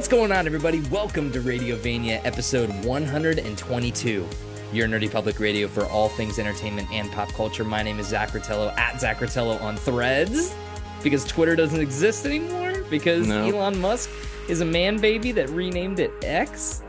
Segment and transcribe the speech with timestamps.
[0.00, 0.80] What's going on, everybody?
[0.90, 4.26] Welcome to Radiovania, episode 122.
[4.72, 7.64] Your nerdy public radio for all things entertainment and pop culture.
[7.64, 10.54] My name is Zach Rotello at Zach Rotello on Threads
[11.02, 13.44] because Twitter doesn't exist anymore because No.
[13.46, 14.08] Elon Musk
[14.48, 16.82] is a man baby that renamed it X.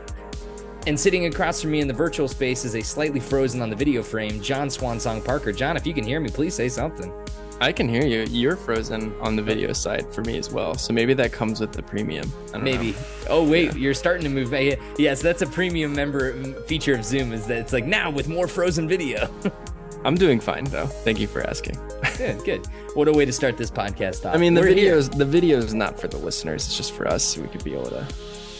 [0.86, 3.76] And sitting across from me in the virtual space is a slightly frozen on the
[3.76, 5.52] video frame, John Swansong Parker.
[5.52, 7.12] John, if you can hear me, please say something.
[7.62, 8.22] I can hear you.
[8.28, 10.74] You're frozen on the video side for me as well.
[10.74, 12.30] So maybe that comes with the premium.
[12.60, 12.90] Maybe.
[12.90, 12.98] know.
[13.28, 14.52] Oh wait, you're starting to move.
[14.52, 17.32] eh, Yes, that's a premium member mm, feature of Zoom.
[17.32, 19.32] Is that it's like now with more frozen video.
[20.04, 20.86] I'm doing fine though.
[20.88, 21.78] Thank you for asking.
[22.18, 22.66] good, good.
[22.94, 24.34] What a way to start this podcast off.
[24.34, 24.96] I mean, the We're here.
[24.96, 26.66] videos the video is not for the listeners.
[26.66, 27.22] It's just for us.
[27.22, 28.04] So we could be able to,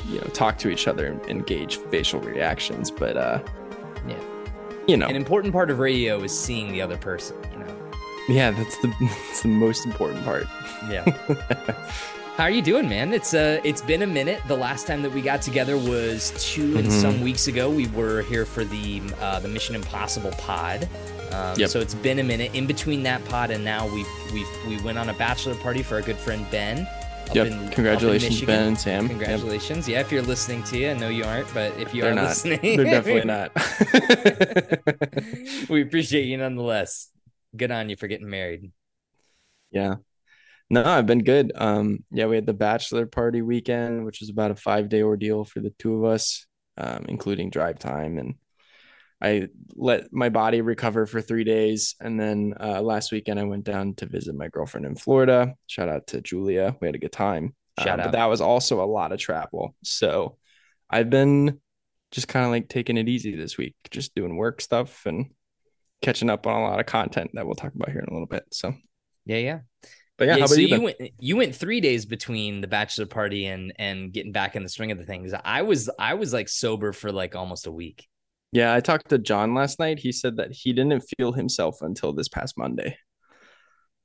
[0.09, 2.93] you know, talk to each other and engage facial reactions.
[2.93, 3.41] But uh,
[4.07, 4.21] Yeah.
[4.87, 7.37] you know, An important part of radio is seeing the other person.
[8.29, 10.47] Yeah, that's the that's the most important part.
[10.89, 11.05] Yeah.
[12.37, 13.13] How are you doing, man?
[13.13, 14.41] It's uh, it's been a minute.
[14.49, 17.01] The last time that we got together was 2 and Mhm.
[17.03, 17.69] some weeks ago.
[17.69, 20.89] We were here for the uh, the Mission Impossible pod.
[21.33, 21.69] Um, Yep.
[21.71, 22.55] So it's been a minute.
[22.55, 25.97] In between that pod and now, we we we went on a bachelor party for
[25.97, 26.87] our good friend Ben.
[27.35, 27.47] Yep.
[27.47, 28.41] in- Congratulations.
[28.43, 29.03] Ben and Sam.
[29.03, 29.11] Yep.
[29.11, 29.87] Congratulations.
[29.89, 32.15] Yeah, if you're listening to you, I know you aren't, but if you They're are
[32.15, 32.29] not.
[32.31, 33.53] listening, They're definitely not.
[35.71, 37.09] we appreciate you nonetheless.
[37.57, 38.73] Good on you for getting married.
[39.71, 39.97] Yeah.
[40.71, 41.53] No, I've been good.
[41.55, 45.45] Um, yeah, we had the bachelor party weekend, which was about a five day ordeal
[45.45, 46.47] for the two of us,
[46.79, 48.19] um, including drive time.
[48.19, 48.35] And
[49.21, 51.95] I let my body recover for three days.
[52.01, 55.55] And then uh, last weekend, I went down to visit my girlfriend in Florida.
[55.67, 56.77] Shout out to Julia.
[56.81, 57.55] We had a good time.
[57.79, 58.05] Shout Um, out.
[58.07, 59.75] But that was also a lot of travel.
[59.85, 60.39] So
[60.91, 61.61] I've been
[62.11, 65.31] just kind of like taking it easy this week, just doing work stuff and
[66.03, 68.27] catching up on a lot of content that we'll talk about here in a little
[68.27, 68.45] bit.
[68.53, 68.75] So,
[69.25, 69.61] Yeah, yeah.
[70.19, 70.69] but yeah, how about so you?
[70.69, 74.63] you went you went three days between the bachelor party and and getting back in
[74.63, 75.33] the swing of the things.
[75.45, 78.07] I was I was like sober for like almost a week.
[78.53, 79.99] Yeah, I talked to John last night.
[79.99, 82.99] He said that he didn't feel himself until this past Monday.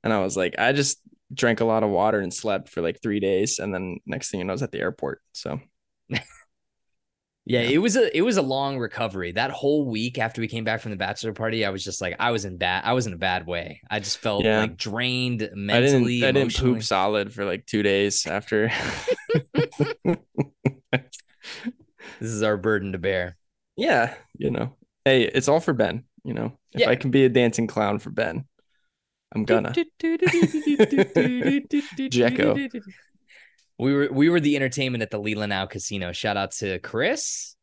[0.02, 1.00] And I was like, I just
[1.34, 3.58] drank a lot of water and slept for like three days.
[3.58, 5.20] And then next thing you know, I was at the airport.
[5.32, 5.60] So
[7.48, 7.70] Yeah, Yeah.
[7.70, 9.32] it was a it was a long recovery.
[9.32, 12.14] That whole week after we came back from the bachelor party, I was just like
[12.18, 13.80] I was in bad I was in a bad way.
[13.90, 14.60] I just felt Yeah.
[14.60, 16.24] like drained I didn't mentally.
[16.24, 18.70] I didn't poop solid for like two days after.
[22.20, 23.36] This is our burden to bear.
[23.76, 24.74] yeah, you know.
[25.04, 26.58] Hey, it's all for Ben, you know.
[26.72, 26.90] If Yeah.
[26.90, 28.44] I can be a dancing clown for Ben,
[29.34, 29.72] I'm gonna.
[32.10, 32.56] Jacko.
[33.78, 36.12] We were we were the entertainment at the Leelanau Casino.
[36.12, 37.54] Shout out to Chris.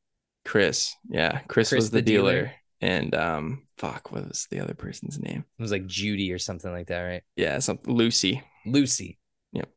[0.46, 0.94] Chris.
[1.10, 1.40] Yeah.
[1.48, 2.32] Chris, Chris was the, the dealer.
[2.34, 2.52] dealer.
[2.82, 5.44] And um fuck, what was the other person's name?
[5.58, 7.24] It was like Judy or something like that, right?
[7.36, 8.44] Yeah, something Lucy.
[8.66, 9.18] Lucy.
[9.54, 9.70] Yep.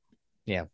[0.47, 0.65] Yeah.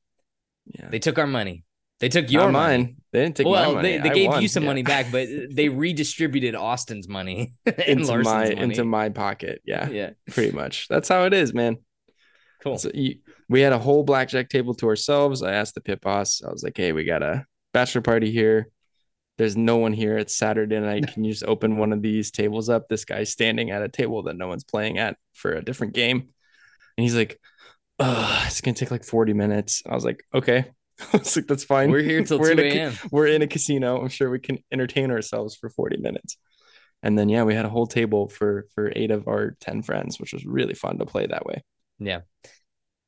[0.67, 0.89] Yeah.
[0.89, 1.65] They took our money.
[2.01, 2.81] They took Not your mine.
[2.81, 2.97] money.
[3.13, 3.93] They didn't take well, my money.
[3.93, 4.43] they, they I gave won.
[4.43, 4.69] you some Yeah.
[4.71, 8.61] money back, but they redistributed Austin's money into Larson's my money.
[8.61, 9.63] into my pocket.
[9.65, 10.89] Yeah, yeah, pretty much.
[10.89, 11.77] That's how it is, man.
[12.63, 12.79] cool.
[12.79, 13.17] So you,
[13.55, 15.41] we had a whole blackjack table to ourselves.
[15.41, 16.43] I asked the pit boss.
[16.45, 18.69] I was like, "Hey, we got a bachelor party here.
[19.39, 20.19] There's no one here.
[20.19, 21.07] It's Saturday night.
[21.15, 22.89] Can you just open one of these tables up?
[22.89, 26.31] This guy's standing at a table that no one's playing at for a different game."
[26.97, 27.39] And he's like,
[28.01, 30.73] "Oh, it's gonna take like 40 minutes." I was like, "Okay."
[31.13, 31.93] I was like, "That's fine.
[31.93, 32.95] We're here till We're two in a a.m.
[33.13, 34.01] we're in a casino.
[34.01, 36.39] I'm sure we can entertain ourselves for 40 minutes.
[37.05, 40.19] And then yeah, we had a whole table for for eight of our 10 friends,
[40.19, 41.63] which was really fun to play that way.
[42.01, 42.23] Yeah,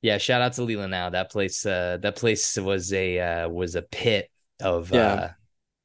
[0.03, 0.19] yeah.
[0.19, 1.13] Shout out to Leelanau.
[1.13, 4.31] That place, uh, that place was a uh, was a pit
[4.61, 5.07] of Yeah.
[5.13, 5.31] uh,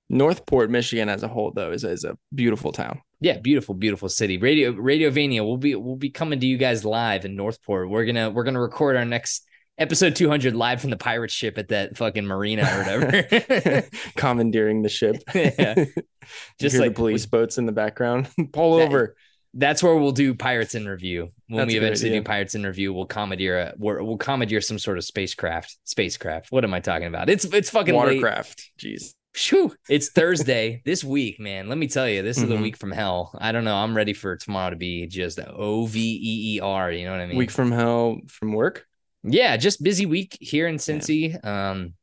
[0.09, 3.01] Northport, Michigan as a whole though is, is a beautiful town.
[3.21, 4.37] Yeah, beautiful, beautiful city.
[4.37, 5.45] Radio Radiovania.
[5.45, 7.89] We'll be we'll be coming to you guys live in Northport.
[7.89, 9.45] We're gonna we're gonna record our next
[9.77, 13.83] episode 200 live from the pirate ship at that fucking marina or whatever.
[14.17, 15.17] Commandeering the ship.
[15.35, 15.85] Yeah.
[16.59, 18.27] Just like the police boats in the background.
[18.53, 19.15] Pull That- over.
[19.53, 21.31] That's where we'll do pirates in review.
[21.47, 24.79] When That's we eventually do pirates in review, we'll commandeer a we're, we'll commandeer some
[24.79, 25.77] sort of spacecraft.
[25.83, 26.51] Spacecraft.
[26.51, 27.29] What am I talking about?
[27.29, 28.21] It's it's fucking late.
[28.21, 28.71] Watercraft.
[28.79, 29.13] Jeez.
[29.33, 29.73] Phew.
[29.89, 31.67] It's Thursday this week, man.
[31.69, 32.61] Let me tell you, this is the Mhm.
[32.63, 33.37] week from hell.
[33.39, 33.75] I don't know.
[33.75, 36.91] I'm ready for tomorrow to be just O V E E R.
[36.91, 37.37] You know what I mean?
[37.37, 38.85] Week from hell from work.
[39.23, 41.43] yeah, just busy week here in Cincy.
[41.45, 41.93] Um,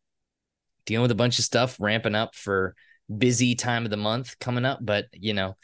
[0.87, 2.75] dealing with a bunch of stuff, ramping up for
[3.15, 4.79] busy time of the month coming up.
[4.83, 5.57] But you know,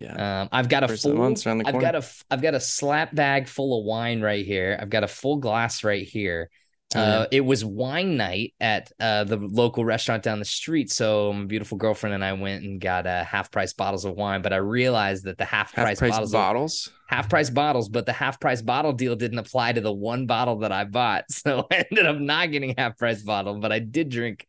[0.00, 0.42] Yeah.
[0.42, 1.22] um, I've got a full.
[1.22, 1.80] I've corner.
[1.80, 2.04] got a.
[2.30, 4.78] I've got a slap bag full of wine right here.
[4.80, 6.50] I've got a full glass right here.
[6.94, 10.90] Oh, Uh, it was wine night at uh, the local restaurant down the street.
[10.90, 14.42] So my beautiful girlfriend and I went and got uh, half price bottles of wine.
[14.42, 16.86] But I realized that the half price bottles, bottles.
[16.88, 20.26] of, half price bottles, but the half price bottle deal didn't apply to the one
[20.26, 21.24] bottle that I bought.
[21.30, 24.46] So I ended up not getting half price bottle, but I did drink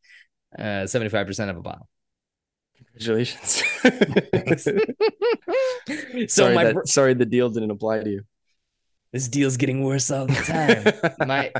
[0.58, 1.88] Uh, 75% of a bottle.
[2.98, 3.64] Congratulations.
[5.88, 8.22] so sorry, my that, br- sorry the deal didn't apply to you.
[9.12, 11.28] this deal's getting worse all the time.
[11.28, 11.52] my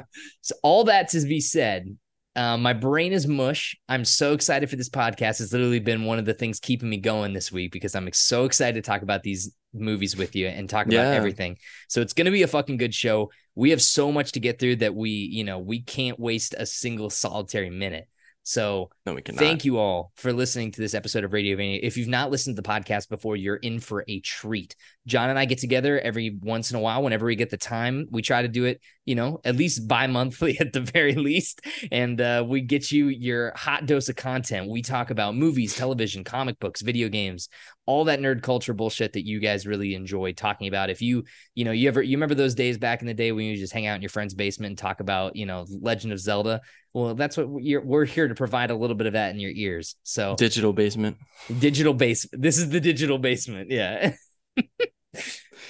[0.42, 1.98] so all that to be said,
[2.36, 3.76] uh, my brain is mush.
[3.88, 5.42] I'm so excited for this podcast.
[5.42, 8.46] It's literally been one of the things keeping me going this week because I'm so
[8.46, 11.12] excited to talk about these movies with you and talk about Yeah.
[11.12, 11.58] everything.
[11.88, 13.32] So it's going to be a fucking good show.
[13.56, 16.66] We have so much to get through that we, you know, we can't waste a
[16.66, 18.08] single solitary minute.
[18.44, 19.40] So No, we cannot.
[19.40, 21.80] Thank you all for listening to this episode of Radio Vania.
[21.82, 24.76] If you've not listened to the podcast before, you're in for a treat.
[25.06, 28.08] John and I get together every once in a while, whenever we get the time.
[28.10, 31.62] We try to do it, you know, at least bi monthly at the very least.
[31.92, 34.70] And uh, we get you your hot dose of content.
[34.70, 37.50] We talk about movies, television, comic books, video games,
[37.86, 40.90] all that nerd culture bullshit that you guys really enjoy talking about.
[40.90, 43.46] If you, you know, you ever, you remember those days back in the day when
[43.46, 46.20] you just hang out in your friend's basement and talk about, you know, Legend of
[46.20, 46.62] Zelda?
[46.94, 49.52] Well, that's what we're, we're here to provide a little bit of that in your
[49.52, 49.96] ears.
[50.04, 51.18] So Digital basement.
[51.60, 52.26] digital base.
[52.32, 53.70] This is the digital basement.
[53.70, 54.14] Yeah.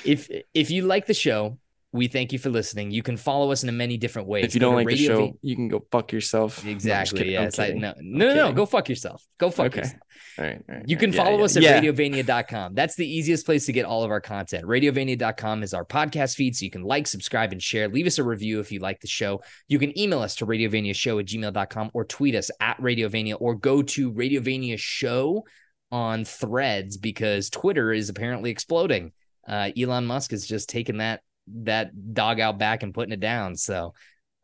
[0.06, 1.58] if if you like the show,
[1.92, 2.90] we thank you for listening.
[2.92, 4.46] You can follow us in many different ways.
[4.46, 6.64] If you Go don't like the Radio show, V- you can go fuck yourself.
[6.64, 7.34] No, I'm just exactly.
[7.34, 7.42] yeah.
[7.42, 8.54] I'm It's like no, no, no, no.
[8.54, 9.24] Go fuck yourself.
[9.38, 9.82] Go fuck Okay.
[9.82, 10.00] yourself.
[10.40, 11.14] All right, all right, You can.
[11.14, 11.80] Yeah, follow yeah, us at yeah.
[11.80, 12.74] radiovania.com.
[12.74, 14.66] That's the easiest place to get all of our content.
[14.66, 17.88] Radiovania.com is our podcast feed, so you can like, subscribe, and share.
[17.88, 19.44] Leave us a review if you like the show.
[19.68, 23.84] You can email us to radiovaniashow at gmail.com or tweet us at radiovania or go
[23.84, 25.46] to radiovania show
[25.92, 29.12] on threads because Twitter is apparently exploding.
[29.48, 33.56] Uh, Elon Musk has just taken that that dog out back and putting it down.
[33.56, 33.94] So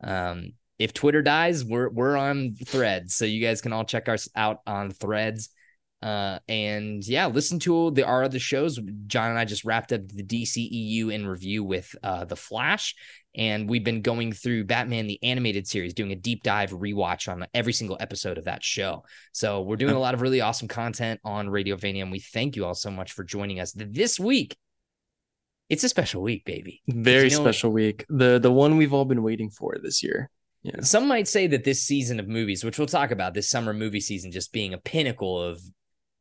[0.02, 3.14] um, if Twitter dies, we're we're on threads.
[3.14, 5.50] So you guys can all check us out on threads.
[6.02, 8.80] Uh, and yeah, listen to the our other shows.
[9.06, 12.94] John and I just wrapped up the DCEU in review with uh, the Flash,
[13.34, 17.46] and we've been going through Batman the animated series, doing a deep dive rewatch on
[17.52, 19.04] every single episode of that show.
[19.32, 22.64] So we're doing a lot of really awesome content on Radiovania, and we thank you
[22.64, 24.56] all so much for joining us this week.
[25.70, 26.82] It's a special week, baby.
[26.88, 28.04] Very you know- special week.
[28.10, 30.28] The the one we've all been waiting for this year.
[30.62, 30.80] Yeah.
[30.82, 34.00] Some might say that this season of movies, which we'll talk about, this summer movie
[34.00, 35.58] season, just being a pinnacle of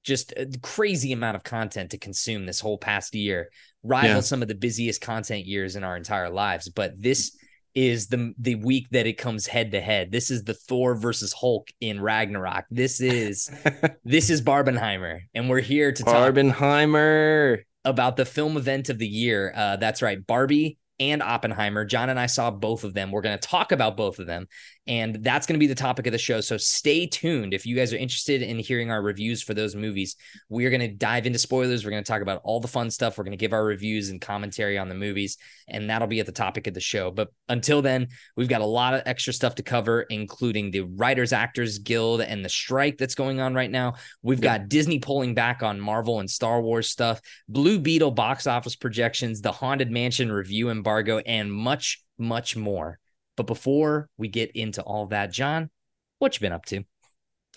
[0.05, 3.49] just a crazy amount of content to consume this whole past year,
[3.83, 4.19] rival Yeah.
[4.21, 6.69] some of the busiest content years in our entire lives.
[6.69, 7.35] But this
[7.75, 10.11] is the the week that it comes head to head.
[10.11, 12.65] This is the Thor versus Hulk in Ragnarok.
[12.71, 13.49] This is
[14.05, 17.59] this is Barbenheimer, and we're here to talk Barbenheimer.
[17.89, 19.51] About the film event of the year.
[19.55, 21.85] Uh, that's right, Barbie and Oppenheimer.
[21.85, 23.11] John and I saw both of them.
[23.11, 24.47] We're going to talk about both of them,
[24.89, 26.41] and that's going to be the topic of the show.
[26.41, 30.15] So stay tuned if you guys are interested in hearing our reviews for those movies.
[30.49, 31.85] We are going to dive into spoilers.
[31.85, 33.15] We're going to talk about all the fun stuff.
[33.15, 35.37] We're going to give our reviews and commentary on the movies,
[35.67, 37.11] and that'll be at the topic of the show.
[37.11, 41.33] But until then, we've got a lot of extra stuff to cover, including the Writers
[41.33, 43.93] Actors Guild and the strike that's going on right now.
[44.23, 44.57] We've Yeah.
[44.57, 47.21] got Disney pulling back on Marvel and Star Wars stuff.
[47.47, 52.97] Blue Beetle box office projections, the Haunted Mansion review embargo, and much, much more.
[53.39, 55.69] But before we get into all that, John,
[56.17, 56.83] what you been up to?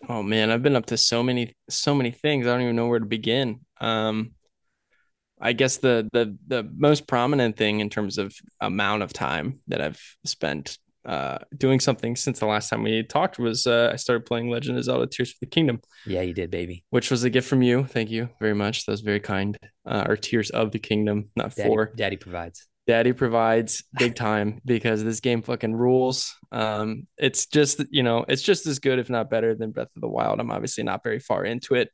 [0.08, 2.46] Oh man, I've been up to so many so many things.
[2.46, 3.62] I don't even know where to begin.
[3.80, 4.34] Um
[5.40, 9.80] I guess the the the most prominent thing in terms of amount of time that
[9.80, 14.24] I've spent uh doing something since the last time we talked was uh I started
[14.24, 16.84] playing Legend of Zelda Tears of the Kingdom, Yeah, you did, baby.
[16.90, 17.86] which was a gift from you.
[17.86, 18.86] Thank you very much.
[18.86, 19.58] That was very kind.
[19.84, 21.92] Uh or Tears of the Kingdom, not Daddy, four.
[21.96, 22.68] Daddy provides.
[22.86, 26.34] Daddy provides big time because this game fucking rules.
[26.50, 30.00] Um, it's just you know, it's just as good, if not better, than Breath of
[30.00, 30.40] the Wild.
[30.40, 31.90] I'm obviously not very far into it,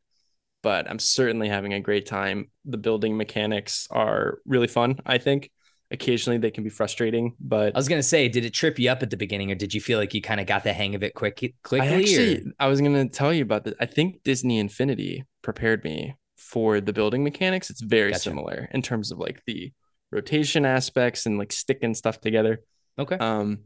[0.63, 2.51] but I'm certainly having a great time.
[2.65, 4.99] The building mechanics are really fun.
[5.05, 5.51] I think
[5.91, 9.03] occasionally they can be frustrating, but I was gonna say, did it trip you up
[9.03, 11.03] at the beginning, or did you feel like you kind of got the hang of
[11.03, 11.81] it quick, quickly?
[11.81, 13.75] I actually I was gonna tell you about this.
[13.79, 17.69] I think Disney Infinity prepared me for the building mechanics.
[17.69, 18.23] It's very Gotcha.
[18.23, 19.73] similar in terms of like the
[20.11, 22.61] rotation aspects and like sticking stuff together.
[22.99, 23.17] okay.
[23.19, 23.61] um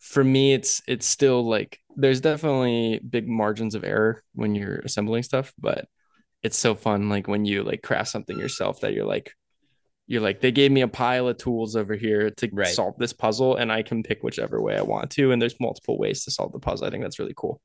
[0.00, 5.24] for me it's it's still like there's definitely big margins of error when you're assembling
[5.24, 5.86] stuff but
[6.44, 9.32] it's so fun like when you like craft something yourself that you're like
[10.06, 12.68] you're like they gave me a pile of tools over here to Right.
[12.68, 15.98] solve this puzzle and i can pick whichever way i want to and there's multiple
[15.98, 17.60] ways to solve the puzzle i think that's really cool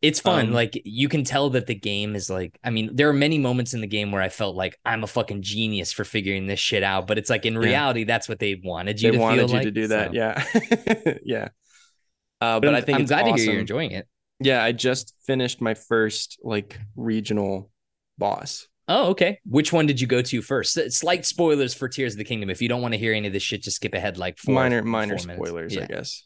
[0.00, 0.46] It's fun.
[0.48, 3.38] Um, like you can tell that the game is like, I mean, there are many
[3.38, 6.58] moments in the game where I felt like I'm a fucking genius for figuring this
[6.58, 7.06] shit out.
[7.06, 7.60] But it's like in Yeah.
[7.60, 9.62] reality, that's what they wanted you they to wanted feel you like.
[9.64, 11.48] to do that So- yeah yeah
[12.40, 14.08] uh, But, but, I'm, think I'm glad to hear you're enjoying it.
[14.40, 17.70] yeah i just finished my first like regional
[18.18, 19.38] boss Oh, okay.
[19.46, 20.76] Which one did you go to first?
[20.92, 22.50] Slight spoilers for Tears of the Kingdom.
[22.50, 24.56] If you don't want to hear any of this shit, just skip ahead like four,
[24.56, 25.34] minor minor minutes.
[25.34, 25.84] spoilers Yeah.
[25.84, 26.24] i guess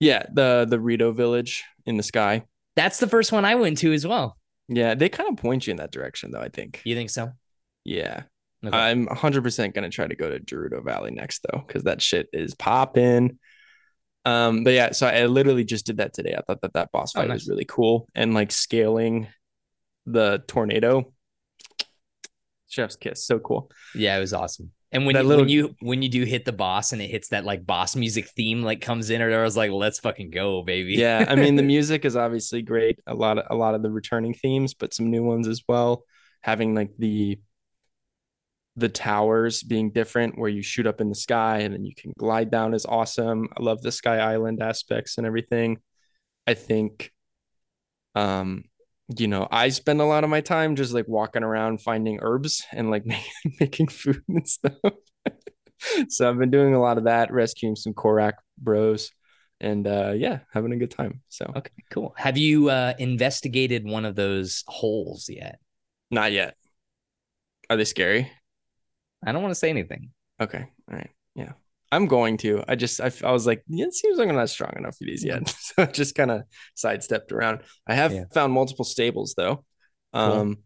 [0.00, 2.44] Yeah, the the Rito village in the sky.
[2.74, 4.36] That's the first one I went to as well.
[4.68, 6.82] Yeah, they kind of point you in that direction though, I think.
[6.84, 7.32] You think so?
[7.84, 8.24] Yeah.
[8.64, 8.76] Okay.
[8.76, 12.28] I'm 100% going to try to go to Gerudo Valley next though cuz that shit
[12.32, 13.38] is popping.
[14.24, 16.34] Um but yeah, so I literally just did that today.
[16.36, 17.34] I thought that that boss Oh, fight nice.
[17.42, 19.28] was really cool and like scaling
[20.04, 21.12] the tornado
[22.68, 23.70] chef's kiss so cool.
[23.94, 24.72] Yeah, it was awesome.
[24.92, 27.28] And when you, little- when you when you do hit the boss and it hits
[27.28, 30.62] that like boss music theme like comes in, or I was like, let's fucking go,
[30.62, 30.94] baby.
[30.94, 33.00] Yeah, I mean the music is obviously great.
[33.06, 36.04] A lot of a lot of the returning themes, but some new ones as well.
[36.42, 37.38] Having like the
[38.76, 42.12] the towers being different where you shoot up in the sky and then you can
[42.18, 43.48] glide down is awesome.
[43.56, 45.78] I love the sky island aspects and everything.
[46.46, 47.10] I think
[48.14, 48.64] um
[49.16, 52.64] you know, I spend a lot of my time just like walking around finding herbs
[52.72, 53.04] and like
[53.60, 54.74] making food and stuff.
[56.08, 59.12] so I've been doing a lot of that, rescuing some Korok bros
[59.60, 61.22] and uh yeah, having a good time.
[61.28, 62.14] So Okay, cool.
[62.16, 65.58] Have you uh investigated one of those holes yet?
[66.10, 66.56] not yet.
[67.68, 68.30] Are they scary?
[69.24, 70.10] I don't want to say anything.
[70.40, 70.68] Okay.
[70.90, 71.10] All right.
[71.34, 71.52] Yeah.
[71.92, 72.64] I'm going to.
[72.66, 75.04] I just I, I was like, yeah, it seems like I'm not strong enough for
[75.04, 75.48] these yet.
[75.60, 76.42] so I just kind of
[76.74, 77.60] sidestepped around.
[77.86, 78.24] I have Yeah.
[78.34, 79.64] found multiple stables though.
[80.12, 80.22] Cool.
[80.22, 80.56] Um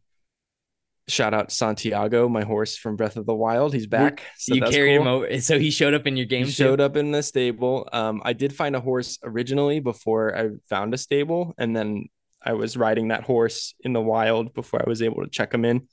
[1.09, 3.75] shout out Santiago, my horse from Breath of the Wild.
[3.75, 4.23] He's back.
[4.39, 6.47] So you carried him over, so he showed up in your game.
[6.47, 7.89] He showed up in the stable.
[7.93, 12.05] Um, I did find a horse originally before I found a stable, and then
[12.43, 15.65] I was riding that horse in the wild before I was able to check him
[15.65, 15.89] in,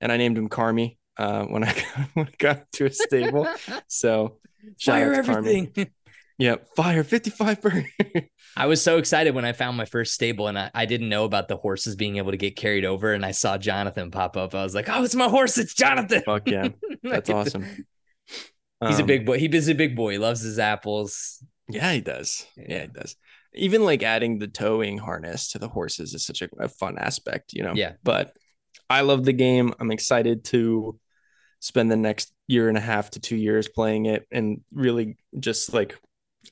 [0.00, 0.96] and I named him Carmi.
[1.18, 3.48] Uh, when I got, when I got to a stable,
[3.88, 4.38] so
[4.80, 5.36] Fire out to Carmi.
[5.38, 5.90] everything.
[6.38, 7.84] Yeah, fire fifty five per.
[8.56, 11.24] I was so excited when I found my first stable and I, I didn't know
[11.24, 13.12] about the horses being able to get carried over.
[13.12, 14.52] And I saw Jonathan pop up.
[14.54, 15.56] I was like, oh, it's my horse.
[15.56, 16.22] It's Jonathan.
[16.24, 16.68] Fuck yeah,
[17.02, 17.86] that's awesome.
[18.26, 19.38] He's a Um, big boy.
[19.38, 20.12] He is a big boy.
[20.12, 21.44] He loves his apples.
[21.68, 22.44] Yeah, he does.
[22.56, 22.64] Yeah.
[22.68, 22.80] Yeah.
[22.82, 23.14] he does.
[23.54, 27.52] Even like adding the towing harness to the horses is such a, a fun aspect,
[27.52, 27.74] you know.
[27.76, 27.92] Yeah.
[28.02, 28.34] But
[28.90, 29.74] I love the game.
[29.78, 30.98] I'm excited to
[31.62, 35.72] spend the next year and a half to two years playing it and really just
[35.72, 35.96] like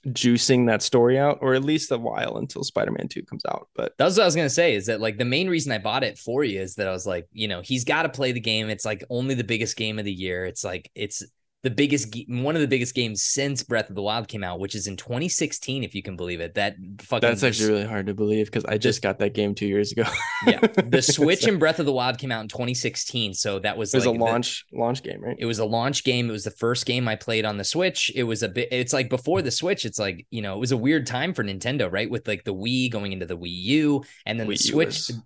[0.06, 3.68] juicing that story out, or at least a while until Spider-Man 2 comes out.
[3.74, 4.74] But That's what I was gonna say.
[4.74, 7.06] Is that like the main reason I bought it for you is that I was
[7.06, 8.70] like, you know, he's got to play the game.
[8.70, 10.46] It's like only the biggest game of the year.
[10.46, 11.24] It's like it's
[11.62, 14.74] the biggest, one of the biggest games since Breath of the Wild came out, which
[14.74, 16.54] is in 2016, if you can believe it.
[16.54, 19.66] That fucking that's actually really hard to believe because I just got that game two
[19.66, 20.04] years ago.
[20.46, 20.60] yeah.
[20.90, 23.98] The Switch and Breath of the Wild came out in 2016, so that was it
[23.98, 25.36] was like a the- launch launch game, right?
[25.38, 26.28] it was a launch game.
[26.28, 28.10] It was the first game I played on the Switch.
[28.14, 28.68] It was a bit.
[28.72, 29.84] It's like before the Switch.
[29.84, 32.10] It's like you know, it was a weird time for Nintendo, right?
[32.10, 34.86] With like the Wii going into the Wii U, and then Wii the Switch.
[35.08, 35.20] was-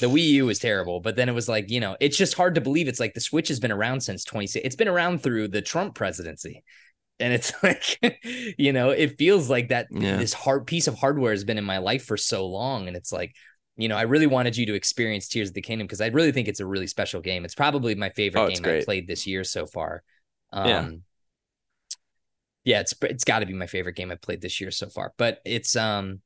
[0.00, 2.54] The Wii U was terrible, but then it was like you know, it's just hard
[2.56, 2.88] to believe.
[2.88, 4.64] It's like the Switch has been around since 26.
[4.64, 6.64] It's been around through the Trump presidency,
[7.20, 7.98] and it's like
[8.58, 10.16] you know, it feels like that Yeah.
[10.16, 13.12] this hard piece of hardware has been in my life for so long, and it's
[13.12, 13.34] like.
[13.76, 16.32] You know, I really wanted you to experience Tears of the Kingdom because I really
[16.32, 17.44] think it's a really special game.
[17.44, 20.04] It's probably my favorite Oh, game I've played this year so far.
[20.52, 21.04] Um, Yeah.
[22.64, 25.12] yeah, it's it's got to be my favorite game I've played this year so far.
[25.18, 26.20] But it's um,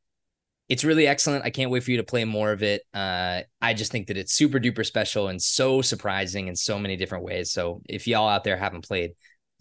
[0.69, 1.45] it's really excellent.
[1.45, 2.83] I can't wait for you to play more of it.
[2.93, 6.97] Uh, I just think that it's super duper special and so surprising in so many
[6.97, 7.53] different ways.
[7.53, 9.13] So if y'all out there haven't played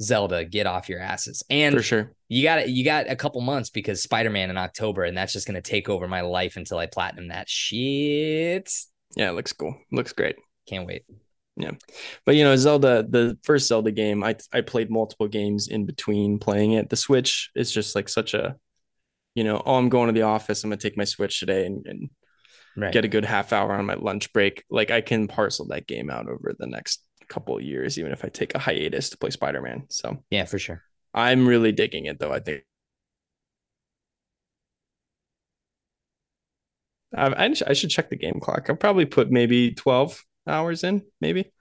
[0.01, 1.43] Zelda, get off your asses.
[1.49, 2.11] And For sure.
[2.27, 5.33] you got it, you got a couple months because Spider Man in October, and that's
[5.33, 8.69] just gonna take over my life until I platinum that shit.
[9.15, 9.75] Yeah, it looks cool.
[9.91, 10.35] Looks great.
[10.67, 11.03] Can't wait.
[11.55, 11.71] Yeah,
[12.25, 16.37] but you know, Zelda, the first Zelda game, I I played multiple games in between
[16.37, 16.89] playing it.
[16.89, 18.55] The Switch is just like such a,
[19.37, 20.63] you know, oh, I'm going to the office.
[20.63, 22.09] I'm gonna take my Switch today and, and
[22.75, 22.93] Right.
[22.93, 24.63] get a good half hour on my lunch break.
[24.69, 28.23] Like I can parcel that game out over the next couple of years, even if
[28.23, 29.85] I take a hiatus to play Spider Man.
[29.89, 30.83] So yeah, for sure.
[31.13, 32.31] I'm really digging it, though.
[32.31, 32.63] I think.
[37.15, 38.69] I, I should check the game clock.
[38.69, 41.51] I'll probably put maybe 12 hours in, maybe.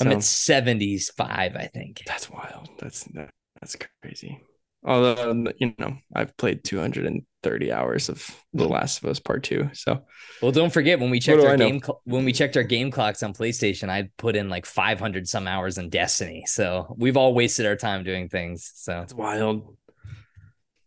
[0.00, 2.02] I'm at 75, I think.
[2.06, 2.68] That's wild.
[2.78, 4.42] That's that, that's crazy.
[4.88, 9.68] Although you know, I've played 230 hours of The Last of Us Part Two.
[9.74, 10.04] So
[10.40, 13.22] Well, don't forget when we checked our game cl- when we checked our game clocks
[13.22, 16.44] on PlayStation, I put in like 500 some hours in Destiny.
[16.46, 18.72] So we've all wasted our time doing things.
[18.76, 19.76] So it's wild.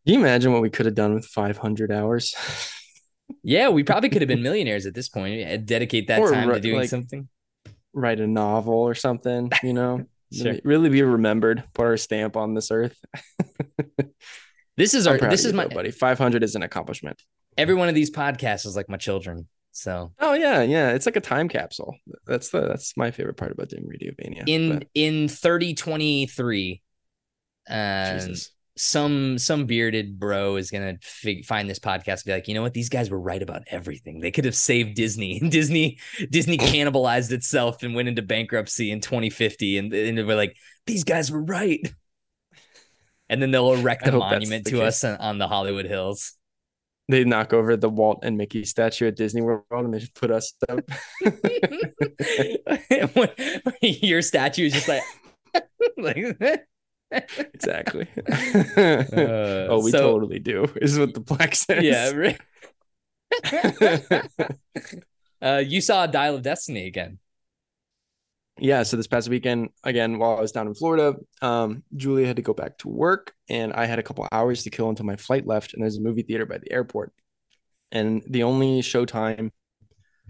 [0.08, 2.34] Can you imagine what we could have done with 500 hours?
[3.44, 5.68] yeah, we probably could have been millionaires at this point.
[5.68, 7.30] Dedicate that Or time to doing like- something.
[7.94, 10.06] Write a novel or something, you know?
[10.34, 10.56] Sure.
[10.64, 11.64] really, be remembered.
[11.74, 12.98] Put our stamp on this earth.
[14.78, 15.92] This is our this is my though, buddy.
[15.92, 17.22] 500 is an accomplishment.
[17.58, 19.48] every one of these podcasts is like my children.
[19.74, 20.92] So Oh yeah, yeah.
[20.92, 21.96] It's like a time capsule.
[22.26, 24.48] That's the that's my favorite part about doing Radiovania.
[24.48, 26.82] in but in 3023
[27.70, 28.52] uh Jesus.
[28.82, 32.64] Some some bearded bro is gonna fig- find this podcast and be like, you know
[32.64, 32.74] what?
[32.74, 34.20] These guys were right about everything.
[34.20, 35.40] They could have saved Disney.
[35.50, 36.00] Disney
[36.32, 40.58] Disney cannibalized itself and went into bankruptcy in 2050, and, and they were like,
[40.88, 41.94] these guys were right.
[43.30, 44.82] And then they'll erect a monument to case.
[44.82, 46.34] us on, on the Hollywood Hills.
[47.08, 50.32] They knock over the Walt and Mickey statue at Disney World and they just put
[50.32, 50.80] us up.
[53.82, 55.04] Your statue is just like,
[55.98, 56.38] like
[57.12, 58.08] exactly.
[58.18, 58.24] Uh,
[59.70, 60.66] oh, we so- totally do.
[60.82, 61.84] Is what the plaque says.
[61.84, 62.12] yeah.
[62.12, 62.40] right.
[65.42, 67.20] uh, you saw Dial of Destiny again.
[68.60, 68.84] yeah.
[68.84, 72.42] So this past weekend, again, while I was down in Florida, um, Julia had to
[72.42, 75.48] go back to work, and I had a couple hours to kill until my flight
[75.48, 75.74] left.
[75.74, 77.14] And there's a movie theater by the airport,
[77.92, 79.52] and the only showtime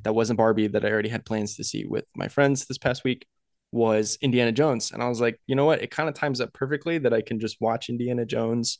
[0.03, 3.03] that wasn't Barbie that I already had plans to see with my friends this past
[3.03, 3.27] week
[3.71, 4.91] was Indiana Jones.
[4.91, 5.81] And I was like, you know what?
[5.81, 8.79] It kind of times up perfectly that I can just watch Indiana Jones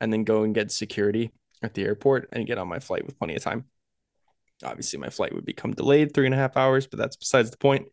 [0.00, 1.32] and then go and get security
[1.62, 3.64] at the airport and get on my flight with plenty of time.
[4.64, 7.58] Obviously, my flight would become delayed three and a half hours, but that's besides the
[7.58, 7.86] point.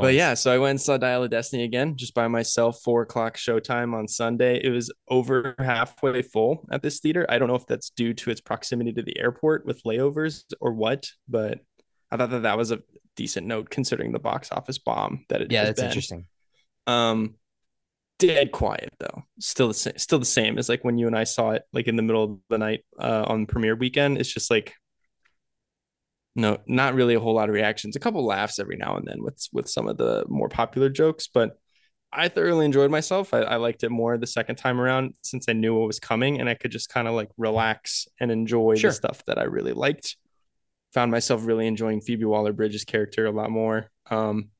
[0.00, 3.02] But yeah, so I went and saw Dial of Destiny again just by myself, four
[3.02, 4.58] o'clock showtime on Sunday.
[4.64, 7.26] It was over halfway full at this theater.
[7.28, 10.72] I don't know if that's due to its proximity to the airport with layovers or
[10.72, 11.60] what, but
[12.10, 12.80] I thought that that was a
[13.16, 15.86] decent note considering the box office bomb that it yeah, that's been.
[15.88, 16.26] interesting.
[16.86, 17.34] Um,
[18.18, 19.24] dead quiet though.
[19.40, 19.98] Still the same.
[19.98, 22.24] Still the same as like when you and I saw it like in the middle
[22.24, 24.18] of the night uh, on premiere weekend.
[24.18, 24.74] It's just like
[26.34, 27.96] no, not really a whole lot of reactions.
[27.96, 31.28] A couple laughs every now and then with with some of the more popular jokes,
[31.32, 31.58] but
[32.12, 33.34] I thoroughly enjoyed myself.
[33.34, 36.40] I, I liked it more the second time around since I knew what was coming
[36.40, 38.90] and I could just kind of like relax and enjoy Sure.
[38.90, 40.16] the stuff that I really liked.
[40.94, 43.90] Found myself really enjoying Phoebe Waller Bridge's character a lot more.
[44.10, 44.50] Um,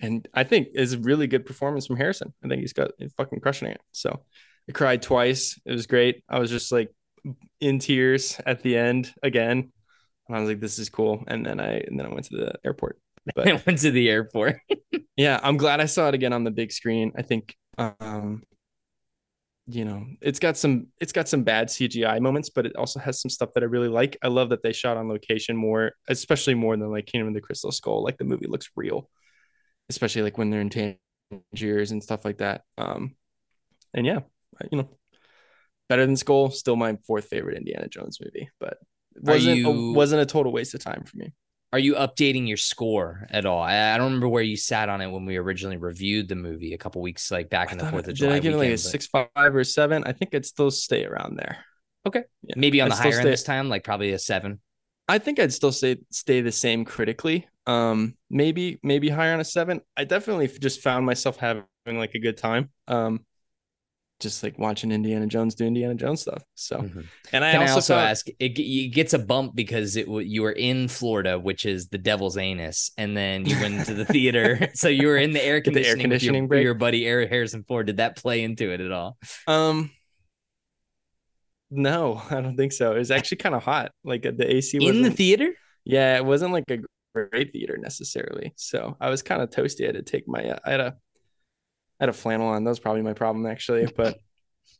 [0.00, 2.32] and I think is a really good performance from Harrison.
[2.44, 3.80] I think he's got he's fucking crushing it.
[3.92, 4.24] So
[4.68, 5.58] I cried twice.
[5.64, 6.22] It was great.
[6.28, 6.92] I was just like
[7.60, 9.72] in tears at the end again.
[10.28, 11.24] And I was like, this is cool.
[11.28, 12.98] And then I and then I went to the airport.
[13.34, 14.56] But I went to the airport.
[15.16, 17.12] yeah, I'm glad I saw it again on the big screen.
[17.16, 18.42] I think um
[19.74, 23.20] you know, it's got some it's got some bad CGI moments, but it also has
[23.20, 24.16] some stuff that I really like.
[24.22, 27.40] I love that they shot on location more, especially more than like Kingdom of the
[27.40, 28.02] Crystal Skull.
[28.02, 29.08] Like the movie looks real,
[29.88, 32.62] especially like when they're in Tangiers and stuff like that.
[32.78, 33.14] Um
[33.94, 34.20] and yeah,
[34.70, 34.88] you know,
[35.88, 38.78] better than Skull, still my fourth favorite Indiana Jones movie, but
[39.20, 41.32] wasn't you- a, wasn't a total waste of time for me.
[41.72, 43.62] Are you updating your score at all?
[43.62, 46.74] I, I don't remember where you sat on it when we originally reviewed the movie
[46.74, 48.68] a couple weeks like back in the Fourth of did July I give it like
[48.68, 50.04] a but six five or seven?
[50.04, 51.64] I think I'd still stay around there.
[52.06, 52.24] Okay.
[52.42, 52.54] Yeah.
[52.56, 54.60] maybe on I'd the higher end this time, like probably a seven.
[55.08, 57.48] I think I'd still stay stay the same critically.
[57.66, 59.80] Um, maybe maybe higher on a seven.
[59.96, 62.70] I definitely just found myself having like a good time.
[62.86, 63.24] Um,
[64.22, 66.42] just like watching Indiana Jones do Indiana Jones stuff.
[66.54, 67.06] So, Mhm.
[67.32, 68.26] and I Can I also, also ask?
[68.38, 72.38] It, it gets a bump because it you were in Florida, which is the devil's
[72.38, 75.74] anus, and then you went to the theater, so you were in the air Get
[75.74, 77.86] the air conditioning, with your, your buddy Eric Harrison Ford.
[77.86, 79.18] Did that play into it at all?
[79.46, 79.90] um,
[81.70, 82.92] no, I don't think so.
[82.94, 83.92] It was actually kind of hot.
[84.04, 85.52] Like the AC was In the theater?
[85.84, 86.78] yeah, it wasn't like a
[87.14, 88.52] great theater necessarily.
[88.56, 89.84] So I was kind of toasty.
[89.84, 90.96] I had to take my, I had a,
[92.02, 92.64] I had a flannel on.
[92.64, 94.18] That was probably my problem actually, but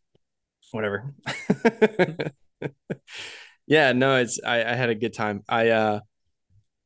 [0.73, 1.07] whatever.
[3.69, 5.45] yeah, no, it's, I, I had a good time.
[5.49, 6.01] I, uh,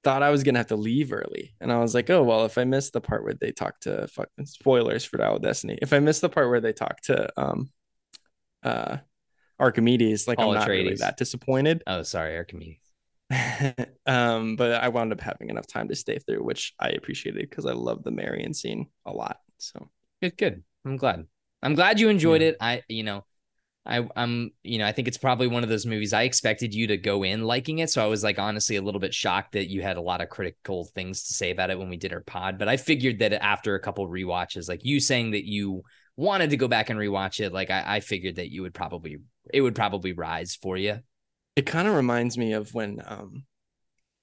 [0.04, 2.58] thought I was gonna have to leave early, and I was like, oh well, if
[2.58, 5.94] I miss the part where they talk to fucking spoilers for Dial of Destiny, if
[5.94, 7.70] I miss the part where they talk to um,
[8.62, 8.98] uh,
[9.58, 11.82] Archimedes, like Paul I'm not really that disappointed.
[11.86, 12.78] Oh, sorry, Archimedes.
[14.06, 17.64] um, but I wound up having enough time to stay through, which I appreciated because
[17.64, 19.38] I love the Marion scene a lot.
[19.58, 19.88] So
[20.26, 20.64] Good, good.
[20.84, 21.26] I'm glad.
[21.62, 22.48] I'm glad you enjoyed Yeah.
[22.48, 22.56] it.
[22.60, 23.24] I, you know,
[23.84, 26.12] I, I'm, you know, I think it's probably one of those movies.
[26.12, 29.00] I expected you to go in liking it, so I was like honestly a little
[29.00, 31.88] bit shocked that you had a lot of critical things to say about it when
[31.88, 32.58] we did our pod.
[32.58, 35.82] But I figured that after a couple rewatches, like you saying that you
[36.16, 39.18] wanted to go back and rewatch it, like I, I figured that you would probably,
[39.52, 40.98] it would probably rise for you.
[41.54, 43.44] it kind of reminds me of when um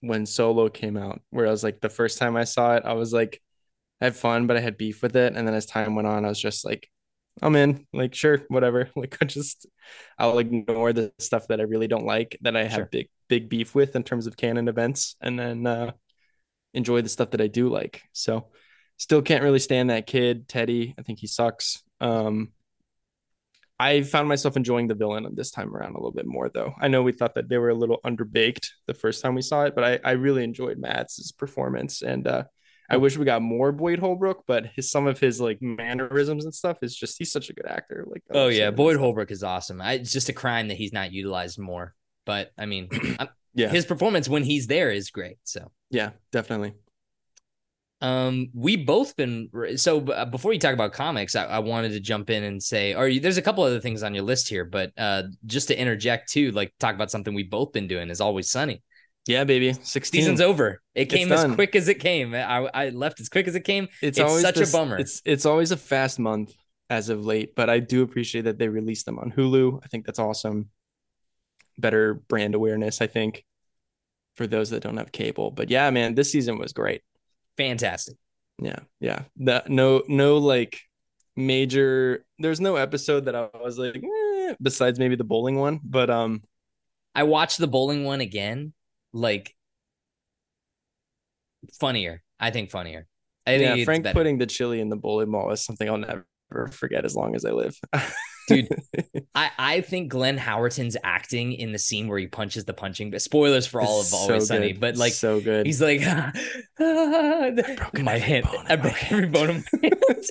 [0.02, 2.94] when Solo came out, where I was like the first time I saw it, I
[2.94, 3.42] was like
[4.04, 5.36] I had fun, but I had beef with it.
[5.36, 6.90] And then as time went on, I was just like,
[7.42, 8.90] I'm in, like, sure, whatever.
[8.98, 9.68] Like I just
[10.20, 12.90] I'll ignore the stuff that I really don't like that I have Sure.
[12.92, 15.94] big, big beef with in terms of canon events, and then uh
[16.74, 18.04] enjoy the stuff that I do like.
[18.14, 18.50] So
[18.98, 20.96] still can't really stand that kid, Teddy.
[21.00, 21.84] I think he sucks.
[22.02, 22.54] Um
[23.80, 26.74] I found myself enjoying the villain this time around a little bit more, though.
[26.80, 29.64] I know we thought that they were a little underbaked the first time we saw
[29.64, 32.02] it, but I, I really enjoyed Mads' performance.
[32.02, 32.44] And uh,
[32.94, 36.54] I wish we got more Boyd Holbrook, but his some of his like mannerisms and
[36.54, 38.06] stuff is just he's such a good actor.
[38.08, 39.82] Like oh yeah, Boyd Holbrook is awesome.
[39.82, 41.96] I, it's just a crime that he's not utilized more.
[42.26, 42.90] But I mean,
[43.56, 45.38] yeah, his performance when he's there is great.
[45.44, 46.74] So yeah, definitely.
[48.02, 52.02] Um, we both been so uh, before you talk about comics, I, I, wanted to
[52.02, 54.92] jump in and say, or there's a couple other things on your list here, but
[54.98, 58.50] uh, just to interject too, like talk about something we've both been doing is always
[58.50, 58.84] sunny.
[59.26, 59.74] Yeah, baby.
[59.74, 60.22] 16.
[60.22, 60.82] Season's over.
[60.96, 62.36] It came as quick as it came.
[62.36, 63.88] I, I left as quick as it came.
[64.02, 64.98] It's, it's always such this, a bummer.
[64.98, 66.54] It's it's always a fast month
[66.90, 69.80] as of late, but I do appreciate that they released them on Hulu.
[69.82, 70.70] I think that's awesome.
[71.78, 73.46] Better brand awareness, I think,
[74.36, 75.52] for those that don't have cable.
[75.52, 77.02] But yeah, man, this season was great
[77.58, 78.18] fantastic.
[78.60, 79.24] Yeah, yeah.
[79.38, 80.82] The no no like
[81.36, 82.26] major.
[82.40, 86.44] There's no episode that I was like eh, besides maybe the bowling one, but um,
[87.16, 88.74] I watched the bowling one again.
[89.14, 89.56] Like
[91.80, 93.08] funnier, I think funnier.
[93.46, 96.26] I think Frank putting the chili in the bowling ball is something I'll never
[96.72, 97.78] forget as long as I live.
[98.48, 98.68] dude.
[99.36, 103.22] I, I think Glenn Howerton's acting in the scene where he punches the punching, but
[103.22, 105.66] spoilers for all of so Always Sunny, but like so good.
[105.66, 106.32] He's like, ah,
[106.80, 110.26] my hand, I broke every bone of my hand.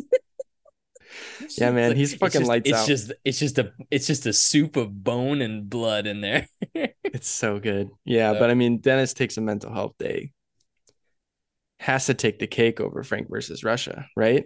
[1.59, 2.87] Yeah, man, like, he's fucking just, lights it's out.
[2.87, 6.47] just it's just a it's just a soup of bone and blood in there.
[6.75, 7.91] it's so good.
[8.05, 8.39] Yeah, so.
[8.39, 10.33] but I mean, Dennis takes a mental health day.
[11.81, 14.45] Has to take the cake over Frank versus Russia, right?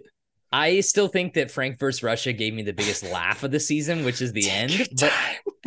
[0.51, 4.05] I still think that Frank versus Russia gave me the biggest laugh of the season,
[4.05, 4.89] which is the Take end.
[4.99, 5.11] But,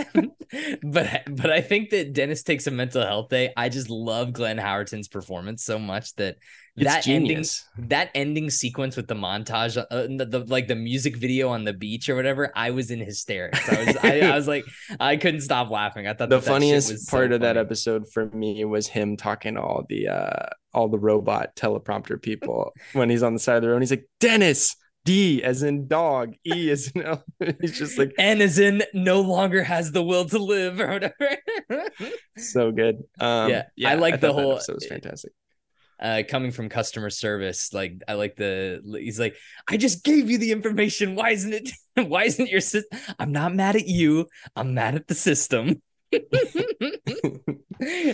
[0.83, 3.53] but but I think that Dennis takes a mental health day.
[3.57, 6.37] I just love Glenn Howerton's performance so much that
[6.77, 7.67] it's that genius.
[7.77, 11.65] ending that ending sequence with the montage, uh, the, the, like the music video on
[11.65, 12.53] the beach or whatever.
[12.55, 13.69] I was in hysterics.
[13.69, 14.65] I was I, I was like
[15.01, 16.07] I couldn't stop laughing.
[16.07, 17.43] I thought the that funniest part so of funny.
[17.43, 22.21] that episode for me was him talking to all the uh all the robot teleprompter
[22.21, 23.83] people when he's on the side of the road.
[23.83, 27.19] he's like, Dennis, D as in dog, E as in
[27.61, 31.39] he's just like N as in no longer has the will to live or whatever.
[32.37, 33.03] so good.
[33.19, 34.57] Um, yeah, yeah, I like I the whole.
[34.57, 35.33] It was fantastic.
[36.01, 39.37] Uh, coming from customer service, like I like the he's like,
[39.69, 41.15] I just gave you the information.
[41.15, 41.71] Why isn't it?
[42.09, 42.99] Why isn't your system?
[43.19, 44.27] I'm not mad at you.
[44.57, 45.83] I'm mad at the system.
[46.13, 46.27] it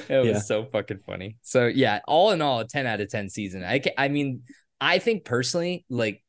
[0.08, 0.38] was yeah.
[0.40, 1.36] so fucking funny.
[1.42, 3.64] So yeah, all in all, a 10 out of 10 season.
[3.64, 4.42] I I mean,
[4.80, 6.22] I think personally, like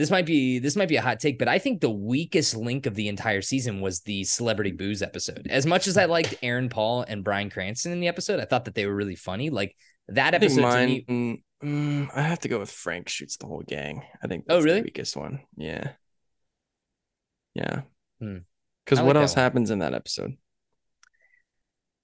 [0.00, 2.86] this might be this might be a hot take, but I think the weakest link
[2.86, 5.46] of the entire season was the celebrity booze episode.
[5.50, 8.64] As much as I liked Aaron Paul and Bryan Cranston in the episode, I thought
[8.64, 9.50] that they were really funny.
[9.50, 9.76] Like
[10.08, 13.62] that episode mine, me, mm, mm, I have to go with Frank shoots the whole
[13.68, 14.02] gang.
[14.24, 15.40] I think oh really the weakest one.
[15.58, 15.90] Yeah,
[17.52, 17.82] yeah.
[18.18, 19.04] Because hmm.
[19.04, 20.32] what like else happens in that episode?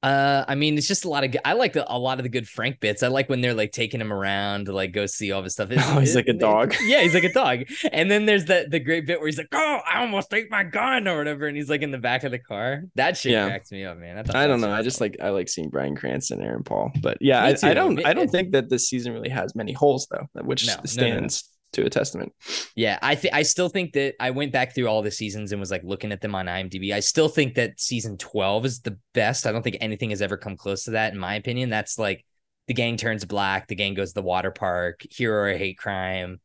[0.03, 1.35] Uh, I mean, it's just a lot of.
[1.45, 3.03] I like the, a lot of the good Frank bits.
[3.03, 5.71] I like when they're like taking him around to like go see all this stuff.
[5.71, 6.75] It's, oh, he's it, like a dog.
[6.75, 7.65] It, yeah, he's like a dog.
[7.91, 10.65] And then there's the the great bit where he's like, "Oh, I almost ate my
[10.65, 12.83] gun" or whatever, and he's like in the back of the car.
[12.95, 13.47] That shit yeah.
[13.47, 14.19] cracks me up, man.
[14.33, 14.71] I, I don't know.
[14.71, 18.05] I just like I like seeing Bryan Cranston, Aaron Paul, but yeah, I, I, don't.
[18.05, 21.45] I don't think that this season really has many holes though, which no, stands.
[21.45, 22.33] No, no, to a testament.
[22.75, 25.61] Yeah, I think I still think that I went back through all the seasons and
[25.61, 26.93] was like looking at them on IMDb.
[26.93, 29.47] I still think that season 12 is the best.
[29.47, 31.71] I don't think anything has ever come close to that in my opinion.
[31.71, 32.25] That's like
[32.67, 36.41] the gang turns black, the gang goes to the water park, hero or hate crime,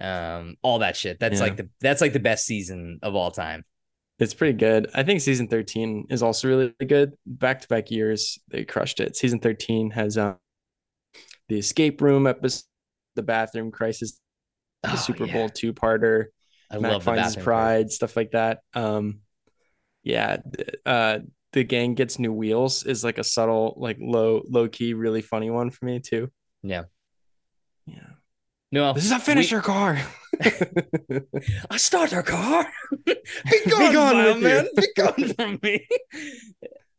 [0.00, 1.18] um, all that shit.
[1.18, 1.46] That's yeah.
[1.46, 3.64] like the that's like the best season of all time.
[4.18, 4.88] It's pretty good.
[4.94, 7.12] I think season 13 is also really good.
[7.26, 9.14] Back to back years, they crushed it.
[9.14, 10.36] Season 13 has um,
[11.48, 12.64] the escape room episode,
[13.14, 14.18] the bathroom crisis
[14.82, 15.32] the oh, Super yeah.
[15.32, 16.26] Bowl two parter.
[16.70, 17.92] I Mac love finds his pride, part.
[17.92, 18.60] stuff like that.
[18.74, 19.20] Um,
[20.02, 20.38] yeah,
[20.84, 21.20] uh,
[21.52, 25.50] the gang gets new wheels is like a subtle, like low, low key, really funny
[25.50, 26.30] one for me too.
[26.62, 26.84] Yeah,
[27.86, 28.08] yeah.
[28.72, 29.62] No, this is a finisher we...
[29.62, 30.00] car.
[31.70, 32.66] a starter car.
[33.04, 33.14] Be
[33.68, 34.68] gone, Be gone man.
[34.76, 35.86] Be gone from me.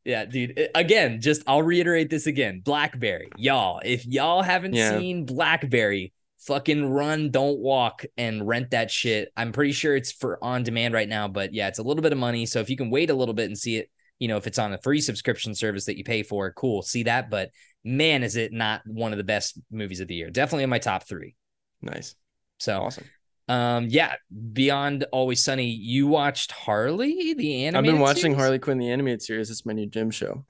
[0.06, 0.70] Yeah, dude.
[0.74, 2.62] Again, just I'll reiterate this again.
[2.64, 3.82] Blackberry, y'all.
[3.84, 4.98] If y'all haven't yeah.
[4.98, 6.14] seen Blackberry,
[6.48, 9.32] fucking run, don't walk, and rent that shit.
[9.38, 12.14] I'm pretty sure it's for on demand right now, but yeah, it's a little bit
[12.14, 12.46] of money.
[12.46, 14.58] So if you can wait a little bit and see it, you know, if it's
[14.58, 17.30] on a free subscription service that you pay for, cool, see that.
[17.30, 17.52] But
[17.84, 20.32] man, is it not one of the best movies of the year?
[20.32, 21.36] Definitely in my top three.
[21.82, 22.16] Nice.
[22.58, 23.06] So awesome.
[23.50, 24.16] Um, yeah,
[24.54, 27.76] beyond Always Sunny, you watched Harley, the animated.
[27.76, 28.38] I've been watching series?
[28.38, 29.52] Harley Quinn, the animated series.
[29.52, 30.46] It's my new gym show.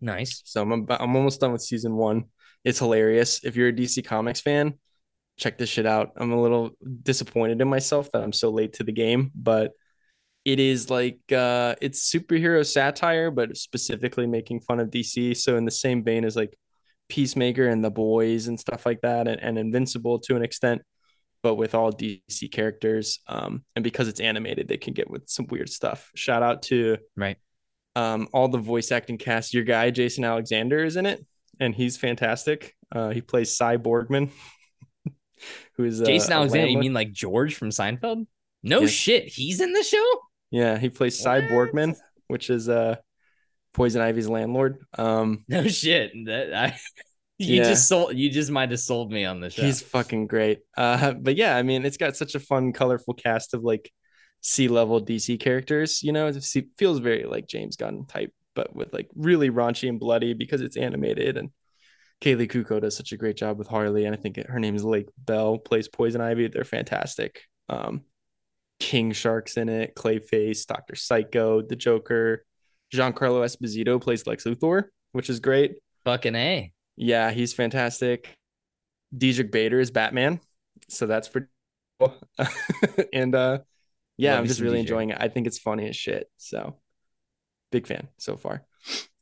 [0.00, 0.42] Nice.
[0.44, 2.24] So I'm about, I'm almost done with season one.
[2.64, 3.44] It's hilarious.
[3.44, 4.74] If you're a DC Comics fan,
[5.36, 6.12] check this shit out.
[6.16, 6.70] I'm a little
[7.02, 9.72] disappointed in myself that I'm so late to the game, but
[10.44, 15.36] it is like uh it's superhero satire, but specifically making fun of DC.
[15.36, 16.56] So in the same vein as like
[17.08, 20.82] Peacemaker and the Boys and stuff like that, and, and Invincible to an extent,
[21.42, 23.20] but with all DC characters.
[23.26, 26.10] Um, and because it's animated, they can get with some weird stuff.
[26.14, 27.36] Shout out to Right.
[27.96, 29.54] um, all the voice acting cast.
[29.54, 31.24] Your guy Jason Alexander is in it,
[31.60, 32.74] and he's fantastic.
[32.92, 34.30] Uh, he plays Cy Borgman,
[35.76, 38.26] who is uh, Jason Alexander, you mean like George from Seinfeld?
[38.62, 38.90] No Yes.
[38.90, 39.24] shit.
[39.24, 40.04] He's in the show?
[40.50, 41.40] Yeah, he plays Cy?
[41.42, 41.96] Borgman,
[42.28, 42.96] which is uh,
[43.72, 44.78] Poison Ivy's landlord.
[44.96, 46.12] Um, No shit.
[46.26, 46.76] That I
[47.38, 47.64] you Yeah.
[47.64, 49.62] just sold you just might have sold me on the show.
[49.62, 50.60] He's fucking great.
[50.76, 53.90] Uh, but yeah, I mean, it's got such a fun, colorful cast of like
[54.40, 56.02] C level DC characters.
[56.02, 56.44] You know, it
[56.78, 60.76] feels very like James Gunn type, but with like really raunchy and bloody because it's
[60.76, 61.36] animated.
[61.36, 61.50] And
[62.20, 64.84] Kaley Cuoco does such a great job with Harley, and I think her name is
[64.84, 65.58] Lake Bell.
[65.58, 66.48] Plays Poison Ivy.
[66.48, 67.42] They're fantastic.
[67.68, 68.02] Um,
[68.80, 69.94] King Shark's in it.
[69.94, 72.44] Clayface, Doctor Psycho, the Joker.
[72.92, 75.76] Giancarlo Esposito plays Lex Luthor, which is great.
[76.04, 76.72] Fucking A.
[76.96, 78.36] Yeah, he's fantastic.
[79.16, 80.40] Diedrich Bader is Batman,
[80.88, 81.46] so that's pretty
[81.98, 82.14] cool.
[83.12, 83.58] and uh
[84.16, 84.80] yeah, Love I'm just really DJ.
[84.80, 85.18] enjoying it.
[85.20, 86.30] I think it's funny as shit.
[86.36, 86.76] So
[87.74, 88.62] big fan so far.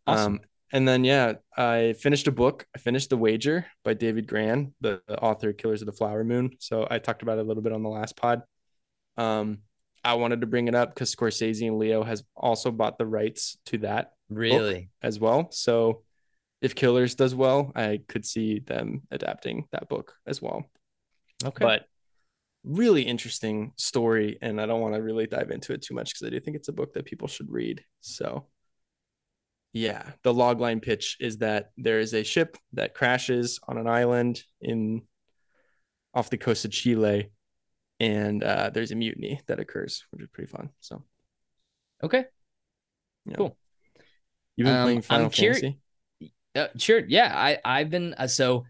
[0.07, 0.35] Awesome.
[0.35, 0.41] Um
[0.75, 2.67] and then yeah, I finished a book.
[2.75, 6.25] I finished The Wager by David Grann, the, the author of Killers of the Flower
[6.25, 6.51] Moon.
[6.61, 8.43] So I talked about it a little bit on the last pod.
[9.17, 9.59] Um
[10.05, 13.57] I wanted to bring it up because Scorsese and Leo has also bought the rights
[13.67, 14.91] to that Really?
[15.01, 15.49] as well.
[15.53, 16.03] So
[16.61, 20.65] if Killers does well, I could see them adapting that book as well.
[21.45, 21.65] Okay.
[21.65, 21.87] But
[22.65, 26.27] really interesting story, and I don't want to really dive into it too much because
[26.27, 27.85] I do think it's a book that people should read.
[28.01, 28.47] So
[29.73, 34.43] yeah, the logline pitch is that there is a ship that crashes on an island
[34.61, 35.03] in
[36.15, 37.31] off the coast of Chile,
[37.99, 40.71] and uh, there's a mutiny that occurs, which is pretty fun.
[40.81, 41.05] So
[42.03, 42.27] okay.
[43.25, 43.37] yeah.
[43.37, 43.57] Cool.
[44.57, 45.79] You've been Um, playing I'm Final curi- Fantasy.
[46.55, 47.01] Uh, sure.
[47.09, 47.33] Yeah.
[47.35, 48.67] I I've been uh, so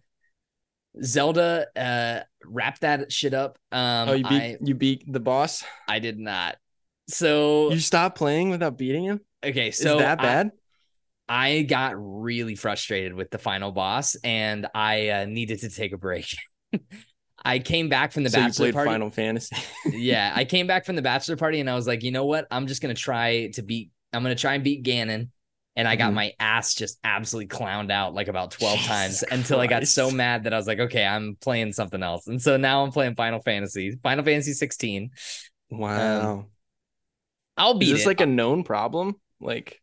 [1.02, 3.58] Zelda uh wrapped that shit up.
[3.70, 5.64] Um oh, you beat I you beat the boss.
[5.88, 6.56] I did not.
[7.08, 9.20] So You stopped playing without beating him?
[9.44, 10.52] okay, so is that bad?
[11.28, 15.98] I got really frustrated with the final boss and I uh, needed to take a
[15.98, 16.26] break.
[17.44, 18.90] I came back from the so bachelor played party.
[18.90, 19.56] Final Fantasy.
[19.90, 22.46] yeah, I came back from the bachelor party and I was like, you know what?
[22.50, 23.90] I'm just gonna try to beat.
[24.12, 25.30] I'm gonna try and beat Ganon.
[25.74, 26.14] And I got Mhm.
[26.14, 30.10] my ass just absolutely clowned out like about 12 Jesus times until I got so
[30.10, 32.26] mad that I was like, okay, I'm playing something else.
[32.26, 35.10] And so now I'm playing Final Fantasy, Final Fantasy 16.
[35.70, 36.46] wow.
[37.56, 38.06] I'll is beat this it.
[38.06, 39.16] like a known problem?
[39.40, 39.80] Like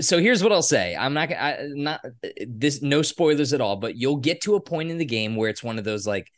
[0.00, 0.96] so here's what I'll say.
[0.96, 2.00] I'm not gonna I, not
[2.46, 5.50] this no spoilers at all, but you'll get to a point in the game where
[5.50, 6.30] it's one of those like,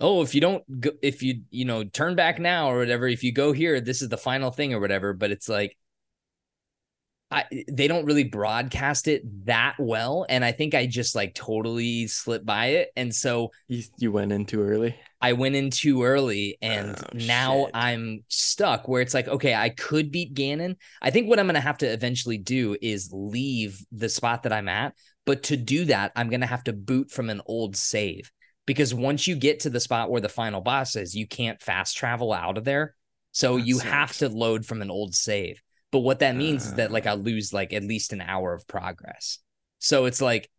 [0.00, 3.24] oh, if you don't go, if you you know turn back now or whatever, if
[3.24, 5.14] you go here, this is the final thing or whatever.
[5.14, 5.77] But it's like,
[7.30, 12.06] I they don't really broadcast it that well, and I think I just like totally
[12.06, 14.96] slipped by it, and so you, you went in too early.
[15.20, 17.70] I went in too early and Oh, now shit.
[17.74, 20.76] I'm stuck where it's like, okay, I could beat Ganon.
[21.02, 24.52] I think what I'm going to have to eventually do is leave the spot that
[24.52, 24.94] I'm at.
[25.26, 28.30] But to do that, I'm going to have to boot from an old save
[28.64, 31.96] because once you get to the spot where the final boss is, you can't fast
[31.96, 32.94] travel out of there.
[33.32, 35.60] So That you have to load from an old save.
[35.90, 37.10] But what that means is that like Ah.
[37.12, 39.38] I lose like at least an hour of progress.
[39.78, 40.50] So it's like,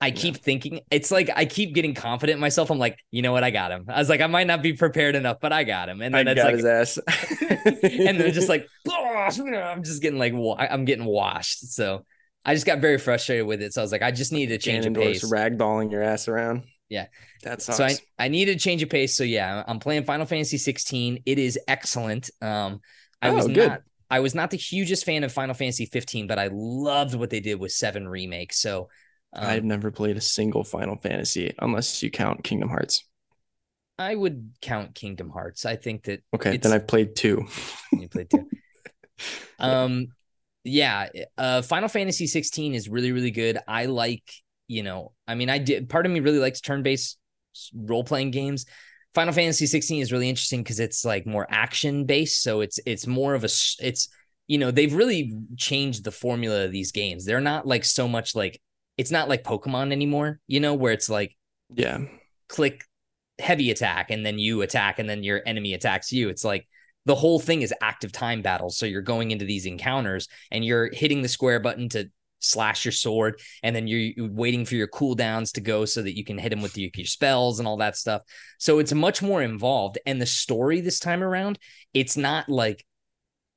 [0.00, 0.14] I Yeah.
[0.14, 2.70] keep thinking it's like I keep getting confident in myself.
[2.70, 3.84] I'm like, you know what, I got him.
[3.88, 6.02] I was like, I might not be prepared enough, but I got him.
[6.02, 6.98] And then I it's got like, his ass.
[7.82, 11.72] and then just like, I'm just getting like, I'm getting washed.
[11.72, 12.04] So
[12.44, 13.72] I just got very frustrated with it.
[13.72, 15.30] So I was like, I just need to change Ganondorf's pace.
[15.30, 16.64] ragdolling your ass around.
[16.90, 17.06] Yeah.
[17.42, 17.78] That sucks.
[17.78, 19.16] So I, I need to change of pace.
[19.16, 21.22] So yeah, I'm playing Final Fantasy 16.
[21.24, 22.30] It is excellent.
[22.42, 22.80] Um,
[23.22, 23.68] I was Oh, good.
[23.68, 23.80] not
[24.14, 27.40] I was not the hugest fan of Final Fantasy 15, but I loved what they
[27.40, 28.52] did with Seven Remake.
[28.52, 28.88] So
[29.32, 33.04] um, I've never played a single Final Fantasy unless you count Kingdom Hearts.
[33.98, 35.66] I would count Kingdom Hearts.
[35.66, 37.44] I think that Okay, then I've played two.
[37.92, 38.48] you played 2.
[39.58, 40.06] um,
[40.62, 43.58] yeah, uh, Final Fantasy 16 is really, really good.
[43.66, 44.22] I like,
[44.68, 45.88] you know, I mean, I did.
[45.88, 47.18] Part of me really likes turn-based
[47.74, 48.66] role playing games.
[49.14, 53.06] Final Fantasy 16 is really interesting because it's like more action based, so it's it's
[53.06, 53.48] more of a
[53.80, 54.08] it's
[54.48, 57.24] you know they've really changed the formula of these games.
[57.24, 58.60] They're not like so much like
[58.98, 61.36] it's not like Pokemon anymore, you know, where it's like
[61.74, 62.00] Yeah.
[62.48, 62.84] click
[63.40, 66.28] heavy attack and then you attack and then your enemy attacks you.
[66.28, 66.68] It's like
[67.06, 68.78] the whole thing is active time battles.
[68.78, 72.10] So you're going into these encounters and you're hitting the square button to
[72.44, 76.24] slash your sword and then you're waiting for your cooldowns to go so that you
[76.24, 78.22] can hit him with your, your spells and all that stuff.
[78.58, 79.98] So it's much more involved.
[80.06, 81.58] And the story this time around,
[81.92, 82.84] it's not like,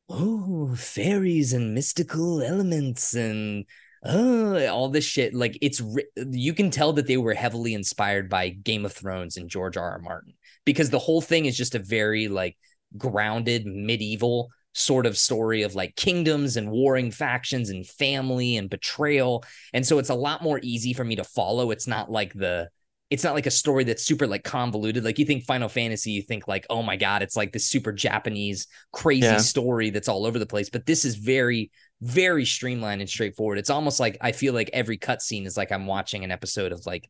[0.09, 3.65] oh, fairies and mystical elements and
[4.05, 5.33] uh, all this shit.
[5.33, 5.81] Like it's
[6.15, 9.91] you can tell that they were heavily inspired by Game of Thrones and George R.
[9.91, 9.99] R.
[9.99, 10.33] Martin
[10.65, 12.57] because the whole thing is just a very like
[12.97, 19.43] grounded medieval sort of story of like kingdoms and warring factions and family and betrayal.
[19.73, 21.71] And so it's a lot more easy for me to follow.
[21.71, 22.69] It's not like the
[23.09, 25.03] it's not like a story that's super like convoluted.
[25.03, 27.91] Like you think Final Fantasy, you think like, oh my God, it's like this super
[27.91, 29.37] Japanese crazy yeah.
[29.37, 30.69] story that's all over the place.
[30.69, 33.57] But this is very, very streamlined and straightforward.
[33.57, 36.85] It's almost like I feel like every cutscene is like I'm watching an episode of
[36.85, 37.09] like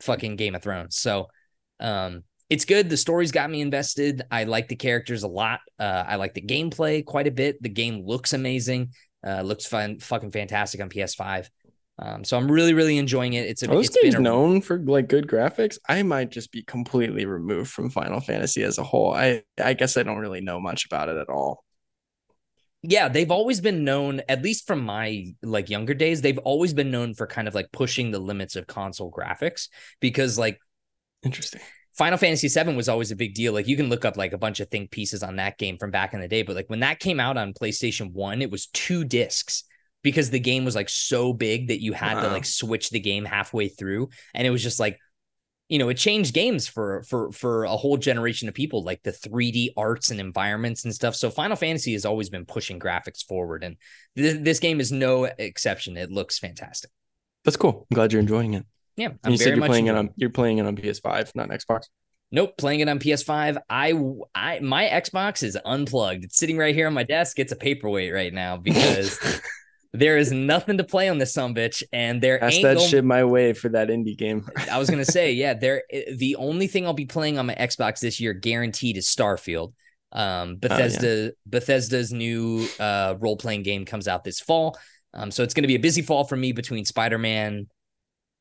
[0.00, 0.96] fucking Game of Thrones.
[0.96, 1.26] So
[1.78, 2.88] um it's good.
[2.88, 4.22] The story's got me invested.
[4.30, 5.60] I like the characters a lot.
[5.78, 7.62] Uh, I like the gameplay quite a bit.
[7.62, 8.92] The game looks amazing.
[9.26, 11.48] Uh, looks fun, fucking fantastic on PS5.
[11.98, 13.46] Um, so I'm really, really enjoying it.
[13.46, 15.78] It's a, those it's games a, known for like good graphics.
[15.88, 19.12] I might just be completely removed from Final Fantasy as a whole.
[19.14, 21.64] I I guess I don't really know much about it at all.
[22.82, 26.90] Yeah, they've always been known, at least from my like younger days, they've always been
[26.90, 30.60] known for kind of like pushing the limits of console graphics because like
[31.24, 31.62] interesting.
[31.96, 33.54] Final Fantasy VII was always a big deal.
[33.54, 35.90] Like you can look up like a bunch of think pieces on that game from
[35.90, 38.66] back in the day, but like when that came out on PlayStation 1, it was
[38.66, 39.64] two discs
[40.02, 42.22] because the game was like so big that you had wow.
[42.22, 44.10] to like switch the game halfway through.
[44.34, 44.98] And it was just like
[45.68, 49.10] you know it changed games for for for a whole generation of people like the
[49.10, 51.16] 3d arts and environments and stuff.
[51.16, 53.76] So final fantasy has always been pushing graphics forward and
[54.16, 55.96] th- this game is no exception.
[55.96, 56.90] It looks fantastic.
[57.42, 57.86] That's cool.
[57.90, 60.58] I'm glad you're enjoying it yeah I'm you said you're playing it on you're playing
[60.58, 61.86] it on ps5 not xbox
[62.32, 63.58] Nope, playing it on PS5.
[63.70, 63.92] I,
[64.34, 66.24] I, my Xbox is unplugged.
[66.24, 67.38] It's sitting right here on my desk.
[67.38, 69.40] It's a paperweight right now because
[69.92, 73.04] there is nothing to play on this some bitch, and there Pass ain't that shit
[73.04, 74.46] my way for that indie game.
[74.70, 75.84] I was gonna say, yeah, there.
[76.14, 79.72] The only thing I'll be playing on my Xbox this year, guaranteed, is Starfield.
[80.10, 81.30] Um, Bethesda, oh, yeah.
[81.46, 84.78] Bethesda's new uh, role playing game comes out this fall.
[85.14, 87.68] Um, so it's going to be a busy fall for me between Spider Man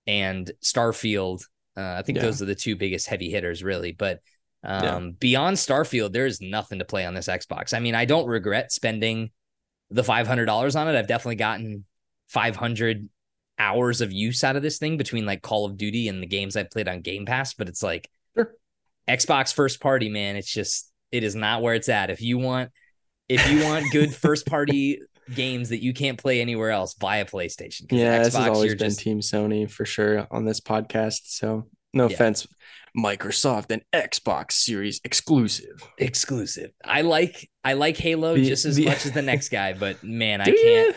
[0.07, 1.43] and Starfield.
[1.77, 2.23] Uh, I think yeah.
[2.23, 3.91] those are the two biggest heavy hitters, really.
[3.91, 4.21] But
[4.63, 5.11] um, yeah.
[5.19, 7.73] beyond Starfield, there is nothing to play on this Xbox.
[7.73, 9.31] I mean, I don't regret spending
[9.89, 10.97] the $500 on it.
[10.97, 11.85] I've definitely gotten
[12.27, 13.09] 500
[13.57, 16.55] hours of use out of this thing between like Call of Duty and the games
[16.55, 18.53] I played on Game Pass, but it's like sure.
[19.07, 20.35] Xbox first party, man.
[20.35, 22.09] It's just it is not where it's at.
[22.09, 22.71] If you want
[23.29, 25.01] if you want good first party
[25.33, 27.91] games that you can't play anywhere else, buy a PlayStation.
[27.91, 28.99] Yeah, Xbox, this has always been just...
[28.99, 31.21] Team Sony for sure on this podcast.
[31.25, 32.13] So no yeah.
[32.13, 32.47] offense.
[32.97, 35.83] Microsoft and Xbox Series exclusive.
[35.97, 36.71] Exclusive.
[36.83, 40.03] I like I like Halo the, just as the, much as the next guy, but
[40.03, 40.95] man, I can't.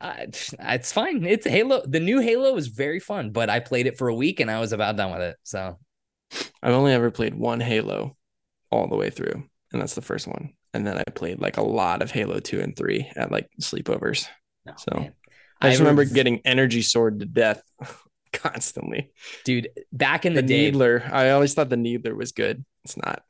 [0.00, 0.26] I,
[0.74, 1.24] it's fine.
[1.26, 1.82] It's Halo.
[1.84, 4.60] The new Halo is very fun, but I played it for a week and I
[4.60, 5.36] was about done with it.
[5.42, 5.76] So
[6.62, 8.16] I've only ever played one Halo
[8.70, 10.52] all the way through, and that's the first one.
[10.72, 14.26] And then I played like a lot of Halo 2 and 3 at like sleepovers.
[14.68, 15.12] Oh, so man.
[15.60, 17.62] I just I remember getting energy sword to death
[18.32, 19.10] constantly.
[19.44, 21.02] Dude, back in the, the day, Needler.
[21.12, 22.64] I always thought the Needler was good.
[22.84, 23.22] It's not.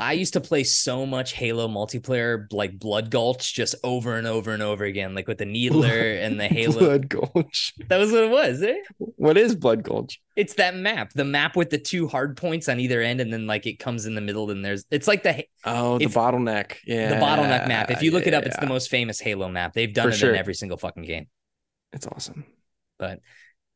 [0.00, 4.52] I used to play so much Halo multiplayer, like Blood Gulch, just over and over
[4.52, 6.78] and over again, like with the Needler and the Halo.
[6.78, 7.74] Blood Gulch.
[7.88, 8.62] That was what it was.
[8.62, 8.78] Eh?
[8.98, 10.20] What is Blood Gulch?
[10.34, 13.46] It's that map, the map with the two hard points on either end, and then
[13.46, 17.10] like it comes in the middle, and there's it's like the oh the bottleneck, yeah,
[17.10, 17.90] the bottleneck map.
[17.90, 19.74] If you look yeah, it up, it's the most famous Halo map.
[19.74, 20.30] They've done For it sure.
[20.30, 21.26] in every single fucking game.
[21.92, 22.46] It's awesome,
[22.98, 23.20] but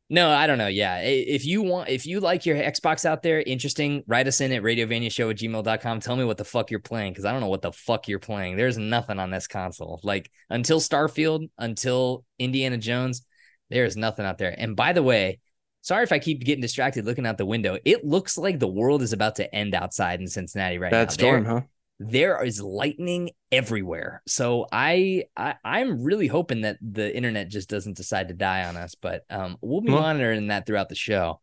[0.09, 0.69] no, I don't know.
[0.69, 1.01] Yeah.
[1.01, 4.63] If you want, if you like your Xbox out there, interesting, write us in at
[4.63, 6.01] radiovaniashow at gmail.com.
[6.01, 8.21] Tell me what the fuck you're playing because I don't know what the fuck you're
[8.21, 8.57] playing.
[8.57, 10.01] There's nothing on this console.
[10.05, 13.27] Like until Starfield, until Indiana Jones,
[13.69, 14.55] there is nothing out there.
[14.57, 15.41] And by the way,
[15.83, 17.77] sorry if I keep getting distracted looking out the window.
[17.85, 21.13] It looks like the world is about to end outside in Cincinnati right Bad now.
[21.13, 21.61] storm, there, huh?
[21.99, 24.23] There is lightning everywhere.
[24.27, 28.77] So I, I am really hoping that the internet just doesn't decide to die on
[28.77, 31.41] us, but um we'll be well, monitoring that throughout the show.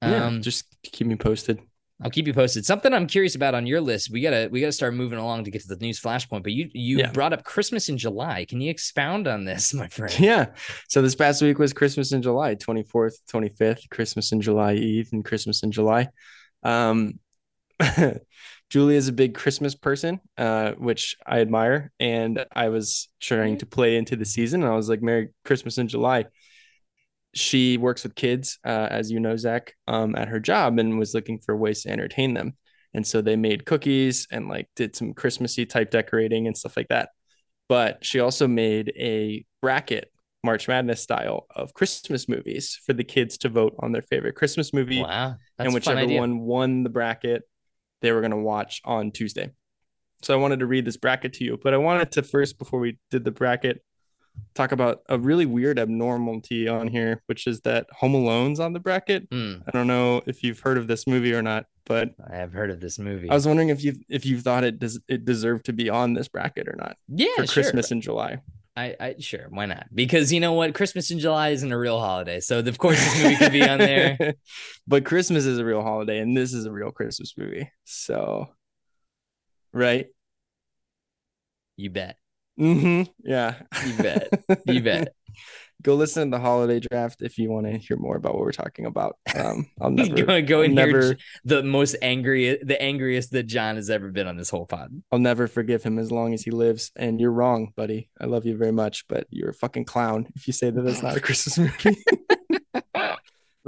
[0.00, 1.60] Yeah, um, just keep me posted.
[2.02, 2.64] I'll keep you posted.
[2.64, 4.10] Something I'm curious about on your list.
[4.10, 6.42] We gotta we gotta start moving along to get to the news flashpoint.
[6.42, 7.12] But you you yeah.
[7.12, 8.44] brought up Christmas in July.
[8.48, 10.12] Can you expound on this, my friend?
[10.18, 10.46] Yeah.
[10.88, 15.24] So this past week was Christmas in July, 24th, 25th, Christmas in July Eve, and
[15.24, 16.08] Christmas in July.
[16.62, 17.20] Um,
[18.72, 21.92] Julie is a big Christmas person, uh, which I admire.
[22.00, 24.62] And I was trying to play into the season.
[24.62, 26.24] And I was like, Merry Christmas in July.
[27.34, 31.12] She works with kids, uh, as you know, Zach, um, at her job and was
[31.12, 32.56] looking for ways to entertain them.
[32.94, 36.88] And so they made cookies and like did some Christmassy type decorating and stuff like
[36.88, 37.10] that.
[37.68, 40.10] But she also made a bracket,
[40.44, 44.72] March Madness style, of Christmas movies for the kids to vote on their favorite Christmas
[44.72, 45.02] movie.
[45.02, 45.36] Wow.
[45.58, 47.42] and whichever one won the bracket
[48.02, 49.50] they were going to watch on Tuesday.
[50.22, 52.78] So I wanted to read this bracket to you, but I wanted to first, before
[52.78, 53.82] we did the bracket,
[54.54, 58.80] talk about a really weird abnormality on here, which is that Home Alone's on the
[58.80, 59.26] bracket.
[59.30, 62.52] Hmm, I don't know if you've heard of this movie or not, but I have
[62.52, 63.28] heard of this movie.
[63.30, 66.14] I was wondering if you if you thought it does it deserved to be on
[66.14, 67.62] this bracket or not yeah, for sure.
[67.62, 68.38] Christmas in July.
[68.74, 69.86] I, I sure why not?
[69.94, 73.22] Because you know what, Christmas in July isn't a real holiday, so of course this
[73.22, 74.34] movie could be on there.
[74.86, 77.70] but Christmas is a real holiday, and this is a real Christmas movie.
[77.84, 78.48] So,
[79.72, 80.06] right?
[81.76, 82.16] You bet.
[82.58, 83.10] Mm-hmm.
[83.24, 83.54] Yeah.
[83.86, 84.28] You bet.
[84.66, 85.14] You bet.
[85.82, 88.52] Go listen to the holiday draft if you want to hear more about what we're
[88.52, 89.16] talking about.
[89.34, 93.90] Um, I'll never go, and hear never- the most angry, the angriest that John has
[93.90, 94.90] ever been on this whole pod.
[95.10, 96.92] I'll never forgive him as long as he lives.
[96.96, 98.08] And you're wrong, buddy.
[98.20, 101.02] I love you very much, but you're a fucking clown if you say that that's
[101.02, 101.96] not a Christmas movie.
[102.94, 103.18] but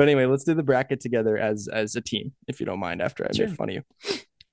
[0.00, 3.02] anyway, let's do the bracket together as as a team, if you don't mind.
[3.02, 3.46] After I Sure.
[3.48, 3.82] make fun of you,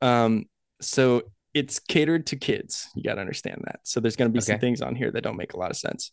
[0.01, 0.45] um,
[0.81, 2.87] so it's catered to kids.
[2.95, 3.81] You got to understand that.
[3.83, 5.77] So there's going to be some things on here that don't make a lot of
[5.77, 6.11] sense.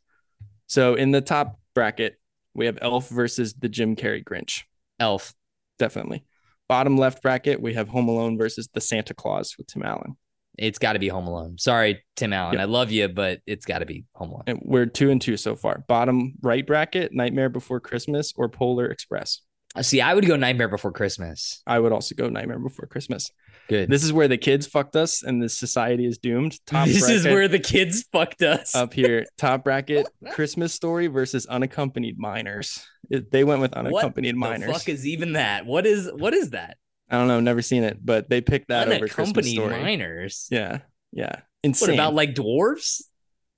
[0.69, 2.21] So in the top bracket,
[2.55, 4.63] we have Elf versus the Jim Carrey Grinch.
[5.01, 5.35] Elf.
[5.79, 6.25] Definitely.
[6.69, 10.17] Bottom left bracket, we have Home Alone versus the Santa Claus with Tim Allen.
[10.59, 11.57] It's got to be Home Alone.
[11.57, 12.55] Sorry, Tim Allen.
[12.55, 12.61] Yep.
[12.61, 14.43] I love you, but it's got to be Home Alone.
[14.49, 15.85] And we're two and two so far.
[15.89, 19.41] Bottom right bracket, Nightmare Before Christmas or Polar Express.
[19.81, 21.63] See, I would go Nightmare Before Christmas.
[21.67, 23.31] I would also go Nightmare Before Christmas.
[23.69, 23.91] Good.
[23.91, 26.59] This is where the kids fucked us and the society is doomed.
[26.67, 28.75] Top this is where the kids fucked us.
[28.75, 29.27] up here.
[29.39, 32.83] Top bracket, Christmas Story versus Unaccompanied Minors.
[33.11, 34.67] It- they went with Unaccompanied what Minors.
[34.69, 35.67] the fuck is even that?
[35.67, 36.77] What is what is that?
[37.11, 39.81] I don't know, never seen it, but they picked that over Christmas Unaccompanied Story.
[39.83, 40.47] minors.
[40.51, 40.79] Yeah,
[41.13, 43.03] yeah, What about like dwarves?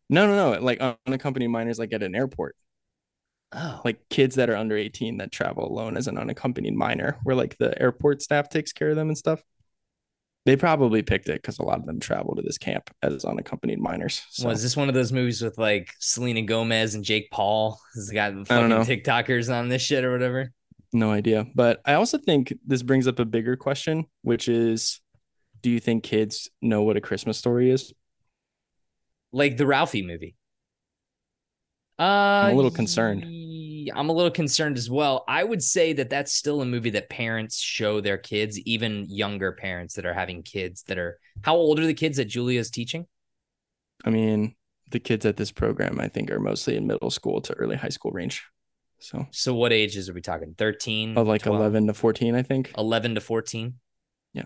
[0.08, 2.54] no, no, no, like unaccompanied minors, like at an airport.
[3.52, 7.34] Oh, like kids that are under 18 that travel alone as an unaccompanied minor where
[7.34, 9.42] like the airport staff takes care of them and stuff
[10.50, 13.78] they probably picked it because a lot of them travel to this camp as unaccompanied
[13.78, 17.78] minors so was this one of those movies with like Selena Gomez and Jake Paul?
[17.94, 18.70] This got I fucking.
[19.04, 20.52] TikTokers on this shit or whatever.
[20.92, 25.00] no idea but i also think this brings up a bigger question which is
[25.62, 27.92] do you think kids know what a christmas story is
[29.32, 30.34] Like the Ralphie movie.
[31.96, 32.02] Uh,
[32.46, 33.22] I'm a little concerned.
[33.94, 35.24] I'm a little concerned as well.
[35.28, 39.52] I would say that that's still a movie that parents show their kids, even younger
[39.52, 41.18] parents that are having kids that are.
[41.42, 43.06] How old are the kids that Julia's teaching?
[44.02, 44.54] i mean
[44.88, 47.90] the kids at this program i think are mostly in middle school to early high
[47.90, 48.42] school range
[48.98, 50.54] so So what ages are we talking?
[50.56, 51.18] 13?
[51.18, 51.60] of like 12?
[51.60, 53.74] 11 to 14 i think 11 to 14
[54.32, 54.44] Yeah.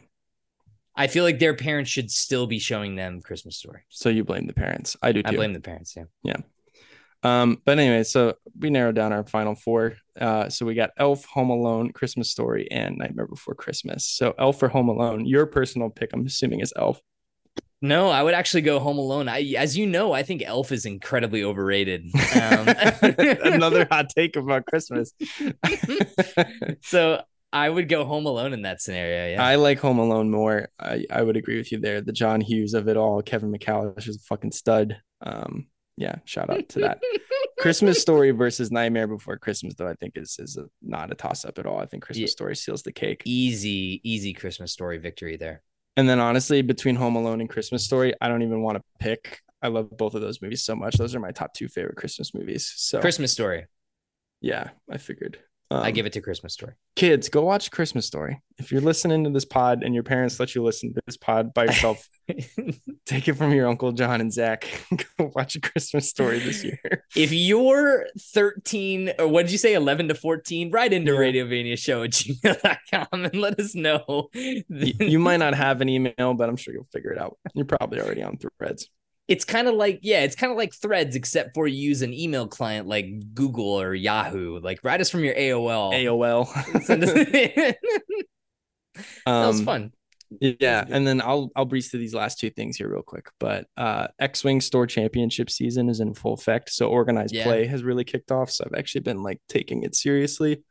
[0.96, 4.48] i feel like their parents should still be showing them christmas story so you blame
[4.48, 6.06] the parents i do too i blame the parents yeah.
[6.24, 6.38] yeah
[7.24, 9.96] Um, but anyway, so we narrowed down our final four.
[10.20, 14.04] Uh, so we got Elf, Home Alone, Christmas Story, and Nightmare Before Christmas.
[14.06, 17.00] So Elf or Home Alone, your personal pick, I'm assuming, is Elf.
[17.82, 20.86] no i would actually go home alone i as you know i think elf is
[20.86, 22.02] incredibly overrated
[22.40, 22.68] um,
[23.02, 25.12] Another hot take about Christmas.
[26.82, 27.20] so
[27.52, 30.68] i would go home alone in that scenario yeah I like Home Alone more.
[30.80, 32.00] I, I would agree with you there.
[32.00, 34.96] The John Hughes of it all, Kevin McCallish is a fucking stud.
[35.20, 35.66] Um,
[35.96, 37.00] yeah, shout out to that.
[37.60, 41.44] Christmas Story versus Nightmare Before Christmas, though, I think is is a, not a toss
[41.44, 41.78] up at all.
[41.78, 42.32] I think Christmas Yeah.
[42.32, 43.22] Story seals the cake.
[43.24, 45.62] easy easy christmas story victory there
[45.96, 49.40] And then honestly, between Home Alone and Christmas Story, I don't even want to pick.
[49.62, 50.96] I love both of those movies so much.
[50.96, 52.72] Those are my top two favorite Christmas movies.
[52.76, 53.66] So christmas story
[54.40, 55.38] yeah, I figured.
[55.70, 58.40] I Um, give it to christmas story kids go watch Christmas Story.
[58.56, 61.52] If you're listening to this pod and your parents let you listen to this pod
[61.52, 62.08] by yourself,
[63.04, 64.68] take it from your uncle John and Zach.
[65.18, 66.78] go watch a Christmas Story this year.
[67.16, 71.18] if you're 13 or what did you say 11 to 14 write into Yeah.
[71.18, 74.62] radiovania show at gmail.com and let us know you,
[75.00, 77.36] you might not have an email, but I'm sure you'll figure it out.
[77.54, 78.88] You're probably already on Threads.
[79.28, 82.12] It's kind of like yeah it's kind of like threads except for you use an
[82.12, 85.92] email client like google or yahoo like write us from your aol
[86.82, 87.74] Send us- AOL.
[89.26, 89.92] that was Um, fun
[90.40, 93.28] Yeah, and then I'll I'll breeze through these last two things here real quick.
[93.38, 96.70] But uh X-Wing Store Championship season is in full effect.
[96.70, 97.44] So organized Yeah.
[97.44, 98.50] play has really kicked off.
[98.50, 100.62] So I've actually been like taking it seriously.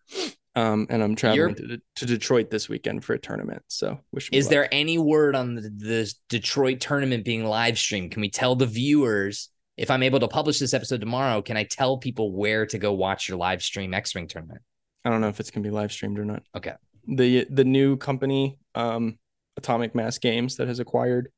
[0.56, 3.64] Um and I'm traveling to, to Detroit this weekend for a tournament.
[3.68, 4.52] So wish me is luck.
[4.52, 8.66] there any word on the, the detroit tournament being live streamed can we tell the
[8.66, 12.78] viewers if i'm able to publish this episode tomorrow can i tell people where to
[12.78, 14.62] go watch your live stream x-wing tournament
[15.06, 16.44] I don't know if it's gonna be live streamed or not.
[16.56, 16.74] Okay.
[17.08, 19.18] The the new company, um,
[19.58, 21.30] Atomic Mass Games, that has acquired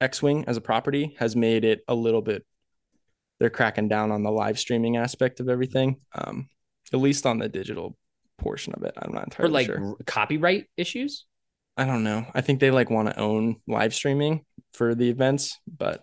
[0.00, 2.44] X-Wing as a property, has made it a little bit.
[3.38, 6.48] They're cracking down on the live streaming aspect of everything, um,
[6.92, 7.96] at least on the digital
[8.38, 8.94] portion of it.
[8.96, 9.96] I'm not entirely like sure.
[10.06, 11.26] copyright issues
[11.78, 12.26] I don't know.
[12.34, 16.02] I think they like want to own live streaming for the events, but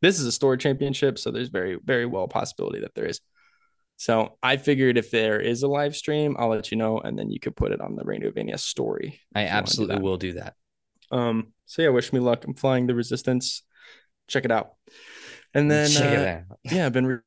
[0.00, 3.20] This is a store championship, so there's very, very well possibility that there is.
[3.96, 7.30] So I figured if there is a live stream, I'll let you know, and then
[7.30, 9.20] you could put it on the Radiovania story.
[9.34, 10.54] I if do absolutely will do that.
[11.10, 12.44] Um, so yeah, wish me luck.
[12.44, 13.62] I'm flying the resistance.
[14.28, 14.74] Check it out.
[15.54, 17.22] And then uh, yeah, I've been reading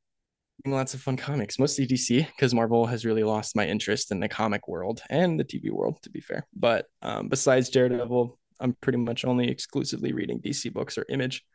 [0.66, 4.28] lots of fun comics, mostly DC, because Marvel has really lost my interest in the
[4.28, 6.46] comic world and the TV world, to be fair.
[6.56, 11.46] But um, besides Daredevil, I'm pretty much only exclusively reading DC books or Image.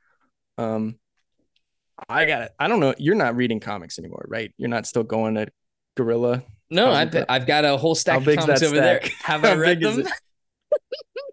[0.59, 0.97] Um,
[2.09, 2.53] I got it.
[2.59, 2.95] I don't know.
[2.99, 4.53] You're not reading comics anymore, right?
[4.57, 5.49] You're not still going to
[5.97, 6.43] Gorilla.
[6.71, 7.15] No, I've.
[7.29, 9.01] I've got a whole stack How of comics over there.
[9.23, 10.05] Have I read them?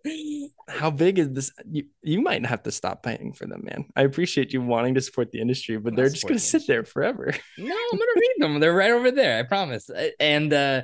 [0.72, 1.52] How big is this?
[1.70, 3.86] You, you might have to stop paying for them, man.
[3.96, 6.84] I appreciate you wanting to support the industry, but they're just going to sit there
[6.84, 7.34] forever.
[7.58, 8.60] no, I'm gonna read them.
[8.60, 9.40] They're right over there.
[9.40, 9.90] I promise.
[10.20, 10.84] And uh,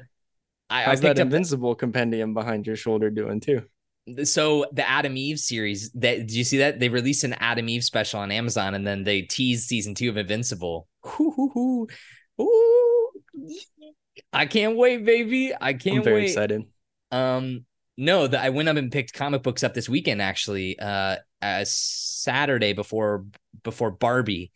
[0.69, 3.63] I, I How's picked that up Invincible compendium behind your shoulder doing too?
[4.23, 5.91] so the Atom Eve series.
[5.91, 9.03] That did you see that they released an Atom Eve special on Amazon, and then
[9.03, 10.87] they teased season two of Invincible.
[11.03, 11.87] Hoo, hoo.
[12.41, 13.11] Ooh.
[14.33, 15.53] I can't wait, baby.
[15.59, 16.29] I can't I'm very wait.
[16.29, 16.63] excited.
[17.11, 17.65] Um,
[17.97, 21.63] no, the, I went up and picked comic books up this weekend actually, uh, uh
[21.65, 23.25] Saturday before
[23.63, 24.51] before Barbie,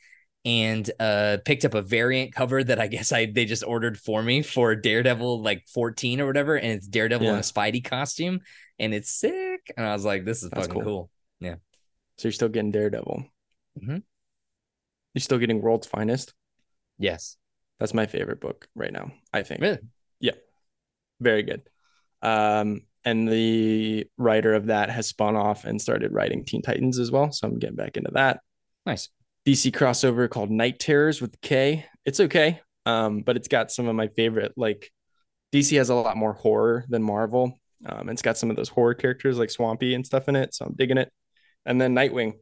[0.46, 4.22] and uh picked up a variant cover that I guess I they just ordered for
[4.22, 8.39] me for Daredevil like 14 or whatever, and it's Daredevil in a Spidey costume,
[8.80, 9.72] and it's sick.
[9.76, 10.92] And I was like, this is That's fucking cool.
[10.92, 11.10] cool.
[12.22, 13.26] So you're still getting Daredevil.
[13.82, 14.04] Mhm.
[15.16, 16.36] You're still getting World's Finest.
[17.00, 17.36] Yes.
[17.80, 19.12] That's my favorite book right now.
[19.34, 19.62] I think.
[19.62, 19.80] Really?
[20.20, 20.36] Yeah.
[21.20, 21.64] Very good.
[22.22, 27.12] Um, and the writer of that has spun off and started writing Teen Titans as
[27.12, 27.32] well.
[27.32, 28.41] So I'm getting back into that.
[28.86, 29.10] Nice.
[29.47, 31.86] DC crossover called Knight Terrors with K.
[32.06, 32.60] It's okay.
[32.86, 34.91] Um, but it's got some of my favorite, like
[35.54, 37.60] DC has a lot more horror than Marvel.
[37.86, 40.54] Um, it's got some of those horror characters like Swampy and stuff in it.
[40.54, 41.12] So I'm digging it.
[41.66, 42.34] And then Nightwing,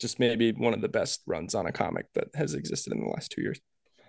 [0.00, 3.10] just maybe one of the best runs on a comic that has existed in the
[3.10, 3.60] last two years.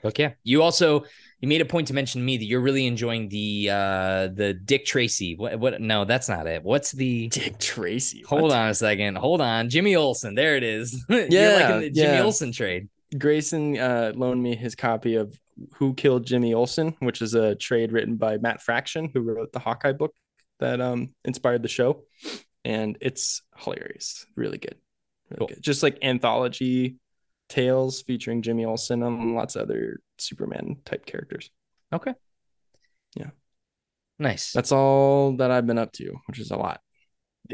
[0.04, 0.36] Okay.
[0.44, 1.04] You also
[1.42, 4.54] you made a point to mention to me that you're really enjoying the uh the
[4.54, 5.36] Dick Tracy.
[5.36, 6.64] What what no, that's not it.
[6.64, 8.24] What's the Dick Tracy.
[8.28, 8.52] Hold what?
[8.54, 9.18] on a second.
[9.18, 9.70] Hold on.
[9.70, 10.36] Jimmy Olsen.
[10.36, 11.04] There it is.
[11.10, 12.24] You're Yeah, liking the Jimmy yeah.
[12.24, 12.90] Olsen trade.
[13.18, 15.38] Grayson uh, loaned me his copy of
[15.76, 19.60] Who Killed Jimmy Olsen, which is a trade written by Matt Fraction, who wrote the
[19.60, 20.14] Hawkeye book
[20.60, 22.04] that um, inspired the show.
[22.64, 24.26] And it's hilarious.
[24.36, 24.76] Really good.
[25.32, 25.48] Really Cool.
[25.48, 25.62] good.
[25.62, 26.98] Just like anthology
[27.50, 31.50] tales featuring Jimmy Olsen and lots of other Superman type characters.
[31.92, 32.14] Okay.
[33.16, 33.32] Yeah.
[34.20, 34.52] Nice.
[34.54, 36.82] That's all that I've been up to, which is a lot.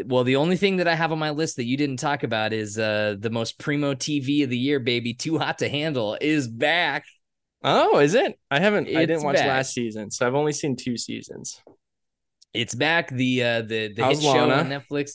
[0.06, 2.54] well, the only thing that I have on my list that you didn't talk about
[2.54, 5.14] is uh the most primo TV of the year, baby.
[5.14, 7.06] Too hot to handle is back.
[7.64, 8.38] Oh, is it?
[8.52, 9.48] I haven't, I didn't watch back.
[9.48, 10.12] last season.
[10.12, 11.62] So I've only seen two seasons.
[12.54, 13.10] It's back.
[13.10, 14.56] The uh the the How's hit show Lana?
[14.56, 15.12] on Netflix.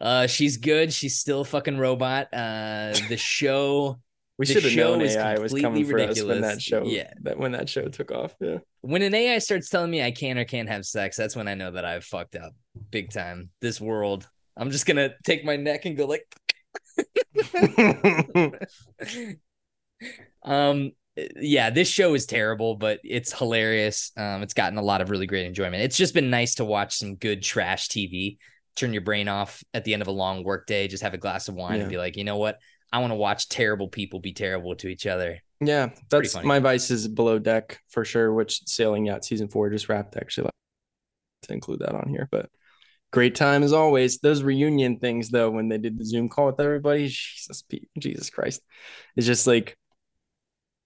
[0.00, 0.92] Uh she's good.
[0.92, 2.28] She's still a fucking robot.
[2.32, 4.00] Uh the show
[4.38, 6.40] We should have known AI was completely coming for us when ridiculous.
[6.42, 7.10] that show, Yeah.
[7.22, 8.34] that when that show took off.
[8.40, 8.58] Yeah.
[8.82, 11.54] when an AI starts telling me I can or can't have sex, that's when I
[11.54, 12.52] know that I've fucked up
[12.90, 13.48] big time.
[13.60, 14.28] This world.
[14.56, 16.24] I'm just gonna take my neck and go like
[20.42, 20.92] um
[21.36, 25.26] yeah this show is terrible but it's hilarious um it's gotten a lot of really
[25.26, 28.36] great enjoyment it's just been nice to watch some good trash tv
[28.76, 31.18] turn your brain off at the end of a long work day just have a
[31.18, 31.80] glass of wine Yeah.
[31.82, 32.58] and be like you know what
[32.92, 36.90] i want to watch terrible people be terrible to each other Yeah, that's my vice
[36.90, 40.50] is below deck for sure, which sailing yacht season four just wrapped actually
[41.42, 42.28] to include that on here.
[42.30, 42.50] But
[43.10, 44.18] great time as always.
[44.18, 47.64] Those reunion things though, when they did the Zoom call with everybody, Jesus,
[47.98, 48.60] Jesus Christ,
[49.16, 49.76] it's just like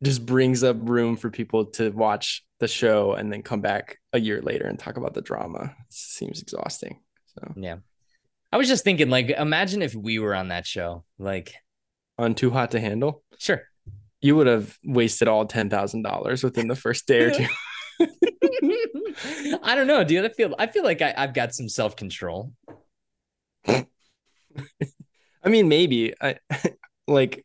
[0.03, 4.21] just brings up room for people to watch the show and then come back a
[4.21, 5.75] year later and talk about the drama.
[5.89, 7.01] It seems exhausting.
[7.27, 7.77] So yeah
[8.53, 11.55] i was just thinking like imagine if we were on that show like
[12.21, 13.63] on Too Hot to Handle, sure
[14.21, 17.47] you would have wasted all ten thousand dollars within the first day or two.
[19.63, 20.25] I don't know, dude.
[20.25, 22.53] I feel I feel like I, I've got some self control.
[23.67, 23.85] I
[25.47, 26.37] mean, maybe I
[27.07, 27.45] like.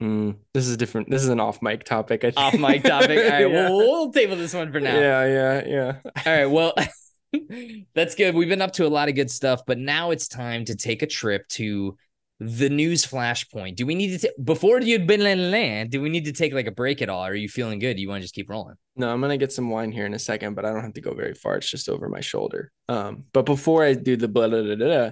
[0.00, 1.10] Hmm, this is different.
[1.10, 2.24] This is an off mic topic.
[2.24, 2.38] I think.
[2.38, 3.18] Off mic topic.
[3.18, 3.68] All right, yeah.
[3.68, 4.94] well, we'll table this one for now.
[4.94, 6.10] yeah, yeah, yeah.
[6.24, 6.74] All right, well,
[7.94, 8.34] that's good.
[8.34, 11.02] We've been up to a lot of good stuff, but now it's time to take
[11.02, 11.96] a trip to
[12.40, 13.74] the news flashpoint.
[13.74, 15.90] Do we need to ta- before you'd been land?
[15.90, 17.24] Do we need to take like a break at all?
[17.26, 17.98] Or are you feeling good?
[17.98, 18.76] You want to just keep rolling?
[18.96, 21.00] No, I'm gonna get some wine here in a second, but I don't have to
[21.00, 21.56] go very far.
[21.56, 22.70] It's just over my shoulder.
[22.88, 25.10] Um, but before I do the blah, blah, blah, blah,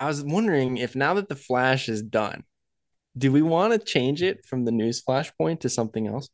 [0.00, 2.42] I was wondering if now that the flash is done,
[3.16, 6.28] do we want to change it from the news flashpoint to something else?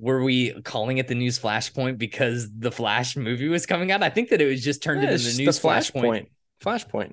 [0.00, 4.00] Were we calling it the news flashpoint because the Flash movie was coming out?
[4.02, 6.02] I think that it was just turned Yeah, into the news flashpoint.
[6.02, 6.26] flashpoint.
[6.64, 7.12] Flashpoint.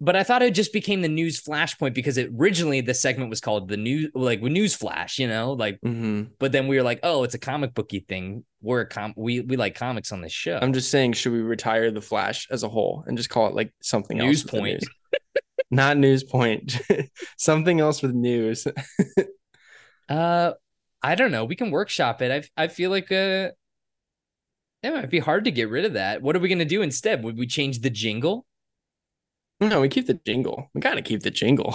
[0.00, 3.40] But I thought it just became the news flashpoint because it, originally the segment was
[3.40, 5.78] called the news, like news flash, you know, like.
[5.82, 8.44] hmm But then we were like, oh, it's a comic booky thing.
[8.60, 10.58] We're a com, we we like comics on this show.
[10.60, 13.54] I'm just saying, should we retire the Flash as a whole and just call it
[13.54, 14.44] like something News else?
[14.44, 14.84] with the point.
[15.70, 16.80] Not news point.
[17.36, 18.66] something else with news.
[20.08, 20.52] Uh,
[21.02, 21.44] I don't know.
[21.44, 22.48] We can workshop it.
[22.56, 23.50] I I feel like uh,
[24.82, 26.22] it might be hard to get rid of that.
[26.22, 27.22] What are we gonna do instead?
[27.24, 28.46] Would we change the jingle?
[29.60, 30.70] No, we keep the jingle.
[30.74, 31.74] We gotta keep the jingle.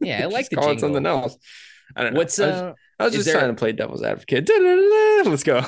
[0.00, 1.36] Yeah, I like the call it something else.
[1.94, 2.18] I don't know.
[2.18, 2.72] What's I was, uh?
[2.98, 4.46] I was just there- trying to play devil's advocate.
[4.46, 5.28] Da-da-da-da.
[5.30, 5.62] Let's go.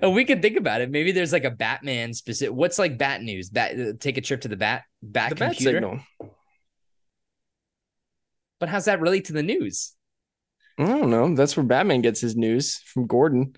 [0.02, 0.90] oh, we could think about it.
[0.90, 2.54] Maybe there's like a Batman specific.
[2.54, 3.50] What's like Bat News?
[3.50, 3.80] Bat.
[3.80, 4.84] uh, Take a trip to the Bat.
[5.02, 5.76] Bat the bat computer.
[5.78, 6.00] signal.
[8.60, 9.92] But how's that relate to the news?
[10.78, 11.34] I don't know.
[11.34, 13.54] That's where Batman gets his news from Gordon.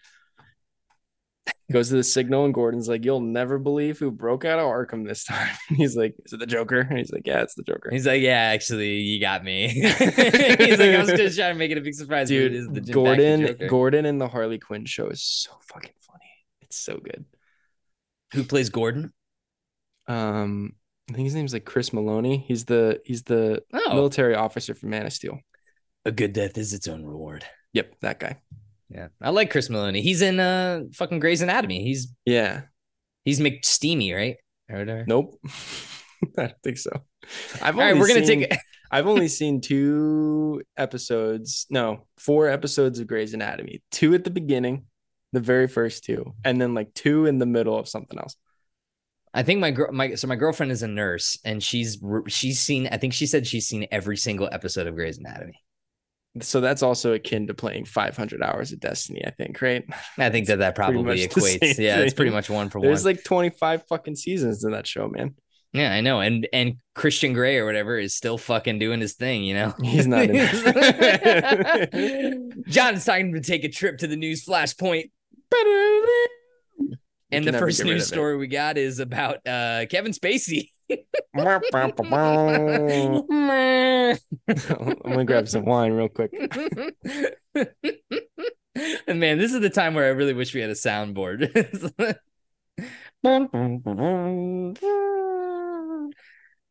[1.73, 5.07] Goes to the signal, and Gordon's like, "You'll never believe who broke out of Arkham
[5.07, 7.91] this time." He's like, "Is it the Joker?" And he's like, "Yeah, it's the Joker."
[7.93, 9.69] He's like, yeah, actually, you got me.
[9.69, 12.29] He's like, I was just trying to make it a big surprise.
[12.31, 13.69] it is Dude, the Gordon, Joker.
[13.69, 16.31] Gordon in the Harley Quinn show is so fucking funny.
[16.63, 17.25] It's so good.
[18.35, 19.13] who plays Gordon?
[20.09, 20.73] Um,
[21.09, 22.45] I think his name's like Chris Meloni.
[22.45, 25.39] He's the he's the Oh, military officer from Man of Steel.
[26.05, 27.45] a good death is its own reward.
[27.75, 28.39] Yep, that guy.
[28.91, 30.03] Yeah, I like Chris Meloni.
[30.03, 31.83] He's in uh fucking Grey's Anatomy.
[31.85, 32.63] He's Yeah.
[33.25, 34.37] he's McSteamy, right?
[34.69, 35.05] Or whatever.
[35.07, 35.39] Nope.
[36.39, 36.91] I don't think so.
[37.63, 38.59] I've All right, only we're gonna seen- take.
[38.93, 43.83] I've only seen two episodes, no, four episodes of Grey's Anatomy.
[43.93, 44.87] Two at the beginning,
[45.33, 48.35] the very first two, and then like two in the middle of something else.
[49.33, 52.89] I think my girl, my so my girlfriend is a nurse, and she's she's seen.
[52.91, 55.55] I think she said she's seen every single episode of Grey's Anatomy.
[56.41, 59.85] So that's also akin to playing 500 hours of Destiny, I think, right?
[60.17, 61.77] I think that that probably equates.
[61.77, 63.05] Yeah, it's pretty much one for There's one.
[63.05, 65.35] There's like 25 fucking seasons in that show, man.
[65.73, 66.21] yeah, I know.
[66.21, 69.43] And and Christian Grey or whatever is still fucking doing his thing.
[69.43, 70.31] You know, He's not in
[72.69, 75.11] John, it's time to take a trip to the news flashpoint.
[77.33, 80.71] And the first news story we got is about uh Kevin Spacey.
[84.47, 86.33] I'm gonna grab some wine real quick.
[89.07, 92.19] and man, this is the time where I really wish we had a soundboard.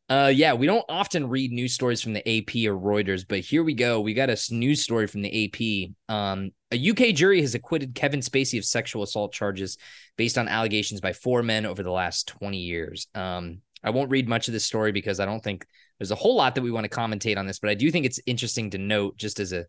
[0.09, 3.63] uh yeah, we don't often read news stories from the AP or Reuters, but here
[3.63, 4.01] we go.
[4.01, 6.13] We got a news story from the AP.
[6.13, 9.77] Um a UK jury has acquitted Kevin Spacey of sexual assault charges
[10.17, 13.07] based on allegations by four men over the last 20 years.
[13.15, 15.65] Um I won't read much of this story because I don't think
[15.97, 18.05] there's a whole lot that we want to commentate on this, but I do think
[18.05, 19.65] it's interesting to note just as a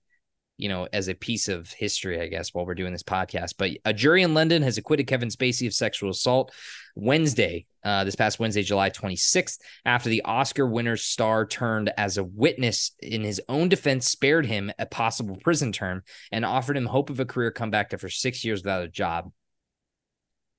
[0.61, 3.55] you know, as a piece of history, I guess, while we're doing this podcast.
[3.57, 6.53] But a jury in London has acquitted Kevin Spacey of sexual assault
[6.95, 12.25] Wednesday, uh, this past Wednesday, July 26th, after the Oscar winner's star turned as a
[12.25, 17.09] witness in his own defense, spared him a possible prison term, and offered him hope
[17.09, 19.31] of a career comeback after six years without a job.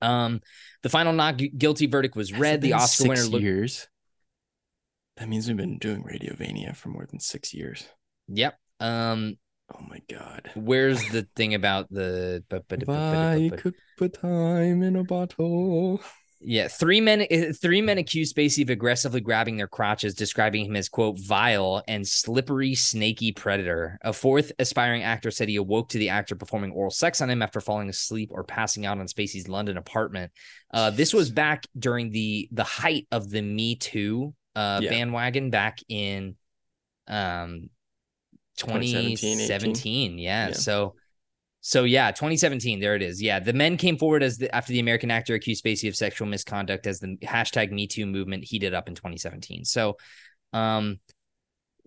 [0.02, 0.42] Um,
[0.84, 2.62] the final not guilty verdict was read.
[2.62, 3.44] The Oscar winner six looked.
[3.44, 3.88] years.
[5.18, 7.88] That means we've been doing Radiovania for more than six years.
[8.28, 8.58] Yep.
[8.80, 9.38] Um,
[9.74, 10.52] Oh my god.
[10.56, 12.44] where's the thing about the?
[12.50, 12.60] If
[13.54, 16.02] I could put time in a bottle.
[16.44, 17.22] Yeah, three men.
[17.32, 21.84] uh, Three men accused Spacey of aggressively grabbing their crotches, describing him as "quote vile
[21.88, 26.72] and slippery, snaky predator." A fourth aspiring actor said he awoke to the actor performing
[26.72, 30.32] oral sex on him after falling asleep or passing out on Spacey's London apartment.
[30.74, 34.90] Uh, this was back during the the height of the Me Too uh, Yeah.
[34.90, 36.36] bandwagon back in
[37.08, 37.70] um
[38.58, 40.18] 2017, 2017.
[40.18, 40.48] Yeah.
[40.48, 40.54] Yeah.
[40.54, 40.96] So
[41.62, 42.80] so yeah, 2017.
[42.80, 43.22] There it is.
[43.22, 46.28] Yeah, the men came forward as the, after the American actor accused Spacey of sexual
[46.28, 49.66] misconduct as the hashtag Me Too movement heated up in 2017.
[49.66, 49.98] So,
[50.54, 51.00] um,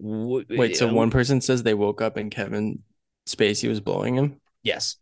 [0.01, 2.81] w- Wait, so uh, one person says they woke up and Kevin
[3.27, 4.41] Spacey was blowing him.
[4.62, 4.97] yes,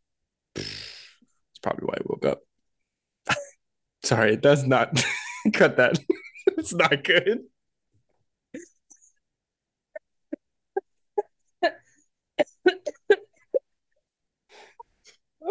[0.57, 2.41] It's probably why I woke up.
[4.05, 5.05] Sorry, that's not
[5.53, 5.99] cut that.
[6.59, 7.39] It's not good.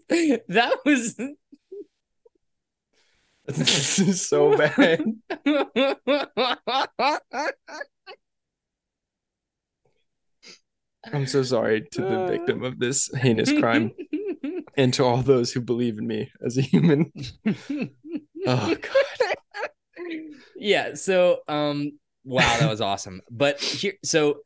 [0.47, 1.15] that was
[3.45, 5.03] this is so bad.
[11.13, 13.91] I'm so sorry to the victim of this heinous crime
[14.77, 17.11] and to all those who believe in me as a human.
[18.47, 19.35] Oh god.
[20.55, 21.93] yeah so um
[22.25, 23.21] Wow, that was awesome.
[23.29, 24.39] But here, so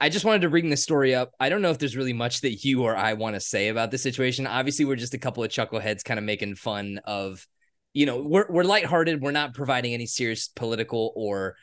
[0.00, 1.32] I just wanted to bring this story up.
[1.38, 3.90] I don't know if there's really much that you or I want to say about
[3.90, 4.46] this situation.
[4.46, 7.46] Obviously, we're just a couple of chuckleheads kind of making fun of,
[7.92, 9.20] you know, we're we're lighthearted.
[9.20, 11.56] We're not providing any serious political or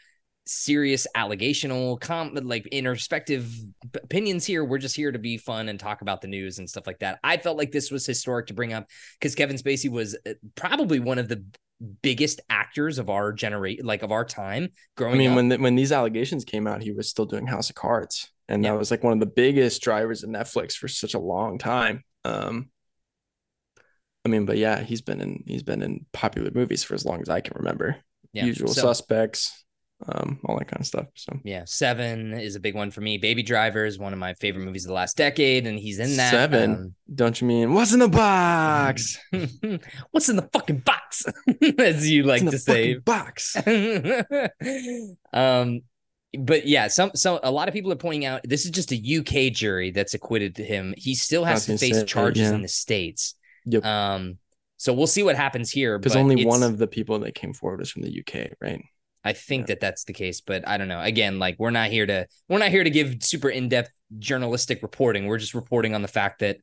[0.47, 3.51] serious allegational com like introspective
[3.95, 4.63] opinions here.
[4.63, 7.19] We're just here to be fun and talk about the news and stuff like that.
[7.23, 8.87] I felt like this was historic to bring up
[9.19, 11.43] because Kevin Spacey was uh, probably one of the
[12.01, 15.35] biggest actors of our generation, like of our time growing I mean, up.
[15.35, 18.63] when the, when these allegations came out, he was still doing House of Cards, and
[18.63, 18.71] Yeah.
[18.71, 22.03] that was like one of the biggest drivers of Netflix for such a long time.
[22.25, 22.69] Um,
[24.25, 27.21] I mean, but yeah, he's been in he's been in popular movies for as long
[27.21, 27.97] as I can remember.
[28.33, 28.45] Yeah.
[28.45, 29.63] Usual So- Suspects,
[30.05, 31.07] um, all that kind of stuff.
[31.15, 33.17] So Yeah, Seven is a big one for me.
[33.17, 36.17] Baby Driver is one of my favorite movies of the last decade, and he's in
[36.17, 36.31] that.
[36.31, 36.95] Seven?
[37.13, 39.17] don't you mean what's in the box?
[39.33, 39.79] Um,
[40.11, 41.25] what's in the fucking box?
[41.79, 42.95] As you like to the say.
[42.95, 43.55] box.
[45.33, 45.81] um,
[46.37, 49.17] but yeah, some so a lot of people are pointing out this is just a
[49.17, 50.93] UK jury that's acquitted him.
[50.95, 52.55] He still has to face charges yeah.
[52.55, 53.35] in the states.
[53.65, 53.83] Yep.
[53.83, 54.37] Um,
[54.77, 55.97] so we'll see what happens here.
[55.97, 58.83] Because only one of the people that came forward was from the UK, right?
[59.27, 59.75] I think Yeah.
[59.75, 61.01] that that's the case, but I don't know.
[61.01, 64.81] Again, like we're not here to we're not here to give super in depth journalistic
[64.81, 65.25] reporting.
[65.27, 66.57] We're just reporting on the fact that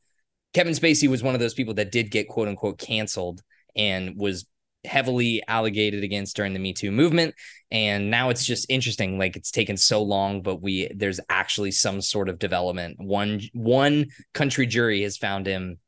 [0.55, 3.43] Kevin Spacey was one of those people that did get quote unquote canceled
[3.77, 4.47] and was
[4.85, 7.35] heavily allegated against during the Me Too movement.
[7.71, 9.19] And now it's just interesting.
[9.19, 12.97] Like it's taken so long, but we there's actually some sort of development.
[13.01, 15.79] One one country jury has found him,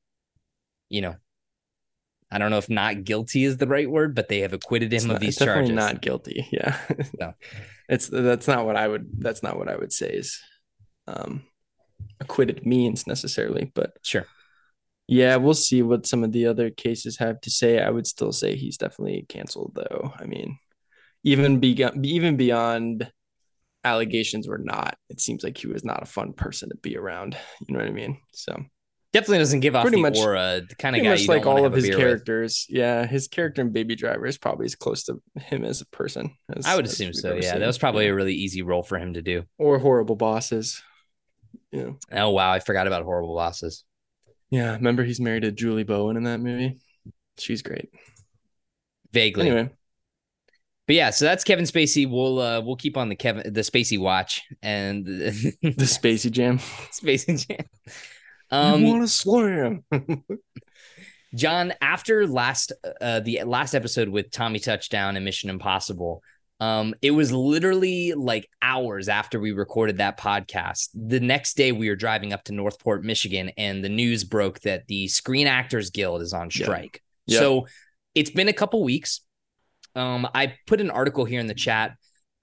[0.88, 1.16] you know.
[2.30, 4.96] I don't know if not guilty is the right word, but they have acquitted him
[4.96, 5.92] It's of not- these it's definitely charges.
[5.94, 6.48] not guilty.
[6.52, 6.76] Yeah.
[7.20, 7.32] No.
[7.88, 10.38] It's that's not what I would that's not what I would say is
[11.06, 11.44] um
[12.20, 14.26] acquitted means necessarily, but Sure.
[15.06, 17.78] yeah, we'll see what some of the other cases have to say.
[17.80, 20.12] I would still say he's definitely canceled though.
[20.18, 20.58] I mean,
[21.22, 21.70] even be
[22.02, 23.10] even beyond
[23.84, 27.36] allegations or not, it seems like he was not a fun person to be around.
[27.68, 28.18] You know what I mean?
[28.34, 28.56] So
[29.12, 31.64] definitely doesn't give off Pretty the much- aura, the kind of guy much like all
[31.64, 32.00] of his beer with.
[32.04, 32.66] characters.
[32.68, 36.36] Yeah, his character in Baby Driver is probably as close to him as a person.
[36.54, 37.34] As, I would as assume so.
[37.34, 37.60] Yeah, seen.
[37.60, 39.44] that was probably a really easy role for him to do.
[39.58, 40.82] or horrible bosses.
[41.72, 41.90] Yeah.
[42.12, 43.84] Oh wow, I forgot about horrible bosses.
[44.50, 46.78] Yeah, remember he's married to Julie Bowen in that movie.
[47.38, 47.90] She's great.
[49.12, 49.70] Vaguely, Anyway,
[50.86, 51.10] but yeah.
[51.10, 52.08] So that's Kevin Spacey.
[52.08, 56.58] We'll uh we'll keep on the Kevin the Spacey watch and the Spacey Jam.
[56.92, 57.66] Spacey Jam.
[58.52, 59.84] You Um, want to slam?
[61.34, 66.22] John, after last uh the last episode with Tommy Touchdown and Mission Impossible,
[66.60, 70.88] um, it was literally like hours after we recorded that podcast.
[70.94, 74.86] The next day we were driving up to Northport, Michigan, and the news broke that
[74.86, 76.64] the Screen Actors Guild is on Yeah.
[76.64, 77.02] strike.
[77.26, 77.40] Yeah.
[77.40, 77.66] So
[78.14, 79.20] it's been a couple weeks.
[79.94, 81.96] Um, I put an article here in the chat.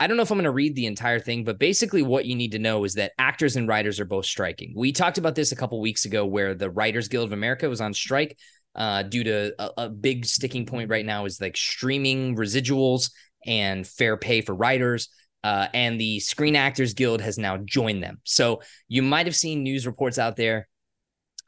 [0.04, 2.36] I don't know if I'm going to read the entire thing, but basically, what you
[2.36, 4.74] need to know is that actors and writers are both striking.
[4.76, 7.80] We talked about this a couple weeks ago, where the Writers Guild of America was
[7.80, 8.38] on strike
[8.76, 13.12] uh, due to a, a big sticking point right now is like streaming residuals
[13.46, 15.08] and fair pay for writers.
[15.42, 18.20] Uh, and the Screen Actors Guild has now joined them.
[18.26, 20.68] So you might have seen news reports out there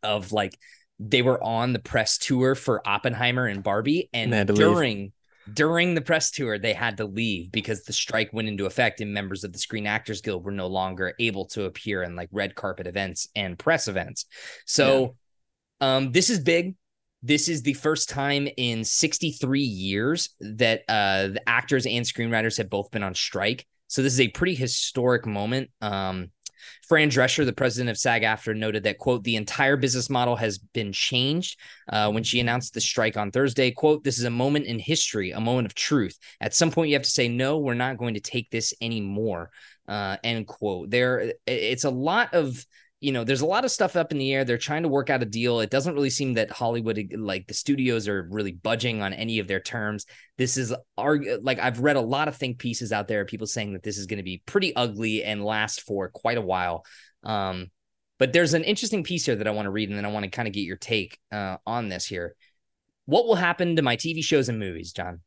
[0.02, 0.58] of like
[0.98, 5.12] they were on the press tour for Oppenheimer and Barbie, and had leave.
[5.54, 9.14] During the press tour they had to leave because the strike went into effect and
[9.14, 12.56] members of the Screen Actors Guild were no longer able to appear in like red
[12.56, 14.26] carpet events and press events.
[14.66, 15.16] So
[15.82, 16.76] um this is big.
[17.22, 22.70] This is the first time in 63 years that uh the actors and screenwriters have
[22.70, 23.66] both been on strike.
[23.88, 25.70] So this is a pretty historic moment.
[25.82, 26.32] Um
[26.88, 30.58] Fran Drescher, the president of SAG AFTRA, noted that, quote, the entire business model has
[30.58, 31.60] been changed
[31.90, 33.72] uh, when she announced the strike on Thursday.
[33.72, 36.18] Quote, this is a moment in history, a moment of truth.
[36.42, 39.52] At some point, you have to say, no, we're not going to take this anymore.
[39.88, 40.90] Uh, end quote.
[40.90, 42.66] There, it's a lot of,
[43.02, 44.46] you know, there's a lot of stuff up in the air.
[44.46, 45.60] They're trying to work out a deal.
[45.60, 49.48] It doesn't really seem that Hollywood, like the studios, are really budging on any of
[49.48, 50.06] their terms.
[50.38, 53.84] This is like I've read a lot of think pieces out there, people saying that
[53.84, 56.86] this is going to be pretty ugly and last for quite a while.
[57.24, 57.68] Um,
[58.18, 60.24] but there's an interesting piece here that I want to read, and then I want
[60.24, 62.36] to kind of get your take uh, on this here.
[63.06, 65.20] What will happen to my TV shows and movies, John?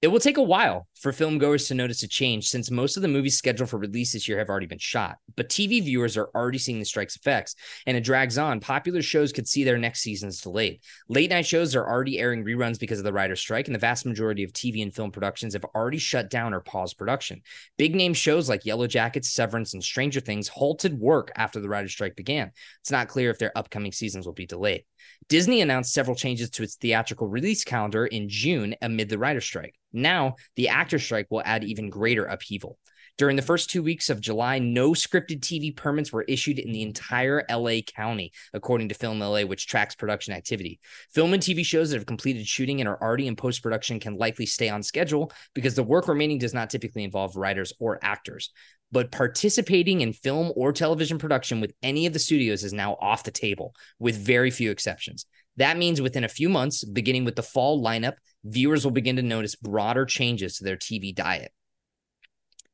[0.00, 3.02] It will take a while for film goers to notice a change since most of
[3.02, 5.16] the movies scheduled for release this year have already been shot.
[5.36, 8.60] But TV viewers are already seeing the strike's effects, and it drags on.
[8.60, 10.82] Popular shows could see their next seasons delayed.
[11.08, 14.06] Late night shows are already airing reruns because of the writer's strike, and the vast
[14.06, 17.42] majority of TV and film productions have already shut down or paused production.
[17.76, 22.14] Big name shows like Yellowjackets, Severance, and Stranger Things halted work after the writer's strike
[22.14, 22.52] began.
[22.82, 24.84] It's not clear if their upcoming seasons will be delayed.
[25.28, 29.74] Disney announced several changes to its theatrical release calendar in June amid the writer's strike.
[29.92, 32.78] Now, the actor strike will add even greater upheaval.
[33.18, 36.82] During the first two weeks of July, no scripted TV permits were issued in the
[36.82, 40.78] entire LA County, according to Film LA, which tracks production activity.
[41.12, 44.16] Film and TV shows that have completed shooting and are already in post production can
[44.16, 48.52] likely stay on schedule because the work remaining does not typically involve writers or actors.
[48.92, 53.24] But participating in film or television production with any of the studios is now off
[53.24, 55.26] the table, with very few exceptions.
[55.58, 59.22] That means within a few months, beginning with the fall lineup, viewers will begin to
[59.22, 61.52] notice broader changes to their TV diet.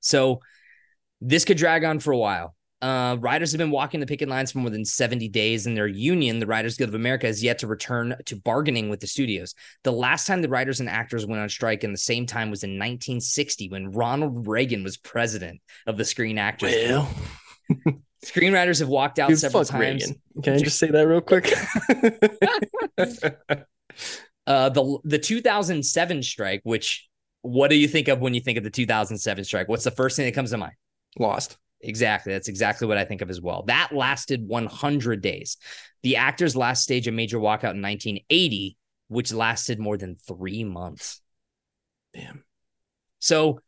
[0.00, 0.40] So
[1.20, 2.54] this could drag on for a while.
[2.82, 5.86] Uh, riders have been walking the picket lines for more than 70 days, and their
[5.86, 9.54] union, the Writers Guild of America, has yet to return to bargaining with the studios.
[9.84, 12.62] The last time the writers and actors went on strike in the same time was
[12.62, 16.74] in 1960 when Ronald Reagan was president of the Screen Actors.
[16.74, 17.08] Well,
[18.24, 20.02] Screenwriters have walked out dude, several times.
[20.02, 20.22] Reagan.
[20.42, 21.52] Can I just say that real quick?
[24.46, 27.08] Uh, the the 2007 strike, which
[27.42, 29.68] what do you think of when you think of the 2007 strike?
[29.68, 30.74] What's the first thing that comes to mind?
[31.18, 31.56] Lost.
[31.80, 32.32] Exactly.
[32.32, 33.64] That's exactly what I think of as well.
[33.66, 35.58] That lasted 100 days.
[36.02, 38.76] The actors last stage a major walkout in 1980,
[39.08, 41.20] which lasted more than three months.
[42.14, 42.44] Damn.
[43.18, 43.60] So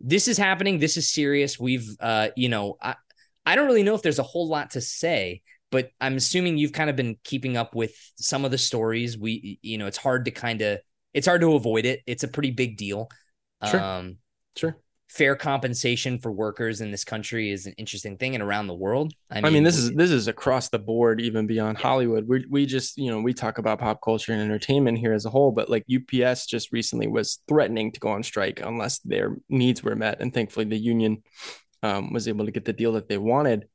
[0.00, 0.78] this is happening.
[0.78, 1.58] This is serious.
[1.58, 2.96] We've, uh, you know, I,
[3.46, 6.72] I don't really know if there's a whole lot to say, but I'm assuming you've
[6.72, 9.18] kind of been keeping up with some of the stories.
[9.18, 10.80] We, you know, it's hard to kind of,
[11.14, 12.02] it's hard to avoid it.
[12.06, 13.08] It's a pretty big deal.
[13.62, 13.90] Sure.
[13.90, 14.18] Um,
[14.56, 14.78] Sure.
[15.08, 19.12] fair compensation for workers in this country is an interesting thing and around the world.
[19.30, 22.26] I I mean, mean, this is this is across the board, even beyond Hollywood.
[22.26, 25.30] We we just you know we talk about pop culture and entertainment here as a
[25.30, 29.82] whole, but like UPS just recently was threatening to go on strike unless their needs
[29.84, 31.22] were met, and thankfully the union
[31.82, 33.68] um, was able to get the deal that they wanted.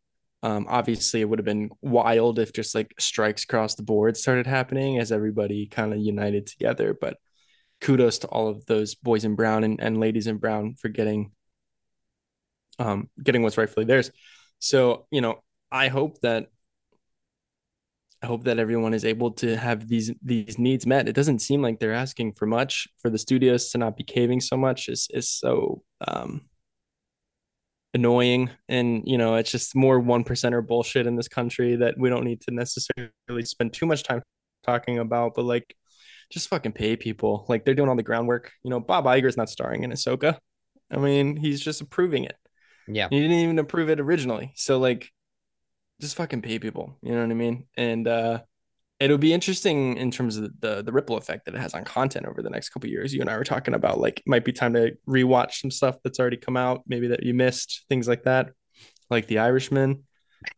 [0.44, 4.48] Um, obviously, it would have been wild if just like strikes across the board started
[4.48, 6.98] happening as everybody kind of united together.
[7.00, 7.18] But
[7.80, 11.32] kudos to all of those boys in brown and, and ladies in brown for getting
[12.80, 14.12] um, getting what's rightfully theirs.
[14.60, 16.48] So, you know, I hope that
[18.24, 21.08] I hope that everyone is able to have these these needs met.
[21.08, 24.42] It doesn't seem like they're asking for much for the studios to not be caving
[24.42, 26.42] so much is is so um
[27.94, 32.10] annoying and you know it's just more one percenter bullshit in this country that we
[32.10, 34.22] don't need to necessarily spend too much time
[34.64, 35.76] talking about but like
[36.32, 39.50] just fucking pay people like they're doing all the groundwork you know bob Iger's not
[39.50, 40.38] starring in ahsoka
[40.90, 42.38] i mean he's just approving it
[42.88, 43.08] yeah.
[43.10, 44.54] he didn't even approve it originally.
[44.56, 45.12] So like
[46.00, 46.98] just fucking pay people.
[47.02, 47.66] You know what I mean?
[47.78, 48.42] And uh
[49.02, 52.26] it'll be interesting in terms of the the ripple effect that it has on content
[52.28, 53.14] over the next couple years.
[53.14, 55.98] You and I were talking about like it might be time to rewatch some stuff
[56.04, 58.52] that's already come out, maybe that you missed, things like that,
[59.10, 60.04] like The Irishman.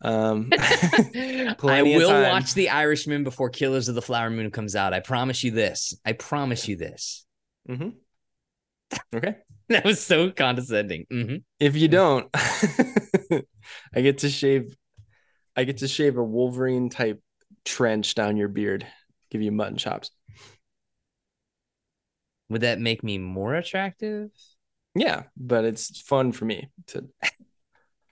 [0.01, 4.93] Um I will watch The Irishman before Killers of the Flower Moon comes out.
[4.93, 5.93] I promise you this.
[6.05, 7.25] I promise you this.
[7.69, 7.89] Mm-hmm.
[9.15, 9.37] Okay.
[9.69, 11.05] That was so condescending.
[11.11, 11.43] Mhm.
[11.57, 14.75] If you don't, I get to shave
[15.55, 17.22] I get to shave a Wolverine type
[17.65, 18.85] trench down your beard,
[19.31, 20.11] give you mutton chops.
[22.49, 24.29] Would that make me more attractive?
[24.95, 27.05] Yeah, but it's fun for me to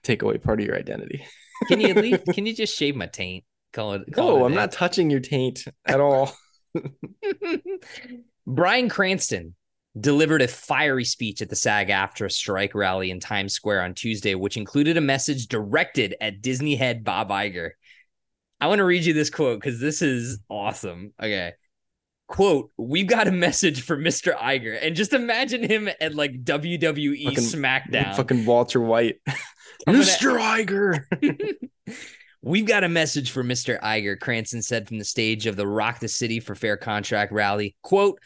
[0.02, 1.24] take away part of your identity.
[1.68, 3.44] Can you at least can you just shave my taint?
[3.72, 4.12] Call it.
[4.12, 6.34] Call No, it I'm not touching your taint at all.
[8.46, 9.54] Bryan Cranston
[9.98, 14.34] delivered a fiery speech at the SAG AFTRA strike rally in Times Square on Tuesday,
[14.34, 17.72] which included a message directed at Disney head Bob Iger.
[18.62, 21.12] I want to read you this quote because this is awesome.
[21.20, 21.54] Okay.
[22.28, 24.38] Quote, we've got a message for Mr.
[24.38, 24.78] Iger.
[24.80, 28.14] And just imagine him at like WWE Fucking- SmackDown.
[28.14, 29.16] Fucking Walter White.
[29.88, 30.38] Mr.
[30.38, 31.00] Iger.
[32.42, 33.80] We've got a message for Mr.
[33.80, 37.74] Iger, Cranston said from the stage of the Rock the City for Fair Contract rally.
[37.82, 38.20] Quote,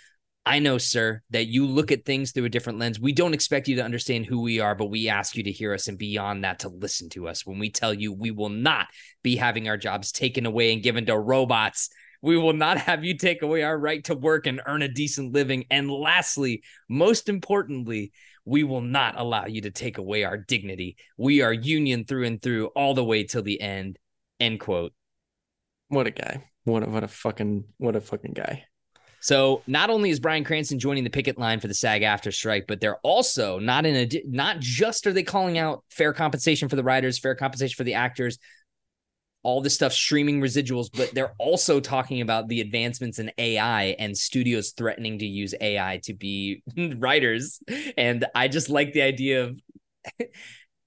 [0.47, 3.01] I know, sir, that you look at things through a different lens.
[3.01, 5.75] We don't expect you to understand who we are, but we ask you to hear
[5.75, 7.45] us and beyond that to listen to us.
[7.45, 8.87] When we tell you we will not
[9.25, 11.91] be having our jobs taken away and given to robots,
[12.23, 15.35] we will not have you take away our right to work and earn a decent
[15.35, 15.65] living.
[15.69, 18.13] And lastly, most importantly,
[18.45, 20.97] we will not allow you to take away our dignity.
[21.19, 23.99] We are union through and through all the way till the end.
[24.39, 24.93] End quote.
[25.89, 26.45] what a guy.
[26.63, 28.65] What a what a fucking what a fucking guy.
[29.27, 32.67] So not only is Bryan Cranston joining the picket line for the SAG AFTRA strike,
[32.69, 36.77] but they're also not in a not just are they calling out fair compensation for
[36.77, 38.39] the writers, fair compensation for the actors,
[39.43, 44.17] all this stuff streaming residuals, but they're also talking about the advancements in AI and
[44.17, 46.63] studios threatening to use AI to be
[46.97, 47.59] writers.
[47.99, 49.61] And I just like the idea of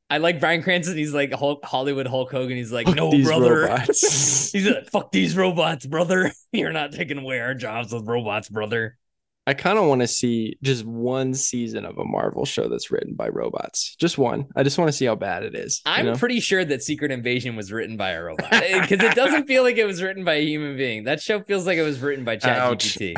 [0.10, 0.98] I like Bryan Cranston.
[0.98, 2.58] He's like Hulk, Hollywood Hulk Hogan.
[2.58, 3.62] He's like, Fuck no, brother.
[3.62, 6.32] robots." He's like, fuck these robots, brother.
[6.52, 8.98] You're not taking away our jobs with robots, brother.
[9.46, 13.16] I kind of want to see just one season of a Marvel show that's written
[13.16, 13.96] by robots.
[13.96, 14.48] Just one.
[14.56, 15.82] I just want to see how bad it is.
[15.86, 16.16] I'm know?
[16.16, 19.64] pretty sure that Secret Invasion was written by a robot eh, because it doesn't feel
[19.64, 21.06] like it was written by a human being.
[21.06, 23.16] That show feels like it was written by ChatGPT.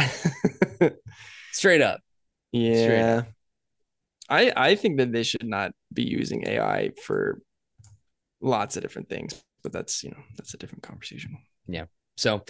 [1.51, 1.99] Straight up.
[2.53, 2.83] Yeah.
[2.83, 3.27] Straight up.
[4.29, 7.41] I I think that they should not be using AI for
[8.41, 11.37] lots of different things, but that's you know that's a different conversation.
[11.67, 11.85] Yeah.
[12.17, 12.43] So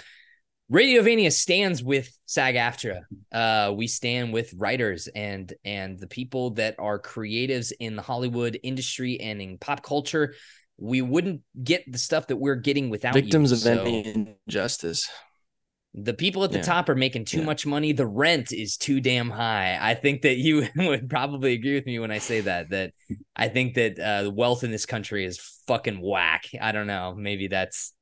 [0.72, 3.02] Radiovania stands with SAG-AFTRA.
[3.32, 8.58] Uh, we stand with writers and and the people that are creatives in the Hollywood
[8.64, 10.34] industry and in pop culture.
[10.78, 13.72] We wouldn't get the stuff that we're getting without Victims you.
[13.72, 15.10] of So injustice.
[15.94, 16.64] The people at the Yeah.
[16.64, 17.46] top are making too Yeah.
[17.46, 17.92] much money.
[17.92, 19.78] The rent is too damn high.
[19.80, 22.70] I think that you would probably agree with me when I say that.
[22.70, 22.94] That
[23.36, 25.38] I think that uh, the wealth in this country is
[25.68, 26.46] fucking whack.
[26.62, 27.14] I don't know.
[27.18, 27.94] Maybe that's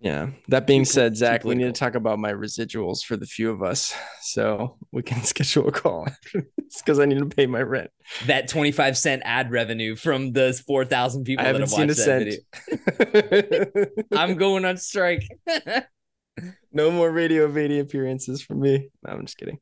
[0.00, 0.30] Yeah.
[0.48, 3.62] That being said, Zach, we need to talk about my residuals for the few of
[3.62, 7.90] us, so we can schedule a call this because I need to pay my rent.
[8.26, 11.86] that 25 cent ad revenue from those 4,000 people I that haven't have seen a
[11.86, 13.60] watched that cent.
[13.62, 13.86] video.
[14.12, 15.22] I'm going on strike.
[16.72, 18.90] No more radio Vady appearances from me.
[19.06, 19.58] No, I'm just kidding.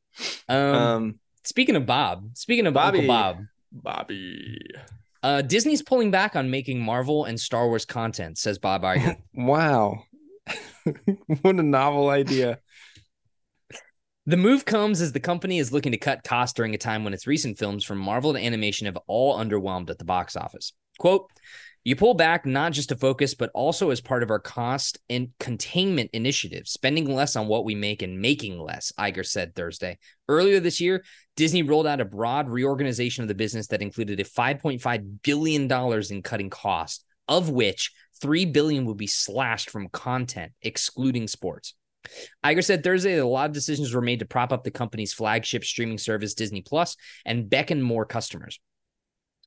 [0.49, 2.99] um, Um, speaking of Bob, speaking of Bobby.
[3.01, 3.37] Uncle Bob,
[3.73, 4.59] Bobby.
[5.23, 9.17] uh, Disney's pulling back on making Marvel and Star Wars content, says Bob Iger.
[9.35, 10.03] Wow.
[11.43, 12.59] what a novel idea.
[14.27, 17.13] The move comes as the company is looking to cut costs during a time when
[17.13, 20.73] its recent films from Marvel and animation have all underwhelmed at the box office.
[20.99, 21.31] Quote,
[21.85, 25.29] you pull back not just to focus, but also as part of our cost and
[25.39, 29.99] containment initiative, spending less on what we make and making less, Iger said Thursday.
[30.27, 31.05] Earlier this year,
[31.37, 35.71] Disney rolled out a broad reorganization of the business that included a $5.5 billion
[36.11, 41.75] in cutting costs, of which $3 billion will be slashed from content, excluding sports.
[42.45, 45.13] Iger said Thursday that a lot of decisions were made to prop up the company's
[45.13, 48.59] flagship streaming service, Disney Plus, and beckon more customers.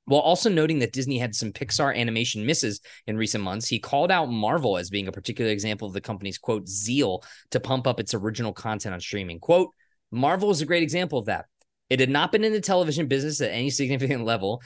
[0.08, 4.10] While also noting that Disney had some Pixar animation misses in recent months, he called
[4.10, 8.00] out Marvel as being a particular example of the company's quote zeal to pump up
[8.00, 9.40] its original content on streaming.
[9.42, 9.74] Quote,
[10.10, 11.46] Marvel is a great example of that.
[11.90, 14.62] It had not been in the television business at any significant level.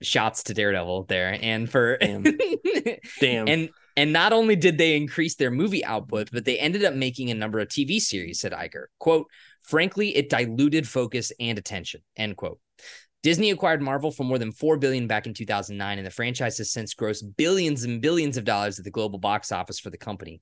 [0.00, 1.38] Shots to Daredevil there.
[1.40, 2.24] And for Damn.
[3.20, 3.48] Damn.
[3.48, 7.30] and and not only did they increase their movie output, but they ended up making
[7.30, 8.86] a number of TV series, said Iger.
[8.98, 9.26] Quote,
[9.60, 12.58] frankly, it diluted focus and attention, end quote.
[13.22, 16.72] Disney acquired Marvel for more than 4 billion back in 2009 and the franchise has
[16.72, 20.40] since grossed billions and billions of dollars at the global box office for the company.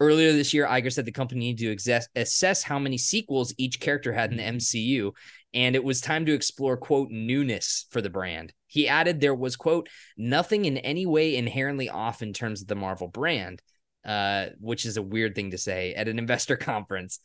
[0.00, 3.80] Earlier this year, Iger said the company needed to exess- assess how many sequels each
[3.80, 5.12] character had in the MCU
[5.54, 8.52] and it was time to explore quote newness for the brand.
[8.66, 12.74] He added there was quote nothing in any way inherently off in terms of the
[12.74, 13.62] Marvel brand,
[14.04, 17.20] uh, which is a weird thing to say at an investor conference.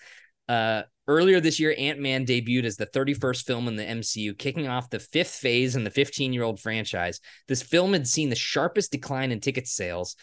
[0.48, 4.68] Uh, earlier this year, Ant Man debuted as the 31st film in the MCU, kicking
[4.68, 7.20] off the fifth phase in the 15 year old franchise.
[7.48, 10.16] This film had seen the sharpest decline in ticket sales.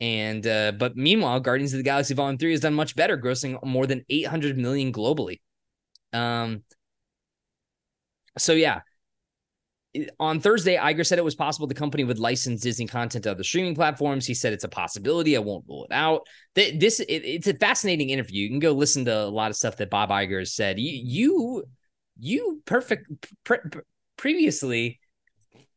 [0.00, 3.62] And uh, but meanwhile, Guardians of the Galaxy Volume 3 has done much better, grossing
[3.64, 5.40] more than 800 million globally.
[6.12, 6.62] Um,
[8.38, 8.80] so yeah,
[10.18, 13.44] on Thursday, Iger said it was possible the company would license Disney content to other
[13.44, 14.26] streaming platforms.
[14.26, 15.36] He said it's a possibility.
[15.36, 16.26] I won't rule it out.
[16.54, 18.42] This it, it's a fascinating interview.
[18.42, 20.78] You can go listen to a lot of stuff that Bob Iger has said.
[20.78, 21.64] You you
[22.18, 23.10] you perfect
[23.44, 23.58] pre-
[24.16, 25.00] previously.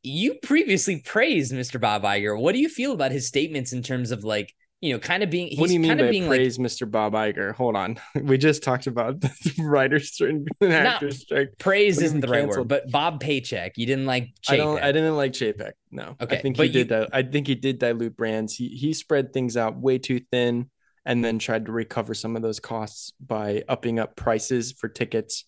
[0.02, 1.80] You previously praised Mr.
[1.80, 2.40] Bob Iger.
[2.40, 5.30] What do you feel about his statements in terms of like you know, kind of
[5.30, 5.48] being?
[5.50, 6.90] He's what do you mean kind by being praise Mr.
[6.90, 7.54] Bob Iger?
[7.56, 8.00] Hold on.
[8.22, 11.54] We just talked about the writers and actors strike.
[11.58, 13.78] praise What do you isn't the right word, but Bob Paycheck.
[13.78, 14.30] You didn't like.
[14.48, 14.82] I don't.
[14.82, 15.74] I didn't like Chapek.
[15.92, 16.16] No.
[16.22, 17.10] Okay, I think he did you- that.
[17.14, 18.56] I think he did dilute brands.
[18.56, 20.70] He he spread things out way too thin,
[21.06, 25.46] and then tried to recover some of those costs by upping up prices for tickets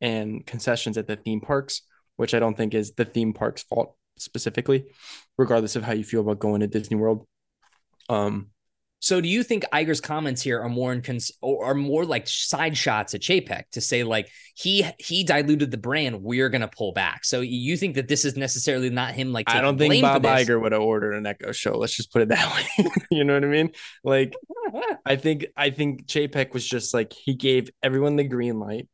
[0.00, 1.82] and concessions at the theme parks,
[2.16, 4.84] which I don't think is the theme park's fault specifically,
[5.38, 7.26] regardless of how you feel about going to Disney World.
[8.08, 8.48] Um,
[9.04, 12.26] So do you think Iger's comments here are more in cons- or are more like
[12.26, 16.92] side shots at Chapek to say like he he diluted the brand, we're gonna pull
[16.92, 17.26] back.
[17.26, 20.22] So you think that this is necessarily not him like I don't think Bob?
[20.22, 21.76] Iger would have ordered an Echo show.
[21.76, 22.88] Let's just put it that way.
[23.10, 23.72] you know what I mean?
[24.04, 24.34] Like,
[25.04, 28.88] I think I think Chapek was just like he gave everyone the green light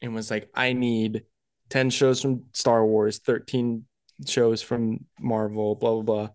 [0.00, 1.24] and was like, I need
[1.70, 3.84] 10 shows from Star Wars, 13
[4.28, 6.28] shows from Marvel, blah blah blah,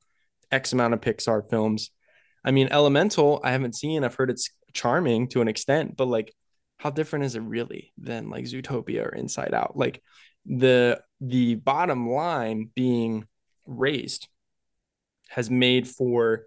[0.51, 1.91] X amount of Pixar films.
[2.46, 4.04] I mean, Elemental, I haven't seen.
[4.04, 6.34] I've heard it's charming to an extent, but like,
[6.78, 9.76] how different is it really than like Zootopia or Inside Out?
[9.76, 10.02] Like,
[10.46, 13.26] the the bottom line being
[13.66, 14.28] raised
[15.30, 16.46] has made for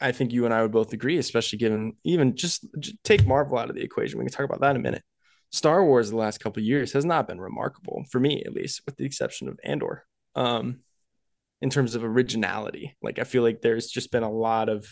[0.00, 3.56] I think you and I would both agree, especially given even just, just take Marvel
[3.56, 4.18] out of the equation.
[4.18, 5.02] We can talk about that in a minute.
[5.50, 8.96] Star Wars the last couple years has not been remarkable for me, at least, with
[8.96, 10.04] the exception of Andor.
[10.34, 10.80] Um,
[11.62, 14.86] in terms of originality, like I feel like there's just been a lot of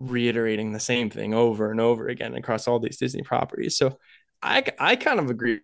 [0.00, 3.76] reiterating the same thing over and over again across all these Disney properties.
[3.76, 3.98] So
[4.42, 5.60] I I kind of agree.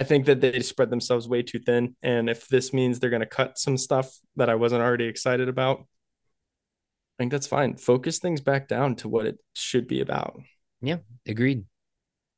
[0.00, 3.20] I think that they spread themselves way too thin, and if this means they're going
[3.20, 7.76] to cut some stuff that I wasn't already excited about, I think that's fine.
[7.76, 10.38] Focus things back down to what it should be about.
[10.82, 11.64] Yeah, agreed.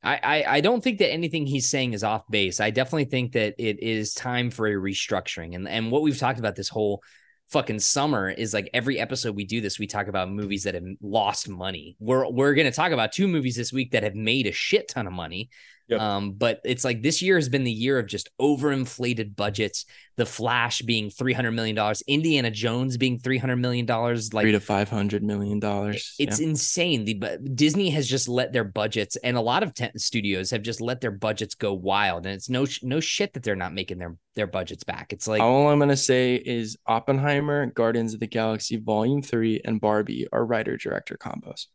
[0.03, 2.61] I, I, I don't think that anything he's saying is off base.
[2.61, 5.57] I definitely think that it is time for a restructuring.
[5.57, 7.03] And and what we've talked about this whole
[7.49, 10.85] fucking summer is like every episode we do this, we talk about movies that have
[11.01, 11.97] lost money.
[11.99, 15.07] We're we're gonna talk about two movies this week that have made a shit ton
[15.07, 15.51] of money.
[15.89, 16.01] Yep.
[16.01, 19.87] Um, but it's like this year has been the year of just overinflated budgets.
[20.17, 24.43] The Flash being three hundred million dollars, Indiana Jones being three hundred million dollars, like
[24.43, 26.15] three to five hundred million dollars.
[26.19, 26.49] It's yeah.
[26.49, 27.05] insane.
[27.05, 30.81] The Disney has just let their budgets, and a lot of tent studios have just
[30.81, 32.27] let their budgets go wild.
[32.27, 35.13] And it's no no shit that they're not making their their budgets back.
[35.13, 39.81] It's like all I'm gonna say is Oppenheimer, Guardians of the Galaxy Volume Three, and
[39.81, 41.67] Barbie are writer director combos,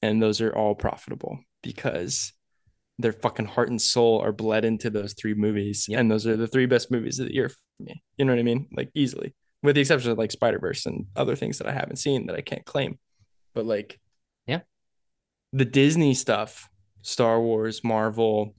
[0.00, 2.34] and those are all profitable because
[2.98, 5.86] their fucking heart and soul are bled into those three movies.
[5.88, 6.00] Yep.
[6.00, 8.02] And those are the three best movies of the year for me.
[8.16, 8.66] You know what I mean?
[8.72, 9.34] Like easily.
[9.62, 12.36] With the exception of like Spider Verse and other things that I haven't seen that
[12.36, 12.98] I can't claim.
[13.54, 14.00] But like,
[14.46, 14.60] yeah.
[15.52, 16.68] The Disney stuff,
[17.02, 18.54] Star Wars, Marvel,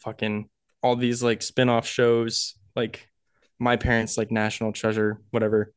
[0.00, 0.48] fucking
[0.82, 3.08] all these like spin-off shows, like
[3.58, 5.72] my parents like National Treasure, whatever.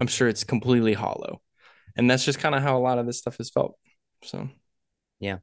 [0.00, 1.40] I'm sure it's completely hollow.
[1.96, 3.76] And that's just kind of how a lot of this stuff has felt.
[4.24, 4.48] So
[5.20, 5.38] yeah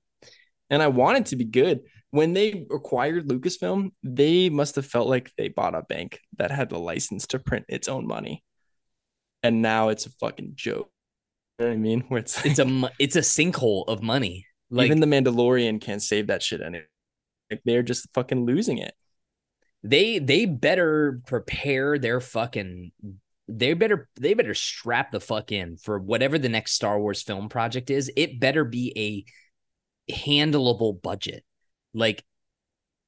[0.70, 1.82] and I wanted to be good.
[2.12, 6.70] When they acquired Lucasfilm, they must have felt like they bought a bank that had
[6.70, 8.44] the license to print its own money,
[9.44, 10.92] and now it's a fucking joke.
[11.60, 12.02] You know what I mean?
[12.08, 14.46] Where it's it's a it's a sinkhole of money.
[14.72, 16.88] Like even the Mandalorian can't save that shit anymore.
[17.50, 18.94] Like they're just fucking losing it.
[19.84, 22.92] They they better prepare their fucking
[23.48, 27.50] they better they better strap the fuck in for whatever the next Star Wars film
[27.50, 28.12] project is.
[28.16, 29.26] It better be a
[30.12, 31.44] handleable budget.
[31.94, 32.24] Like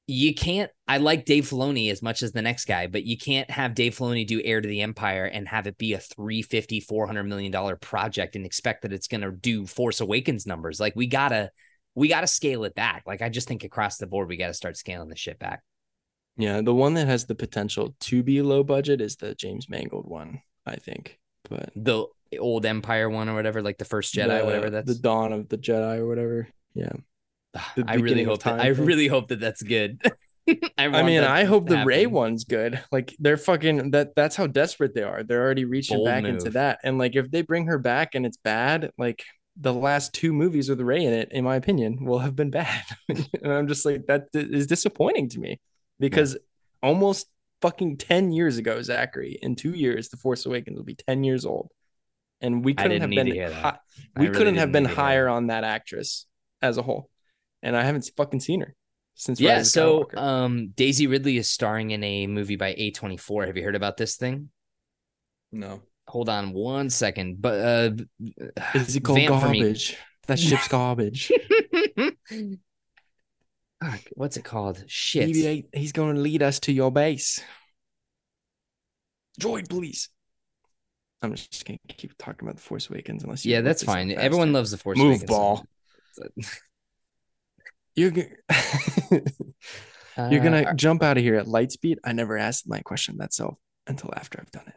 [0.06, 3.50] you can't I like Dave Filoni as much as the next guy, but you can't
[3.50, 7.22] have Dave Filoni do Heir to the Empire and have it be a 350 400
[7.24, 10.80] million dollar project and expect that it's going to do Force Awakens numbers.
[10.80, 11.50] Like we got to
[11.94, 13.04] we got to scale it back.
[13.06, 15.62] Like I just think across the board we got to start scaling the shit back.
[16.36, 20.06] Yeah, the one that has the potential to be low budget is the James Mangold
[20.06, 21.18] one, I think.
[21.48, 22.06] But the
[22.38, 25.48] old Empire one or whatever, like the first Jedi, the, whatever that's the Dawn of
[25.48, 26.48] the Jedi or whatever.
[26.74, 26.92] Yeah.
[27.86, 30.00] I really hope that, I really hope that that's good.
[30.48, 32.82] I, I, mean, I hope the Rey one's good.
[32.90, 34.16] Like they're fucking that.
[34.16, 35.22] That's how desperate they are.
[35.22, 36.34] They're already reaching Bold back move.
[36.34, 36.80] into that.
[36.82, 39.22] And like if they bring her back and it's bad, like
[39.56, 42.82] the last two movies with Rey in it, in my opinion, will have been bad.
[43.08, 45.60] and I'm just like that is disappointing to me
[46.00, 46.88] because yeah.
[46.88, 47.28] almost
[47.60, 51.46] fucking ten years ago, Zachary, in two years, The Force Awakens will be ten years
[51.46, 51.70] old,
[52.40, 53.78] and we couldn't have been hi-
[54.16, 56.26] we really couldn't have been higher on that actress
[56.62, 57.10] as a whole,
[57.62, 58.74] and I haven't fucking seen her
[59.14, 59.40] since.
[59.40, 63.46] Yeah, so um, Daisy Ridley is starring in a movie by A24.
[63.46, 64.50] Have you heard about this thing?
[65.50, 65.82] No.
[66.08, 67.90] Hold on one second, but uh,
[68.74, 69.96] is it called garbage?
[70.26, 71.32] That ship's garbage.
[74.14, 74.84] what's it called?
[74.86, 75.28] Shit.
[75.28, 77.40] BB-8, he's going to lead us to your base.
[79.40, 80.08] Droid, please.
[81.22, 83.52] I'm just gonna keep talking about the Force Awakens unless you.
[83.52, 84.10] Yeah, that's fine.
[84.10, 85.30] Everyone loves the Force Move Awakens.
[85.30, 85.64] ball.
[87.94, 88.28] You're gonna
[90.30, 91.98] you're gonna uh, jump out of here at light speed.
[92.02, 94.74] I never asked my question that self until after I've done it.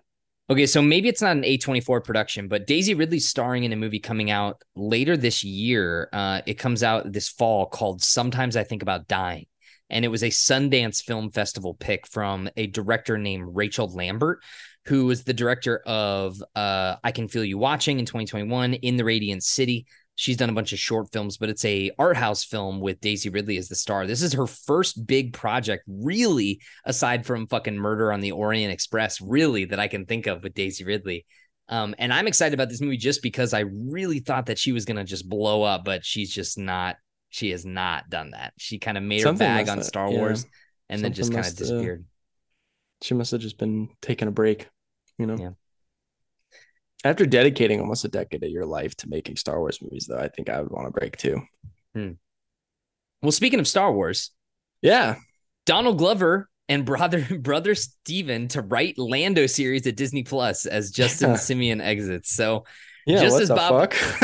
[0.48, 3.99] Okay, so maybe it's not an A24 production, but Daisy Ridley's starring in a movie
[3.99, 6.07] coming out later this year.
[6.14, 9.48] Uh, it comes out this fall called Sometimes I Think About Dying.
[9.90, 14.44] And it was a Sundance Film Festival pick from a director named Rachel Lambert,
[14.86, 19.06] who was the director of uh, I Can Feel You Watching in 2021, In the
[19.06, 22.80] Radiant City, She's done a bunch of short films, but it's a art house film
[22.80, 24.08] with Daisy Ridley as the star.
[24.08, 29.20] This is her first big project, really, aside from fucking Murder on the Orient Express,
[29.20, 31.26] really that I can think of with Daisy Ridley.
[31.68, 34.86] Um, and I'm excited about this movie just because I really thought that she was
[34.86, 36.96] gonna just blow up, but she's just not.
[37.30, 38.54] She has not done that.
[38.58, 40.18] She kind of made Something her bag on Star yeah.
[40.20, 40.46] Wars
[40.90, 42.06] and Something then just kind of disappeared.
[42.06, 42.12] Uh,
[43.02, 44.70] she must have just been taking a break,
[45.18, 45.36] you know.
[45.38, 45.50] Yeah.
[47.03, 50.27] After dedicating almost a decade of your life to making Star Wars movies, though, I
[50.27, 51.41] think I would want a break too.
[51.93, 52.11] Hmm.
[53.22, 54.31] Well, speaking of Star Wars,
[54.81, 55.15] yeah,
[55.65, 61.31] Donald Glover and brother brother Steven to write Lando series at Disney Plus as Justin
[61.31, 61.35] yeah.
[61.38, 62.31] Simien exits.
[62.35, 62.65] So
[63.05, 63.69] yeah, just as Bob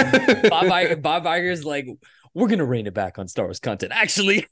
[0.48, 1.88] Bob, Iger, Bob Iger's like,
[2.34, 3.92] we're gonna rein it back on Star Wars content.
[3.96, 4.48] Actually,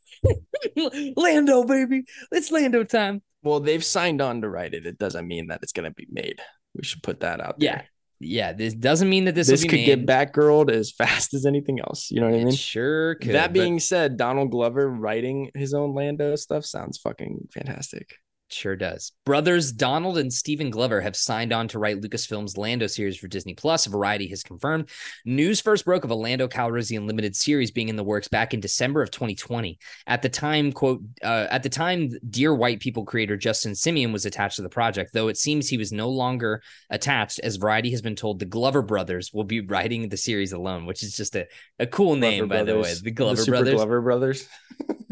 [1.16, 3.22] Lando, baby, it's Lando time.
[3.42, 4.86] Well, they've signed on to write it.
[4.86, 6.40] It doesn't mean that it's gonna be made.
[6.76, 7.76] We should put that out Yeah.
[7.78, 7.86] there.
[8.20, 10.08] Yeah, this doesn't mean that this, This, could get made.
[10.08, 12.12] Batgirled as fast as anything else.
[12.12, 12.54] You know what I mean?
[12.54, 13.34] sure could.
[13.34, 18.16] that but being said, Donald Glover writing his own Lando stuff sounds fucking fantastic.
[18.52, 19.12] Sure does.
[19.26, 23.54] Brothers Donald and Stephen Glover have signed on to write Lucasfilm's Lando series for Disney
[23.54, 23.86] Plus.
[23.86, 24.90] Variety has confirmed.
[25.24, 28.60] News first broke of a Lando Calrissian limited series being in the works back in
[28.60, 29.78] December of 2020.
[30.08, 34.26] At the time, quote, uh, at the time, Dear White People creator Justin Simien was
[34.26, 38.02] attached to the project, though it seems he was no longer attached, as Variety has
[38.02, 41.46] been told the Glover brothers will be writing the series alone, which is just a,
[41.78, 42.94] a cool name, by Glover the way.
[43.04, 43.76] The Glover Super brothers.
[43.76, 44.48] Glover brothers.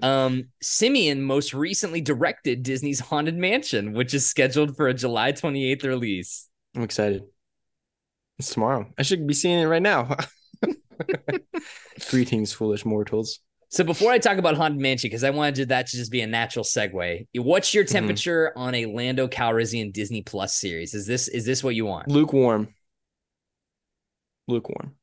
[0.03, 5.83] Um, Simien most recently directed Disney's Haunted Mansion, which is scheduled for a July 28th
[5.83, 6.47] release.
[6.75, 7.23] I'm excited.
[8.39, 8.91] It's tomorrow.
[8.97, 10.15] I should be seeing it right now.
[12.09, 13.39] Greetings, foolish mortals.
[13.69, 16.27] So before I talk about Haunted Mansion, because I wanted that to just be a
[16.27, 17.89] natural segue, what's your Mhm.
[17.91, 20.93] temperature on a Lando Calrissian Disney Plus series?
[20.93, 22.07] Is this is this what you want?
[22.07, 22.73] Lukewarm.
[24.47, 24.95] Lukewarm.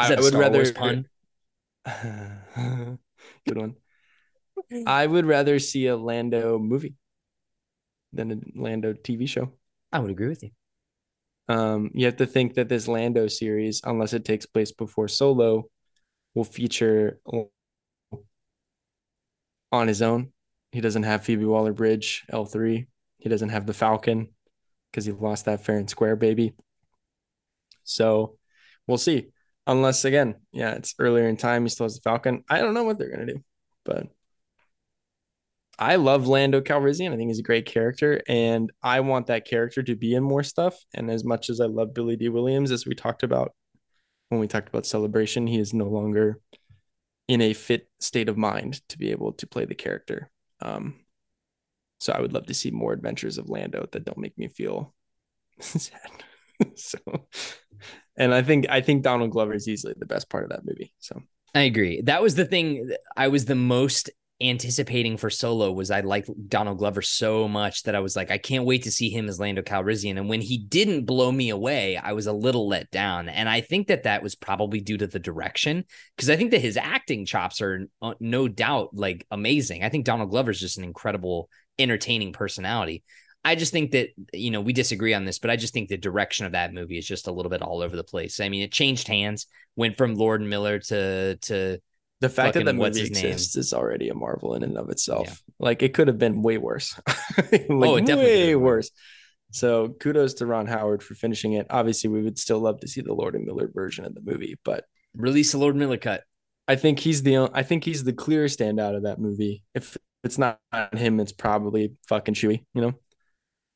[0.00, 1.06] Is that a Star Wars pun?
[3.46, 3.76] Good one.
[4.86, 6.94] I would rather see a Lando movie
[8.12, 9.52] than a Lando TV show.
[9.92, 10.50] I would agree with you.
[11.48, 15.64] Um, you have to think that this Lando series, unless it takes place before Solo,
[16.34, 17.18] will feature
[19.72, 20.32] on his own.
[20.72, 22.86] He doesn't have Phoebe Waller Bridge L3.
[23.18, 24.28] He doesn't have the Falcon
[24.90, 26.54] because he lost that fair and square baby.
[27.84, 28.38] So
[28.86, 29.28] we'll see.
[29.66, 31.64] Unless again, yeah, it's earlier in time.
[31.64, 32.44] He still has the Falcon.
[32.48, 33.42] I don't know what they're gonna do,
[33.84, 34.06] but
[35.80, 37.10] I love Lando Calrissian.
[37.12, 40.42] I think he's a great character, and I want that character to be in more
[40.42, 40.76] stuff.
[40.92, 43.54] And as much as I love Billy Dee Williams, as we talked about
[44.28, 46.38] when we talked about Celebration, he is no longer
[47.28, 50.30] in a fit state of mind to be able to play the character.
[50.60, 50.96] Um,
[51.98, 54.94] so I would love to see more adventures of Lando that don't make me feel
[55.60, 56.10] sad.
[56.74, 56.98] so,
[58.16, 60.92] and I think I think Donald Glover is easily the best part of that movie.
[60.98, 61.22] So
[61.54, 62.02] I agree.
[62.02, 64.10] That was the thing I was the most
[64.40, 68.38] anticipating for Solo was I like Donald Glover so much that I was like, I
[68.38, 70.16] can't wait to see him as Lando Calrissian.
[70.16, 73.28] And when he didn't blow me away, I was a little let down.
[73.28, 75.84] And I think that that was probably due to the direction
[76.16, 79.84] because I think that his acting chops are uh, no doubt like amazing.
[79.84, 83.04] I think Donald Glover is just an incredible, entertaining personality.
[83.44, 85.96] I just think that you know we disagree on this, but I just think the
[85.96, 88.38] direction of that movie is just a little bit all over the place.
[88.38, 89.46] I mean, it changed hands,
[89.76, 91.80] went from Lord Miller to to
[92.20, 93.32] the fact that what's movie his name?
[93.32, 95.26] exists is already a marvel in and of itself.
[95.28, 95.34] Yeah.
[95.58, 96.98] Like it could have been way worse.
[97.52, 98.90] like, Oh, it definitely way worse.
[99.52, 101.66] So kudos to Ron Howard for finishing it.
[101.70, 104.56] Obviously, we would still love to see the Lord and Miller version of the movie,
[104.64, 104.84] but
[105.16, 106.22] release the Lord Miller cut.
[106.68, 109.64] I think he's the I think he's the clear standout of that movie.
[109.74, 110.60] If it's not
[110.92, 112.92] him, it's probably fucking Chewie, you know,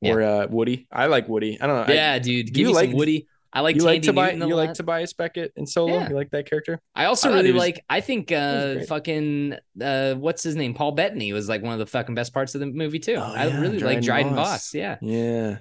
[0.03, 0.87] or uh, Woody.
[0.93, 1.61] I like Woody.
[1.61, 1.93] I don't know.
[1.93, 3.27] I- Yeah, dude, do give you me like- Woody.
[3.55, 4.37] I like you like Tobias?
[4.37, 4.75] You like.
[4.75, 5.95] Tobias Beckett in Solo?
[5.95, 6.09] Yeah.
[6.09, 6.81] You like that character?
[6.95, 7.85] I also I really was- like.
[7.89, 10.75] I think uh, fucking uh, what's his name?
[10.75, 13.15] Paul Bettany was like one of the fucking best parts of the movie too.
[13.17, 14.49] Oh, I yeah, really like Dryden Voss.
[14.49, 14.75] Voss.
[14.75, 15.59] Yeah, Yeah.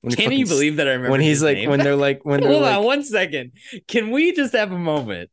[0.00, 1.70] When can fucking you believe that I remember when he's like name?
[1.70, 3.52] when they're like when they're Hold like on one second.
[3.88, 5.30] Can we just have a moment?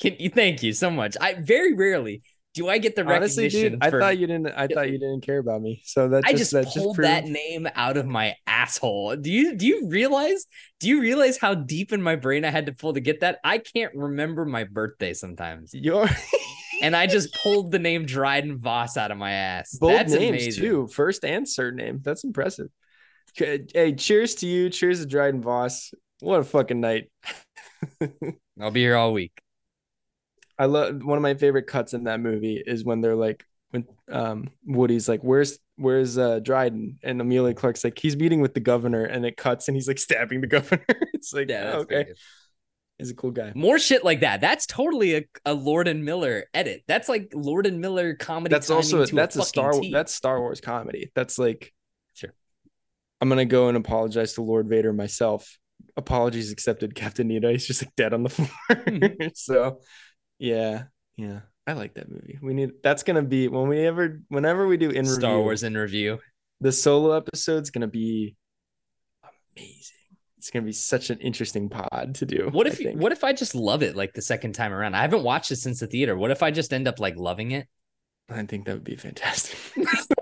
[0.00, 0.30] Can you?
[0.30, 1.16] Thank you so much.
[1.20, 2.22] I very rarely
[2.56, 3.72] do I get the honestly, recognition.
[3.74, 4.48] dude, I for- thought you didn't.
[4.48, 5.82] I thought you didn't care about me.
[5.84, 9.14] So that I just, just that just pulled proved, that name out of my asshole.
[9.16, 10.46] Do you do you realize?
[10.80, 13.38] Do you realize how deep in my brain I had to pull to get that?
[13.44, 16.08] I can't remember my birthday sometimes, Your
[16.82, 19.76] and I just pulled the name Dryden Voss out of my ass.
[19.78, 20.62] both That's names amazing.
[20.64, 22.00] too, first and surname.
[22.02, 22.68] That's impressive.
[23.34, 24.70] Hey, cheers to you.
[24.70, 25.92] Cheers to Dryden Voss.
[26.20, 27.10] What a fucking night.
[28.60, 29.32] I'll be here all week.
[30.58, 33.86] I love one of my favorite cuts in that movie is when they're like when
[34.10, 36.98] um Woody's like, Where's where's uh Dryden?
[37.02, 39.98] And Emilia Clarke's like, he's meeting with the governor, and it cuts and he's like
[40.06, 40.84] stabbing the governor.
[41.12, 42.06] it's like, Yeah, oh, okay.
[42.98, 43.52] He's a cool guy.
[43.54, 44.40] More shit like that.
[44.40, 46.82] That's totally a, a Lord and Miller edit.
[46.88, 48.54] That's like Lord and Miller comedy.
[48.54, 49.92] That's also to that's a, fucking Star T.
[49.92, 51.12] that's Star Wars comedy.
[51.14, 51.74] That's like
[52.14, 52.32] Sure.
[53.20, 55.58] I'm gonna go and apologize to Lord Vader myself.
[55.98, 57.52] Apologies accepted, Captain Needa.
[57.52, 58.48] He's just like dead on the floor.
[58.70, 59.28] Mm-hmm.
[59.34, 59.80] so
[60.38, 60.84] yeah,
[61.16, 61.40] yeah.
[61.66, 62.38] I like that movie.
[62.40, 65.62] We need that's gonna be when we ever whenever we do in Star review, Wars
[65.64, 66.18] in review.
[66.60, 68.36] the solo episode's gonna be
[69.56, 69.96] amazing.
[70.38, 72.50] It's gonna be such an interesting pod to do.
[72.52, 74.94] What if what if I just love it like the second time around?
[74.94, 76.16] I haven't watched it since the theater.
[76.16, 77.66] What if I just end up like loving it?
[78.28, 79.58] I think that would be fantastic.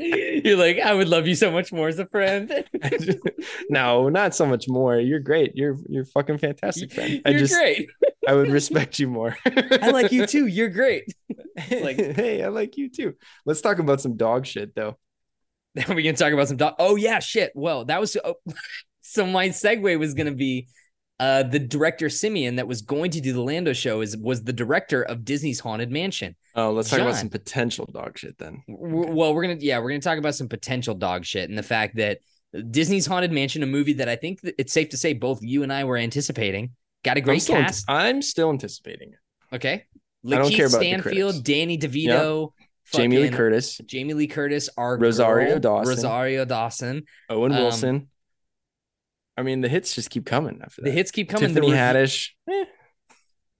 [0.44, 2.64] You're like, I would love you so much more as a friend.
[3.70, 4.98] no, not so much more.
[4.98, 5.54] You're great.
[5.54, 7.20] You're you're fucking fantastic, friend.
[7.26, 7.90] I You're just great.
[8.28, 9.36] I would respect you more.
[9.44, 10.46] I like you too.
[10.46, 11.04] You're great.
[11.70, 13.14] like, hey, I like you too.
[13.44, 14.96] Let's talk about some dog shit though.
[15.86, 16.76] Are we gonna talk about some dog?
[16.78, 17.52] Oh yeah, shit.
[17.54, 18.36] Well, that was oh,
[19.02, 19.26] so.
[19.26, 20.68] My segue was gonna be
[21.20, 24.52] uh, the director Simien that was going to do the Lando show is was the
[24.52, 26.34] director of Disney's Haunted Mansion.
[26.56, 27.06] Oh, let's talk John.
[27.08, 28.62] about some potential dog shit then.
[28.68, 31.62] W- Well, we're gonna yeah, we're gonna talk about some potential dog shit and the
[31.62, 32.18] fact that
[32.70, 35.62] Disney's Haunted Mansion, a movie that I think that it's safe to say both you
[35.62, 36.70] and I were anticipating,
[37.04, 37.84] got a I'm great still, cast.
[37.88, 39.54] I'm still anticipating it.
[39.54, 39.84] Okay,
[40.26, 41.44] I don't Lakeith care about Stanfield.
[41.44, 42.52] Danny DeVito,
[42.94, 45.88] Jamie Lee Curtis, Jamie Lee Curtis, our Rosario girl, Dawson.
[45.94, 47.02] Rosario Dawson.
[47.28, 48.08] Owen Um, Wilson.
[49.40, 50.88] I mean, the hits just keep coming after that.
[50.90, 51.48] The hits keep coming.
[51.48, 52.28] Tiffany the, rev- Haddish.
[52.48, 52.64] eh,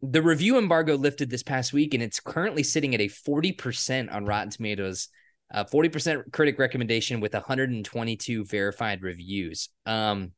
[0.02, 4.10] the review embargo lifted this past week, and it's currently sitting at a forty percent
[4.10, 5.08] on Rotten Tomatoes.
[5.52, 9.68] Uh, 40% critic recommendation with 122 verified reviews.
[9.84, 10.30] Um,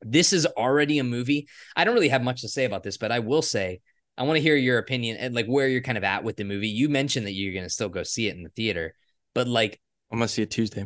[0.00, 1.46] this is already a movie.
[1.76, 3.80] I don't really have much to say about this, but I will say
[4.18, 6.42] I want to hear your opinion and like where you're kind of at with the
[6.42, 6.66] movie.
[6.66, 8.96] You mentioned that you're going to still go see it in the theater,
[9.36, 9.80] but like
[10.10, 10.84] I'm gonna see it Tuesday.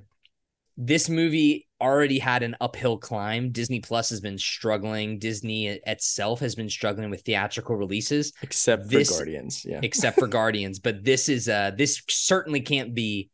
[0.77, 3.51] this movie already had an uphill climb.
[3.53, 5.19] Disney Plus has been struggling.
[5.19, 9.65] Disney itself has been struggling with theatrical releases, Except This- for Guardians.
[9.65, 9.81] Yeah.
[9.82, 10.78] except for Guardians.
[10.78, 13.31] But this is uh this certainly can't be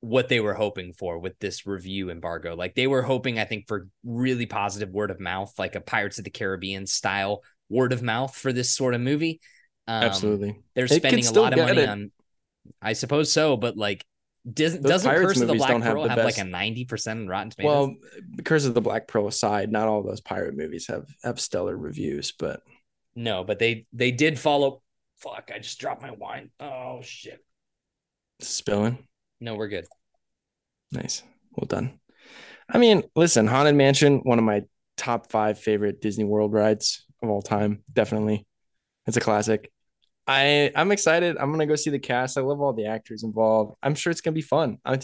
[0.00, 2.54] what they were hoping for with this review embargo.
[2.54, 6.18] Like they were hoping, I think, for really positive word of mouth, like a Pirates
[6.18, 9.40] of the Caribbean style word of mouth for this sort of movie.
[9.86, 10.58] Um, Absolutely.
[10.74, 11.88] They're spending a lot of money it.
[11.88, 12.12] on.
[12.82, 14.04] I suppose so, but like,
[14.52, 16.84] does, Those doesn't Pirates Curse of the Black have Pearl the have, like a ninety
[16.84, 17.96] percent Rotten Tomatoes?
[17.98, 21.76] Well, Curse of the Black Pearl aside, not all those pirate movies have have stellar
[21.76, 22.60] reviews, but
[23.14, 24.82] no, but they they did follow.
[25.18, 25.50] Fuck!
[25.54, 26.50] I just dropped my wine.
[26.60, 27.40] Oh shit!
[28.40, 29.06] spilling.
[29.40, 29.86] No, we're good.
[30.92, 31.22] Nice.
[31.56, 31.98] Well done.
[32.68, 34.62] I mean, listen, Haunted Mansion, one of my
[34.96, 37.82] top five favorite Disney World rides of all time.
[37.92, 38.46] Definitely.
[39.06, 39.70] It's a classic.
[40.26, 41.36] I I'm excited.
[41.38, 42.38] I'm gonna go see the cast.
[42.38, 43.76] I love all the actors involved.
[43.82, 44.78] I'm sure it's gonna be fun.
[44.84, 44.98] I,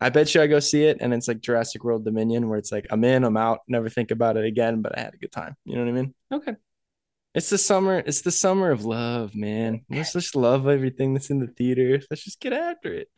[0.00, 2.70] I bet you I go see it and it's like Jurassic World Dominion, where it's
[2.72, 5.32] like I'm in, I'm out, never think about it again, but I had a good
[5.32, 5.56] time.
[5.64, 6.14] You know what I mean?
[6.32, 6.54] Okay.
[7.34, 7.98] It's the summer.
[7.98, 9.84] It's the summer of love, man.
[9.90, 12.00] Let's just love everything that's in the theater.
[12.08, 13.08] Let's just get after it.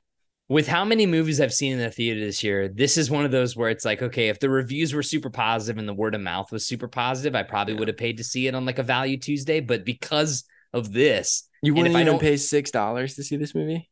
[0.48, 3.30] With how many movies I've seen in the theater this year, this is one of
[3.32, 6.20] those where it's like, okay, if the reviews were super positive and the word of
[6.22, 7.80] mouth was super positive, I probably Yeah.
[7.80, 9.60] would have paid to see it on like a value Tuesday.
[9.60, 10.44] But because
[10.76, 13.54] of this, You And wouldn't if I even don't- pay six dollars to see this
[13.54, 13.90] movie.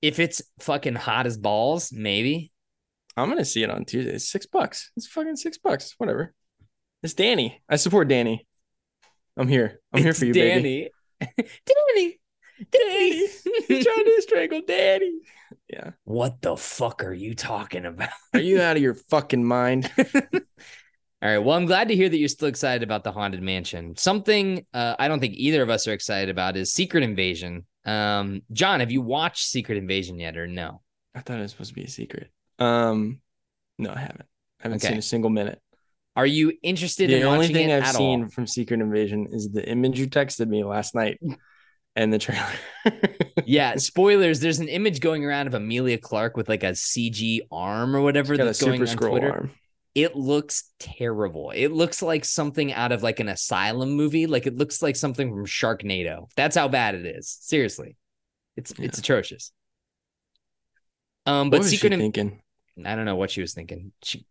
[0.00, 2.52] if it's fucking hot as balls, maybe.
[3.16, 4.12] I'm gonna see it on Tuesday.
[4.14, 4.92] It's six bucks.
[4.96, 5.94] It's fucking six bucks.
[5.98, 6.32] Whatever.
[7.02, 7.60] It's Danny.
[7.68, 8.46] I support Danny.
[9.36, 9.80] I'm here.
[9.92, 10.88] I'm here for you, baby.
[11.20, 11.40] Danny.
[11.66, 12.20] Danny.
[12.70, 13.26] Danny.
[13.68, 15.12] He's trying to strangle Danny.
[15.68, 15.90] Yeah.
[16.04, 18.08] what the fuck are you talking about?
[18.34, 19.90] Are you out of your fucking mind?
[21.20, 21.38] All right.
[21.38, 23.96] Well, I'm glad to hear that you're still excited about the Haunted Mansion.
[23.96, 27.66] Something uh, I don't think either of us are excited about is Secret Invasion.
[27.84, 30.80] Um, John, have you watched Secret Invasion yet or no?
[31.14, 32.30] I thought it was supposed to be a secret.
[32.60, 33.20] Um,
[33.78, 34.26] no, I haven't.
[34.60, 34.88] I haven't Okay.
[34.88, 35.60] seen a single minute.
[36.14, 38.28] Are you interested The in only thing I've seen all?
[38.28, 41.18] from Secret Invasion is the image you texted me last night
[41.96, 42.44] and the trailer.
[43.46, 44.40] Yeah, spoilers.
[44.40, 48.36] There's an image going around of Emilia Clarke with like a CG arm or whatever
[48.36, 49.30] that's going on Twitter.
[49.30, 49.50] arm.
[49.98, 51.50] It looks terrible.
[51.50, 54.26] It looks like something out of like an asylum movie.
[54.28, 56.30] Like it looks like something from Sharknado.
[56.36, 57.36] That's how bad it is.
[57.40, 57.96] Seriously.
[58.56, 58.84] It's Yeah.
[58.86, 59.52] it's atrocious.
[61.26, 62.40] Um, What but was Secret she thinking?
[62.84, 63.92] I don't know what she was thinking.
[64.04, 64.24] She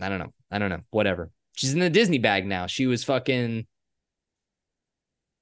[0.00, 0.34] I don't know.
[0.50, 0.82] I don't know.
[0.90, 1.30] Whatever.
[1.56, 2.66] She's in the Disney bag now.
[2.66, 3.66] She was fucking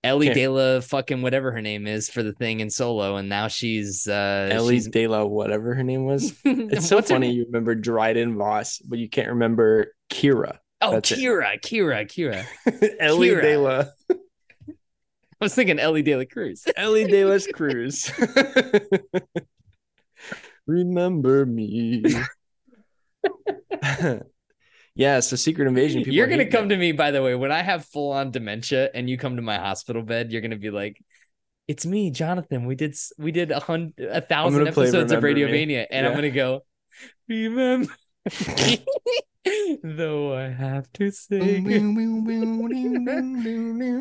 [0.04, 3.28] Ellie Can't- De La fucking whatever her name is for the thing in solo, and
[3.28, 6.34] now she's uh Ellie she's De La, whatever her name was.
[6.44, 10.58] It's so funny you remember Dryden Voss, but you can't remember Qi'ra.
[10.82, 11.18] Oh, That's it.
[11.18, 12.96] Qi'ra, Qi'ra, Qi'ra.
[13.00, 13.42] Ellie Qi'ra.
[13.42, 13.84] De La.
[15.40, 16.64] I was thinking Ellie De La Cruz.
[16.76, 18.12] Ellie De Las Cruz.
[20.66, 22.04] remember me.
[24.94, 26.02] Yeah, so Secret Invasion.
[26.02, 26.68] People You're gonna come it.
[26.68, 29.42] to me, by the way, when I have full on dementia and you come to
[29.42, 30.30] my hospital bed.
[30.30, 31.02] You're gonna be like,
[31.66, 32.66] "It's me, Jonathan.
[32.66, 35.52] We did we did a hundred, a thousand episodes of Remember Radio Me.
[35.52, 36.64] Mania, and I'm gonna go,
[37.28, 37.92] remember."
[39.82, 41.64] Though I have to sing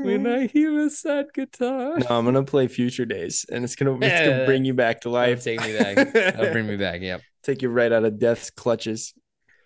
[0.03, 1.97] when I hear a sad guitar.
[1.99, 5.01] No, I'm gonna play Future Days, and it's gonna it's gonna eh, bring you back
[5.01, 5.43] to life.
[5.43, 6.13] take me back.
[6.13, 7.01] That'll bring me back.
[7.01, 7.21] Yep.
[7.43, 9.13] Take you right out of death's clutches.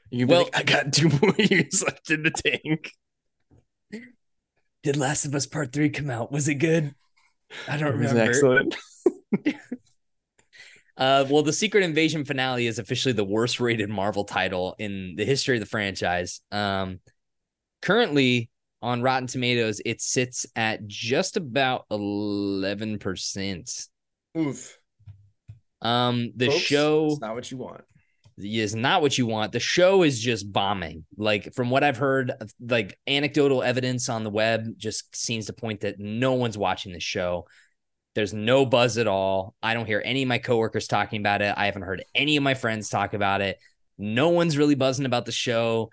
[0.10, 2.92] You can be Well- like, I got two more years left in the tank.
[4.84, 6.32] Did Last of Us Part Three come out?
[6.32, 6.94] Was it good?
[7.68, 8.32] I don't It was remember.
[8.32, 8.76] excellent.
[10.98, 15.26] Uh, well, the Secret Invasion finale is officially the worst rated Marvel title in the
[15.26, 16.42] history of the franchise.
[16.52, 17.02] Um,
[17.84, 18.50] currently,
[18.82, 23.86] on Rotten Tomatoes, it sits at just about eleven percent.
[24.36, 24.76] Oof.
[25.84, 27.82] Um, the Folks, show It's not what you want.
[28.40, 29.52] Is not what you want.
[29.52, 31.06] The show is just bombing.
[31.18, 35.82] Like from what I've heard, like anecdotal evidence on the web just seems to point
[35.82, 37.48] that no one's watching the show.
[38.16, 39.56] There's no buzz at all.
[39.62, 41.54] I don't hear any of my coworkers talking about it.
[41.56, 43.58] I haven't heard any of my friends talk about it.
[43.98, 45.92] No one's really buzzing about the show.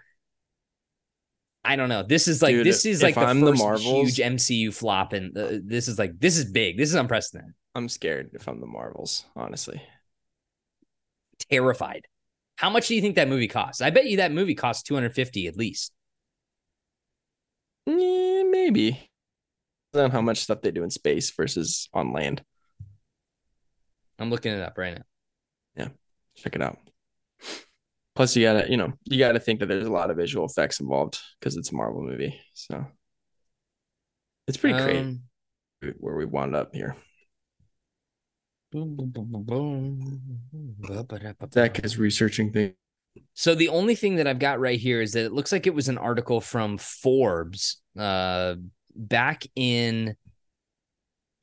[1.64, 2.02] I don't know.
[2.02, 5.14] This is like Dude, this is like the I'm the first Marvels- huge MCU flop,
[5.14, 6.76] and uh, this is like this is big.
[6.76, 7.54] This is unprecedented.
[7.74, 9.82] I'm scared if I'm the Marvels, honestly.
[11.50, 12.06] Terrified.
[12.56, 13.81] How much do you think that movie costs?
[13.81, 15.93] I bet you that movie costs 250 at least.
[17.86, 19.10] Eh, maybe.
[19.94, 22.43] On how much stuff they do in space versus on land.
[24.18, 25.05] I'm looking it up right now.
[25.76, 25.89] Yeah,
[26.36, 26.78] check it out.
[28.14, 30.81] Plus, you gotta, you know, you gotta think that there's a lot of visual effects
[30.81, 32.40] involved because it's a Marvel movie.
[32.55, 32.86] So
[34.47, 35.22] it's pretty crazy Um,
[35.98, 36.97] where we wound up here.
[41.52, 42.74] Zach is researching things.
[43.34, 45.74] So the only thing that I've got right here is that it looks like it
[45.74, 48.56] was an article from Forbes uh
[48.96, 50.16] back in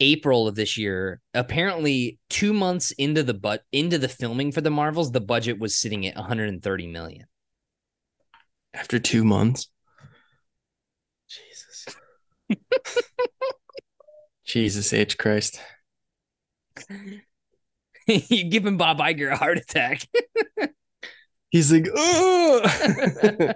[0.01, 1.21] April of this year.
[1.33, 5.75] Apparently 2 months into the but into the filming for the Marvels, the budget was
[5.75, 7.25] sitting at 130 million.
[8.73, 9.67] after two months.
[11.29, 11.85] Jesus.
[14.45, 15.17] Jesus H.
[15.17, 15.61] Christ.
[18.07, 20.07] you giving Bob Iger a heart attack.
[21.49, 23.53] He's like, oh,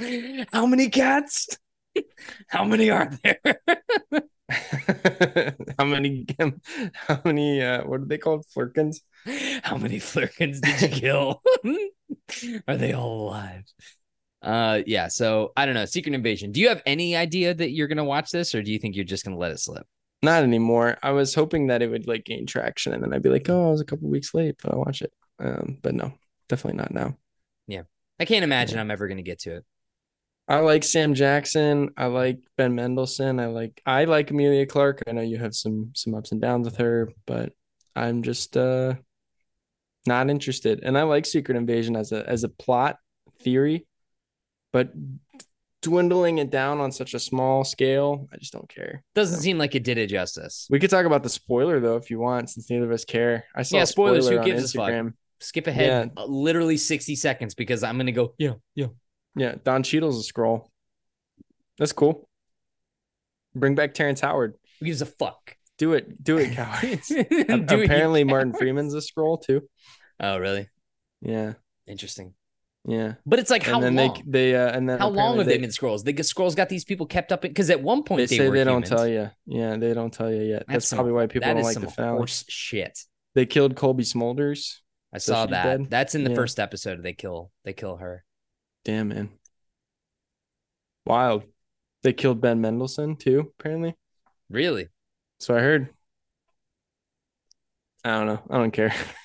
[0.52, 1.58] How many cats?
[2.48, 3.40] How many are there?
[5.78, 6.26] how many,
[6.94, 8.46] how many, uh, what are they called?
[8.46, 9.00] Flerkens?
[9.62, 11.42] How many flerkens did you kill?
[12.66, 13.64] Are they all alive?
[14.42, 15.84] Uh yeah, so I don't know.
[15.84, 16.50] Secret Invasion.
[16.50, 19.04] Do you have any idea that you're gonna watch this, or do you think you're
[19.04, 19.86] just gonna let it slip?
[20.22, 20.98] Not anymore.
[21.02, 23.68] I was hoping that it would like gain traction and then I'd be like, oh,
[23.68, 25.12] I was a couple weeks late, but I'll watch it.
[25.38, 26.12] Um, but no,
[26.48, 27.16] definitely not now.
[27.66, 27.82] Yeah.
[28.18, 29.64] I can't imagine I'm ever gonna get to it.
[30.46, 31.90] I like Sam Jackson.
[31.96, 33.38] I like Ben Mendelsohn.
[33.38, 35.02] I like I like Emilia Clarke.
[35.06, 37.52] I know you have some some ups and downs with her, but
[37.94, 38.94] I'm just uh
[40.06, 40.80] not interested.
[40.82, 42.96] And I like Secret Invasion as a as a plot
[43.42, 43.86] theory,
[44.72, 44.92] but
[45.82, 49.02] dwindling it down on such a small scale, I just don't care.
[49.14, 50.66] Doesn't seem like it did it justice.
[50.70, 53.44] We could talk about the spoiler though if you want, since neither of us care.
[53.54, 54.88] I saw Yeah, spoilers, spoiler who on gives a fuck?
[54.90, 55.12] Instagram.
[55.42, 58.88] Skip ahead uh, literally 60 seconds because I'm gonna go, yeah, yeah.
[59.36, 60.66] Yeah, Don Cheadle's a Skrull.
[61.78, 62.28] That's cool.
[63.54, 64.54] Bring back Terrence Howard.
[64.80, 65.56] Who gives a fuck?
[65.78, 66.22] Do it.
[66.22, 67.08] Do it, cowards.
[67.08, 68.58] Do it, Apparently, Martin cowards.
[68.60, 69.62] Freeman's a Skrull too.
[70.18, 70.68] Oh, really?
[71.22, 71.54] Yeah,
[71.86, 72.34] Interesting.
[72.86, 73.14] Yeah.
[73.26, 74.22] But it's like how then long?
[74.26, 76.02] they they uh, and then how long have apparently they been Skrulls?
[76.04, 78.64] The Skrulls got these people kept up because at one point They, they, say they
[78.64, 79.30] don't tell you.
[79.46, 80.64] Yeah, they don't tell you yet.
[80.66, 82.98] That's, some- probably why people That don't is like some the horse shit.
[83.34, 84.76] They killed Cobie Smulders.
[85.12, 85.64] I So saw that.
[85.64, 85.90] dead?
[85.90, 86.36] That's in the Yeah.
[86.36, 87.02] first episode.
[87.02, 87.50] They kill.
[87.64, 88.24] They kill her.
[88.84, 89.28] Damn man,
[91.04, 91.44] wild.
[92.02, 93.52] They killed Ben Mendelsohn too.
[93.58, 93.94] Apparently,
[94.48, 94.88] Really?
[95.38, 95.90] so I heard.
[98.04, 98.40] I don't know.
[98.48, 98.94] I don't care.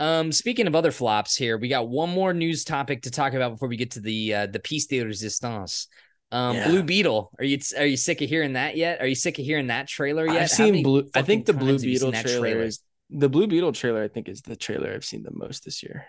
[0.00, 3.52] Um, speaking of other flops here, we got one more news topic to talk about
[3.52, 5.88] before we get to the uh, the piece de resistance.
[6.30, 6.68] Um, Yeah.
[6.68, 7.30] Blue Beetle.
[7.38, 9.00] Are you are you sick of hearing that yet?
[9.00, 10.42] Are you sick of hearing that trailer yet?
[10.42, 11.08] I've seen blue.
[11.14, 12.80] I think the Blue times have you seen Beetle that trailer, is
[13.10, 14.02] the Blue Beetle trailer.
[14.04, 16.06] I think is the trailer I've seen the most this year.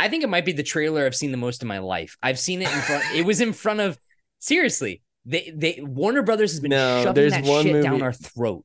[0.00, 2.16] I think it might be the trailer I've seen the most in my life.
[2.22, 3.04] I've seen it in front.
[3.14, 3.98] it was in front of.
[4.38, 8.12] Seriously, they they Warner Brothers has been No, shoving there's that one shit down our
[8.12, 8.64] throat.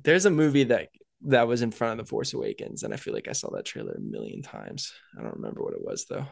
[0.00, 0.88] There's a movie that
[1.26, 3.64] that was in front of the Force Awakens, and I feel like I saw that
[3.64, 4.92] trailer a million times.
[5.18, 6.26] I don't remember what it was though.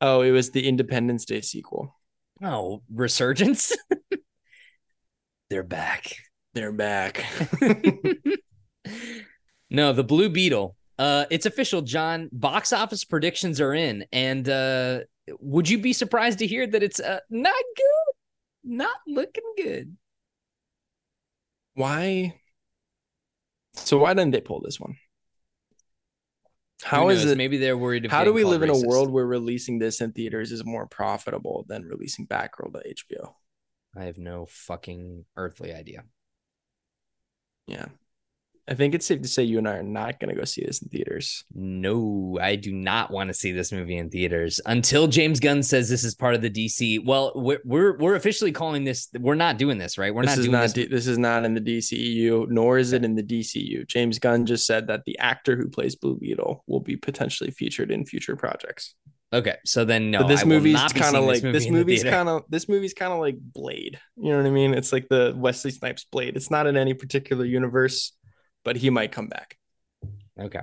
[0.00, 1.98] Oh, it was the Independence Day sequel.
[2.42, 3.72] Oh, resurgence.
[5.50, 6.16] They're back.
[6.54, 7.24] They're back.
[9.70, 10.76] no, the Blue Beetle.
[10.98, 12.28] Uh, it's official, John.
[12.32, 15.00] Box office predictions are in, and uh,
[15.40, 18.14] would you be surprised to hear that it's uh, not good,
[18.64, 19.96] not looking good?
[21.76, 22.34] why?
[23.76, 24.96] So why didn't they pull this one?
[26.82, 27.38] How is it?
[27.38, 28.10] Maybe they're worried.
[28.10, 31.64] How do we live in a world where releasing this in theaters is more profitable
[31.68, 33.34] than releasing Batgirl to HBO?
[33.96, 36.04] I have no fucking earthly idea.
[37.66, 37.86] Yeah.
[38.68, 40.64] I think it's safe to say you and I are not going to go see
[40.64, 41.44] this in theaters.
[41.54, 45.88] No, I do not want to see this movie in theaters until James Gunn says
[45.88, 47.04] this is part of the DC.
[47.04, 49.08] Well, we're we're, we're officially calling this.
[49.18, 50.12] We're not doing this, right?
[50.12, 50.72] We're this not doing not this.
[50.72, 53.86] D- this is not in the DCEU, nor is it in the DCU.
[53.86, 57.92] James Gunn just said that the actor who plays Blue Beetle will be potentially featured
[57.92, 58.94] in future projects.
[59.32, 62.28] Okay, so then no, but this I movie's kind of like this movie movie's kind
[62.28, 63.98] of this movie's kind of like Blade.
[64.16, 64.72] You know what I mean?
[64.72, 66.36] It's like the Wesley Snipes Blade.
[66.36, 68.12] It's not in any particular universe,
[68.66, 69.56] but he might come back.
[70.38, 70.62] Okay.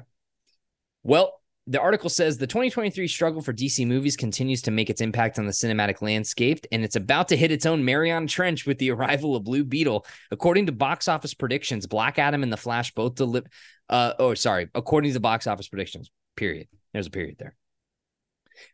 [1.03, 5.39] Well, the article says the 2023 struggle for DC movies continues to make its impact
[5.39, 8.91] on the cinematic landscape, and it's about to hit its own Mariana Trench with the
[8.91, 10.05] arrival of Blue Beetle.
[10.31, 13.47] According to box office predictions, Black Adam and The Flash both deliver.
[13.87, 14.67] Uh, oh, sorry.
[14.75, 16.67] According to the box office predictions, period.
[16.91, 17.55] There's a period there.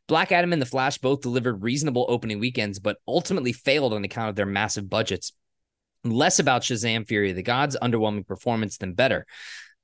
[0.08, 4.30] Black Adam and The Flash both delivered reasonable opening weekends, but ultimately failed on account
[4.30, 5.34] of their massive budgets.
[6.04, 9.26] Less about Shazam Fury of the Gods' underwhelming performance than better.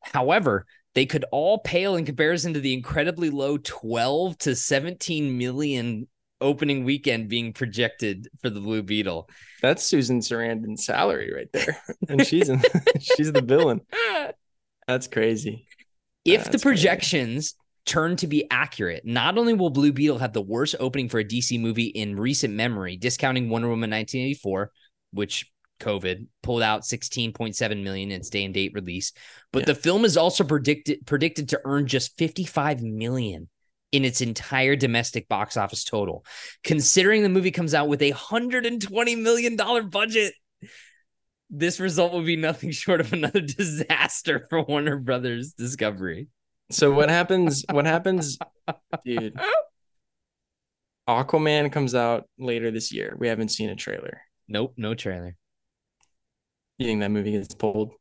[0.01, 6.07] However, they could all pale in comparison to the incredibly low 12 to 17 million
[6.41, 9.29] opening weekend being projected for the Blue Beetle.
[9.61, 11.77] That's Susan Sarandon's salary right there,
[12.09, 12.61] and she's in,
[12.99, 13.81] she's the villain.
[14.87, 15.67] That's crazy.
[16.23, 16.63] If the That's crazy.
[16.63, 17.55] projections
[17.85, 21.25] turn to be accurate, not only will Blue Beetle have the worst opening for a
[21.25, 24.71] DC movie in recent memory, discounting Wonder Woman 1984,
[25.11, 29.11] which COVID pulled out 16.7 million in its day and date release,
[29.51, 29.65] but Yeah.
[29.67, 33.49] the film is also predicted predicted to earn just 55 million
[33.91, 36.25] in its entire domestic box office total.
[36.63, 40.33] Considering the movie comes out with a 120 million dollar budget,
[41.49, 46.27] this result would be nothing short of another disaster for Warner Brothers Discovery.
[46.71, 47.63] So what happens?
[47.71, 48.37] What happens,
[49.05, 49.35] dude?
[51.07, 53.15] Aquaman comes out later this year.
[53.19, 54.21] We haven't seen a trailer.
[54.47, 55.35] Nope, no trailer.
[56.77, 57.93] You think that movie gets pulled?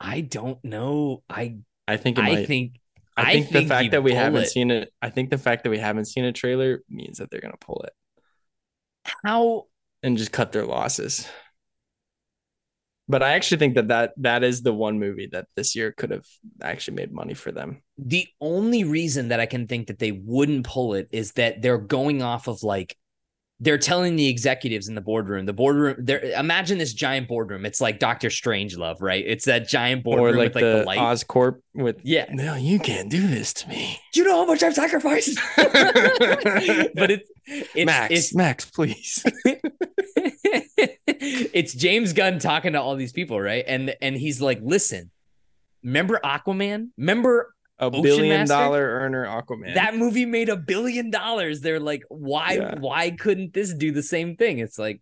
[0.00, 1.22] I don't know.
[1.28, 2.46] I I think it I might.
[2.46, 2.76] think
[3.16, 4.46] I I think the think fact that we haven't it.
[4.46, 7.40] seen it, I think the fact that we haven't seen a trailer means that they're
[7.40, 7.92] gonna pull it
[9.24, 9.66] how
[10.02, 11.26] and just cut their losses.
[13.08, 16.10] But I actually think that that that is the one movie that this year could
[16.10, 16.26] have
[16.62, 17.82] actually made money for them.
[17.98, 21.78] the only reason that I can think that they wouldn't pull it is that they're
[21.78, 22.96] going off of like
[23.62, 25.46] they're telling the executives in the boardroom.
[25.46, 27.64] The boardroom, they're imagine this giant boardroom.
[27.64, 29.24] It's like Doctor Strangelove, right?
[29.24, 30.98] It's that giant boardroom or like, with like the, the, light.
[30.98, 32.26] Oscorp with yeah.
[32.32, 34.00] no, you can't do this to me.
[34.12, 35.38] Do you know how much I've sacrificed?
[35.56, 39.24] but it's it's Max, it's Max, please.
[41.06, 43.64] it's James Gunn talking to all these people, right?
[43.68, 45.12] And and he's like, listen,
[45.84, 46.88] remember Aquaman?
[46.98, 48.54] Remember A Ocean billion Master?
[48.54, 49.74] dollar earner Aquaman.
[49.74, 51.60] that movie made a billion dollars.
[51.60, 52.78] They're like, why Yeah.
[52.78, 54.58] why couldn't this do the same thing?
[54.60, 55.00] It's like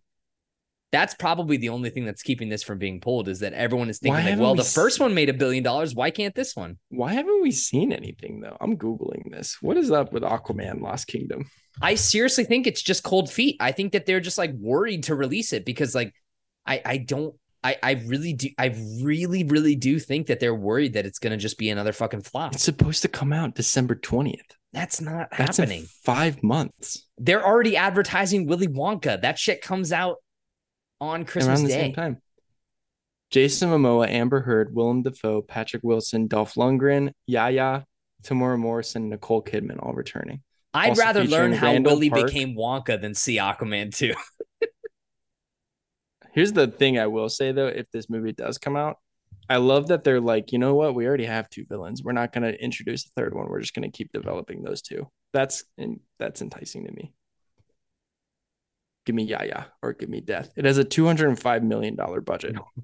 [0.91, 3.99] that's probably the only thing that's keeping this from being pulled is that everyone is
[4.03, 5.95] Why thinking like, well, we the first one made a billion dollars.
[5.95, 6.79] Why can't this one?
[6.89, 8.57] Why haven't we seen anything though?
[8.59, 9.57] I'm googling this.
[9.61, 11.45] What is up with Aquaman Lost Kingdom?
[11.81, 13.55] I seriously think it's just cold feet.
[13.61, 16.13] I think that they're just like worried to release it because like
[16.65, 20.93] I I don't I I really do I really really do think that they're worried
[20.93, 22.53] that it's gonna just be another fucking flop.
[22.53, 24.39] It's supposed to come out December 20th.
[24.73, 25.81] That's not That's happening.
[25.81, 27.05] in five months.
[27.17, 29.21] they're already advertising Willy Wonka.
[29.21, 30.17] That shit comes out
[31.01, 31.81] on Christmas around the Day.
[31.81, 32.21] same time.
[33.31, 37.85] Jason Momoa, Amber Heard, Willem Dafoe, Patrick Wilson, Dolph Lundgren, Yahya,
[38.23, 40.41] Temuera Morrison, Nicole Kidman all returning.
[40.73, 42.27] I'd Also rather learn how Randall Willie Park.
[42.27, 44.13] became Wonka than see Aquaman 2.
[46.33, 48.97] Here's the thing I will say though, if this movie does come out,
[49.49, 50.95] I love that they're like, you know what?
[50.95, 52.03] We already have two villains.
[52.03, 53.49] We're not going to introduce a third one.
[53.49, 55.07] We're just going to keep developing those two.
[55.33, 57.13] That's and that's enticing to me.
[59.05, 60.51] Give me Yahya or give me Death.
[60.55, 62.55] It has a 205 million dollar budget.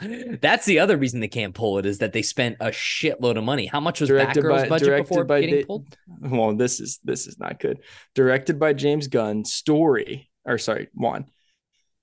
[0.40, 3.44] That's the other reason they can't pull it is that they spent a shitload of
[3.44, 3.66] money.
[3.66, 5.96] How much was Directed Batgirl's by- budget directed before by getting pulled?
[6.20, 7.78] Well, this is this is not good.
[8.14, 11.26] Directed by James Gunn, story or sorry, Wan.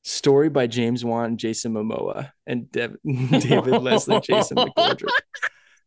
[0.07, 5.10] Story by James Wan, Jason Momoa, and Dev- David Leslie, Johnson-McGoldrick.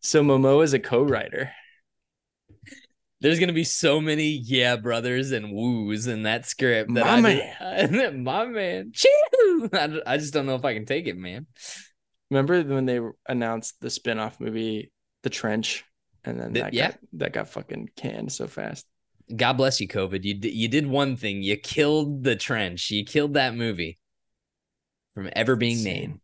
[0.01, 1.53] So Momoa is a co-writer.
[3.21, 6.93] There's gonna be so many yeah brothers and woos in that script.
[6.95, 8.93] That My I just- my man,
[9.73, 11.47] I, I just don't know if I can take it, man.
[12.29, 14.91] Remember when they announced the spin-off movie,
[15.23, 15.85] The Trench,
[16.25, 16.89] and then The- that yeah.
[16.91, 18.85] got, that got fucking canned so fast.
[19.35, 20.25] God bless you, COVID.
[20.25, 21.43] You you did one thing.
[21.43, 22.91] You killed the trench.
[22.91, 23.98] You killed that movie
[25.19, 26.15] from ever being made.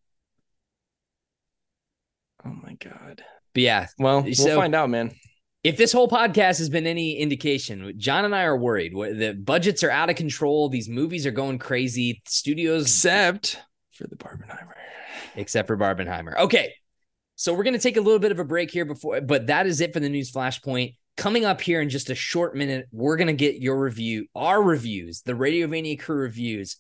[2.45, 3.23] Oh my god.
[3.55, 5.13] But yeah, Well, we'll So- find out, man.
[5.63, 8.93] if this whole podcast has been any indication, John and I are worried.
[8.95, 10.69] The budgets are out of control.
[10.69, 12.23] These movies are going crazy.
[12.27, 13.61] Studios, Except
[13.93, 14.73] for the Barbenheimer.
[15.37, 16.37] except for Barbenheimer.
[16.37, 16.75] Okay,
[17.37, 19.81] so we're gonna take a little bit of a break here before, but that is
[19.81, 20.97] it for the news flashpoint.
[21.17, 25.23] Coming up here in just a short minute, we're gonna get your review, our reviews,
[25.23, 26.77] the Radiovania crew reviews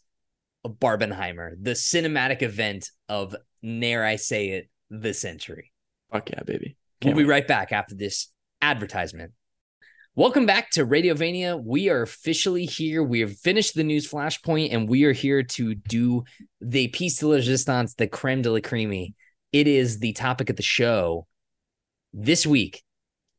[0.69, 5.73] Barbenheimer, the cinematic event of, ne'er I say it, the century.
[6.12, 6.77] Fuck yeah, baby.
[7.03, 7.31] We'll be wait.
[7.31, 8.28] right back after this
[8.62, 9.32] advertisement.
[10.16, 11.61] Welcome back to Radiovania.
[11.61, 13.03] We are officially here.
[13.03, 16.23] We have finished the news flashpoint and we are here to do
[16.61, 19.15] the piece de resistance, the creme de la creme.
[19.53, 21.27] It is the topic of the show
[22.12, 22.85] this week.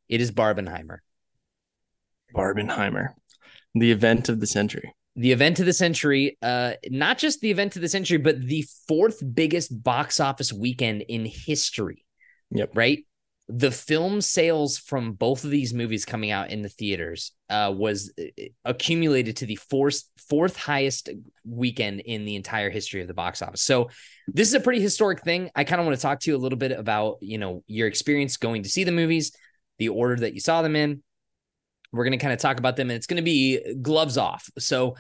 [0.09, 0.97] It is Barbenheimer.
[2.35, 3.13] Barbenheimer,
[3.73, 4.93] the event of the century.
[5.15, 8.65] The event of the century, uh, not just the event of the century, but the
[8.87, 12.05] fourth biggest box office weekend in history.
[12.51, 12.71] Yep.
[12.75, 13.05] Right
[13.47, 18.11] the film sales from both of these movies coming out in the theaters uh, was
[18.19, 18.23] uh,
[18.63, 21.09] accumulated to the fourth fourth highest
[21.47, 23.61] weekend in the entire history of the box office.
[23.61, 23.89] So
[24.27, 25.51] this is a pretty historic thing.
[25.55, 27.87] I kind of want to talk to you a little bit about you know your
[27.87, 29.31] experience going to see the movies,
[29.77, 31.03] the order that you saw them in.
[31.95, 34.49] We're going to kind of talk about them, and it's going to be gloves off.
[34.59, 34.95] So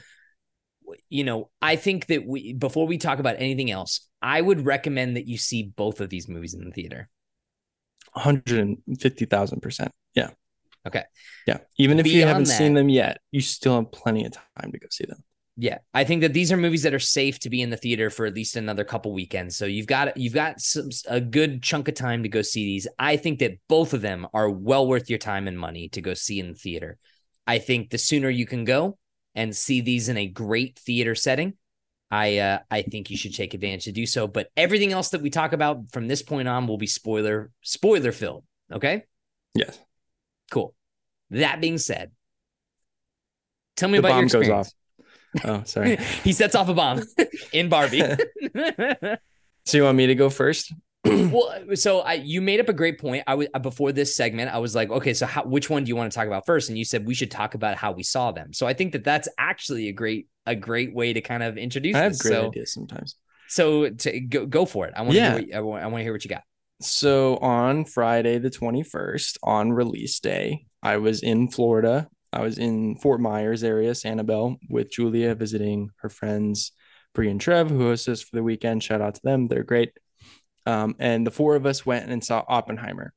[1.09, 5.17] you know, I think that we before we talk about anything else, I would recommend
[5.17, 7.09] that you see both of these movies in the theater.
[8.15, 9.89] 150,000%.
[10.13, 10.29] Yeah.
[10.87, 11.03] Okay.
[11.47, 11.57] Yeah.
[11.77, 14.71] Even if Beyond you haven't that- seen them yet, you still have plenty of time
[14.71, 15.23] to go see them.
[15.57, 18.09] Yeah, I think that these are movies that are safe to be in the theater
[18.09, 19.55] for at least another couple weekends.
[19.55, 22.87] So you've got you've got some, a good chunk of time to go see these.
[22.99, 26.13] I think that both of them are well worth your time and money to go
[26.13, 26.97] see in the theater.
[27.47, 28.97] I think the sooner you can go
[29.33, 31.53] and see these in a great theater setting,
[32.11, 34.27] I uh, I think you should take advantage to do so.
[34.27, 38.11] But everything else that we talk about from this point on will be spoiler spoiler
[38.11, 38.43] filled.
[38.73, 39.03] Okay,
[39.53, 39.79] Yes.
[40.51, 40.75] cool.
[41.29, 42.11] That being said,
[43.77, 44.67] tell me The about your bomb goes experience.
[44.67, 44.73] off.
[45.43, 45.97] Oh, sorry.
[46.23, 47.03] he sets off a bomb
[47.51, 48.01] in Barbie.
[49.65, 50.73] so you want me to go first?
[51.05, 53.23] well, so I you made up a great point.
[53.27, 54.53] I was before this segment.
[54.53, 56.69] I was like, okay, so how, which one do you want to talk about first?
[56.69, 58.53] And you said we should talk about how we saw them.
[58.53, 61.95] So I think that that's actually a great a great way to kind of introduce
[61.95, 62.21] I have this.
[62.21, 63.15] great so ideas sometimes.
[63.47, 64.93] so to go go for it.
[64.95, 65.37] I want to Yeah.
[65.39, 66.43] hear what, I want to hear what you got.
[66.81, 72.07] So on Friday the 21st, on release day, I was in Florida.
[72.35, 76.73] I was in Fort Myers area, Sanibel, with Julia visiting her friends,
[77.13, 78.83] Bree and Trev, who host us for the weekend.
[78.83, 79.47] Shout out to them.
[79.47, 79.93] They're great.
[80.65, 83.13] Um, and the four of us went and saw Oppenheimer.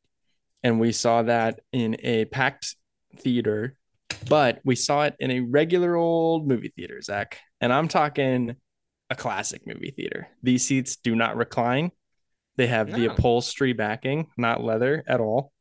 [0.63, 2.77] And we saw that in a packed
[3.17, 3.77] theater,
[4.29, 7.39] but we saw it in a regular old movie theater, Zach.
[7.61, 8.55] And I'm talking
[9.11, 10.29] a classic movie theater.
[10.45, 11.91] These seats do not recline.
[12.57, 15.53] They have the upholstery backing, not leather at all.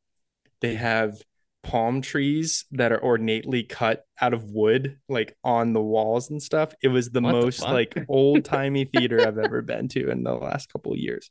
[0.62, 1.22] They have
[1.68, 6.74] palm trees that are ornately cut out of wood, like on the walls and stuff.
[6.82, 7.70] It was the What most fuck?
[7.70, 11.30] like old timey theater I've ever been to in the last couple of years.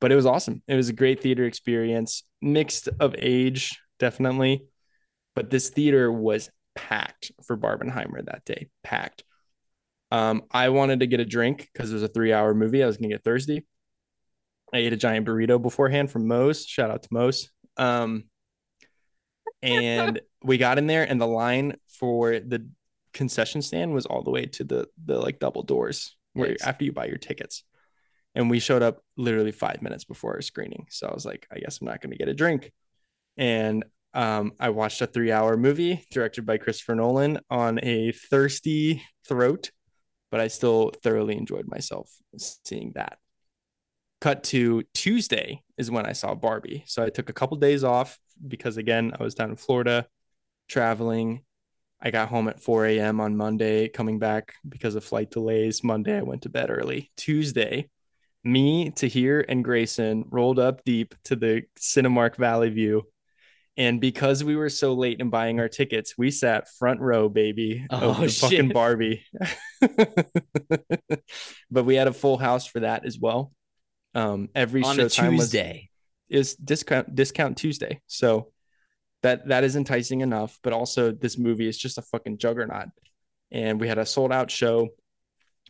[0.00, 0.62] But it was awesome.
[0.68, 4.64] It was a great theater experience, mixed of age, definitely.
[5.34, 9.24] But this theater was packed for Barbenheimer that day, packed.
[10.10, 12.82] Um, I wanted to get a drink because it was a three hour movie.
[12.82, 13.66] I was going to get thirsty.
[14.72, 16.66] I ate a giant burrito beforehand from Moe's.
[16.66, 17.50] Shout out to Moe's.
[17.76, 18.24] Um,
[19.64, 22.68] and we got in there, and the line for the
[23.12, 26.62] concession stand was all the way to the the like double doors where Nice.
[26.62, 27.64] after you buy your tickets.
[28.34, 30.86] And we showed up literally five minutes before our screening.
[30.90, 32.72] So I was like, I guess I'm not going to get a drink.
[33.36, 39.02] And um, I watched a three hour movie directed by Christopher Nolan on a thirsty
[39.28, 39.70] throat,
[40.32, 43.18] but I still thoroughly enjoyed myself seeing that.
[44.20, 46.82] Cut to Tuesday is when I saw Barbie.
[46.86, 50.06] So I took a couple days off because, again, I was down in Florida
[50.68, 51.42] traveling.
[52.00, 53.20] I got home at 4 a.m.
[53.20, 55.82] on Monday, coming back because of flight delays.
[55.82, 57.10] Monday, I went to bed early.
[57.16, 57.88] Tuesday,
[58.42, 63.04] me, Tahir, and Grayson rolled up deep to the Cinemark Valley View.
[63.76, 67.84] And because we were so late in buying our tickets, we sat front row, baby,
[67.90, 68.68] of Oh, the fucking.
[68.68, 69.24] Barbie.
[71.70, 73.50] but we had a full house for that as well.
[74.14, 75.90] Um, every on showtime was Tuesday.
[76.34, 78.00] Is discount discount Tuesday.
[78.06, 78.50] So
[79.22, 82.88] that that is enticing enough, but also this movie is just a fucking juggernaut.
[83.50, 84.88] And we had a sold out show.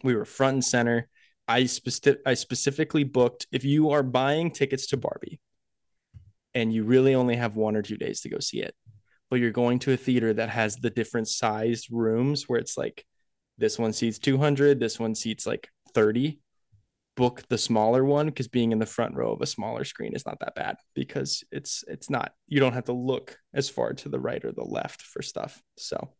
[0.03, 1.09] We were front and center.
[1.47, 5.39] I specific I specifically booked if you are buying tickets to Barbie
[6.55, 8.74] and you really only have one or two days to go see it,
[9.28, 13.05] but you're going to a theater that has the different sized rooms where it's like
[13.59, 16.41] this one seats 200, this one seats like 30
[17.16, 20.27] book the smaller one because being in the front row of a smaller screen is
[20.27, 24.09] not that bad because it's it's not you don't have to look as far to
[24.09, 26.12] the right or the left for stuff so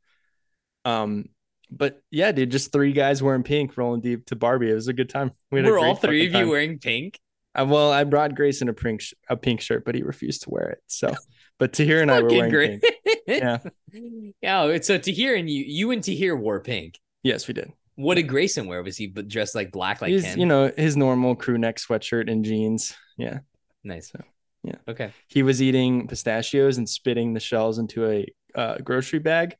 [0.85, 1.25] um
[1.71, 4.93] but yeah dude just three guys wearing pink rolling deep to barbie it was a
[4.93, 6.49] good time we Were all three of you time.
[6.49, 7.19] wearing pink?
[7.59, 10.51] Uh, well i brought grayson a pink sh- a pink shirt but he refused to
[10.51, 11.13] wear it so
[11.59, 12.83] but tahir and i were wearing great.
[12.83, 12.95] pink
[13.27, 13.59] yeah
[14.43, 14.79] yeah.
[14.83, 16.99] So Tahir and you, you and Tahir wore pink.
[17.23, 18.83] yes we did What did Grayson wear?
[18.83, 22.95] Was he dressed like black, like you know his normal crew neck sweatshirt and jeans
[23.17, 23.39] yeah
[23.85, 24.11] nice.
[24.11, 24.21] So,
[24.63, 24.77] yeah.
[24.89, 25.13] Okay.
[25.29, 29.57] he was eating pistachios and spitting the shells into a uh, grocery bag,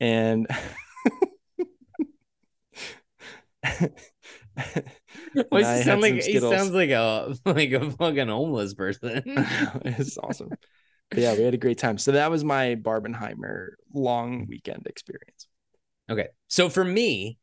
[0.00, 0.48] and
[3.62, 3.88] he
[5.62, 9.22] sound like he sounds like a like a fucking homeless person.
[9.84, 10.50] it's awesome.
[11.10, 11.98] But yeah, we had a great time.
[11.98, 15.46] So that was my Barbenheimer long weekend experience.
[16.10, 16.28] Okay.
[16.48, 17.38] So for me,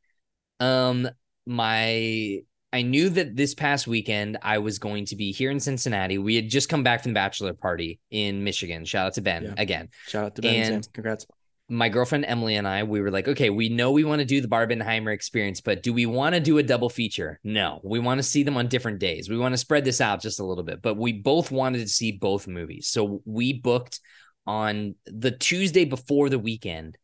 [0.61, 1.09] um,
[1.45, 2.39] my
[2.73, 6.17] I knew that this past weekend I was going to be here in Cincinnati.
[6.17, 8.85] We had just come back from the bachelor party in Michigan.
[8.85, 9.53] Shout out to Ben Yeah.
[9.57, 9.89] again.
[10.07, 11.27] Shout out to Ben and Congrats.
[11.67, 14.41] My girlfriend Emily and I, we were like, okay, we know we want to do
[14.41, 17.39] the Barbenheimer experience, but do we want to do a double feature?
[17.45, 19.29] No, we want to see them on different days.
[19.29, 21.87] We want to spread this out just a little bit, but we both wanted to
[21.87, 22.87] see both movies.
[22.87, 24.01] So we booked
[24.45, 26.97] on the Tuesday before the weekend.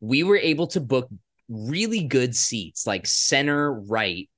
[0.00, 1.08] We were able to book
[1.48, 4.28] really good seats, like center right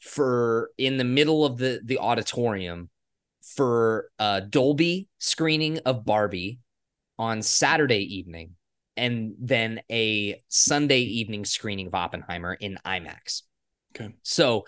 [0.00, 2.90] for in the middle of the the auditorium
[3.54, 6.60] for a Dolby screening of Barbie
[7.18, 8.56] on Saturday evening
[8.96, 13.42] and then a Sunday evening screening of Oppenheimer in IMAX.
[13.94, 14.12] Okay.
[14.22, 14.64] So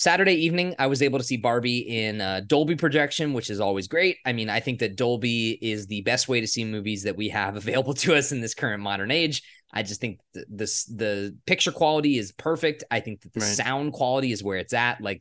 [0.00, 3.86] Saturday evening, I was able to see Barbie in uh, Dolby projection, which is always
[3.86, 4.16] great.
[4.24, 7.28] I mean, I think that Dolby is the best way to see movies that we
[7.28, 9.42] have available to us in this current modern age.
[9.70, 12.82] I just think the this the picture quality is perfect.
[12.90, 13.46] I think that the Right.
[13.54, 15.02] sound quality is where it's at.
[15.02, 15.20] Like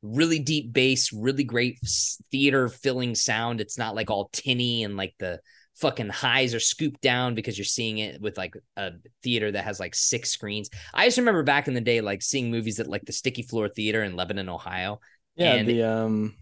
[0.00, 1.80] really deep bass, really great
[2.30, 3.60] theater filling sound.
[3.60, 5.40] It's not like all tinny and like the
[5.80, 8.92] fucking highs are scooped down because you're seeing it with like a
[9.22, 10.70] theater that has like six screens.
[10.94, 13.68] I just remember back in the day, like seeing movies at like the Sticky Floor
[13.68, 15.00] Theater in Lebanon, Ohio,
[15.36, 16.34] Yeah, And the um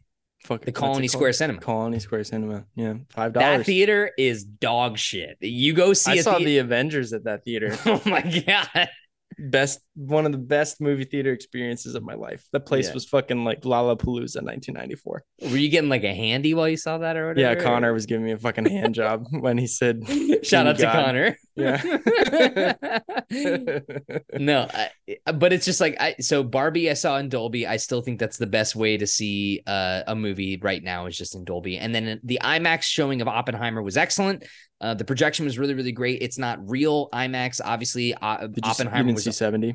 [0.44, 1.08] fuck the Colony?
[1.08, 1.60] Square Cinema.
[1.60, 2.64] Colony Square Cinema.
[2.74, 2.94] Yeah.
[3.10, 3.58] Five dollars.
[3.58, 5.36] That theater is dog shit.
[5.40, 7.76] You go see I saw thea- the Avengers at that theater.
[7.86, 8.88] Oh my god.
[9.38, 12.44] Best one of the best movie theater experiences of my life.
[12.52, 12.94] That place Yeah.
[12.94, 15.24] was fucking like Lollapalooza 1994.
[15.42, 17.54] Were you getting like a handy while you saw that or what Yeah.
[17.54, 20.02] Connor was giving me a fucking hand job when he said
[20.42, 21.36] Shout out to Connor.
[21.56, 21.82] Yeah.
[24.38, 27.66] no, I, but it's just like I so Barbie I saw in Dolby.
[27.66, 31.16] I still think that's the best way to see uh, a movie right now is
[31.16, 31.78] just in Dolby.
[31.78, 34.44] And then the IMAX showing of Oppenheimer was excellent.
[34.80, 36.22] Uh, the projection was really really great.
[36.22, 38.14] It's not real IMAX, obviously.
[38.14, 39.74] Uh, Did you, you Oppenheimer was see 70?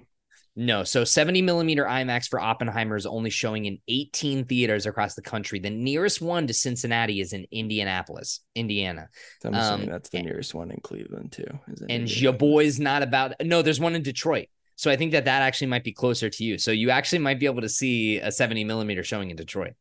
[0.56, 5.22] no, so 70 millimeter IMAX for Oppenheimer is only showing in 18 theaters across the
[5.24, 5.58] country.
[5.60, 9.10] The nearest one to Cincinnati is in Indianapolis, Indiana.
[9.44, 11.48] I'm assuming Um, that's the nearest one in Cleveland too.
[11.90, 15.42] and your boy's not about no there's one in detroit so i think that that
[15.44, 18.32] actually might be closer to you so you actually might be able to see a
[18.32, 19.74] 70 millimeter showing in detroit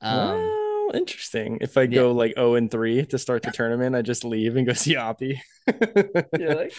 [0.00, 0.38] um
[0.88, 1.58] well, interesting.
[1.60, 4.66] If I go like 0 and 3 to start the tournament, I just leave and
[4.66, 5.38] go see Oppie.
[6.38, 6.72] you're like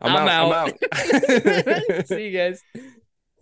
[0.00, 0.52] I'm, out.
[0.52, 2.06] I'm out.
[2.06, 2.62] see you guys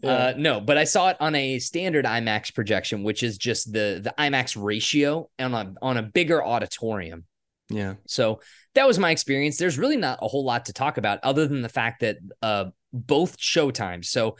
[0.02, 0.10] Yeah.
[0.10, 4.00] uh no but i saw it on a standard imax projection which is just the
[4.02, 7.26] the imax ratio on a on a bigger auditorium
[7.70, 7.94] yeah.
[8.06, 8.40] So
[8.74, 9.56] that was my experience.
[9.56, 12.66] There's really not a whole lot to talk about other than the fact that uh,
[12.92, 14.06] both showtimes.
[14.06, 14.36] So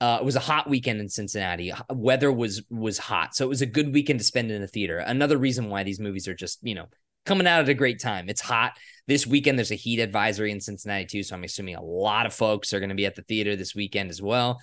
[0.00, 1.72] uh, it was a hot weekend in Cincinnati.
[1.90, 4.98] Weather was was hot, so it was a good weekend to spend in the theater.
[4.98, 6.86] Another reason why these movies are just you know
[7.26, 8.28] coming out at a great time.
[8.28, 9.58] It's hot this weekend.
[9.58, 12.80] There's a heat advisory in Cincinnati too, so I'm assuming a lot of folks are
[12.80, 14.60] going to be at the theater this weekend as well.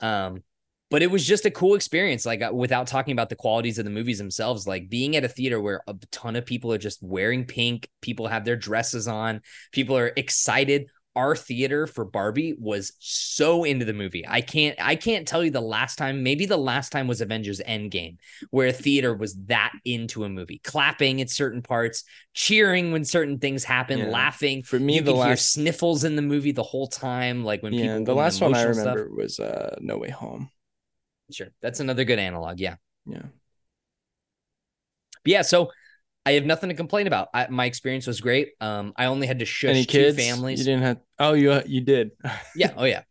[0.00, 0.42] Um,
[0.90, 3.86] but it was just a cool experience like uh, without talking about the qualities of
[3.86, 7.02] the movies themselves like being at a theater where a ton of people are just
[7.02, 9.40] wearing pink people have their dresses on
[9.72, 14.96] people are excited our theater for barbie was so into the movie i can't i
[14.96, 18.16] can't tell you the last time maybe the last time was avengers endgame
[18.50, 23.38] where a theater was that into a movie clapping at certain parts cheering when certain
[23.38, 24.06] things happen Yeah.
[24.06, 27.44] laughing For me, you the could hear last sniffles in the movie the whole time
[27.44, 30.10] like when yeah, people the last one I emotional stuff- remember was uh No Way
[30.10, 30.48] Home.
[31.30, 31.48] Sure.
[31.60, 32.58] That's another good analog.
[32.60, 32.76] Yeah.
[33.06, 33.22] Yeah.
[35.24, 35.42] But yeah.
[35.42, 35.70] So
[36.24, 37.28] I have nothing to complain about.
[37.34, 38.50] I, my experience was great.
[38.60, 40.60] Um, I only had to shush Any two families.
[40.60, 40.98] You didn't have.
[41.18, 42.12] Oh, you you did.
[42.56, 42.72] Yeah.
[42.76, 43.02] Oh yeah.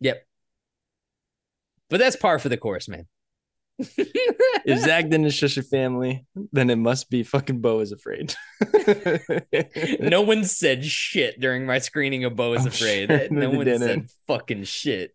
[0.00, 0.24] Yep.
[1.90, 3.06] But that's par for the course, man.
[3.78, 8.34] if Zach didn't shush a family, then it must be fucking Beau is afraid.
[10.00, 13.08] no one said shit during my screening of Beau is I'm Afraid.
[13.08, 14.12] sure no one said didn't.
[14.26, 15.12] fucking shit.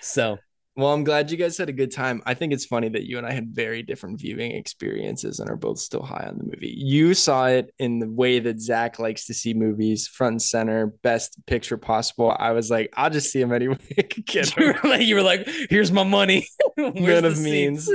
[0.00, 0.38] So
[0.80, 2.22] Well, I'm glad you guys had a good time.
[2.24, 5.56] I think it's funny that you and I had very different viewing experiences and are
[5.56, 6.74] both still high on the movie.
[6.74, 10.86] You saw it in the way that Zach likes to see movies, front and center,
[11.02, 12.34] best picture possible.
[12.38, 13.76] I was like, I'll just see him anyway.
[14.24, 16.48] Get you were like, you were like, here's my money.
[16.78, 17.86] Men of means.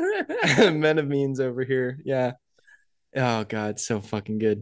[0.58, 2.00] Men of means over here.
[2.06, 2.34] Yeah.
[3.16, 4.62] Oh God, so fucking good.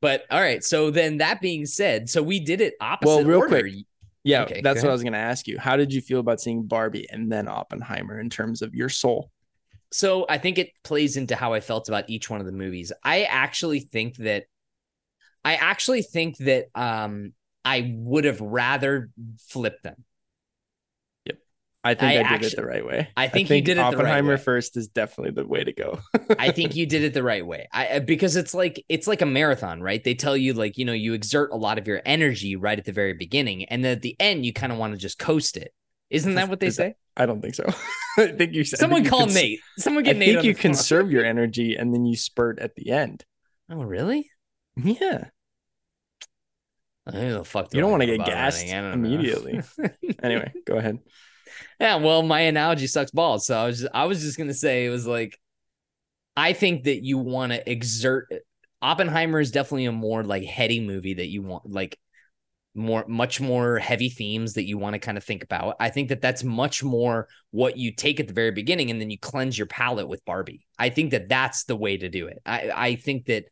[0.00, 0.64] But all right.
[0.64, 3.60] So then that being said, so we did it opposite Well, real order.
[3.60, 3.74] quick,
[4.24, 4.88] Yeah, Okay, that's what.
[4.88, 5.58] I was gonna ask you.
[5.58, 9.30] How did you feel about seeing Barbie and then Oppenheimer in terms of your soul?
[9.92, 12.92] So I think it plays into how I felt about each one of the movies.
[13.04, 14.44] I actually think that
[15.44, 17.32] I actually think that um
[17.64, 20.04] I would have rather flipped them.
[21.86, 23.08] I think I I, did actu- it the right way.
[23.16, 24.40] I think you did it the right Oppenheimer way.
[24.40, 26.00] first is definitely the way to go.
[26.38, 27.68] I think you did it the right way.
[27.72, 30.02] I uh, because it's like it's like a marathon, right?
[30.02, 32.86] They tell you like, you know, you exert a lot of your energy right at
[32.86, 35.56] the very beginning and then at the end you kind of want to just coast
[35.58, 35.72] it.
[36.10, 36.96] Isn't that what they Is that- say?
[37.16, 37.64] I don't think so.
[38.18, 38.62] I think you.
[38.62, 39.60] I think Someone you call cons- Nate.
[39.78, 40.28] Someone I get Nate.
[40.30, 43.24] I think you conserve your energy and then you spurt at the end.
[43.70, 44.30] Oh, really?
[44.76, 45.26] Yeah.
[47.12, 48.74] Who the fuck do You don't wanna get gassed running?
[48.74, 49.08] I don't know.
[49.08, 49.60] immediately.
[50.22, 50.98] Anyway, go ahead.
[51.80, 53.46] Yeah, well, my analogy sucks balls.
[53.46, 55.38] So I was just, I was just gonna say it was like,
[56.36, 58.32] I think that you want to exert.
[58.82, 61.98] Oppenheimer is definitely a more like heady movie that you want like
[62.74, 65.76] more much more heavy themes that you want to kind of think about.
[65.78, 69.10] I think that that's much more what you take at the very beginning and then
[69.10, 70.66] you cleanse your palate with Barbie.
[70.78, 72.40] I think that that's the way to do it.
[72.44, 73.44] I I think that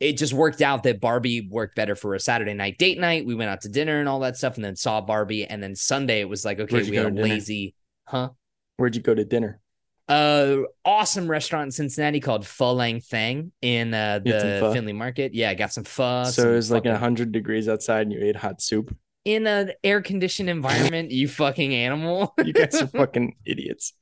[0.00, 3.26] it just worked out that Barbie worked better for a Saturday night date night.
[3.26, 5.74] We went out to dinner and all that stuff and then saw Barbie and then
[5.74, 7.74] Sunday it was like okay, we go had a lazy
[8.06, 8.30] huh?
[8.76, 9.60] Where'd you go to dinner?
[10.08, 14.72] uh awesome restaurant in Cincinnati called Pho Lang Thang in uh You had some the?
[14.72, 15.34] Findlay Market.
[15.34, 16.24] Yeah, I got some pho.
[16.24, 18.96] so some it was like fucking- hundred degrees outside and you ate hot soup.
[19.26, 22.32] in an air conditioned environment, you fucking animal.
[22.44, 23.92] You guys are fucking idiots.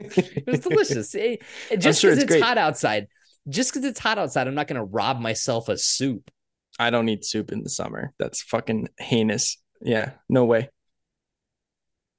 [0.00, 1.14] it was delicious.
[1.14, 1.42] It-
[1.78, 3.08] just sure because it's it's, hot outside,
[3.48, 6.30] just because it's hot outside, I'm not gonna rob myself a soup.
[6.78, 8.12] I don't eat soup in the summer.
[8.18, 9.58] That's fucking heinous.
[9.80, 10.70] Yeah, no way.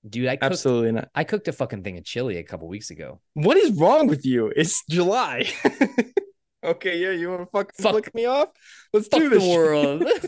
[0.08, 1.10] Dude, I cooked Absolutely not.
[1.16, 3.22] I cooked a fucking thing of chili a couple weeks ago.
[3.36, 4.52] What is wrong with you?
[4.54, 5.50] It's July.
[6.64, 7.91] okay, yeah, you want to fucking Fuck.
[7.91, 8.49] flick me off?
[8.94, 9.44] Let's Fuck do this.
[9.44, 10.06] world.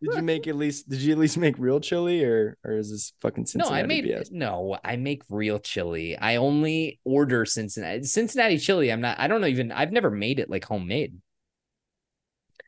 [0.00, 0.88] Did you make at least?
[0.88, 3.70] Did you at least make real chili, or or is this fucking Cincinnati?
[3.70, 4.30] no, I made BS?
[4.30, 6.16] no, I make real chili.
[6.16, 8.92] I only order Cincinnati Cincinnati chili.
[8.92, 11.16] I'm not I don't know even I've never made it like homemade.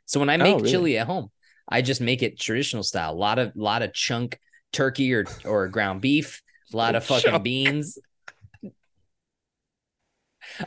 [0.06, 0.70] So when I Oh, make really?
[0.70, 1.30] chili at home,
[1.68, 3.12] I just make it traditional style.
[3.12, 4.38] A lot of lot of chunk
[4.72, 6.42] turkey or or ground beef,
[6.72, 7.42] a lot of fucking Chunk.
[7.42, 7.98] beans.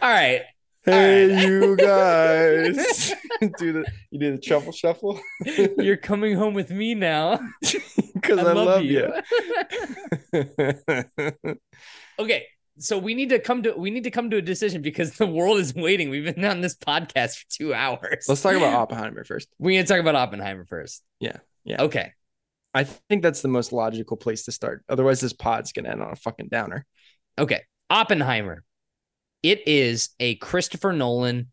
[0.02, 0.44] All right.
[0.86, 1.46] Hey, right.
[1.46, 3.14] you guys,
[3.58, 5.20] do the you do the truffle shuffle
[5.78, 7.40] You're coming home with me now.
[8.14, 9.12] because I, love, you.
[12.20, 12.46] okay
[12.82, 15.28] so we need to come to we need to come to a decision because the
[15.28, 19.24] world is waiting we've been on this podcast for two hours Let's talk about Oppenheimer
[19.26, 19.50] first.
[19.60, 21.84] we need to talk about oppenheimer first Yeah, yeah.
[21.84, 22.14] okay
[22.74, 24.84] I think that's the most logical place to start.
[24.88, 26.86] Otherwise, this pod's gonna end on a fucking downer.
[27.38, 28.64] okay oppenheimer
[29.44, 31.52] it is a christopher nolan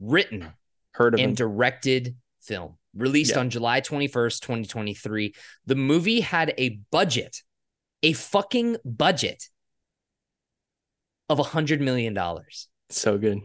[0.00, 0.52] written
[0.92, 1.34] Heard of and him?
[1.34, 3.40] directed film released Yeah.
[3.40, 5.34] on july 21st 2023
[5.66, 7.42] the movie had a budget
[8.02, 9.44] a fucking budget
[11.28, 13.40] of a hundred million dollars So good.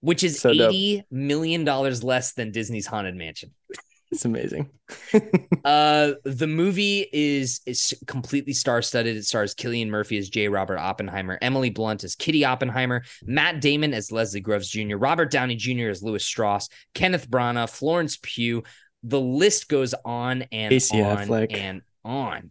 [0.00, 0.70] which is So dope.
[0.72, 3.52] eighty million dollars less than Disney's Haunted Mansion.
[4.10, 4.70] It's amazing.
[5.62, 9.14] Uh, the movie is is completely star-studded.
[9.14, 10.48] It stars Cillian Murphy as J.
[10.48, 15.56] Robert Oppenheimer, Emily Blunt as Kitty Oppenheimer, Matt Damon as Leslie Groves Jr., Robert Downey
[15.56, 15.90] Jr.
[15.90, 18.62] as Lewis Strauss, Kenneth Branagh, Florence Pugh.
[19.02, 21.54] The list goes on and Casey on Affleck.
[21.54, 22.50] and on.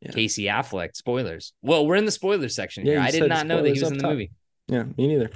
[0.00, 0.12] Yeah.
[0.12, 1.52] Casey Affleck, spoilers.
[1.60, 3.00] Well, we're in the spoilers section Yeah, here.
[3.02, 4.12] I did not know that he was in the top.
[4.12, 4.30] movie.
[4.68, 5.30] yeah, me neither.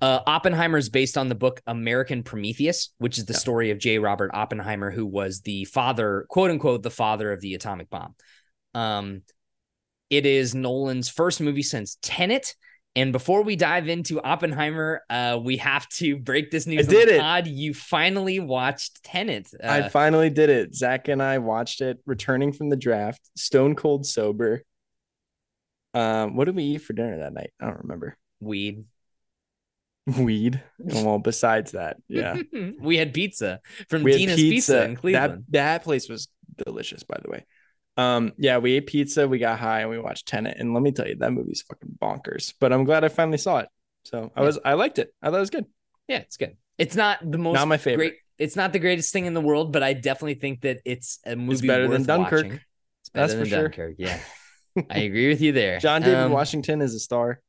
[0.00, 3.38] Uh, Oppenheimer is based on the book American Prometheus, which is the Yeah.
[3.38, 3.98] story of J.
[3.98, 8.14] Robert Oppenheimer, who was the father, quote unquote, the father of the atomic bomb.
[8.74, 9.22] Um,
[10.08, 12.54] it is Nolan's first movie since Tenet.
[12.96, 16.88] And before we dive into Oppenheimer, uh, we have to break this news.
[16.88, 17.20] I did it.
[17.20, 17.46] Pod.
[17.46, 19.48] You finally watched Tenet.
[19.62, 20.74] Uh, I finally did it.
[20.74, 24.64] Zach and I watched it, returning from the draft, stone cold sober.
[25.94, 27.50] Um, what did we eat for dinner that night?
[27.60, 28.16] I don't remember.
[28.40, 28.84] weed.
[30.18, 30.62] Weed.
[30.78, 32.36] well, besides that, yeah.
[32.80, 35.44] we had pizza from we Dina's Pizza, in That Cleveland.
[35.50, 36.28] that place was
[36.64, 37.44] delicious, by the way.
[37.96, 40.56] Um, yeah, we ate pizza, we got high, and we watched Tenet.
[40.58, 42.54] And let me tell you, that movie's fucking bonkers.
[42.60, 43.68] But I'm glad I finally saw it.
[44.04, 44.46] So I Yeah.
[44.46, 45.12] was, I liked it.
[45.22, 45.66] I thought it was good.
[46.08, 46.56] Yeah, it's good.
[46.78, 47.96] It's not the most Not my favorite.
[48.10, 48.14] great.
[48.38, 51.36] It's not the greatest thing in the world, but I definitely think that it's a
[51.36, 52.44] movie better than Dunkirk.
[52.46, 52.60] watching.
[53.02, 53.62] It's better That's than for sure.
[53.68, 53.94] Dunkirk.
[53.98, 54.18] Yeah,
[54.88, 55.78] I agree with you there.
[55.80, 57.40] John David Um, Washington is a star.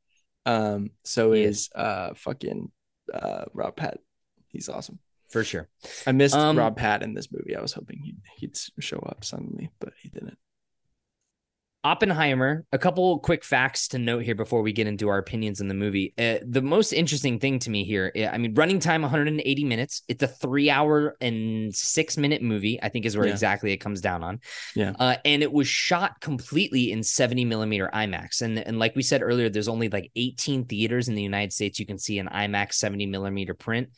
[0.46, 2.70] Um, so He is uh fucking
[3.12, 3.98] uh Rob Pat.
[4.48, 4.98] He's awesome.
[5.30, 5.68] for sure.
[6.06, 7.56] I missed Um, Rob Pat in this movie.
[7.56, 10.38] I was hoping he'd he'd show up suddenly, but he didn't.
[11.84, 12.64] Oppenheimer.
[12.72, 15.74] A couple quick facts to note here before we get into our opinions in the
[15.74, 16.14] movie.
[16.16, 20.02] Uh, the most interesting thing to me here, I mean, running time 180 minutes.
[20.06, 22.80] It's a three-hour and six-minute movie.
[22.80, 23.32] I think is where Yeah.
[23.32, 24.40] exactly it comes down on.
[24.76, 24.92] Yeah.
[24.98, 28.42] Uh, and it was shot completely in 70 millimeter IMAX.
[28.42, 31.80] And and like we said earlier, there's only like 18 theaters in the United States
[31.80, 33.88] you can see an IMAX 70 millimeter print.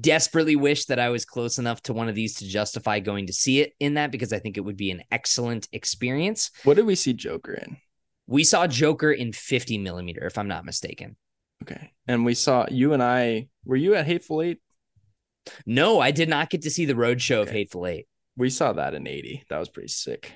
[0.00, 3.32] Desperately wish that I was close enough to one of these to justify going to
[3.32, 6.50] see it in that because I think it would be an excellent experience.
[6.64, 7.76] What did we see Joker in?
[8.28, 11.16] We saw Joker in 50 millimeter, if I'm not mistaken.
[11.64, 11.92] Okay.
[12.06, 13.48] And we saw you and I.
[13.64, 14.60] Were you at Hateful Eight?
[15.66, 18.06] No, I did not get to see the road show of Hateful Eight.
[18.36, 19.44] We saw that in 80.
[19.50, 20.32] That was pretty sick.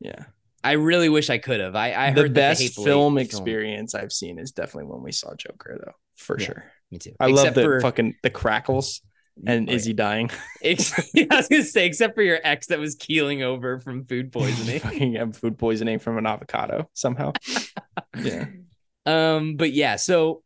[0.00, 0.24] Yeah.
[0.64, 1.76] I really wish I could have.
[1.76, 5.34] I, I the heard best Hateful film experience I've seen is definitely when we saw
[5.34, 6.46] Joker, though, for Yeah.
[6.46, 6.64] sure.
[6.90, 7.12] Me too.
[7.20, 9.00] I love the for- fucking the crackles
[9.46, 10.30] and Oh, is he dying?
[10.62, 14.04] Ex- yeah, I was gonna say, except for your ex that was keeling over from
[14.04, 14.80] food poisoning.
[14.80, 17.32] fucking have food poisoning from an avocado somehow.
[18.18, 18.46] yeah.
[19.06, 20.42] Um, but yeah, so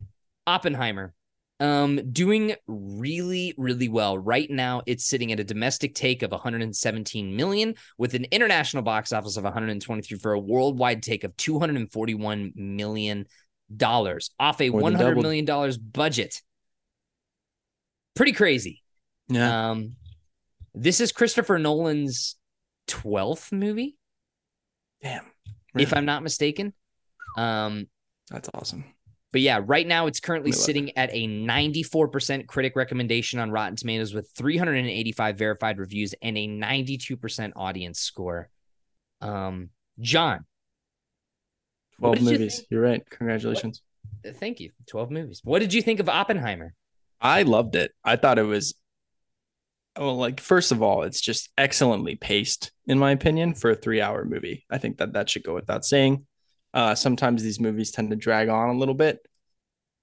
[0.47, 1.13] Oppenheimer,
[1.59, 4.81] um, doing really, really well right now.
[4.85, 9.43] It's sitting at a domestic take of 117 million, with an international box office of
[9.43, 13.25] 123 for a worldwide take of 241 million
[13.73, 15.23] dollars off a 100 doubled.
[15.23, 16.41] million dollars budget.
[18.15, 18.81] Pretty crazy.
[19.27, 19.71] Yeah.
[19.71, 19.95] Um,
[20.73, 22.35] this is Christopher Nolan's
[22.87, 23.97] 12th movie,
[25.01, 25.25] Damn.
[25.77, 26.73] if I'm not mistaken.
[27.37, 27.87] Um,
[28.29, 28.85] That's awesome.
[29.31, 30.65] But yeah, right now it's currently Let me look.
[30.65, 36.47] sitting at a 94% critic recommendation on Rotten Tomatoes with 385 verified reviews and a
[36.47, 38.49] 92% audience score.
[39.19, 40.45] Um, John,
[41.99, 42.63] 12 did you movies.
[42.69, 43.09] You are right.
[43.09, 43.81] Congratulations.
[44.27, 44.71] uh, thank you.
[44.87, 45.41] 12 movies.
[45.43, 46.73] What did you think of Oppenheimer?
[47.21, 47.91] I loved it.
[48.03, 48.75] I thought it was
[49.97, 54.25] well, like first of all, it's just excellently paced, in my opinion, for a three-hour
[54.25, 54.65] movie.
[54.69, 56.25] I think that that should go without saying.
[56.73, 59.25] Uh, sometimes these movies tend to drag on a little bit,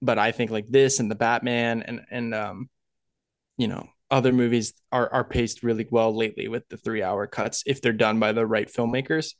[0.01, 2.69] but I think like this and the Batman and and um,
[3.57, 7.81] you know, other movies are are paced really well lately with the three-hour cuts if
[7.81, 9.33] they're done by the right filmmakers.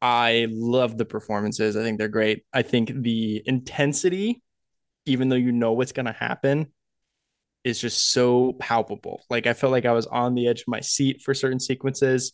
[0.00, 1.76] I love the performances.
[1.76, 2.44] I think they're great.
[2.52, 4.42] I think the intensity,
[5.06, 6.72] even though you know what's gonna happen,
[7.64, 9.22] is just so palpable.
[9.28, 12.32] Like I felt like I was on the edge of my seat for certain sequences.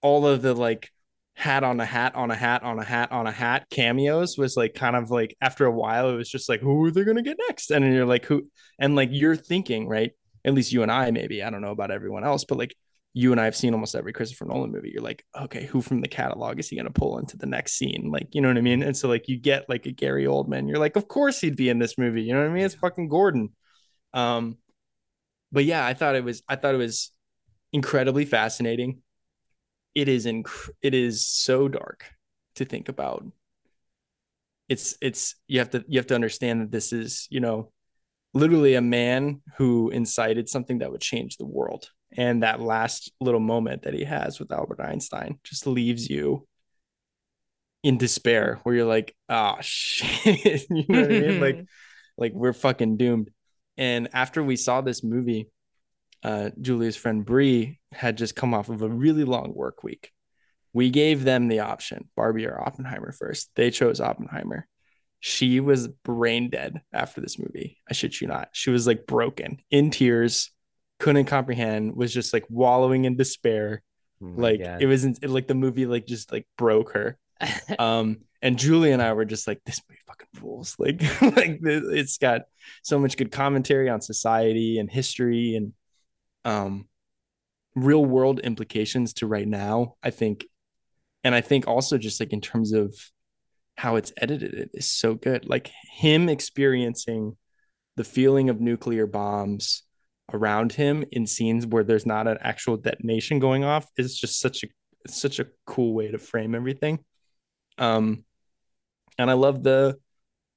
[0.00, 0.90] All of the like
[1.34, 4.56] hat on a hat on a hat on a hat on a hat cameos was
[4.56, 7.22] like kind of like after a while it was just like who are they gonna
[7.22, 7.70] get next?
[7.70, 8.48] And you're like who
[8.78, 10.12] and like you're thinking right.
[10.44, 12.74] At least you and I maybe I don't know about everyone else, but like
[13.18, 14.92] you and I have seen almost every Christopher Nolan movie.
[14.94, 18.10] You're like, okay, who from the catalog is he gonna pull into the next scene?
[18.12, 18.80] Like, you know what I mean?
[18.80, 20.68] And so like you get like a Gary Oldman.
[20.68, 22.22] You're like, of course he'd be in this movie.
[22.22, 22.64] You know what I mean?
[22.64, 23.48] It's fucking Gordon.
[24.14, 24.58] Um,
[25.50, 27.10] but yeah, I thought it was I thought it was
[27.72, 29.02] incredibly fascinating.
[29.96, 32.04] It is inc- it is so dark
[32.54, 33.24] to think about.
[34.68, 37.72] It's it's you have to you have to understand that this is, you know,
[38.32, 41.90] literally a man who incited something that would change the world.
[42.16, 46.46] And that last little moment that he has with Albert Einstein just leaves you
[47.82, 50.66] in despair where you're like, oh shit.
[50.70, 51.40] you know what I mean?
[51.40, 51.64] Like
[52.18, 53.30] like we're fucking doomed.
[53.76, 55.48] And after we saw this movie,
[56.22, 60.10] uh, Julia's friend Bree had just come off of a really long work week.
[60.72, 63.50] We gave them the option, Barbie or Oppenheimer first.
[63.54, 64.66] They chose Oppenheimer.
[65.20, 67.78] She was brain dead after this movie.
[67.88, 68.48] I shit you not.
[68.52, 70.50] She was like broken in tears,
[70.98, 73.82] couldn't comprehend, was just like wallowing in despair.
[74.22, 74.82] Oh like God.
[74.82, 77.16] it was in, like the movie like just like broke her
[77.78, 81.84] um and julie and i were just like this movie fucking rules like like this,
[81.90, 82.42] it's got
[82.82, 85.72] so much good commentary on society and history and
[86.44, 86.88] um
[87.76, 90.44] real world implications to right now i think
[91.22, 92.94] and i think also just like in terms of
[93.76, 97.36] how it's edited it is so good like him experiencing
[97.94, 99.84] the feeling of nuclear bombs
[100.32, 104.64] around him in scenes where there's not an actual detonation going off is just such
[104.64, 104.68] a
[105.06, 106.98] such a cool way to frame everything.
[107.78, 108.24] Um
[109.16, 109.96] and i love the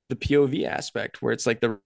[0.10, 1.80] the pov aspect where it's like the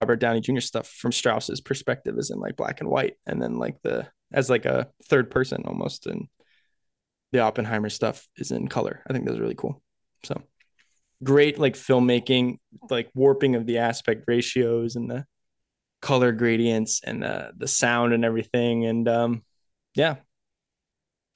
[0.00, 3.56] robert downey jr stuff from strauss's perspective is in like black and white and then
[3.56, 6.28] like the as like a third person almost and
[7.32, 9.02] the oppenheimer stuff is in color.
[9.08, 9.82] I think that's really cool.
[10.24, 10.42] So
[11.22, 12.58] great like filmmaking
[12.90, 15.24] like warping of the aspect ratios and the
[16.00, 19.42] color gradients and the the sound and everything and um
[19.94, 20.16] yeah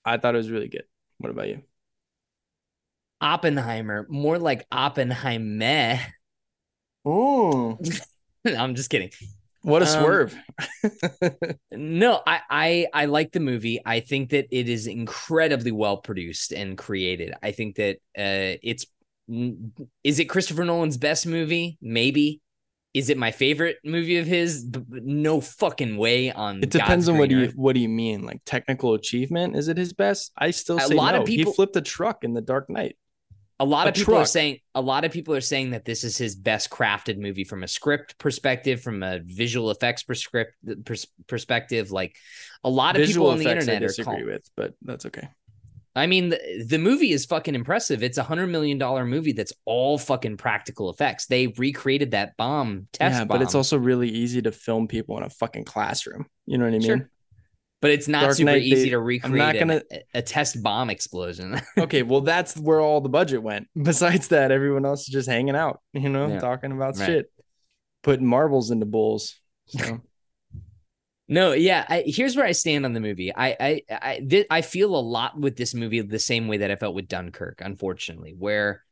[0.04, 0.84] i thought it was really good
[1.18, 1.62] what about you
[3.22, 5.98] Oppenheimer, more like Oppenheimer.
[7.04, 7.80] Oh,
[8.46, 9.10] I'm just kidding.
[9.62, 10.36] what a Um, swerve!
[11.74, 13.80] No, I, I I like the movie.
[13.84, 17.32] I think that it is incredibly well produced and created.
[17.42, 18.86] I think that uh it's
[20.04, 21.78] is it Christopher Nolan's best movie?
[21.80, 22.40] Maybe.
[22.94, 24.64] Is it my favorite movie of his?
[24.64, 27.54] B- no fucking way on it depends God's on what do you earth.
[27.56, 30.94] what do you mean like technical achievement is it his best i still A say
[30.94, 31.20] lot no.
[31.22, 32.96] of people- he flipped a truck in the dark knight
[33.60, 36.02] a lot A of people are saying a lot of people are saying that this
[36.02, 40.54] is his best crafted movie from a script perspective, from a visual effects prescript,
[40.84, 41.92] pers- perspective.
[41.92, 42.16] Like
[42.64, 44.26] a lot of Visual people on the effects I internet are disagree calling.
[44.26, 45.28] with, but that's okay.
[45.94, 48.02] I mean, the, the movie is fucking impressive.
[48.02, 51.26] It's a hundred million dollar movie that's all fucking practical effects.
[51.26, 55.18] They recreated that bomb test yeah, bomb, but it's also really easy to film people
[55.18, 56.26] in a fucking classroom.
[56.46, 56.86] You know what I mean?
[56.86, 57.10] Sure.
[57.82, 60.62] but it's not Dark super Knight, easy they- to recreate not gonna- a, a test
[60.62, 61.60] bomb explosion.
[61.78, 63.68] okay, well that's where all the budget went.
[63.80, 66.38] Besides that, everyone else is just hanging out, you know, Yeah.
[66.40, 67.06] talking about Right.
[67.06, 67.32] shit,
[68.02, 69.38] putting marbles into bowls.
[69.66, 70.00] So
[71.28, 71.86] No, yeah.
[71.88, 73.34] I, here's where I stand on the movie.
[73.34, 76.70] I I I, thi- I feel a lot with this movie the same way that
[76.70, 78.82] I felt with Dunkirk, unfortunately, where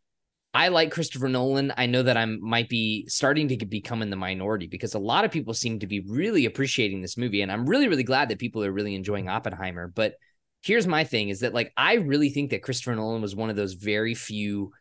[0.54, 1.72] I like Christopher Nolan.
[1.76, 5.24] I know that I'm might be starting to become in the minority because a lot
[5.24, 8.40] of people seem to be really appreciating this movie, and I'm really really glad that
[8.40, 9.88] people are really enjoying Oppenheimer.
[9.88, 10.14] But
[10.62, 13.56] here's my thing: is that like I really think that Christopher Nolan was one of
[13.56, 14.72] those very few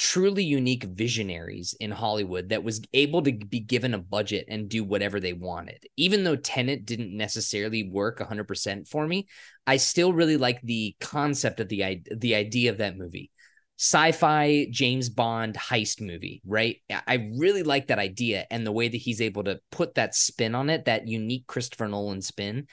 [0.00, 4.82] truly unique visionaries in Hollywood that was able to be given a budget and do
[4.82, 5.84] whatever they wanted.
[5.98, 9.28] Even though Tenet didn't necessarily work 100% for me,
[9.66, 13.30] I still really like the concept of the the idea of that movie.
[13.76, 16.78] Sci-fi James Bond heist movie, right?
[17.06, 20.54] I really like that idea and the way that he's able to put that spin
[20.54, 22.68] on it, that unique Christopher Nolan spin.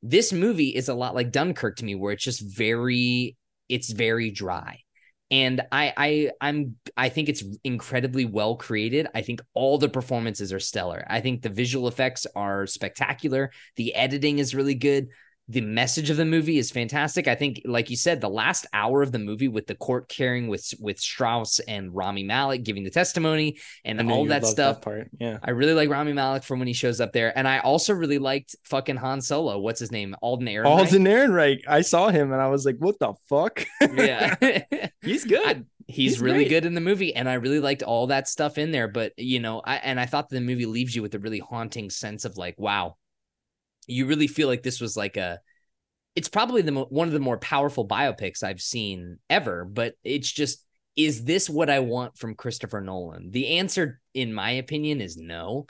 [0.00, 3.36] This movie is a lot like Dunkirk to me where it's just very
[3.68, 4.84] it's very dry
[5.30, 9.08] and I I I'm I think it's incredibly well created.
[9.14, 11.04] I think all the performances are stellar.
[11.08, 13.52] I think the visual effects are spectacular.
[13.76, 15.08] The editing is really good.
[15.50, 17.26] The message of the movie is fantastic.
[17.26, 20.48] I think, like you said, the last hour of the movie with the court carrying
[20.48, 24.82] with with Strauss and Rami Malek giving the testimony and all that stuff.
[24.82, 25.08] part.
[25.18, 25.38] Yeah.
[25.42, 28.18] I really like Rami Malek from when he shows up there, and I also really
[28.18, 29.58] liked fucking Han Solo.
[29.58, 30.14] What's his name?
[30.20, 30.66] Alden Ehrenreich.
[30.66, 31.60] Alden Ehrenreich.
[31.66, 33.64] I saw him and I was like, what the fuck?
[33.80, 34.34] yeah.
[35.02, 35.46] He's good.
[35.46, 36.48] I- he's, He's really great.
[36.50, 39.40] good in the movie and i really liked all that stuff in there but you
[39.40, 42.36] know i and i thought the movie leaves you with a really haunting sense of
[42.36, 42.96] like wow
[43.88, 45.38] you really feel like this was like a
[46.14, 50.30] it's probably the mo- one of the more powerful biopics i've seen ever but it's
[50.30, 50.64] just
[50.96, 55.66] is this what i want from christopher nolan the answer in my opinion is no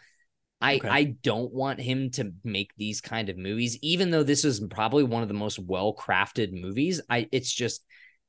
[0.60, 0.88] I, Okay.
[0.88, 5.04] I don't want him to make these kind of movies, even though this is probably
[5.04, 7.00] one of the most well crafted movies.
[7.08, 7.84] I it's just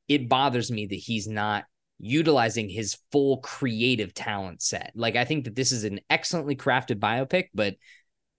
[0.07, 1.65] it bothers me that he's not
[1.99, 4.91] utilizing his full creative talent set.
[4.95, 7.75] Like I think that this is an excellently crafted biopic, but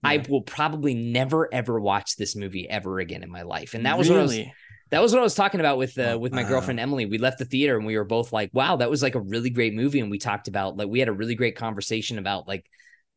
[0.03, 3.75] I will probably never ever watch this movie ever again in my life.
[3.75, 4.53] And that was what I was really
[4.91, 6.49] that was what I was talking about with uh, Oh, with my wow.
[6.49, 7.07] girlfriend Emily.
[7.07, 9.51] We left the theater and we were both like, "Wow, that was like a really
[9.51, 12.67] great movie." And we talked about like we had a really great conversation about like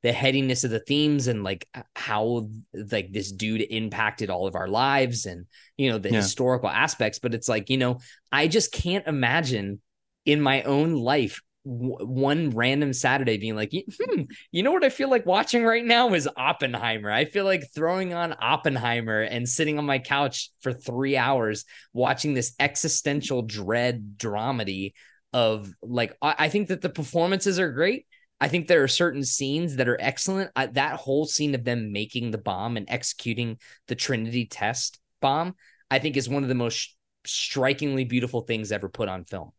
[0.03, 4.67] the headiness of the themes and like how like this dude impacted all of our
[4.67, 5.45] lives and
[5.77, 6.17] you know the Yeah.
[6.17, 7.19] historical aspects.
[7.19, 7.99] But it's like you know
[8.31, 9.81] I just can't imagine
[10.25, 14.21] in my own life w- one random Saturday being like, hmm,
[14.51, 17.11] you know what I feel like watching right now is Oppenheimer.
[17.11, 22.33] I feel like throwing on Oppenheimer and sitting on my couch for three hours watching
[22.33, 24.93] this existential dread dramedy
[25.31, 28.05] of like, I, I think that the performances are great.
[28.39, 30.51] I think there are certain scenes that are excellent.
[30.55, 33.57] I, that whole scene of them making the bomb and executing
[33.87, 35.55] the Trinity test bomb,
[35.89, 36.95] I think is one of the most
[37.25, 39.51] strikingly beautiful things ever put on film.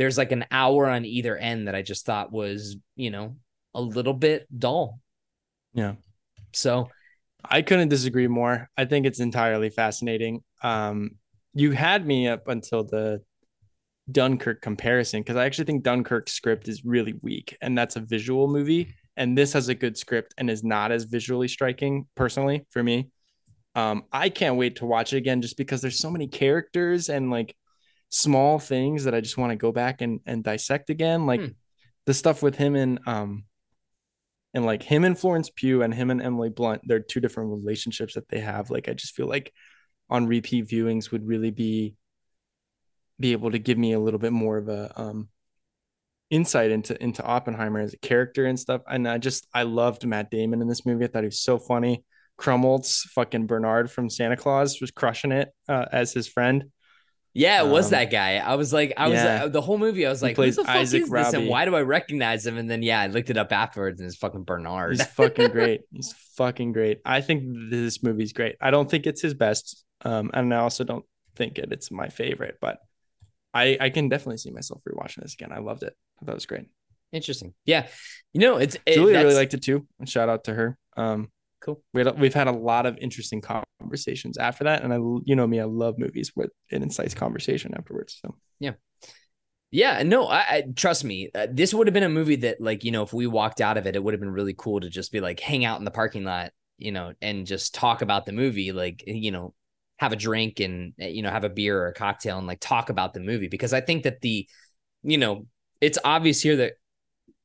[0.00, 3.36] There's like an hour on either end that I just thought was, you know,
[3.74, 4.98] a little bit dull.
[5.74, 5.96] Yeah.
[6.54, 6.88] So
[7.44, 8.70] I couldn't disagree more.
[8.78, 10.40] I think it's entirely fascinating.
[10.62, 11.16] Um,
[11.52, 13.20] you had me up until the
[14.10, 18.48] Dunkirk comparison because I actually think Dunkirk's script is really weak, and that's a visual
[18.48, 18.94] movie.
[19.18, 23.10] And this has a good script and is not as visually striking, personally, for me.
[23.74, 27.30] Um, I can't wait to watch it again just because there's so many characters and
[27.30, 27.54] like
[28.10, 31.26] small things that I just want to go back and, and dissect again.
[31.26, 31.46] Like Hmm.
[32.06, 33.44] the stuff with him and um
[34.52, 38.14] and like him and Florence Pugh and him and Emily Blunt, they're two different relationships
[38.14, 38.68] that they have.
[38.70, 39.52] Like I just feel like
[40.08, 41.94] on repeat viewings would really be
[43.20, 45.28] be able to give me a little bit more of a um
[46.30, 48.82] insight into into Oppenheimer as a character and stuff.
[48.88, 51.04] And I just I loved Matt Damon in this movie.
[51.04, 52.04] I thought he was so funny.
[52.38, 56.70] Krumholtz, fucking Bernard from Santa Claus, was crushing it uh, as his friend.
[57.32, 58.36] Yeah, it was Um, that guy.
[58.38, 59.44] I was like, I was yeah.
[59.44, 60.06] uh, the whole movie.
[60.06, 62.58] I was like, who the fuck Isaac is this, and why do I recognize him?
[62.58, 64.96] And then yeah, I looked it up afterwards, and it's fucking Bernard.
[64.96, 65.82] He's fucking great.
[65.92, 67.00] He's fucking great.
[67.04, 68.56] I think this movie's great.
[68.60, 71.04] I don't think it's his best, um, and I also don't
[71.36, 72.58] think it, it's my favorite.
[72.60, 72.78] But
[73.54, 75.52] I I can definitely see myself rewatching this again.
[75.52, 75.94] I loved it.
[76.20, 76.66] I thought it was great.
[77.12, 77.54] Interesting.
[77.64, 77.86] Yeah,
[78.32, 79.86] you know, it's it, Julia really liked it too.
[79.98, 80.78] And shout out to her.
[80.96, 81.30] Um,
[81.60, 81.82] cool.
[81.94, 83.42] We had, we've had a lot of interesting
[83.80, 87.74] conversations after that, and I, you know me, I love movies with it incites conversation
[87.76, 88.18] afterwards.
[88.20, 88.72] So Yeah,
[89.70, 90.02] yeah.
[90.02, 91.30] no, I, I trust me.
[91.34, 93.76] Uh, this would have been a movie that, like, you know, if we walked out
[93.76, 95.84] of it, it would have been really cool to just be like, hang out in
[95.84, 99.54] the parking lot, you know, and just talk about the movie, like, you know,
[100.00, 102.58] have a drink and uh, you know have a beer or a cocktail and like
[102.58, 104.48] talk about the movie because I think that the,
[105.02, 105.46] you know,
[105.82, 106.72] it's obvious here that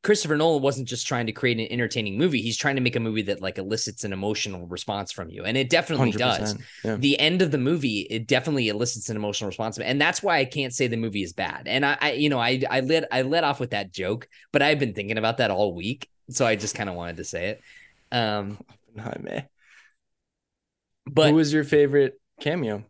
[0.05, 2.99] Christopher Nolan wasn't just trying to create an entertaining movie; he's trying to make a
[2.99, 6.61] movie that like elicits an emotional response from you, and it definitely does 100%.
[6.83, 6.95] Yeah.
[6.97, 10.45] the end of the movie it definitely elicits an emotional response and that's why i
[10.45, 13.23] can't say the movie is bad and i, I you know i i let i
[13.23, 16.55] let off with that joke but i've been thinking about that all week so i
[16.55, 17.61] just kind of wanted to say it
[18.11, 18.59] um
[18.97, 19.47] Oppenheimer.
[21.07, 22.83] but Who was your favorite cameo?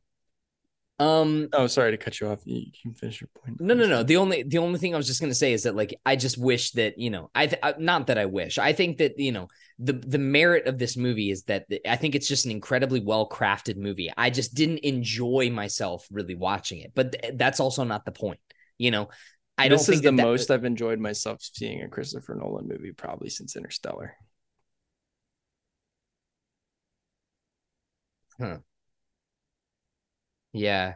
[0.97, 2.39] Um Oh, sorry to cut you off.
[2.45, 3.59] You can finish your point.
[3.59, 5.63] no no no the only the only thing i was just going to say is
[5.63, 8.57] that like i just wish that you know i th- I- not that i wish
[8.57, 12.15] i think that you know the the merit of this movie is that i think
[12.15, 16.93] it's just an incredibly well crafted movie i just didn't enjoy myself really watching it
[16.95, 18.39] but th- that's also not the point
[18.77, 19.09] you know
[19.57, 22.35] i this don't think is the that that- most I've enjoyed myself seeing a Christopher
[22.35, 24.13] Nolan movie probably since Interstellar.
[30.55, 30.95] Yeah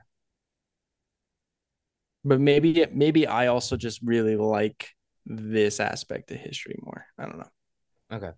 [2.24, 4.90] But maybe it, maybe I also just really like
[5.26, 7.06] this aspect of history more.
[7.18, 7.50] I don't know.
[8.12, 8.32] Okay.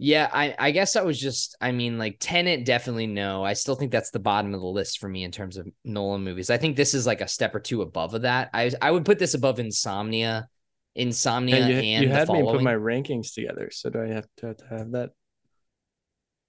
[0.00, 3.44] Yeah, I, I guess I was just, I mean, like Tenet, definitely no.
[3.44, 6.22] I still think that's the bottom of the list for me in terms of Nolan
[6.22, 6.50] movies.
[6.50, 8.50] I think this is like a step or two above of that.
[8.54, 10.48] I I would put this above Insomnia,
[10.94, 14.06] Insomnia, And and, you, you the had me put my rankings together, so do I
[14.06, 15.10] have to, to have that?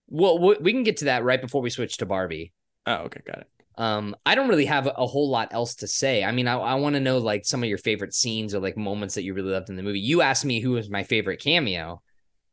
[0.09, 2.53] Well, we can get to that right before we switch to Barbie.
[2.85, 3.47] Oh, okay, got it.
[3.77, 6.23] Um, I don't really have a whole lot else to say.
[6.23, 8.75] I mean, I, I want to know like some of your favorite scenes or like
[8.75, 10.01] moments that you really loved in the movie.
[10.01, 12.01] You asked me who was my favorite cameo.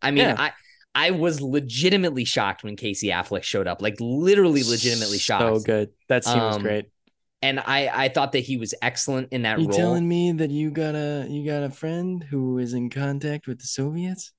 [0.00, 0.36] I mean, Yeah.
[0.38, 0.52] I
[0.94, 5.56] I was legitimately shocked when Casey Affleck showed up, like literally legitimately shocked.
[5.56, 5.90] So good.
[6.08, 6.86] That scene was Um, great.
[7.42, 9.76] And I I thought that he was excellent in that You role.
[9.76, 13.58] telling me that you got a you got a friend who is in contact with
[13.60, 14.32] the Soviets?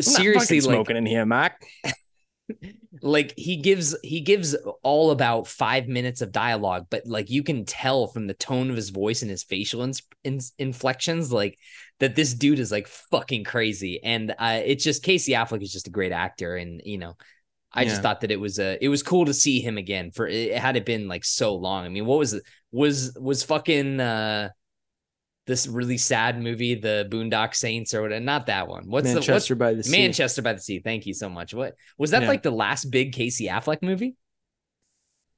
[0.00, 1.62] Seriously, like smoking in here, Mac.
[3.02, 7.64] like he gives he gives all about five minutes of dialogue but like you can
[7.66, 11.58] tell from the tone of his voice and his facial ins- ins- inflections like
[12.00, 14.00] that this dude is like fucking crazy.
[14.02, 16.56] And uh it's just casey affleck is just a great actor.
[16.56, 17.16] And you know
[17.70, 20.26] i just thought that it was a it was cool to see him again for
[20.26, 21.84] it had it been like so long.
[21.84, 22.42] I mean what was it
[22.72, 24.50] was was fucking uh
[25.48, 29.26] this really sad movie the boondock saints or whatever not that one what's the what's
[29.26, 29.90] Manchester by the Sea.
[29.90, 30.78] Manchester by the Sea.
[30.78, 31.52] Thank you so much.
[31.52, 32.28] What was that Yeah.
[32.28, 34.14] like the last big Casey Affleck movie?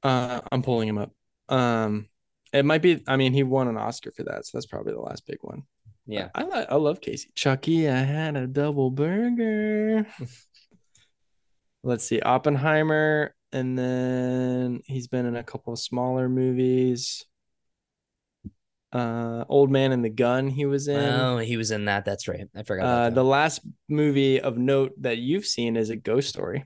[0.03, 1.11] Uh, I'm pulling him up.
[1.49, 2.07] Um,
[2.53, 3.01] it might be.
[3.07, 5.63] I mean, he won an Oscar for that, so that's probably the last big one.
[6.05, 6.29] Yeah.
[6.35, 7.31] I li- I love Casey.
[7.35, 10.05] Chucky, I had a double burger.
[11.83, 17.25] Let's see, Oppenheimer, and then he's been in a couple of smaller movies.
[18.91, 20.99] Uh, Old Man and the Gun, he was in.
[20.99, 22.03] Oh, he was in that.
[22.03, 22.47] That's right.
[22.55, 26.65] I forgot uh, the last movie of note that you've seen is a Ghost Story.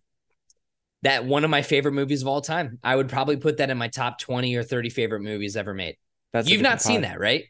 [1.03, 2.79] that one of my favorite movies of all time.
[2.83, 5.97] I would probably put that in my top 20 or 30 favorite movies ever made.
[6.33, 7.45] That's You've not different seen that, right?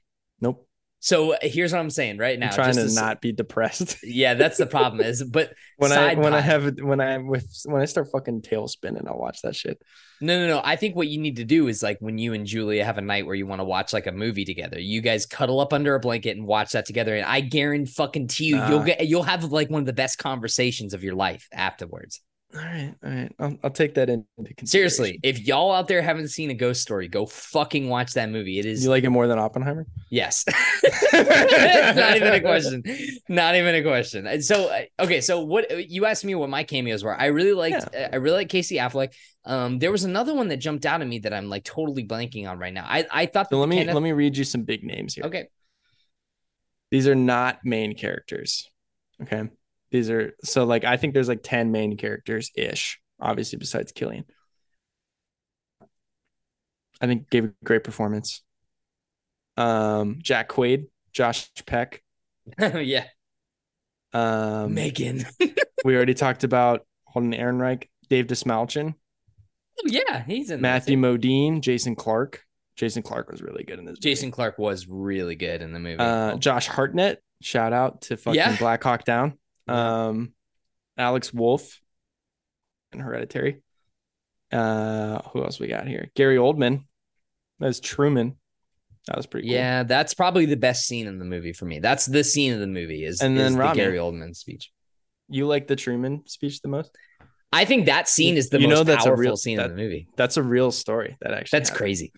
[1.06, 2.48] So uh, here's what I'm saying right now.
[2.48, 3.98] I'm trying to s- not be depressed.
[4.04, 5.02] Yeah, that's the problem.
[5.02, 8.68] Is but when I when I have when I'm with when I start fucking tail
[8.68, 9.80] spinning, I'll watch that shit.
[10.20, 10.62] No, no, no.
[10.64, 13.02] I think what you need to do is like when you and Julia have a
[13.02, 15.94] night where you want to watch like a movie together, you guys cuddle up under
[15.94, 17.16] a blanket and watch that together.
[17.16, 20.18] And I guarantee fucking to you, you'll get you'll have like one of the best
[20.18, 22.20] conversations of your life afterwards.
[22.56, 23.36] All right, all right.
[23.38, 24.68] I'll, I'll take that into consideration.
[24.68, 28.60] Seriously, if y'all out there haven't seen a ghost story, go fucking watch that movie.
[28.60, 29.86] It is you like it more than Oppenheimer?
[30.10, 30.46] yes.
[31.14, 32.84] Not even a question.
[33.30, 34.26] Not even a question.
[34.26, 37.20] And so uh, okay, so what you asked me what my cameos were.
[37.20, 38.10] I really liked Yeah.
[38.14, 39.14] I really like Casey Affleck.
[39.44, 42.50] Um there was another one that jumped out at me that I'm like totally blanking
[42.50, 42.86] on right now.
[42.88, 45.26] I I thought So let me Kenneth- let me read you some big names here.
[45.26, 45.48] Okay.
[46.92, 48.70] These are not main characters.
[49.22, 49.50] Okay.
[49.96, 54.26] These are so like I think there's like 10 main characters ish, obviously besides Cillian.
[57.00, 58.44] I think gave a great performance.
[59.56, 62.04] Um Jack Quaid, Josh Peck.
[62.60, 63.06] yeah.
[64.12, 65.26] Um Megan.
[65.86, 66.86] we already talked about
[67.16, 68.96] Alden Ehrenreich, Dave Dastmalchian,
[69.86, 70.98] yeah, he's in Matthew.
[70.98, 72.44] Modine, Jason Clarke.
[72.76, 73.98] Jason Clarke was really good in this.
[74.00, 75.96] Jason Clarke was really good in the movie.
[75.96, 76.10] movie.
[76.10, 77.22] uh, Josh Hartnett.
[77.42, 78.58] Shout out to fucking Yeah.
[78.58, 79.38] Black Hawk Down.
[79.68, 80.34] Um,
[80.98, 81.80] Alex Wolff
[82.92, 83.62] and Hereditary.
[84.52, 86.12] Uh, who else we got here?
[86.16, 86.84] Gary Oldman
[87.62, 88.38] as Truman.
[89.08, 89.56] That was pretty cool.
[89.56, 91.80] yeah, that's probably the best scene in the movie for me.
[91.80, 94.72] That's the scene of the movie is, And is then the Gary Oldman speech.
[95.30, 96.96] You like the Truman speech the most?
[97.52, 99.76] I think that scene is the You know most that's a real- scene that- in
[99.76, 100.08] the movie.
[100.16, 101.18] That's a real story.
[101.22, 101.60] That actually.
[101.60, 101.78] That's happened.
[101.80, 102.14] crazy.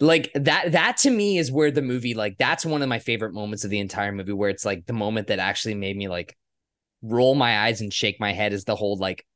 [0.00, 3.32] Like that that to me is where the movie like that's one of my favorite
[3.32, 6.36] moments of the entire movie where it's like the moment that actually made me like
[7.04, 9.26] roll my eyes and shake my head is the whole like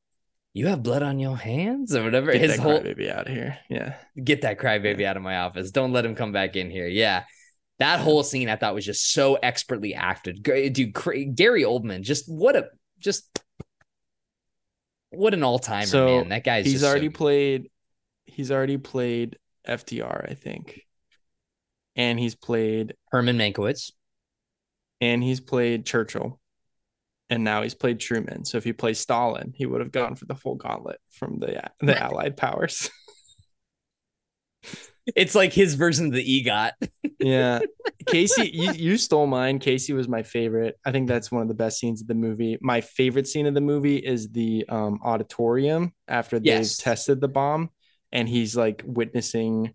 [0.54, 1.94] you have blood on your hands?
[1.94, 2.32] or whatever.
[2.32, 3.58] Get his that whole baby out of here.
[3.68, 3.94] Yeah.
[4.22, 5.70] get that crybaby out of my office.
[5.70, 6.88] Don't let him come back in here.
[6.88, 7.24] Yeah.
[7.78, 10.42] That whole scene I thought was just so expertly acted.
[10.42, 10.94] Dude
[11.36, 12.68] Gary Oldman just what a
[12.98, 13.38] just
[15.10, 16.28] what an all-timer So, man.
[16.30, 17.14] That guy's he's just so already good.
[17.14, 17.70] played.
[18.26, 20.82] He's already played FDR, I think,
[21.96, 23.92] and he's played Herman Mankiewicz.
[25.00, 26.40] And he's played Churchill,
[27.30, 28.44] and now he's played Truman.
[28.44, 31.62] So if he plays Stalin, he would have gone for the full gauntlet from the
[31.80, 32.90] the Allied powers.
[35.16, 36.72] it's like his version of the EGOT
[37.18, 37.60] yeah,
[38.06, 39.58] Casey, you, you stole mine.
[39.58, 40.78] Casey was my favorite.
[40.84, 42.58] I think that's one of the best scenes of the movie.
[42.60, 46.76] My favorite scene of the movie is the um, auditorium after they've Yes.
[46.76, 47.70] tested the bomb,
[48.12, 49.74] and he's like witnessing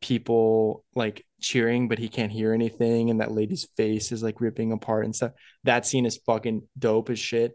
[0.00, 4.72] people like cheering, but he can't hear anything, and that lady's face is like ripping
[4.72, 5.32] apart and stuff.
[5.64, 7.54] That scene is fucking dope as shit.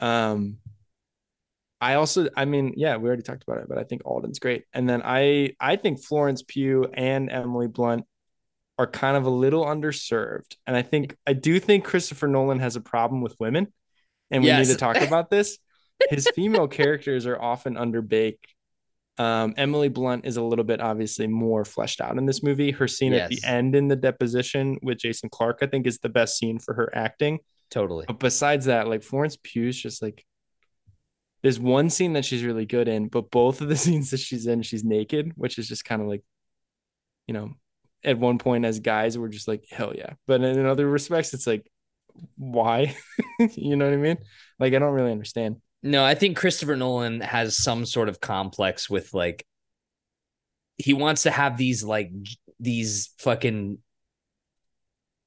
[0.00, 0.58] Um,
[1.80, 4.64] I also, I mean, yeah, we already talked about it, but I think Alden's great.
[4.72, 8.04] And then I, I think Florence Pugh and Emily Blunt
[8.78, 10.56] are kind of a little underserved.
[10.66, 13.72] And I think, I do think Christopher Nolan has a problem with women,
[14.30, 14.68] and we Yes.
[14.68, 15.58] need to talk about this.
[16.08, 18.51] His female characters are often underbaked.
[19.18, 22.70] Um, Emily Blunt is a little bit obviously more fleshed out in this movie.
[22.70, 26.08] Her scene at the end in the deposition with Jason Clarke, I think, is the
[26.08, 27.40] best scene for her acting.
[27.70, 30.24] totally But besides that, like Florence Pugh's just like
[31.42, 34.46] there's one scene that she's really good in, but both of the scenes that she's
[34.46, 36.22] in, she's naked, which is just kind of like,
[37.26, 37.52] you know,
[38.04, 40.14] at one point as guys, we're just like, hell yeah.
[40.26, 41.70] But in other respects, it's like,
[42.36, 42.96] why?
[43.54, 44.18] you know what I mean?
[44.58, 45.56] Like, I don't really understand.
[45.82, 49.44] No, I think Christopher Nolan has some sort of complex with like
[50.78, 52.10] he wants to have these like
[52.60, 53.78] these fucking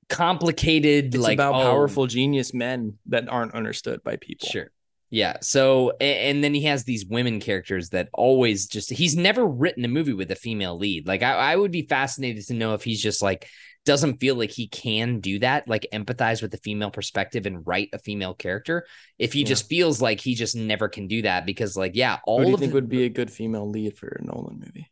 [0.07, 4.48] complicated It's like about oh, powerful genius men that aren't understood by people.
[4.48, 4.72] Sure.
[5.10, 5.38] Yeah.
[5.41, 9.86] So a- and then he has these women characters that always just he's never written
[9.86, 11.07] a movie with a female lead.
[11.07, 13.48] Like I, I would be fascinated to know if he's just like
[13.86, 17.90] doesn't feel like he can do that, like empathize with the female perspective and write
[17.94, 18.86] a female character.
[19.20, 19.45] If he Yeah.
[19.48, 22.49] just feels like he just never can do that because like yeah, all Who do
[22.49, 24.91] you of think the- would be a good female lead for a Nolan movie?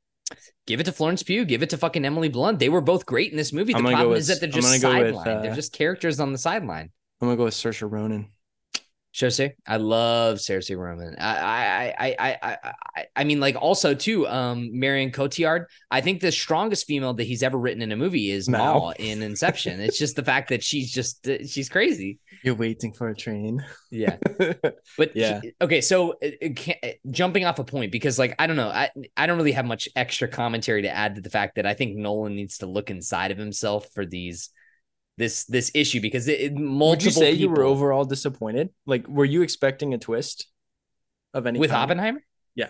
[0.65, 2.57] give it to Florence Pugh, give it to fucking Emily Blunt.
[2.57, 3.73] They were both great in this movie.
[3.73, 5.43] The problem with- is that they're just with, sidelined.
[5.43, 6.89] they're uh, just characters on the sideline.
[7.21, 8.27] I'm gonna go with Saoirse Ronan.
[9.13, 11.15] Saoirse, I love Saoirse Ronan.
[11.19, 12.57] I, I, I, I,
[12.95, 15.65] I, I, mean, like also too, um, Marion Cotillard.
[15.91, 18.93] I think the strongest female that he's ever written in a movie is Mal.
[18.97, 19.79] In Inception.
[19.79, 22.19] it's just the fact that she's just uh, she's crazy.
[22.43, 23.63] You're waiting for a train.
[23.91, 24.17] Yeah,
[24.97, 25.41] but Yeah.
[25.61, 25.81] okay.
[25.81, 28.89] So uh, uh, can- uh, jumping off a point because like I don't know, I
[29.15, 31.95] I don't really have much extra commentary to add to the fact that I think
[31.95, 34.49] Nolan needs to look inside of himself for these
[35.17, 38.69] this this issue because it, it multiple Would you say you were overall disappointed?
[38.85, 40.47] Like, were you expecting a twist
[41.33, 41.83] of any with kind?
[41.83, 42.23] Oppenheimer.
[42.55, 42.69] Yeah.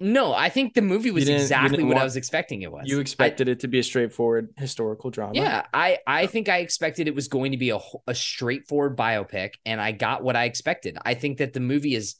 [0.00, 2.84] No, I think the movie was exactly what I was expecting it was.
[2.86, 5.34] You I- expected it to be a straightforward historical drama.
[5.34, 9.54] yeah, I I think I expected it was going to be a a straightforward biopic,
[9.66, 10.98] and I got what I expected.
[11.04, 12.14] I think that the movie is,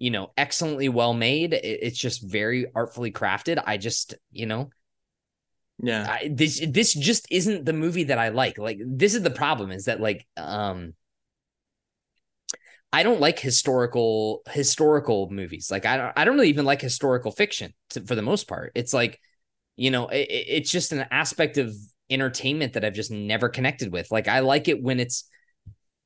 [0.00, 1.52] you know, excellently well made.
[1.54, 3.62] It- it's just very artfully crafted.
[3.64, 4.70] I just, you know,
[5.82, 6.06] Yeah.
[6.08, 8.58] I, this this just isn't the movie that I like.
[8.58, 10.94] Like this is the problem is that like um
[12.92, 15.70] I don't like historical historical movies.
[15.70, 18.72] Like I don't I don't really even like historical fiction to, for the most part.
[18.74, 19.20] It's like
[19.76, 21.74] you know it, it- it's just an aspect of
[22.10, 24.10] entertainment that I've just never connected with.
[24.10, 25.28] Like I like it when it's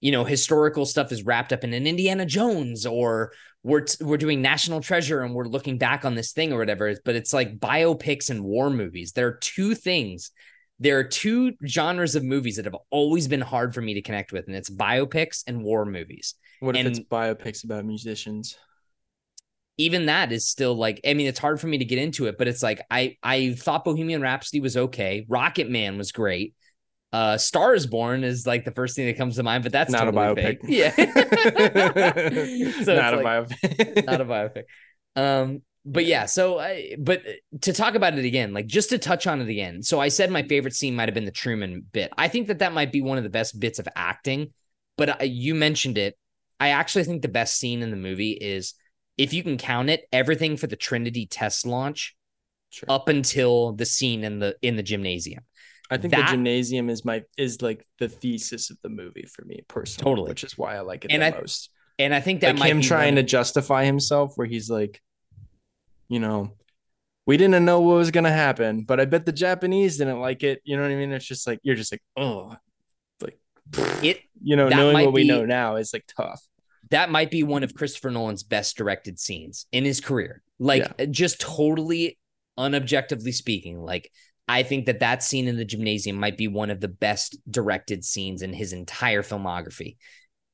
[0.01, 3.33] you know historical stuff is wrapped up in an Indiana Jones or
[3.65, 6.95] we're t- we're doing National Treasure and we're looking back on this thing or whatever.
[7.05, 9.13] But it's like biopics and war movies.
[9.13, 10.31] There are two things.
[10.79, 14.33] There are two genres of movies that have always been hard for me to connect
[14.33, 16.35] with, and it's biopics and war movies.
[16.61, 18.59] What if it's biopics about musicians?
[19.79, 22.37] Even that is still like, I mean, it's hard for me to get into it,
[22.39, 25.25] but it's like I I thought Bohemian Rhapsody was okay.
[25.29, 26.55] Rocket Man was great.
[27.15, 29.93] Uh, Star is Born is like the first thing that comes to mind, but that's
[29.93, 30.61] Not a totally biopic.
[30.61, 30.69] fake.
[30.69, 30.91] Yeah,
[32.85, 34.05] so Not a like- biopic.
[34.07, 34.65] not a biopic.
[35.17, 37.23] Um, but yeah, so I, but
[37.63, 39.83] to talk about it again, like just to touch on it again.
[39.83, 42.11] So I said my favorite scene might have been the Truman bit.
[42.19, 44.53] I think that that might be one of the best bits of acting.
[44.97, 46.17] But I, you mentioned it.
[46.59, 48.75] I actually think the best scene in the movie is,
[49.19, 52.17] if you can count it, everything for the Trinity test launch
[52.71, 52.91] Sure.
[52.91, 55.45] up until the scene in the in the gymnasium.
[55.91, 59.45] I think That- the gymnasium is my is like the thesis of the movie for
[59.45, 60.29] me personally, Totally.
[60.31, 61.71] which is why I like it And the I- most.
[61.99, 65.03] and I think that like might him trying one- to justify himself, where he's like,
[66.09, 66.53] you know,
[67.27, 70.61] we didn't know what was gonna happen, but I bet the Japanese didn't like it.
[70.65, 71.13] You know what I mean?
[71.13, 72.57] It's just like you're just like, oh,
[73.21, 73.39] like
[74.03, 76.43] it you know, knowing what we be- know now is like tough.
[76.91, 80.43] that might be one of Christopher Nolan's best directed scenes in his career.
[80.59, 82.19] Like just totally
[82.59, 84.11] unobjectively speaking, like
[84.47, 88.05] I think that that scene in the gymnasium might be one of the best directed
[88.05, 89.97] scenes in his entire filmography.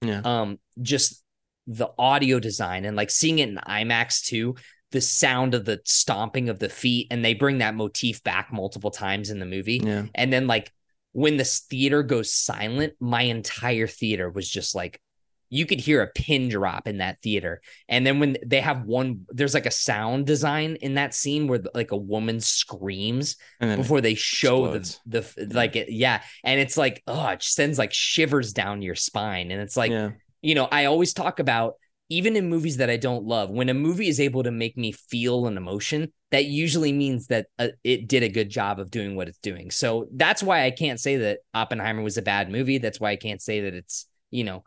[0.02, 0.22] Yeah.
[0.24, 1.22] Um just
[1.66, 4.56] the audio design and like seeing it in IMAX too,
[4.92, 8.90] the sound of the stomping of the feet and they bring that motif back multiple
[8.90, 9.80] times in the movie.
[9.82, 10.06] Yeah.
[10.14, 10.72] And then like
[11.12, 15.00] when the theater goes silent, my entire theater was just like
[15.50, 17.60] you could hear a pin drop in that theater.
[17.88, 21.60] And then when they have one there's like a sound design in that scene where
[21.74, 27.02] like a woman screams before they show the the like it, yeah, and it's like
[27.06, 30.10] oh, it sends like shivers down your spine and it's like yeah.
[30.40, 31.74] you know, I always talk about
[32.10, 34.90] even in movies that I don't love, when a movie is able to make me
[34.90, 39.14] feel an emotion, that usually means that uh, it did a good job of doing
[39.14, 39.70] what it's doing.
[39.70, 42.78] So that's why I can't say that Oppenheimer was a bad movie.
[42.78, 44.64] That's why I can't say that it's, you know,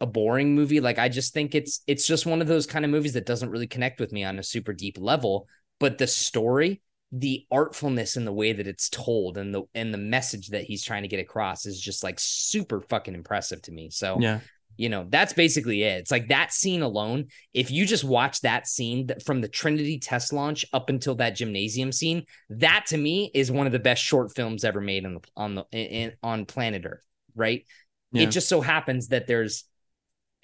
[0.00, 0.80] a boring movie.
[0.80, 3.50] Like I just think it's it's just one of those kind of movies that doesn't
[3.50, 5.46] really connect with me on a super deep level,
[5.80, 6.80] but the story
[7.16, 10.82] the artfulness in the way that it's told and the and the message that he's
[10.82, 13.88] trying to get across is just like super fucking impressive to me.
[13.90, 14.40] So Yeah.
[14.76, 18.66] you know that's basically it it's like that scene alone if you just watch that
[18.66, 23.52] scene from the trinity test launch up until that gymnasium scene that to me is
[23.52, 26.84] one of the best short films ever made on the on the in, on planet
[26.84, 27.06] earth
[27.36, 27.64] right
[28.10, 28.22] Yeah.
[28.22, 29.62] it just so happens that there's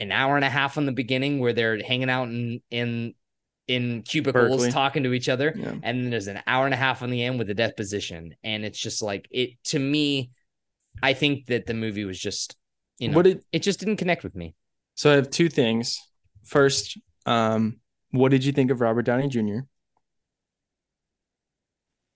[0.01, 3.15] an hour and a half on the beginning where they're hanging out in in
[3.69, 4.73] in cubicles Berkeley.
[4.73, 5.73] talking to each other Yeah.
[5.83, 8.65] and then there's an hour and a half on the end with the deposition and
[8.65, 10.31] it's just like it to me
[11.03, 12.57] i think that the movie was just
[12.99, 14.55] you know What did it just didn't connect with me
[14.95, 15.99] so I have two things.
[16.45, 17.79] First, um,
[18.11, 19.61] what did you think of Robert Downey Jr.?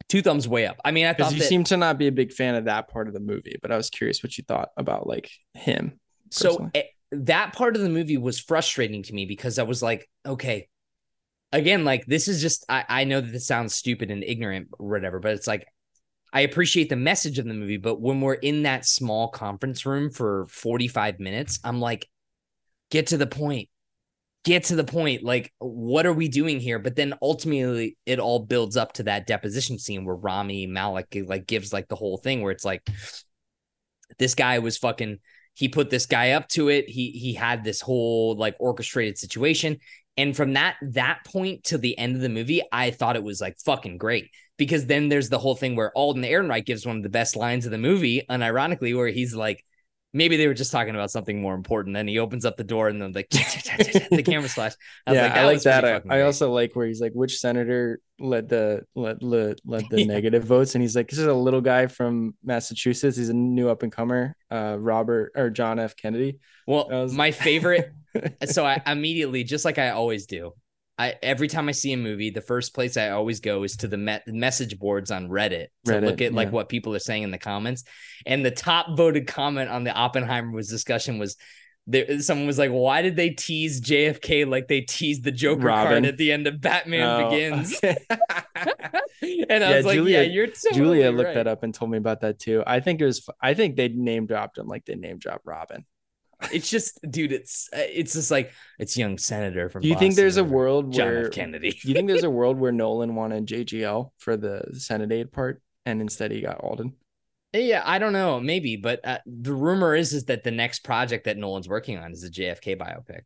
[0.08, 0.76] two thumbs way up.
[0.84, 2.88] I mean, I thought you that seem to not be a big fan of that
[2.88, 5.98] part of the movie, but I was curious what you thought about like him.
[6.30, 6.70] so personally.
[6.74, 6.82] eh,
[7.22, 10.68] that part of the movie was frustrating to me because I was like, okay,
[11.52, 14.88] again, like this is just I, I know that this sounds stupid and ignorant or
[14.88, 15.66] whatever, but it's like
[16.32, 20.10] I appreciate the message of the movie, but when we're in that small conference room
[20.10, 22.08] for 45 minutes, I'm like,
[22.90, 23.68] get to the point.
[24.44, 25.22] Get to the point.
[25.22, 26.80] Like, what are we doing here?
[26.80, 31.46] But then ultimately it all builds up to that deposition scene where Rami Malek like
[31.46, 32.82] gives like the whole thing where it's like
[34.18, 35.18] this guy was fucking
[35.54, 36.88] he put this guy up to it.
[36.88, 39.78] He he had this whole like orchestrated situation.
[40.16, 43.40] And from that that point to the end of the movie, I thought it was
[43.40, 44.30] like fucking great.
[44.56, 47.64] Because then there's the whole thing where Alden Ehrenreich gives one of the best lines
[47.64, 49.64] of the movie, unironically, where he's like,
[50.14, 51.94] maybe they were just talking about something more important.
[51.94, 54.72] Then he opens up the door and then like the camera flash.
[55.06, 55.84] I was yeah, like, I like that.
[55.84, 59.98] I, I also like where he's like, which senator led the led led, led the
[60.00, 60.06] Yeah.
[60.06, 63.16] negative votes, and he's like, this is a little guy from Massachusetts.
[63.16, 65.96] He's a new up and comer, uh, Robert or John F.
[65.96, 66.38] Kennedy.
[66.66, 67.92] well, was- my favorite
[68.46, 70.52] so I immediately, just like I always do,
[70.96, 73.88] I every time I see a movie, the first place I always go is to
[73.88, 76.52] the me- message boards on Reddit to Reddit, look at like yeah.
[76.52, 77.84] what people are saying in the comments.
[78.26, 81.36] And the top voted comment on the Oppenheimer was discussion was
[81.86, 82.20] there.
[82.20, 85.90] Someone was like, "Why did they tease JFK like they teased the Joker Robin.
[85.92, 87.96] card at the end of Batman Oh, Begins?" okay.
[89.48, 91.34] and I Yeah, was like, Julia- "Yeah, you're totally Julia looked right.
[91.34, 92.62] that up and told me about that too.
[92.66, 93.28] I think it was.
[93.42, 95.84] I think they name dropped him like they name dropped Robin.
[96.52, 99.82] It's just, dude, it's it's just like it's young senator from.
[99.82, 101.32] Do you think there's a world John where F.
[101.32, 101.70] Kennedy?
[101.70, 105.62] Do you think there's a world where Nolan wanted JGL for the Senate aid part,
[105.86, 106.94] and instead he got Alden?
[107.52, 111.26] Yeah, I don't know, maybe, but uh, the rumor is is that the next project
[111.26, 113.20] that Nolan's working on is a JFK biopic.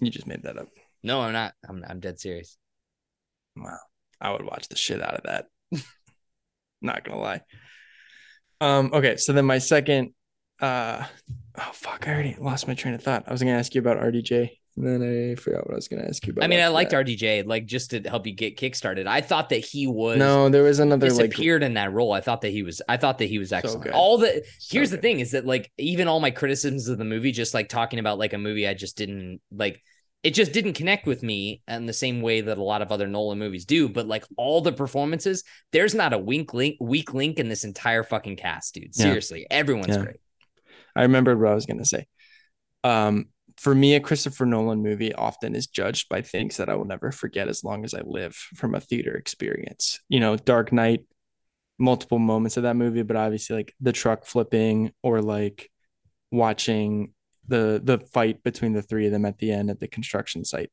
[0.00, 0.68] You just made that up.
[1.02, 1.52] No, I'm not.
[1.68, 2.56] I'm I'm dead serious.
[3.56, 3.78] Wow,
[4.20, 5.46] I would watch the shit out of that.
[6.82, 7.42] Not gonna lie.
[8.60, 8.90] Um.
[8.94, 10.14] Okay, so then my second.
[10.60, 11.04] Uh.
[11.56, 12.08] Oh fuck!
[12.08, 13.24] I already lost my train of thought.
[13.28, 16.02] I was gonna ask you about RDJ, and then I forgot what I was gonna
[16.04, 16.44] ask you about.
[16.44, 17.06] I mean, I liked that.
[17.06, 19.06] RDJ, like just to help you get kickstarted.
[19.06, 21.30] I thought that he was No, there was another like.
[21.30, 22.12] disappeared in that role.
[22.12, 22.82] I thought that he was.
[22.88, 23.84] I thought that he was excellent.
[23.84, 23.92] good.
[23.92, 27.04] all the so here's the thing is that like even all my criticisms of the
[27.04, 29.80] movie, just like talking about like a movie, I just didn't like.
[30.24, 33.06] It just didn't connect with me in the same way that a lot of other
[33.06, 33.90] Nolan movies do.
[33.90, 38.02] But like all the performances, there's not a wink link, weak link in this entire
[38.02, 38.84] fucking cast, dude.
[38.94, 39.04] Yeah.
[39.04, 40.02] Seriously, everyone's Yeah.
[40.02, 40.16] great.
[40.96, 42.06] I remembered what I was gonna say.
[42.82, 43.26] Um,
[43.56, 47.12] for me, a Christopher Nolan movie often is judged by things that I will never
[47.12, 50.00] forget as long as I live from a theater experience.
[50.08, 51.04] You know, Dark Knight,
[51.78, 55.70] multiple moments of that movie, but obviously like the truck flipping or like
[56.30, 57.12] watching
[57.46, 60.70] the the fight between the three of them at the end at the construction site.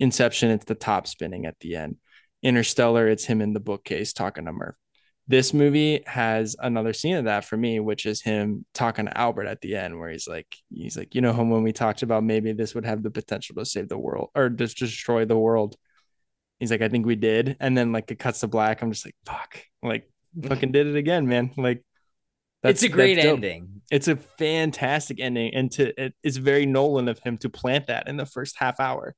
[0.00, 1.96] Inception, it's the top spinning at the end.
[2.42, 4.76] Interstellar, it's him in the bookcase talking to Murph.
[5.28, 9.46] This movie has another scene of that for me, which is him talking to Albert
[9.46, 12.52] at the end, where he's like, he's like, you know, when we talked about maybe
[12.52, 15.76] this would have the potential to save the world or just destroy the world.
[16.58, 17.56] He's like, I think we did.
[17.60, 18.80] And then like it cuts to black.
[18.80, 20.10] I'm just like, fuck, like
[20.42, 21.50] fucking did it again, man.
[21.58, 21.84] Like
[22.62, 23.82] it's a great ending.
[23.90, 28.08] It's a fantastic ending, and to it, it's very Nolan of him to plant that
[28.08, 29.14] in the first half hour,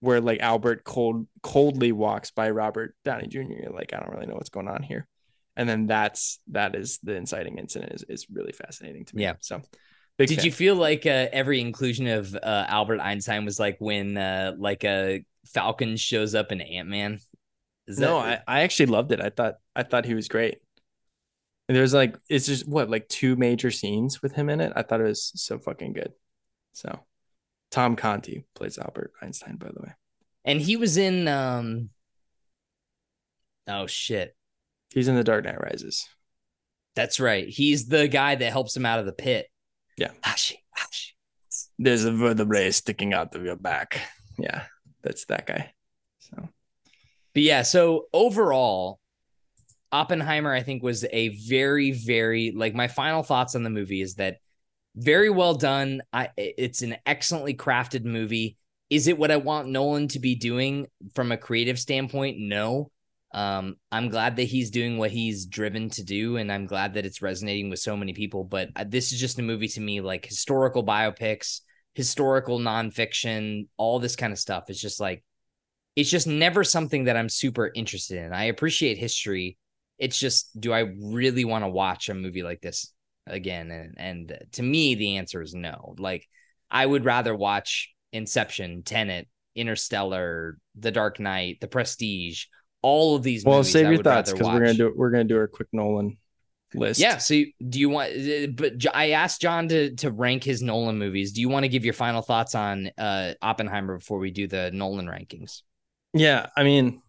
[0.00, 3.40] where like Albert cold coldly walks by Robert Downey Jr.
[3.40, 5.06] You're like, I don't really know what's going on here,
[5.56, 9.22] and then that's that is the inciting incident is is really fascinating to me.
[9.22, 9.34] Yeah.
[9.40, 9.62] So,
[10.18, 10.44] did fan.
[10.44, 14.84] you feel like uh, every inclusion of uh, Albert Einstein was like when uh, like
[14.84, 17.18] a Falcon shows up in Ant Man?
[17.88, 19.20] No, I, I actually loved it.
[19.20, 20.58] I thought I thought he was great.
[21.68, 24.72] And there's like it's just what like two major scenes with him in it.
[24.76, 26.12] I thought it was so fucking good.
[26.72, 27.00] So
[27.70, 29.92] Tom Conti plays Albert Einstein, by the way.
[30.44, 31.90] And he was in um
[33.66, 34.34] oh shit.
[34.90, 36.08] He's in the Dark Knight Rises.
[36.96, 37.48] That's right.
[37.48, 39.46] He's the guy that helps him out of the pit.
[39.96, 40.10] Yeah.
[40.22, 41.14] Hashi, Hashi.
[41.78, 44.00] There's a vertebrae sticking out of your back.
[44.38, 44.64] Yeah,
[45.02, 45.72] that's that guy.
[46.18, 46.48] So
[47.38, 48.98] but yeah, so overall,
[49.92, 54.14] Oppenheimer, I think, was a very, very like my final thoughts on the movie is
[54.16, 54.38] that
[54.98, 56.02] very well done.
[56.12, 58.56] I it's an excellently crafted movie.
[58.90, 62.38] Is it what I want Nolan to be doing from a creative standpoint?
[62.38, 62.90] No.
[63.34, 67.04] Um, I'm glad that he's doing what he's driven to do, and I'm glad that
[67.04, 68.44] it's resonating with so many people.
[68.44, 71.60] But uh, this is just a movie to me, like historical biopics,
[71.94, 74.64] historical nonfiction, all this kind of stuff.
[74.68, 75.22] It's just like
[75.94, 78.32] it's just never something that I'm super interested in.
[78.32, 79.58] I appreciate history.
[79.98, 82.92] It's just, do I really want to watch a movie like this
[83.28, 83.70] again?
[83.70, 85.94] And and to me, the answer is no.
[85.98, 86.26] Like,
[86.70, 92.44] I would rather watch Inception, Tenet, Interstellar, The Dark Knight, The Prestige,
[92.82, 93.44] all of these.
[93.44, 96.16] Well, movies, save your thoughts because we're gonna do we're gonna do our quick Nolan
[96.74, 97.00] list.
[97.00, 97.18] Yeah.
[97.18, 98.56] So do you want?
[98.56, 101.32] But I asked John to to rank his Nolan movies.
[101.32, 104.70] Do you want to give your final thoughts on uh Oppenheimer before we do the
[104.70, 105.62] Nolan rankings?
[106.14, 107.02] Yeah, I mean,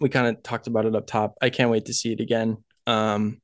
[0.00, 1.36] we kind of talked about it up top.
[1.40, 2.58] I can't wait to see it again.
[2.86, 3.40] Um,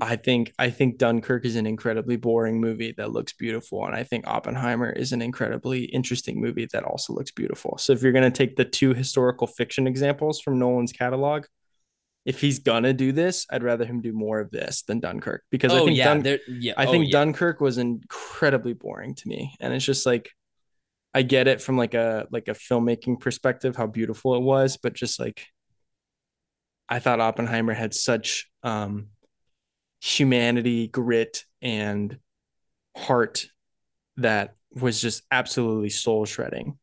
[0.00, 4.04] I think I think Dunkirk is an incredibly boring movie that looks beautiful, and I
[4.04, 7.78] think Oppenheimer is an incredibly interesting movie that also looks beautiful.
[7.78, 11.46] So if you're gonna take the two historical fiction examples from Nolan's catalog,
[12.24, 15.72] if he's gonna do this, I'd rather him do more of this than Dunkirk because
[15.72, 16.74] oh, I think yeah, Dun- yeah.
[16.76, 17.12] I think oh, yeah.
[17.12, 20.30] Dunkirk was incredibly boring to me, and it's just like
[21.12, 24.94] I get it from like a like a filmmaking perspective how beautiful it was, but
[24.94, 25.44] just like
[26.88, 29.08] I thought Oppenheimer had such um
[30.00, 32.18] humanity, grit, and
[32.96, 33.46] heart
[34.16, 36.78] that was just absolutely soul shredding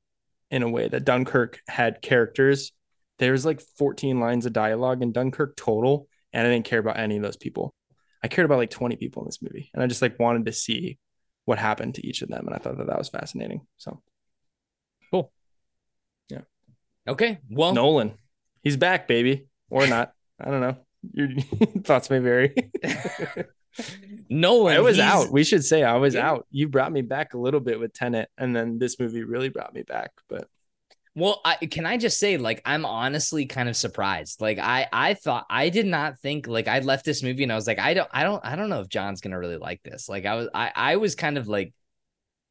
[0.51, 2.71] in a way that Dunkirk had characters.
[3.19, 7.17] There's like 14 lines of dialogue in Dunkirk total, and I didn't care about any
[7.17, 7.73] of those people.
[8.23, 10.53] I cared about like 20 people in this movie, and I just like wanted to
[10.53, 10.97] see
[11.45, 13.61] what happened to each of them, and I thought that that was fascinating.
[13.77, 14.01] So
[15.11, 15.31] Cool.
[16.29, 16.41] Yeah.
[17.07, 17.39] Okay.
[17.49, 18.15] Well, Nolan,
[18.63, 20.13] he's back, baby, or not.
[20.39, 20.77] I don't know.
[21.13, 21.29] Your
[21.83, 22.55] thoughts may vary.
[24.29, 25.31] Nolan, I was out.
[25.31, 26.29] We should say I was yeah.
[26.29, 26.47] out.
[26.51, 29.73] You brought me back a little bit with Tenet, and then this movie really brought
[29.73, 30.11] me back.
[30.29, 30.47] But
[31.13, 34.41] well, I, can I just say, like, I'm honestly kind of surprised.
[34.41, 37.55] Like, I, I thought I did not think like I left this movie and I
[37.55, 40.09] was like, I don't, I don't, I don't know if John's gonna really like this.
[40.09, 41.73] Like, I was, I, I was kind of like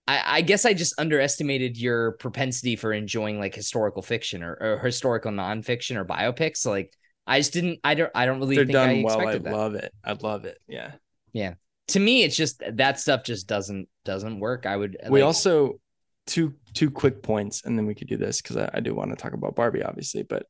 [0.06, 4.78] I, I, guess I just underestimated your propensity for enjoying like historical fiction or, or
[4.78, 6.66] historical nonfiction or biopics.
[6.66, 6.94] Like
[7.26, 7.80] I just didn't.
[7.84, 8.10] I don't.
[8.14, 9.28] I don't really They're think done I well.
[9.28, 9.52] I that.
[9.52, 9.92] love it.
[10.04, 10.58] I love it.
[10.68, 10.92] Yeah.
[11.32, 11.54] Yeah.
[11.88, 14.66] To me, it's just that stuff just doesn't doesn't work.
[14.66, 14.96] I would.
[15.08, 15.80] We like, also
[16.26, 19.10] two two quick points, and then we could do this because I, I do want
[19.10, 20.22] to talk about Barbie, obviously.
[20.22, 20.46] But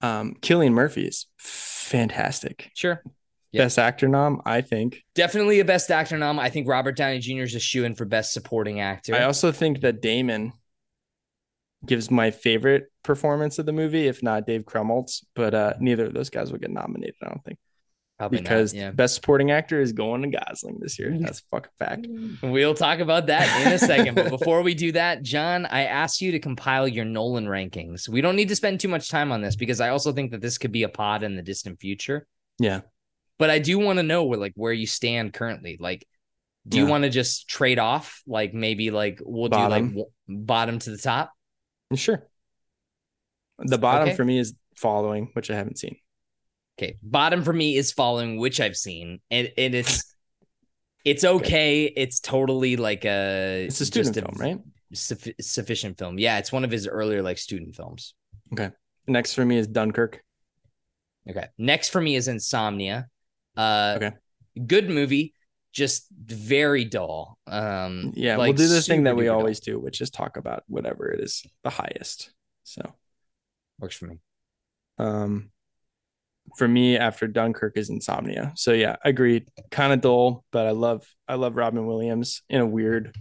[0.00, 2.70] um, Cillian Murphy is fantastic.
[2.74, 3.02] Sure.
[3.52, 3.64] Yep.
[3.64, 5.04] Best actor nom, I think.
[5.14, 6.40] Definitely a best actor nom.
[6.40, 7.42] I think Robert Downey Jr.
[7.42, 9.14] is a shoe in for best supporting actor.
[9.14, 10.52] I also think that Damon
[11.86, 15.24] gives my favorite performance of the movie, if not Dave Krumholtz.
[15.34, 17.58] But uh, neither of those guys will get nominated, I don't think.
[18.18, 18.90] Probably because not, yeah.
[18.92, 21.16] best supporting actor is going to Gosling this year.
[21.18, 22.06] That's a fucking fact.
[22.42, 24.14] We'll talk about that in a second.
[24.14, 28.08] but before we do that, John, I asked you to compile your Nolan rankings.
[28.08, 30.40] We don't need to spend too much time on this because I also think that
[30.40, 32.24] this could be a pod in the distant future.
[32.60, 32.82] Yeah.
[33.38, 35.76] But I do want to know where like where you stand currently.
[35.80, 36.06] Like,
[36.68, 36.84] do yeah.
[36.84, 38.22] you want to just trade off?
[38.28, 39.68] Like maybe like we'll bottom.
[39.68, 41.32] do like w- bottom to the top.
[41.96, 42.26] Sure.
[43.58, 44.16] The bottom okay.
[44.16, 45.96] for me is Following, which I haven't seen.
[46.76, 50.14] Okay, bottom for me is Following, which I've seen, and, and it's
[51.04, 51.84] it's okay.
[51.84, 54.58] It's totally like a It's a student just film, right?
[54.94, 56.18] suffi- sufficient film.
[56.18, 58.14] Yeah, it's one of his earlier like student films.
[58.52, 58.70] Okay.
[59.06, 60.22] Next for me is Dunkirk.
[61.28, 61.46] Okay.
[61.58, 63.06] Next for me is Insomnia.
[63.56, 64.12] Uh Okay.
[64.66, 65.34] good movie,
[65.74, 67.38] just very dull.
[67.48, 69.38] Um Yeah, like, we'll do the thing that we duper dull.
[69.38, 72.32] always do, which is talk about whatever it is the highest.
[72.64, 72.82] So,
[73.80, 74.18] works for me.
[74.98, 75.50] um,
[76.56, 78.52] for me, after Dunkirk is Insomnia.
[78.56, 79.48] So yeah, agreed.
[79.70, 83.16] Kind of dull, but I love I love Robin Williams in a weird,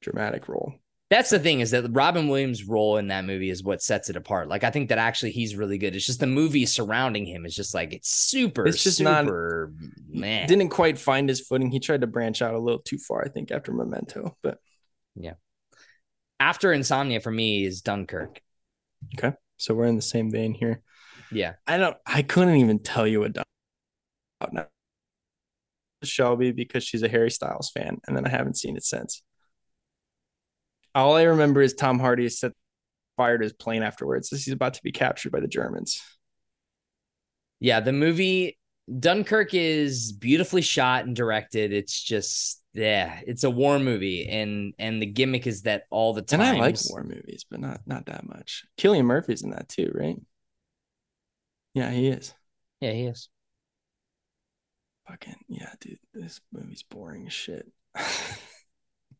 [0.00, 0.74] dramatic role.
[1.10, 4.16] That's the thing is that Robin Williams' role in that movie is what sets it
[4.16, 4.48] apart.
[4.48, 5.96] Like I think that actually he's really good.
[5.96, 9.26] It's just the movie surrounding him is just like it's super, It's just not-
[10.06, 10.46] man.
[10.46, 11.70] Didn't quite find his footing.
[11.70, 14.36] He tried to branch out a little too far, I think, after Memento.
[14.42, 14.58] But
[15.14, 15.34] yeah.
[16.40, 18.40] After Insomnia for me is Dunkirk.
[19.16, 20.82] Okay, so we're in the same vein here.
[21.32, 21.54] Yeah.
[21.66, 21.96] I don't.
[22.06, 24.66] I couldn't even tell you what Dunkirk now.
[26.04, 29.22] Shelby because she's a Harry Styles fan, and then I haven't seen it since.
[30.98, 32.52] All I remember is Tom Hardy set
[33.16, 36.00] fired his plane afterwards as he's about to be captured by the Germans.
[37.60, 38.58] Yeah, the movie
[38.98, 41.72] Dunkirk is beautifully shot and directed.
[41.72, 46.22] It's just yeah, it's a war movie, and and the gimmick is that all the
[46.22, 46.40] time.
[46.40, 48.64] And I like war movies, but not not that much.
[48.78, 50.16] Cillian Murphy's in that too, right?
[51.74, 52.34] Yeah, he is.
[52.80, 53.28] Yeah, he is.
[55.08, 55.98] Fucking yeah, dude.
[56.14, 57.66] This movie's boring as shit.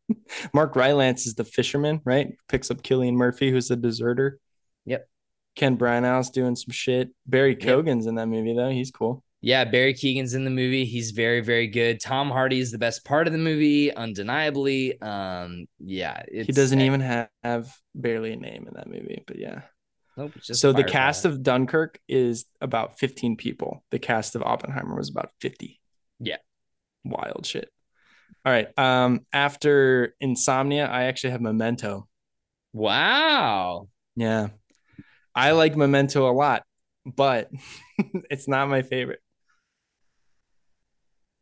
[0.55, 2.35] Mark Rylance is the fisherman, right?
[2.49, 4.39] Picks up Cillian Murphy, who's the deserter.
[4.87, 5.09] Yep.
[5.57, 7.11] Ken Branagh doing some shit.
[7.27, 8.71] Barry Keoghan's in that movie though.
[8.71, 9.25] He's cool.
[9.41, 10.85] Yeah, Barry Keoghan's in the movie.
[10.85, 12.01] He's very, very good.
[12.01, 15.01] Tom Hardy is the best part of the movie, undeniably.
[15.01, 19.63] Um, yeah, he doesn't even have, have barely a name in that movie, but yeah.
[20.17, 23.85] Nope, just so the cast of Dunkirk is about 15 people.
[23.93, 25.81] The cast of Oppenheimer was about 50.
[26.19, 26.39] Yeah.
[27.05, 27.71] Wild shit.
[28.49, 28.69] All right.
[28.79, 32.09] Um, after Insomnia, I actually have Memento.
[32.73, 33.89] wow.
[34.17, 34.49] Yeah.
[35.35, 36.63] I like Memento a lot,
[37.05, 37.51] but
[38.31, 39.21] it's not my favorite.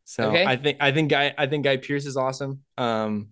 [0.03, 0.45] So Okay.
[0.45, 2.63] I think I think Guy I think Guy Pearce is awesome.
[2.77, 3.29] Um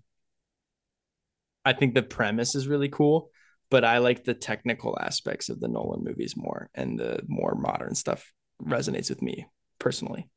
[1.66, 3.30] I think the premise is really cool,
[3.70, 7.94] but I like the technical aspects of the Nolan movies more and the more modern
[7.95, 8.32] stuff
[8.64, 9.48] resonates with me
[9.80, 10.30] personally.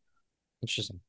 [0.62, 1.00] Interesting.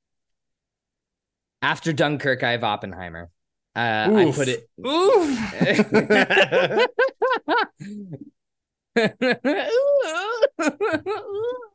[1.62, 3.30] After Dunkirk, I have Oppenheimer.
[3.76, 4.68] Uh, I put it.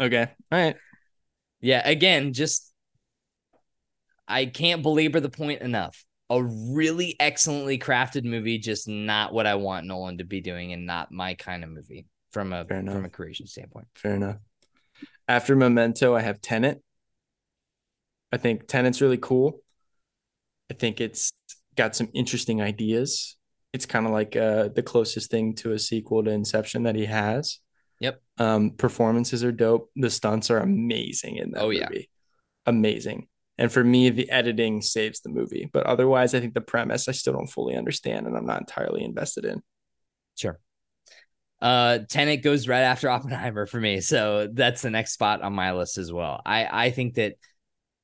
[0.00, 0.28] okay.
[0.52, 0.76] All right.
[1.60, 2.72] yeah, again, just
[4.26, 6.04] I can't belabor the point enough.
[6.30, 10.86] A really excellently crafted movie, just not what I want Nolan to be doing, and
[10.86, 13.86] not my kind of movie from a from a creation standpoint.
[13.94, 14.36] Fair enough.
[15.28, 16.82] After Memento, I have Tenet.
[18.32, 19.60] I think Tenet's really cool.
[20.70, 21.32] I think it's
[21.76, 23.36] got some interesting ideas.
[23.72, 27.06] It's kind of like uh, the closest thing to a sequel to Inception that he
[27.06, 27.58] has.
[28.00, 28.20] Yep.
[28.38, 29.90] Um, performances are dope.
[29.96, 31.78] The stunts are amazing in that Oh, movie.
[31.80, 32.00] yeah.
[32.66, 33.28] Amazing.
[33.58, 35.70] And for me, the editing saves the movie.
[35.72, 39.04] But otherwise, I think the premise I still don't fully understand and I'm not entirely
[39.04, 39.62] invested in.
[40.36, 40.58] Sure.
[41.60, 44.00] Uh Tenet goes right after Oppenheimer for me.
[44.00, 46.42] So that's the next spot on my list as well.
[46.44, 47.34] I I think that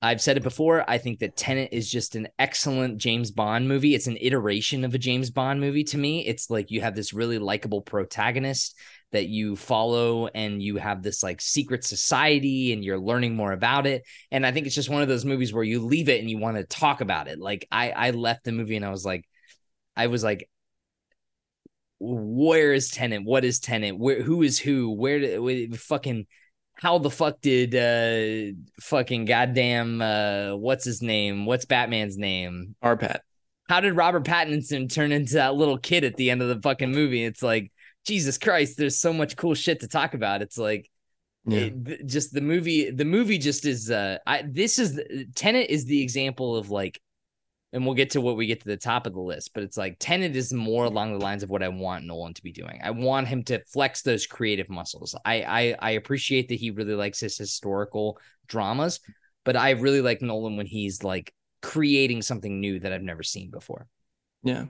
[0.02, 0.82] I've said it before.
[0.88, 3.94] I think that Tenet is just an excellent James Bond movie.
[3.94, 6.26] It's an iteration of a James Bond movie to me.
[6.26, 8.78] It's like you have this really likable protagonist
[9.12, 13.86] that you follow and you have this like secret society and you're learning more about
[13.86, 14.04] it.
[14.30, 16.38] And I think it's just one of those movies where you leave it and you
[16.38, 17.38] want to talk about it.
[17.38, 19.28] Like I I left the movie and I was like
[19.96, 20.48] I was like
[21.98, 23.24] where is Tenet?
[23.24, 23.98] What is Tenet?
[23.98, 24.90] Where who is who?
[24.92, 26.26] Where did fucking
[26.80, 31.44] how the fuck did uh fucking goddamn uh what's his name?
[31.44, 32.74] What's Batman's name?
[32.82, 33.18] Arpat.
[33.68, 36.90] How did Robert Pattinson turn into that little kid at the end of the fucking
[36.90, 37.22] movie?
[37.24, 37.70] It's like
[38.06, 40.40] Jesus Christ, there's so much cool shit to talk about.
[40.40, 40.90] It's like
[41.44, 41.68] Yeah.
[41.68, 44.98] it- just the movie the movie just is uh I this is
[45.34, 46.98] Tenet is the example of like
[47.72, 49.76] and we'll get to what we get to the top of the list, but it's
[49.76, 52.80] like Tenet is more along the lines of what I want Nolan to be doing.
[52.82, 55.14] I want him to flex those creative muscles.
[55.24, 58.18] I I, I appreciate that he really likes his historical
[58.48, 59.00] dramas,
[59.44, 61.32] but I really like Nolan when he's like
[61.62, 63.86] creating something new that I've never seen before.
[64.42, 64.66] Yeah.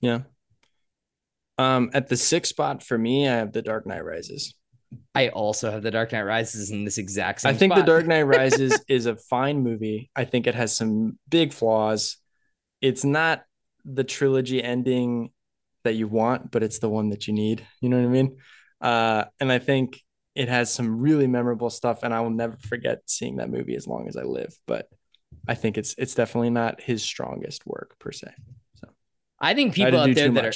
[0.00, 0.20] Yeah.
[1.58, 4.54] Um, at the sixth spot for me, I have The Dark Knight Rises.
[5.14, 7.82] I also have The Dark Knight Rises in this exact same I think The.
[7.82, 10.10] Dark Knight Rises is a fine movie.
[10.16, 12.16] I think it has some big flaws.
[12.80, 13.44] It's not
[13.84, 15.30] the trilogy ending
[15.84, 17.66] that you want, but it's the one that you need.
[17.80, 18.36] You know what I mean?
[18.80, 20.00] Uh, and I think
[20.34, 23.86] it has some really memorable stuff, and I will never forget seeing that movie as
[23.86, 24.54] long as I live.
[24.66, 24.88] But
[25.48, 28.28] I think it's it's definitely not his strongest work per se.
[28.76, 28.88] So
[29.38, 30.52] I think people out there that are.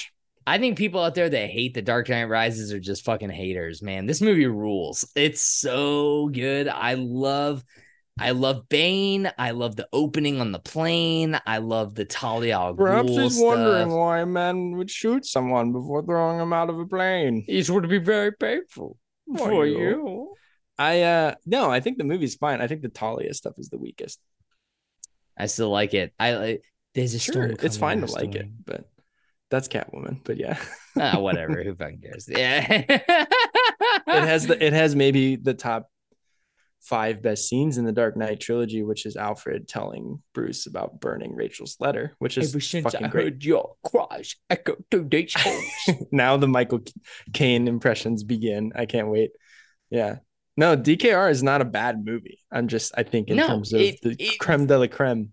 [0.46, 3.80] I think people out there that hate The Dark Knight Rises are just fucking haters,
[3.80, 4.04] man.
[4.04, 5.10] This movie rules.
[5.16, 6.68] It's so good.
[6.68, 7.64] I love
[8.18, 9.30] I love Bane.
[9.38, 11.38] I love the opening on the plane.
[11.46, 15.72] I love the Talia al Perhaps Ghul he's wondering why a man would shoot someone
[15.72, 17.44] before throwing him out of a plane.
[17.48, 18.96] It would be very painful
[19.36, 19.78] For for you.
[19.78, 20.34] you.
[20.78, 22.60] I uh no, I think the movie's fine.
[22.60, 24.20] I think the Talia stuff is the weakest.
[25.36, 26.12] I still like it.
[26.18, 27.56] I like there's a Sure, storm.
[27.62, 28.88] it's fine to like it, but
[29.50, 30.20] that's Catwoman.
[30.22, 30.58] But yeah,
[30.96, 31.62] Ah, whatever.
[31.64, 32.28] Who fucking cares?
[32.28, 32.64] Yeah.
[32.88, 35.90] it has the it has maybe the top
[36.84, 41.34] five best scenes in the Dark Knight trilogy, which is Alfred telling Bruce about burning
[41.34, 43.24] Rachel's letter, which is Ever since fucking I great.
[43.24, 45.64] heard your cries echo through these halls.
[46.12, 46.80] now the Michael
[47.32, 48.72] Caine impressions begin.
[48.74, 49.30] I can't wait.
[49.90, 50.16] Yeah.
[50.56, 52.38] No, DKR is not a bad movie.
[52.52, 55.30] I'm just, I think, in No, terms of it- the it- creme de la creme.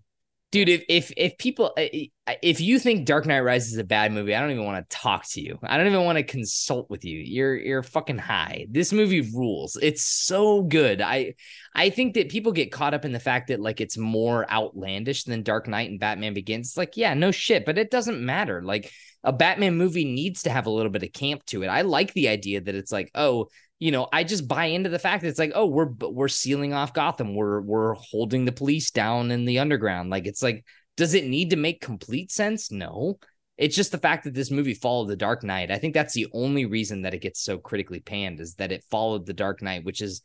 [0.52, 4.12] Dude if if if people uh, if you think dark knight rises is a bad
[4.12, 5.58] movie i don't even want to talk to you.
[5.62, 7.18] I don't even want to consult with you.
[7.18, 8.66] You're you're fucking high.
[8.70, 9.76] This movie rules.
[9.80, 11.00] It's so good.
[11.00, 11.34] I
[11.74, 15.24] i think that people get caught up in the fact that like it's more outlandish
[15.24, 16.68] than dark knight and batman begins.
[16.68, 18.62] It's like yeah no shit but it doesn't matter.
[18.62, 18.92] Like
[19.24, 21.68] a batman movie needs to have a little bit of camp to it.
[21.68, 23.48] I like the idea that it's like oh
[23.82, 26.72] you know, I just buy into the fact that it's like, oh, we're we're sealing
[26.72, 27.34] off Gotham.
[27.34, 30.08] We're we're holding the police down in the underground.
[30.08, 30.64] Like it's like,
[30.96, 32.70] does it need to make complete sense?
[32.70, 33.18] No.
[33.58, 35.72] It's just the fact that this movie followed the Dark Knight.
[35.72, 38.84] I think that's the only reason that it gets so critically panned is that it
[38.88, 40.22] followed the Dark Knight, which is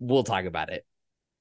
[0.00, 0.84] we'll talk about it.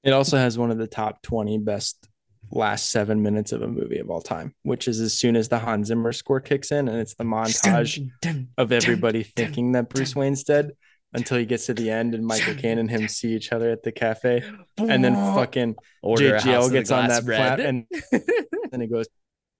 [0.03, 2.07] It also has one of the top 20 best
[2.51, 5.59] last seven minutes of a movie of all time, which is as soon as the
[5.59, 8.09] Hans Zimmer score kicks in and it's the montage
[8.57, 10.71] of everybody thinking that Bruce Wayne's dead
[11.13, 13.83] until he gets to the end and Michael Caine and him see each other at
[13.83, 14.43] the cafe.
[14.77, 17.37] And then fucking Order a JGL gets on that Red.
[17.37, 17.85] plat and
[18.71, 19.07] then it goes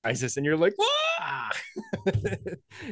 [0.04, 1.50] ISIS and you're like, ah!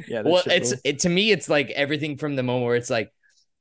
[0.08, 0.80] yeah, well, it's rules.
[0.84, 3.10] it to me, it's like everything from the moment where it's like,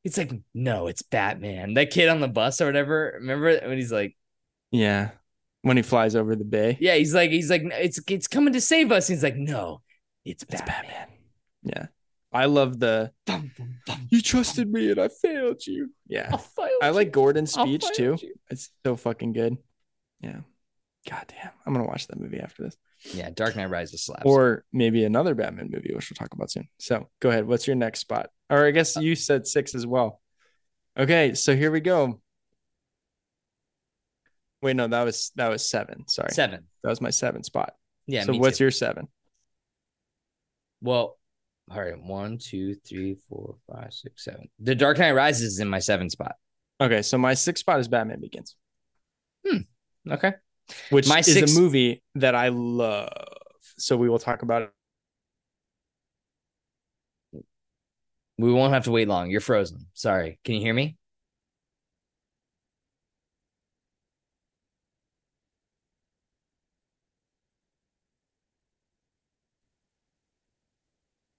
[0.04, 1.74] it's like, no, it's Batman.
[1.74, 3.14] That kid on the bus or whatever.
[3.16, 4.16] Remember when he's like,
[4.72, 5.12] yeah.
[5.66, 8.62] When he flies over the bay, yeah, he's like, he's like, it's it's coming to
[8.62, 9.08] save us.
[9.08, 9.82] he's like, no,
[10.24, 10.84] it's it's Batman.
[10.84, 11.08] Batman.
[11.64, 11.86] Yeah.
[12.32, 14.08] I love the Dum, dum, dum.
[14.12, 15.90] you trusted me and I failed you.
[16.08, 16.38] Yeah.
[16.60, 18.16] I I like Gordon's speech too.
[18.22, 18.34] you.
[18.52, 19.58] It's so fucking good.
[20.22, 20.42] Yeah.
[21.10, 21.52] God damn.
[21.66, 22.78] I'm gonna watch that movie after this.
[23.14, 24.24] Yeah, Dark Knight Rises slaps.
[24.26, 26.68] Or maybe another Batman movie, which we'll talk about soon.
[26.78, 27.48] So go ahead.
[27.48, 28.30] What's your next spot?
[28.52, 30.22] Or I guess uh, you said six as well.
[30.98, 32.22] Okay, so here we go.
[34.66, 36.08] Wait, no, that was that was seven.
[36.08, 36.32] Sorry.
[36.32, 36.64] seven.
[36.82, 37.74] That was my seven spot.
[38.08, 38.24] Yeah.
[38.24, 38.64] so what's too.
[38.64, 39.08] your seven?
[40.82, 41.20] well?
[41.72, 44.50] All right, one, two, three, four, five, six, seven.
[44.60, 46.36] The Dark Knight Rises is in my seven spot.
[46.82, 48.56] Okay, so my sixth spot is Batman Begins,
[49.48, 49.58] Hmm.
[50.10, 50.34] Okay.
[50.90, 53.12] which My is a movie that I love.
[53.78, 54.72] So we will talk about
[57.34, 57.44] it.
[58.38, 59.30] We won't have to wait long.
[59.32, 59.88] You're frozen.
[59.94, 60.40] Sorry.
[60.44, 60.98] Can you hear me?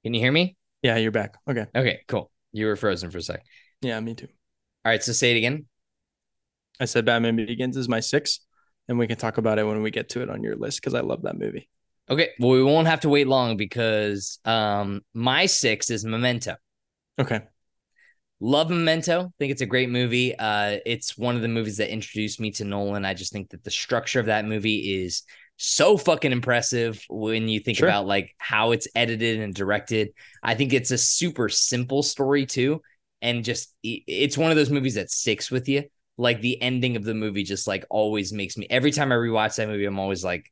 [0.07, 0.55] Can you hear me?
[0.83, 1.35] Yeah, you're back.
[1.51, 1.67] Okay.
[1.75, 2.31] Okay, cool.
[2.53, 3.45] You were frozen for a sec.
[3.83, 4.29] Yeah, me too.
[4.85, 5.67] All right, so say it again.
[6.79, 8.39] I said Batman Begins is my six,
[8.87, 10.95] and we can talk about it when we get to it on your list because
[10.95, 11.69] I love that movie.
[12.09, 16.55] Okay, well, we won't have to wait long because um my six is Memento.
[17.19, 17.41] Okay.
[18.39, 19.23] Love Memento.
[19.23, 20.39] I think it's a great movie.
[20.39, 23.05] Uh, it's one of the movies that introduced me to Nolan.
[23.05, 25.25] I just think that the structure of that movie is
[25.57, 27.89] so fucking impressive when you think Sure.
[27.89, 30.11] about like how it's edited and directed.
[30.43, 32.83] I think it's a super simple story too,
[33.23, 35.85] and just it's one of those movies that sticks with you.
[36.19, 38.67] Like the ending of the movie just like always makes me.
[38.71, 40.51] Every time I rewatch that movie, I'm always like,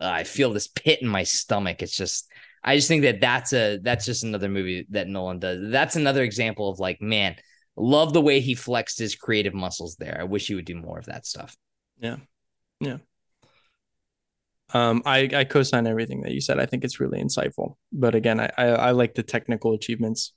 [0.00, 1.82] uh, I feel this pit in my stomach.
[1.82, 2.30] It's just
[2.64, 5.70] I just think that that's a that's just another movie that Nolan does.
[5.70, 7.36] That's another example of like, man,
[7.76, 10.18] love the way he flexed his creative muscles there.
[10.20, 11.56] I wish he would do more of that stuff.
[14.74, 16.58] Um, I, I co-sign everything that you said.
[16.58, 17.76] I think it's really insightful.
[17.92, 20.32] But again, I, I, I like the technical achievements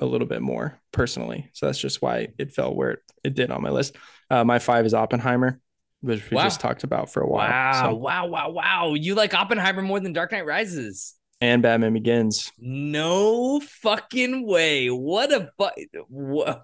[0.00, 1.50] a little bit more personally.
[1.52, 3.96] So that's just why it fell where it, it did on my list.
[4.30, 5.60] Uh, my five is Oppenheimer,
[6.00, 6.44] which we Wow.
[6.44, 7.48] just talked about for a while.
[7.50, 8.94] Wow, So- wow, wow, wow.
[8.94, 11.14] You like Oppenheimer more than Dark Knight Rises.
[11.40, 12.50] and Batman Begins.
[12.58, 14.88] No fucking way.
[14.88, 16.62] What a fu- what,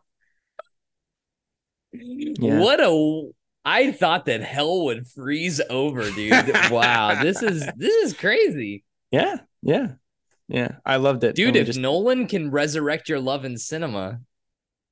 [2.39, 3.31] what a
[3.64, 6.32] I thought that hell would freeze over, dude.
[6.70, 8.84] wow, this is this is crazy.
[9.10, 9.92] Yeah, yeah,
[10.48, 10.76] yeah.
[10.84, 11.34] I loved it.
[11.36, 14.20] Dude, if just- Nolan can resurrect your love in cinema,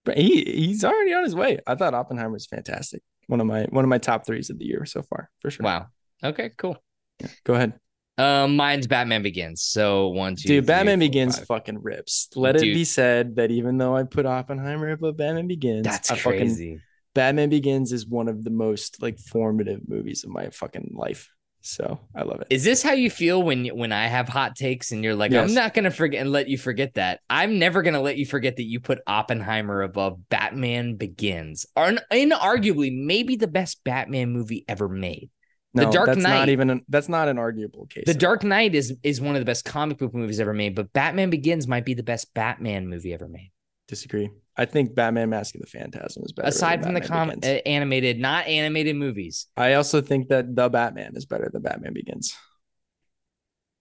[0.05, 1.58] But he he's already on his way.
[1.66, 3.02] I thought Oppenheimer Oppenheimer's fantastic.
[3.26, 5.64] One of my one of my top threes of the year so far, for sure.
[5.64, 5.86] Wow.
[6.22, 6.76] Okay, cool.
[7.20, 7.74] Yeah, go ahead.
[8.16, 9.62] Um, mine's Batman Begins.
[9.62, 11.47] So one, two, Dude, three, Batman four, Begins five.
[11.47, 12.28] fucking rips.
[12.34, 16.16] Let it be said that even though I put Oppenheimer above Batman Begins, That's I
[16.16, 16.80] fucking crazy.
[17.14, 21.28] Batman Begins is one of the most like formative movies of my fucking life.
[21.60, 22.46] So I love it.
[22.50, 25.48] Is this how you feel when when I have hot takes and you're like, Yes.
[25.48, 27.20] I'm not gonna forget and let you forget that.
[27.28, 32.96] I'm never gonna let you forget that you put Oppenheimer above Batman Begins, or inarguably
[33.04, 35.30] maybe the best Batman movie ever made.
[35.74, 38.04] The No, Dark that's Knight- not even an, that's not an arguable case.
[38.06, 40.92] The Dark Knight is is one of the best comic book movies ever made, but
[40.92, 43.50] Batman Begins might be the best Batman movie ever made.
[43.89, 44.31] Disagree.
[44.57, 46.49] I think Batman Mask of the Phantasm is better.
[46.49, 47.47] Aside from the com- Begins.
[47.47, 49.47] uh, animated, not animated movies.
[49.57, 52.36] I also think that the Batman is better than Batman Begins.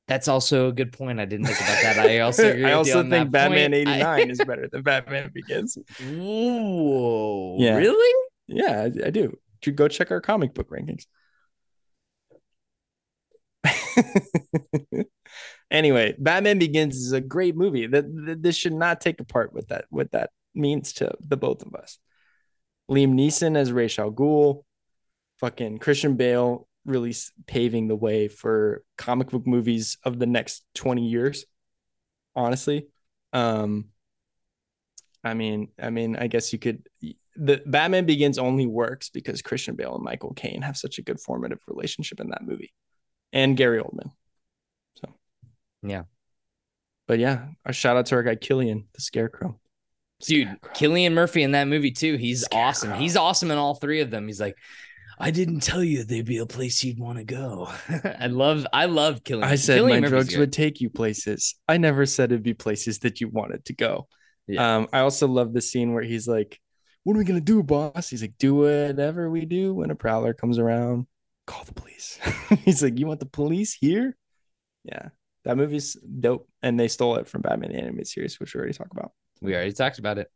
[0.07, 1.19] That's also a good point.
[1.19, 1.99] I didn't think about that.
[1.99, 3.87] I also agree I also think Batman point.
[3.89, 5.77] I- '89 is better than Batman Begins.
[5.99, 7.57] Whoa.
[7.59, 7.75] Yeah.
[7.75, 8.23] Really?
[8.47, 9.37] Yeah, I, I do.
[9.65, 11.07] You Go check our comic book rankings.
[15.71, 17.87] anyway, Batman Begins is a great movie.
[17.87, 18.05] That
[18.41, 21.99] this should not take apart what that what that means to the both of us.
[22.89, 24.63] Liam Neeson as Ra's al Ghul,
[25.39, 27.13] fucking Christian Bale really
[27.47, 31.45] paving the way for comic book movies of the next 20 years.
[32.35, 32.87] Honestly.
[33.33, 33.85] Um
[35.23, 36.87] I mean, I mean, I guess you could
[37.35, 41.19] the Batman Begins only works because Christian Bale and Michael Caine have such a good
[41.19, 42.73] formative relationship in that movie.
[43.33, 44.11] And Gary Oldman.
[45.83, 46.03] Yeah.
[47.07, 49.59] But yeah, a shout out to our guy Cillian, the scarecrow.
[50.21, 50.71] Dude, Scarecrow.
[50.73, 52.17] Cillian Murphy in that movie too.
[52.17, 52.67] He's Scarecrow.
[52.67, 52.93] awesome.
[52.95, 54.27] He's awesome in all three of them.
[54.27, 54.55] He's like,
[55.19, 57.69] I didn't tell you they'd be a place you'd want to go.
[58.19, 59.43] I love, I love Cillian.
[59.43, 60.39] I said Cillian my Murphy's drugs good.
[60.39, 61.55] would take you places.
[61.67, 64.07] I never said it'd be places that you wanted to go.
[64.47, 64.77] Yeah.
[64.77, 66.59] Um, I also love the scene where he's like,
[67.03, 68.09] What are we gonna do, boss?
[68.09, 71.07] He's like, Do whatever we do when a prowler comes around.
[71.45, 72.19] Call the police.
[72.65, 74.15] he's like, You want the police here?
[74.83, 75.09] Yeah.
[75.47, 76.47] That movie's dope.
[76.61, 79.13] And they stole it from Batman the Animated Series, which we already talked about.
[79.41, 80.29] We already talked about it.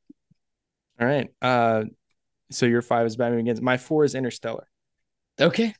[1.00, 1.30] All right.
[1.42, 1.84] Uh
[2.50, 3.62] so your five is Batman Begins.
[3.62, 4.68] My four is Interstellar.
[5.40, 5.74] Okay.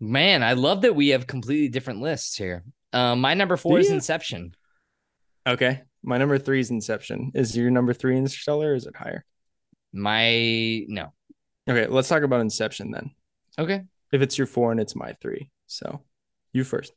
[0.00, 2.64] Man, I love that we have completely different lists here.
[2.92, 3.90] Um, my number four is.
[3.90, 4.54] Inception.
[5.46, 5.82] Okay.
[6.02, 7.32] My number three is Inception.
[7.34, 9.24] Is your number three Interstellar or is it higher?
[9.92, 11.12] My no.
[11.68, 13.12] Okay, let's talk about Inception then.
[13.58, 13.82] Okay.
[14.12, 15.50] If it's your four and it's my three.
[15.66, 16.02] So
[16.52, 16.92] you first.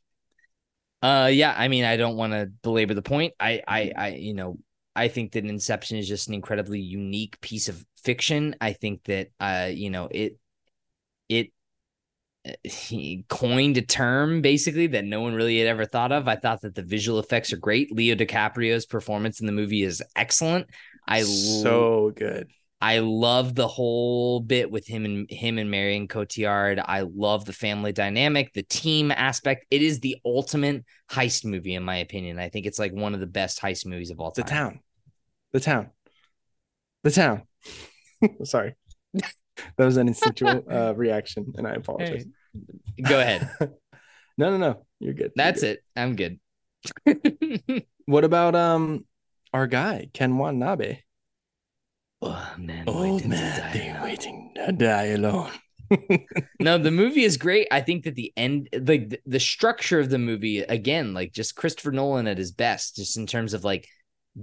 [1.02, 3.34] Uh yeah, I mean, I don't want to belabor the point.
[3.38, 4.58] I I I you know,
[4.94, 8.56] I think that Inception is just an incredibly unique piece of fiction.
[8.60, 10.38] I think that uh, you know, it
[11.28, 11.52] it
[12.62, 16.28] he coined a term basically that no one really had ever thought of.
[16.28, 17.92] I thought that the visual effects are great.
[17.92, 20.68] Leo DiCaprio's performance in the movie is excellent.
[21.08, 22.48] I so good.
[22.80, 26.82] I love the whole bit with him and him and Marion Cotillard.
[26.84, 29.64] I love the family dynamic, the team aspect.
[29.70, 32.38] It is the ultimate heist movie, in my opinion.
[32.38, 34.44] I think it's like one of the best heist movies of all time.
[34.44, 34.80] The town.
[35.52, 35.90] The town.
[37.02, 37.42] The town.
[38.44, 38.74] Sorry.
[39.14, 39.24] that
[39.78, 42.26] was an instinctual uh, reaction, and I apologize.
[43.02, 43.50] Go ahead.
[44.36, 44.86] no, no, no.
[45.00, 45.32] You're good.
[45.34, 45.82] That's it.
[45.94, 46.38] I'm good.
[48.06, 49.04] What about um
[49.52, 50.98] our guy, Ken Watanabe?
[52.22, 55.50] Oh man, Old waiting to man, die they waiting to die alone.
[56.60, 57.68] no, the movie is great.
[57.70, 61.54] I think that the end, like the, the structure of the movie, again, like just
[61.54, 63.88] Christopher Nolan at his best, just in terms of like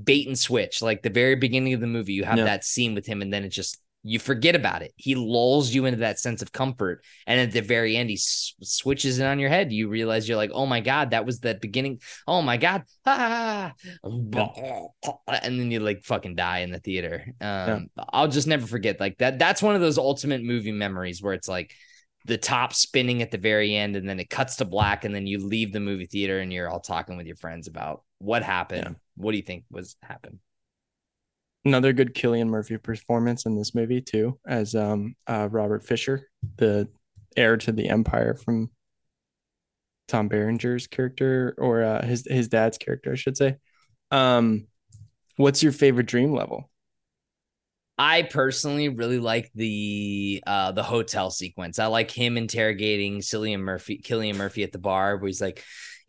[0.04, 0.82] bait and switch.
[0.82, 2.46] Like the very beginning of the movie, you have Yeah.
[2.46, 4.94] that scene with him, and then it just you forget about it.
[4.98, 8.54] He lulls you into that sense of comfort, and at the very end, he s-
[8.62, 9.72] switches it on your head.
[9.72, 12.02] You realize you're like, oh my god, that was the beginning.
[12.28, 13.74] Oh my god, ah,
[14.04, 17.34] and then you like fucking die in the theater.
[17.40, 19.40] Um, I'll just never forget like that.
[19.40, 21.74] That's one of those ultimate movie memories where it's like
[22.26, 25.28] the top spinning at the very end and then it cuts to black and then
[25.28, 28.84] you leave the movie theater and you're all talking with your friends about what happened.
[28.84, 28.94] Yeah.
[29.16, 30.40] What do you think was happened?
[31.66, 36.28] Another good Cillian Murphy performance in this movie too, as um uh, Robert Fischer,
[36.58, 36.90] the
[37.38, 38.70] heir to the empire from
[40.08, 43.56] Tom Berenger's character or uh, his his dad's character, I should say.
[44.12, 44.68] Um,
[45.38, 46.70] what's your favorite dream level?
[47.98, 51.80] I personally really like the uh the hotel sequence.
[51.80, 55.64] I like him interrogating Cillian Murphy, Cillian Murphy at the bar, where he's like,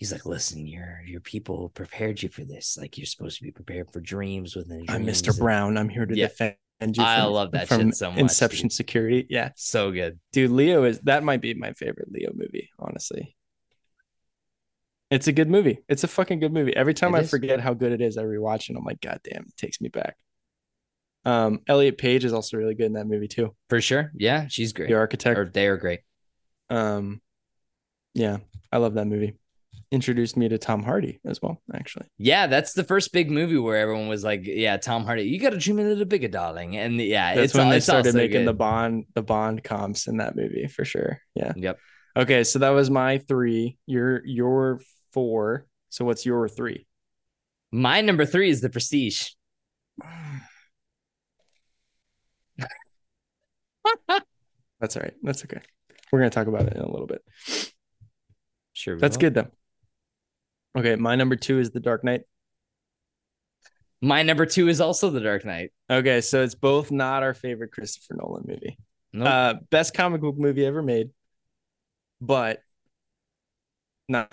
[0.05, 2.77] he's like, listen, your your people prepared you for this.
[2.79, 4.85] Like you're supposed to be prepared for dreams within.
[4.91, 5.07] I'm.
[5.07, 5.37] Mr.
[5.39, 5.79] Brown.
[5.79, 6.27] I'm here to Yeah.
[6.29, 6.57] defend
[6.99, 7.03] you.
[7.03, 8.73] I from- love that from shit so much, Inception dude.
[8.73, 9.27] Security.
[9.31, 10.21] Yeah, So good.
[10.33, 12.69] dude, Leo is that might be my favorite Leo movie.
[12.79, 13.35] Honestly,
[15.11, 15.79] it's a good movie.
[15.89, 16.77] It's a fucking good movie.
[16.77, 17.31] Every time It I is.
[17.31, 18.77] forget how good it is, I rewatch it.
[18.77, 20.17] I'm like, God damn, it takes me back.
[21.25, 23.57] Um, Elliot Page is also really good in that movie too.
[23.71, 24.13] For sure.
[24.15, 24.89] Yeah, she's great.
[24.91, 25.39] The architect.
[25.39, 26.01] Or they are great.
[26.69, 27.23] Um,
[28.13, 28.39] yeah,
[28.71, 29.35] I love that movie.
[29.95, 32.07] Introduced me to Tom Hardy as well, actually.
[32.19, 35.51] Yeah, that's the first big movie where everyone was like, "Yeah, Tom Hardy, you got
[35.51, 38.13] to dream a little bigger, darling." And yeah, That's it's when all, they it's started
[38.13, 38.49] making good.
[38.49, 41.21] the Bond the Bond comps in that movie for sure.
[41.37, 41.53] Yeah.
[41.55, 41.79] Yep.
[42.17, 43.79] Okay, so that was my three.
[43.87, 44.81] Your your
[45.13, 45.67] four.
[45.91, 46.89] So what's your three?
[47.71, 49.29] My number three is the Prestige.
[54.81, 55.15] That's all right.
[55.23, 55.61] That's okay.
[56.11, 57.23] We're gonna talk about it in a little bit.
[58.73, 59.21] Sure, That's will.
[59.21, 59.51] good though.
[60.77, 62.23] Okay, my number two is The Dark Knight.
[64.01, 65.73] My number two is also The Dark Knight.
[65.89, 68.79] Okay, so it's both not our favorite Christopher Nolan movie.
[69.13, 69.29] Nope.
[69.29, 71.11] Uh, best comic book movie ever made,
[72.21, 72.61] but
[74.09, 74.29] not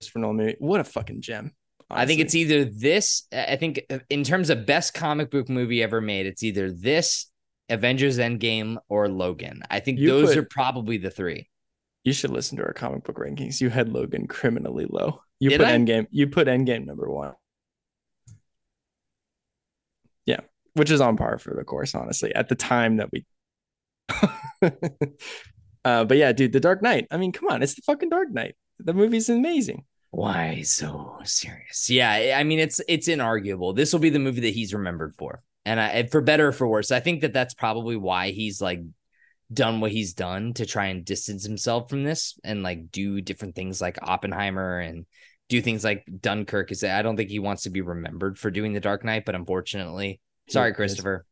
[0.00, 0.56] Christopher Nolan movie.
[0.58, 1.52] What a fucking gem!
[1.90, 3.24] I think it's either this.
[3.30, 7.26] I think uh, in terms of best comic book movie ever made, it's either this,
[7.68, 9.62] Avengers Endgame, or Logan.
[9.70, 11.50] I think You those put- are probably the three.
[12.02, 13.60] You should listen to our comic book rankings.
[13.60, 15.20] You had Logan criminally low.
[15.44, 15.72] You Did put I?
[15.72, 16.06] Endgame.
[16.10, 17.34] You put Endgame number one.
[20.24, 20.40] Yeah,
[20.72, 22.34] which is on par for the course, honestly.
[22.34, 23.26] At the time that we.
[25.84, 27.08] uh, but yeah, dude, The Dark Knight.
[27.10, 28.54] I mean, come on, it's the fucking Dark Knight.
[28.78, 29.84] The movie's amazing.
[30.12, 31.90] Why so serious?
[31.90, 33.76] Yeah, I mean it's it's inarguable.
[33.76, 36.66] This will be the movie that he's remembered for, and I, for better or for
[36.66, 38.80] worse, I think that that's probably why he's like
[39.52, 43.54] done what he's done to try and distance himself from this and like do different
[43.54, 45.04] things like Oppenheimer and
[45.48, 46.72] do things like Dunkirk.
[46.72, 49.34] Is I don't think he wants to be remembered for doing the Dark Knight, but
[49.34, 50.74] unfortunately, sorry, He.
[50.74, 51.24] Christopher.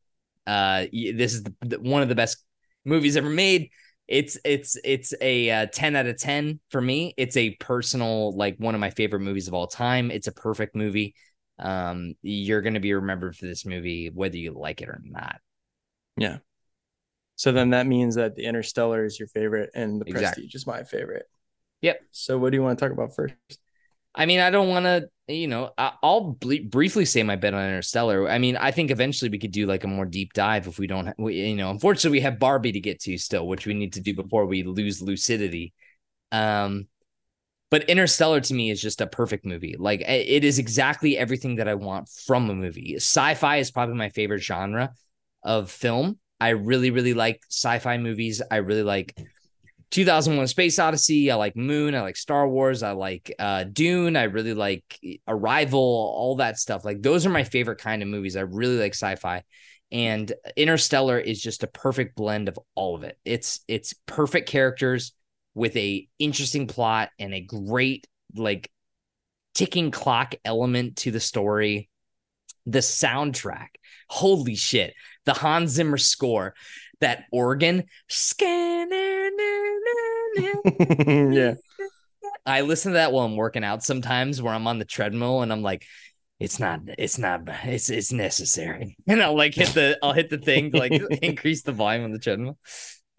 [0.46, 2.44] Uh, this is the, the, one of the best
[2.84, 3.70] movies ever made.
[4.08, 7.14] It's it's it's a uh, 10 out of 10 for me.
[7.16, 10.10] It's a personal like one of my favorite movies of all time.
[10.10, 11.14] It's a perfect movie.
[11.58, 15.36] Um you're going to be remembered for this movie whether you like it or not.
[16.16, 16.38] Yeah.
[17.36, 20.42] So then that means that the Interstellar is your favorite and the Exactly.
[20.42, 21.26] Prestige is my favorite.
[21.80, 22.00] Yep.
[22.10, 23.34] So what do you want to talk about first?
[24.14, 27.64] I mean, I don't want to, you know, I'll ble- briefly say my bet on
[27.64, 28.28] Interstellar.
[28.28, 30.86] I mean, I think eventually we could do like a more deep dive if we
[30.86, 33.74] don't, ha- we, you know, unfortunately we have Barbie to get to still, which we
[33.74, 35.72] need to do before we lose lucidity.
[36.30, 36.88] Um,
[37.70, 39.76] but Interstellar to me is just a perfect movie.
[39.78, 42.96] Like it is exactly everything that I want from a movie.
[42.96, 44.92] Sci-fi is probably my favorite genre
[45.42, 46.18] of film.
[46.38, 48.42] I really, really like sci-fi movies.
[48.50, 49.16] I really like
[49.92, 51.30] 2001 Space Odyssey.
[51.30, 51.94] I like Moon.
[51.94, 52.82] I like Star Wars.
[52.82, 54.16] I like uh, Dune.
[54.16, 54.98] I really like
[55.28, 56.84] Arrival, all that stuff.
[56.84, 58.34] Like those are my favorite kind of movies.
[58.34, 59.42] I really like sci-fi.
[59.92, 63.18] And Interstellar is just a perfect blend of all of it.
[63.26, 65.12] It's it's perfect characters
[65.54, 68.70] with a interesting plot and a great like
[69.54, 71.90] ticking clock element to the story.
[72.64, 73.68] The soundtrack.
[74.08, 74.94] Holy shit.
[75.26, 76.54] The Hans Zimmer score,
[77.00, 77.84] that organ.
[81.34, 81.54] yeah.
[82.46, 85.52] I listen to that while I'm working out sometimes where I'm on the treadmill and
[85.52, 85.84] I'm like,
[86.40, 88.96] it's not, it's not, it's it's necessary.
[89.06, 92.12] And I'll like hit the I'll hit the thing to like increase the volume on
[92.12, 92.58] the treadmill.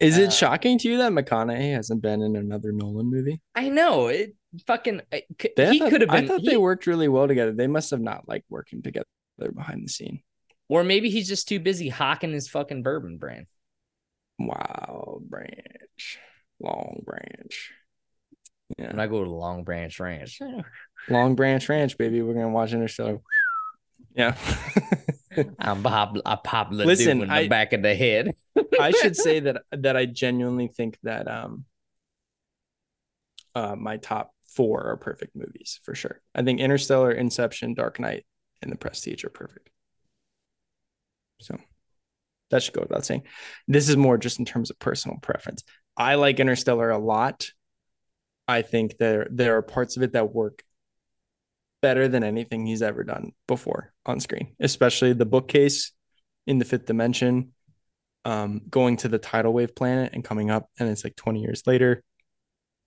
[0.00, 3.40] Is Uh, it shocking to you that McConaughey hasn't been in another Nolan movie?
[3.54, 4.34] I know it
[4.66, 5.24] fucking it
[5.56, 7.52] he could have been I thought he- they worked really well together.
[7.52, 9.06] They must have not liked working together
[9.54, 10.20] behind the scene.
[10.68, 13.46] or maybe he's just too busy hawking his fucking bourbon brand.
[14.38, 16.18] Wow, branch,
[16.64, 17.72] long branch.
[18.76, 20.40] When Yeah, I go to Long Branch Ranch.
[21.08, 22.22] Long Branch Ranch, baby.
[22.22, 23.20] We're gonna watch Interstellar.
[24.16, 24.36] Yeah.
[25.58, 28.34] I pop I pop the Listen, dude in the I- back of the head.
[28.80, 31.64] I should say that that I genuinely think that um
[33.54, 36.20] uh my top four are perfect movies for sure.
[36.34, 38.24] I think Interstellar, Inception, Dark Knight,
[38.62, 39.68] and The Prestige are perfect.
[41.40, 41.58] So
[42.50, 43.22] that should go without saying.
[43.66, 45.64] This is more just in terms of personal preference.
[45.96, 47.50] I like Interstellar a lot.
[48.46, 50.62] I think there there are parts of it that work
[51.80, 55.92] better than anything he's ever done before on screen, especially the bookcase
[56.46, 57.52] in the fifth dimension
[58.24, 61.62] um, going to the tidal wave planet and coming up, and it's like 20 years
[61.66, 62.02] later.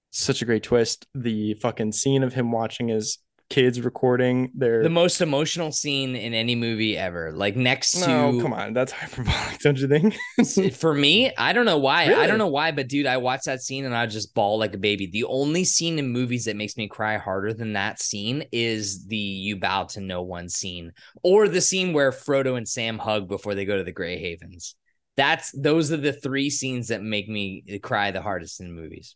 [0.09, 1.05] Such a great twist.
[1.13, 3.19] The fucking scene of him watching his
[3.49, 4.83] kids recording their.
[4.83, 7.31] the most emotional scene in any movie ever.
[7.31, 10.75] Like next to no, come on, that's hyperbolic, don't you think?
[10.75, 12.13] for me, I don't know why.
[12.13, 14.73] I don't know why, but dude, I watched that scene and I just bawl like
[14.73, 15.07] a baby.
[15.07, 19.15] The only scene in movies that makes me cry harder than that scene is the
[19.15, 20.91] "You Bow to No One" scene,
[21.23, 24.75] or the scene where Frodo and Sam hug before they go to the Grey Havens.
[25.15, 29.15] That's those are the three scenes that make me cry the hardest in movies.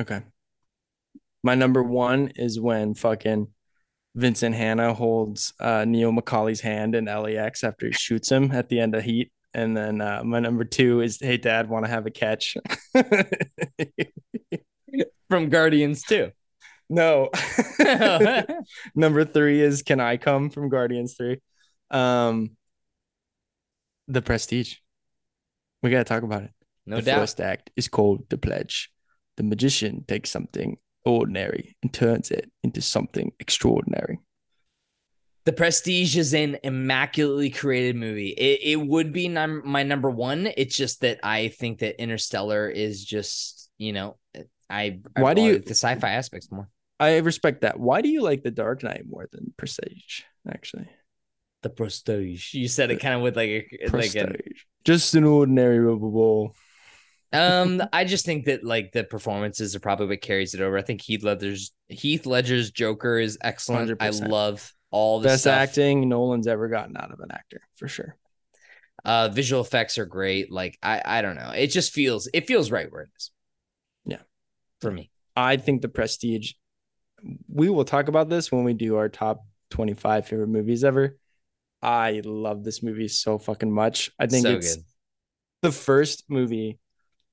[0.00, 0.22] okay.
[1.44, 3.46] My number one is when fucking
[4.18, 8.80] Vincent Hanna holds uh, Neil McCauley's hand in LAX after he shoots him at the
[8.80, 9.30] end of Heat.
[9.54, 12.56] And then uh, my number two is Hey Dad, want to have a catch?
[15.28, 16.32] From Guardians too.
[16.88, 17.30] no.
[18.96, 21.38] number three is Can I Come from Guardians 3.
[21.92, 22.56] Um,
[24.08, 24.76] the Prestige.
[25.82, 26.50] We got to talk about it.
[26.86, 27.20] No the doubt.
[27.20, 28.90] first act is called The Pledge.
[29.36, 30.76] The magician takes something
[31.08, 34.18] ordinary and turns it into something extraordinary.
[35.44, 38.28] The Prestige is an immaculately created movie.
[38.30, 40.46] It, it would be num- my number one.
[40.56, 44.16] It's just that I think that Interstellar is just, you know,
[44.68, 46.68] I, I Why do you- the sci-fi aspects more?
[47.00, 47.78] I respect that.
[47.78, 50.22] Why do you like The Dark Knight more than Prestige?
[50.50, 50.88] Actually,
[51.62, 52.52] The Prestige.
[52.54, 54.24] You said it kind of with like a like Prestige.
[54.24, 54.36] a
[54.84, 56.54] Just an ordinary rubber ball.
[57.32, 60.78] Um I just think that like the performances are probably what carries it over.
[60.78, 63.90] I think Heath Ledger's Heath Ledger's Joker is excellent.
[64.00, 64.28] I 100%.
[64.28, 65.54] love all the Best stuff.
[65.54, 68.16] acting Nolan's ever gotten out of an actor for sure.
[69.04, 70.50] Uh visual effects are great.
[70.50, 71.50] Like I I don't know.
[71.54, 73.30] It just feels it feels right where it is.
[74.06, 74.22] Yeah.
[74.80, 75.10] For me.
[75.36, 76.52] I think The Prestige.
[77.48, 81.16] We will talk about this when we do our top twenty-five favorite movies ever.
[81.82, 84.10] I love this movie so fucking much.
[84.18, 84.84] I think so it's good.
[85.62, 86.78] the first movie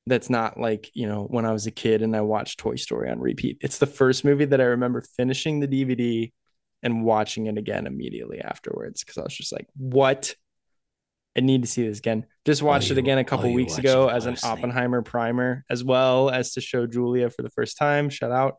[0.07, 3.09] that's not like you know when I was a kid and I watched Toy Story
[3.09, 3.57] on repeat.
[3.61, 6.31] It's the first movie that I remember finishing the DVD
[6.83, 10.35] and watching it again immediately afterwards because I was just like, "What?
[11.37, 14.07] I need to see this again." Just watched you- it again a couple weeks ago
[14.07, 14.37] as an.
[14.43, 18.09] Oppenheimer primer, as well as to show Julia for the first time.
[18.09, 18.57] Shout out,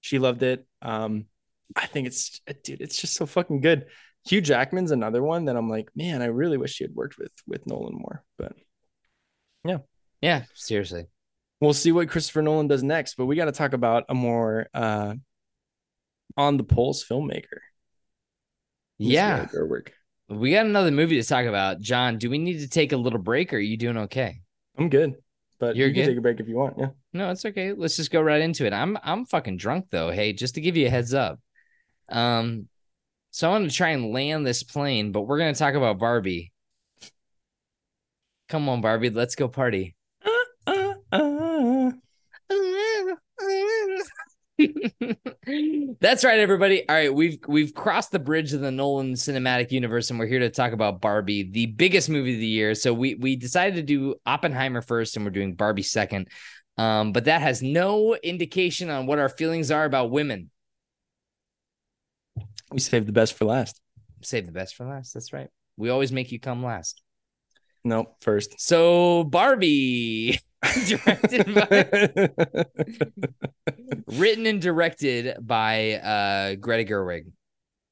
[0.00, 0.66] she loved it.
[0.82, 1.26] Um,
[1.76, 3.86] I think it's dude, it's just so fucking good.
[4.24, 7.32] Hugh Jackman's another one that I'm like, man, I really wish he had worked with
[7.46, 8.56] with Nolan more, but
[9.64, 9.78] Yeah,
[10.54, 11.06] seriously.
[11.60, 13.14] we'll see what Christopher Nolan does next.
[13.14, 15.14] But we got to talk about a more uh,
[16.36, 17.58] on the pulse filmmaker.
[18.98, 19.46] Who's Yeah.
[20.28, 21.80] We got another movie to talk about.
[21.80, 24.40] John, do we need to take a little break or are you doing okay?
[24.76, 25.14] I'm good,
[25.58, 26.08] but You're you can good?
[26.10, 26.74] take a break if you want.
[26.78, 27.72] Yeah, No, it's okay.
[27.72, 28.72] Let's just go right into it.
[28.72, 30.10] I'm I'm fucking drunk though.
[30.10, 31.40] Hey, just to give you a heads up.
[32.10, 32.68] Um
[33.30, 36.52] so I want to try and land this plane, but we're gonna talk about Barbie.
[38.48, 39.94] Come on, Barbie, let's go party.
[40.66, 41.92] uh, uh.
[46.00, 46.88] That's right, everybody.
[46.88, 50.40] All right, we've we've crossed the bridge of the Nolan cinematic universe, and we're here
[50.40, 52.74] to talk about Barbie, the biggest movie of the year.
[52.74, 56.28] So we we decided to do Oppenheimer first, and we're doing Barbie second.
[56.76, 60.50] Um, but that has no indication on what our feelings are about women.
[62.70, 63.80] we saved the best for last.
[64.22, 65.14] Save the best for last.
[65.14, 65.48] That's right.
[65.76, 67.02] We always make you come last.
[67.84, 68.60] Nope, first.
[68.60, 70.38] So Barbie,
[70.86, 72.30] directed by,
[74.18, 77.26] written and directed by uh Greta Gerwig.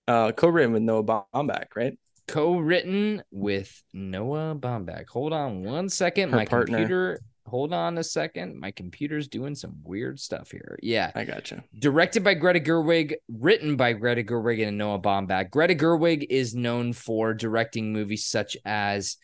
[0.09, 1.99] uh, co-written with Noah Baumbach, right?
[2.29, 5.07] co-written with Noah Baumbach.
[5.11, 6.31] Hold on one second.
[6.31, 6.79] Her My partner.
[6.79, 7.21] computer.
[7.47, 8.59] Hold on a second.
[8.59, 10.77] My computer's doing some weird stuff here.
[10.83, 11.13] Yeah.
[11.15, 11.63] I gotcha.
[11.79, 15.51] Directed by Greta Gerwig, written by Greta Gerwig and Noah Baumbach.
[15.53, 19.19] Greta Gerwig is known for directing movies such as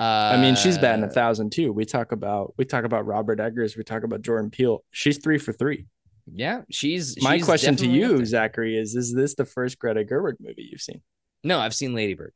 [0.00, 0.02] uh
[0.34, 1.72] I mean, she's batting a thousand too.
[1.72, 3.76] We talk about we talk about Robert Eggers.
[3.76, 4.84] We talk about Jordan Peele.
[4.90, 5.86] She's three for three.
[6.32, 8.24] Yeah, she's My she's question to you.
[8.24, 11.02] Zachary, is: Is this the first Greta Gerwig movie you've seen?
[11.42, 12.32] No, I've seen Lady Bird.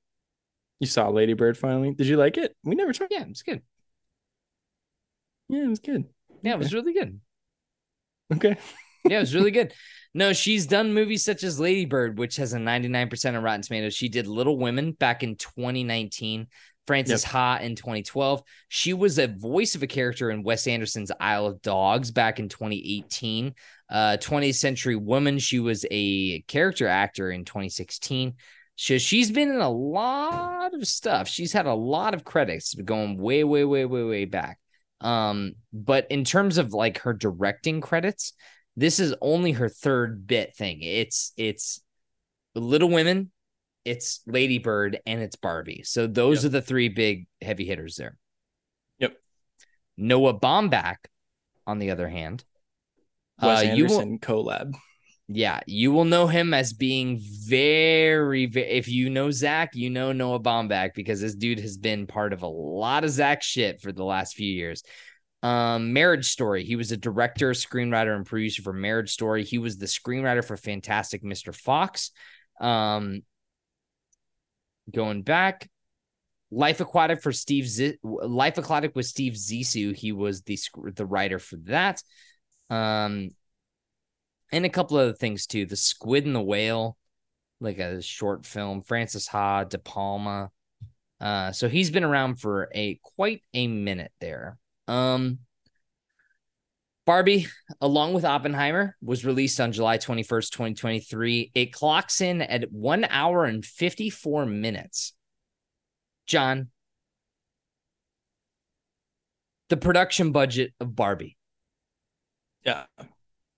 [0.80, 1.94] You saw Lady Bird finally.
[1.94, 2.54] Did you like it?
[2.62, 3.12] We never talked.
[3.12, 3.62] Yeah, it's good.
[5.48, 6.04] Yeah, it was good.
[6.42, 7.20] Yeah, it was really good.
[8.34, 8.56] Okay.
[9.08, 9.72] yeah, it was really good.
[10.14, 13.94] No, she's done movies such as Lady Bird, which has a 99% on Rotten Tomatoes.
[13.94, 16.46] She did Little Women back in 2019,
[16.86, 18.42] Frances Ha in 2012.
[18.68, 22.48] She was a voice of a character in Wes Anderson's Isle of Dogs back in
[22.48, 23.54] 2018.
[23.90, 28.34] Uh, 20th Century Woman, she was a character actor in 2016.
[28.76, 31.28] So she's been in a lot of stuff.
[31.28, 34.58] She's had a lot of credits going way, way, way, way, way back.
[35.00, 38.32] Um, but in terms of like her directing credits,
[38.78, 40.78] this is only her third bit thing.
[40.82, 41.80] It's it's
[42.54, 43.30] Little Women,
[43.84, 45.82] it's Lady Bird, and it's Barbie.
[45.84, 46.48] So those Yep.
[46.48, 48.16] are the three big heavy hitters there.
[49.00, 49.16] Yep.
[49.96, 50.96] Noah Baumbach,
[51.66, 52.44] on the other hand,
[53.42, 54.74] Wes uh, you will, Anderson collab.
[55.28, 58.68] yeah, you will know him as being very, very.
[58.68, 62.42] If you know Zach, you know Noah Baumbach because this dude has been part of
[62.42, 64.84] a lot of Zach shit for the last few years.
[65.42, 66.64] Um, Marriage Story.
[66.64, 69.44] He was a director, screenwriter, and producer for Marriage Story.
[69.44, 71.54] He was the screenwriter for Fantastic Mr.
[71.54, 72.10] Fox.
[72.60, 73.22] Um,
[74.92, 75.68] going back,
[76.50, 79.94] Life Aquatic for Steve Z- Life Aquatic with Steve Zissou.
[79.94, 80.58] He was the
[80.94, 82.02] the writer for that.
[82.70, 83.30] Um,
[84.50, 85.66] and a couple other things too.
[85.66, 86.96] The Squid and the Whale.
[87.60, 88.82] like a short film.
[88.82, 90.50] Frances Ha, De Palma.
[91.20, 94.56] Uh, so he's been around for a quite a minute there.
[94.88, 95.38] Um,
[97.06, 97.46] Barbie,
[97.80, 101.52] along with Oppenheimer, was released on July 21st, 2023.
[101.54, 105.14] It clocks in at one hour and 54 minutes.
[106.26, 106.68] John,
[109.70, 111.36] the production budget of Barbie,
[112.64, 112.84] Yeah.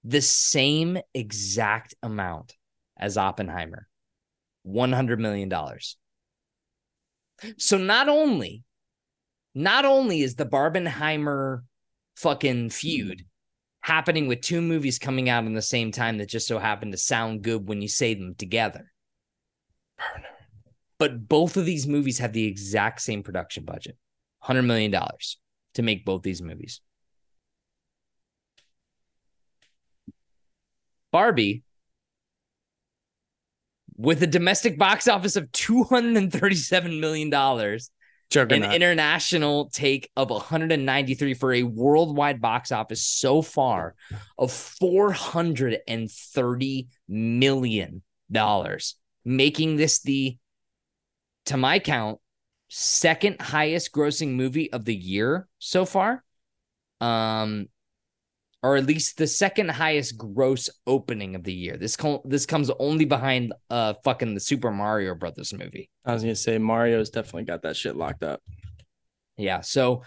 [0.05, 2.55] the same exact amount
[2.97, 3.89] as Oppenheimer
[4.65, 5.51] $100 million.
[7.59, 8.63] So not only,
[9.55, 11.63] not only is the Barbenheimer
[12.17, 13.25] fucking feud hmm.
[13.81, 16.97] happening with two movies coming out in the same time that just so happen to
[16.97, 18.93] sound good when you say them together.
[20.99, 23.97] But both of these movies have the exact same production budget
[24.45, 24.95] $100 million
[25.75, 26.83] to make both these movies.
[31.11, 31.65] Barbie,
[33.97, 37.31] with a domestic box office of $237 million,
[38.65, 43.95] an international take of 193 for a worldwide box office so far
[44.39, 48.95] of 430 million dollars
[49.25, 50.37] making this the
[51.47, 52.19] to my count
[52.69, 56.23] second highest grossing movie of the year so far.
[57.01, 57.69] Um
[58.63, 62.71] or at least the second highest gross opening of the year this com- this comes
[62.79, 67.45] only behind uh fucking the Super Mario Brothers movie I was gonna say Mario's definitely
[67.45, 68.41] got that shit locked up.
[69.37, 69.61] Yeah.
[69.61, 70.03] So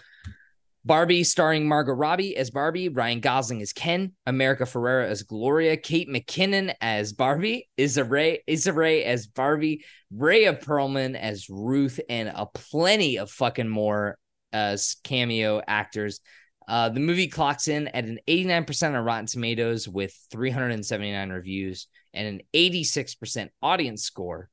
[0.84, 6.08] Barbie starring Margot Robbie as Barbie, Ryan Gosling as Ken, America Ferrera as Gloria, Kate
[6.08, 9.84] McKinnon as Barbie, Issa Rae, Issa Rae as Barbie,
[10.14, 14.18] Rhea Perlman as Ruth, and a plenty of fucking more
[14.52, 16.20] as cameo actors.
[16.66, 22.26] Uh, the movie clocks in at an 89% on Rotten Tomatoes with 379 reviews and
[22.26, 24.48] an 86% audience score.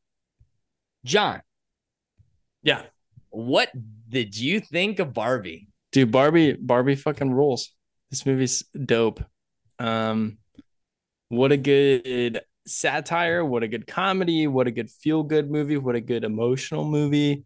[1.06, 1.42] John,
[2.64, 2.84] Yeah.
[3.30, 3.72] what
[4.10, 5.70] did you think of Barbie?
[5.92, 7.72] Dude, Barbie, Barbie fucking rules.
[8.10, 9.24] This movie's dope.
[9.80, 10.38] Um,
[11.30, 16.02] what a good satire, what a good comedy, what a good feel-good movie, what a
[16.02, 17.46] good emotional movie.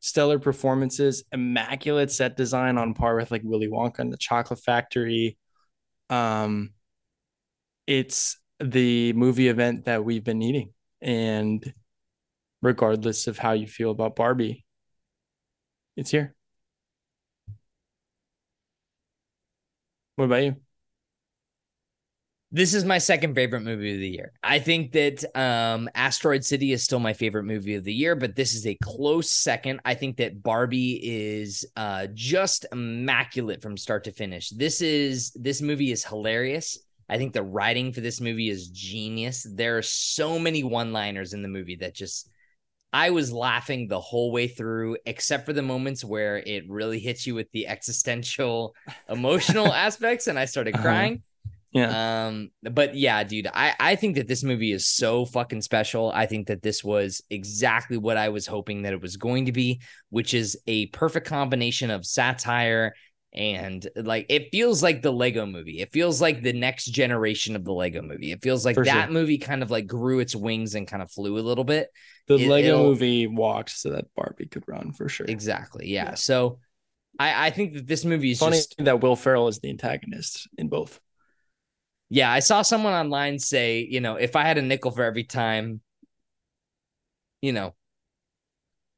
[0.00, 5.36] Stellar performances, immaculate set design on par with like Willy Wonka and the Chocolate Factory.
[6.10, 6.70] Um,
[7.86, 10.72] it's the movie event that we've been needing.
[11.00, 11.72] And
[12.62, 14.64] regardless of how you feel about Barbie,
[15.96, 16.34] it's here.
[20.16, 20.67] What about you?
[22.50, 24.32] This is my second favorite movie of the year.
[24.42, 28.36] I think that um, Asteroid City is still my favorite movie of the year, but
[28.36, 29.80] this is a close second.
[29.84, 34.48] I think that Barbie is uh, just immaculate from start to finish.
[34.48, 36.78] This is this movie is hilarious.
[37.10, 39.46] I think the writing for this movie is genius.
[39.50, 42.30] There are so many one-liners in the movie that just
[42.94, 47.26] I was laughing the whole way through, except for the moments where it really hits
[47.26, 48.74] you with the existential,
[49.08, 50.82] emotional aspects, and I started Uh-huh.
[50.82, 51.22] crying.
[51.72, 52.26] Yeah.
[52.28, 56.10] Um, but yeah, dude, I I think that this movie is so fucking special.
[56.14, 59.52] I think that this was exactly what I was hoping that it was going to
[59.52, 59.80] be,
[60.10, 62.94] which is a perfect combination of satire
[63.34, 65.80] and like it feels like the Lego movie.
[65.80, 68.32] It feels like the next generation of the Lego movie.
[68.32, 69.12] It feels like For that sure.
[69.12, 71.88] movie kind of like grew its wings and kind of flew a little bit.
[72.26, 75.26] The It- Lego movie walked so that Barbie could run for sure.
[75.26, 75.88] Exactly.
[75.88, 76.04] Yeah.
[76.06, 76.14] Yeah.
[76.14, 76.60] So
[77.18, 80.48] I I think that this movie is Funny just that Will Ferrell is the antagonist
[80.56, 80.98] in both.
[82.10, 85.24] Yeah, I saw someone online say, you know, if I had a nickel for every
[85.24, 85.80] time,
[87.42, 87.74] you know,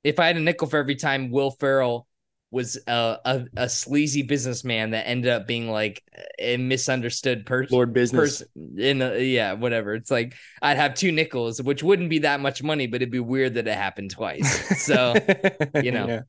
[0.04, 2.06] if I had a nickel for every time Will Ferrell
[2.50, 6.02] was a a, a sleazy businessman that ended up being like
[6.38, 7.74] a misunderstood person.
[7.74, 8.38] Lord Business.
[8.38, 9.94] Person in a, yeah, whatever.
[9.94, 13.20] It's like I'd have two nickels, which wouldn't be that much money, but it'd be
[13.20, 14.84] weird that it happened twice.
[14.84, 15.14] So
[15.82, 16.06] you know.
[16.06, 16.20] yeah.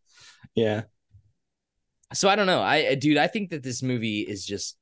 [0.55, 0.81] yeah.
[2.13, 2.61] so I don't know.
[2.61, 4.77] I dude, I think that this movie is just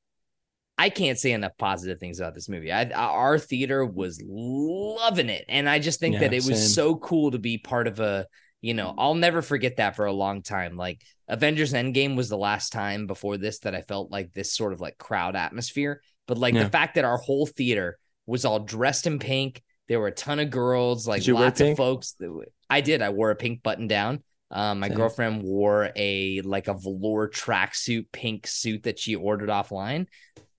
[0.80, 2.72] I can't say enough positive things about this movie.
[2.72, 6.96] I our theater was loving it and I just think Yeah, that it was so
[6.96, 8.26] cool to be part of a,
[8.62, 10.78] you know, I'll never forget that for a long time.
[10.78, 14.72] Like Avengers Endgame was the last time before this that I felt like this sort
[14.72, 16.64] of like crowd atmosphere, but like Yeah.
[16.64, 20.40] the fact that our whole theater was all dressed in pink, there were a ton
[20.40, 22.14] of girls, like Did you wear lots of folks.
[22.20, 23.02] That, I did.
[23.02, 24.22] I wore a pink button down.
[24.50, 24.96] Um, my Same.
[24.96, 30.06] girlfriend wore a like a velour tracksuit, pink suit that she ordered offline.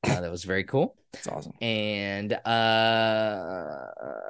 [0.03, 0.95] Uh, that was very cool.
[1.13, 1.53] It's awesome.
[1.61, 2.37] And uh,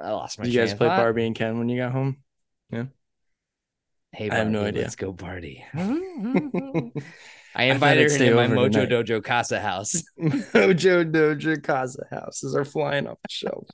[0.02, 0.44] I lost my.
[0.44, 0.98] Did you guys play thought.
[0.98, 2.18] Barbie and Ken when you got home?
[2.70, 2.84] Yeah.
[4.12, 4.82] Hey, I have no idea.
[4.82, 5.64] Let's go party.
[5.74, 8.90] I invited I her into my Mojo tonight.
[8.90, 10.02] Dojo Casa house.
[10.20, 13.68] Mojo Dojo Casa houses are flying off the shelf.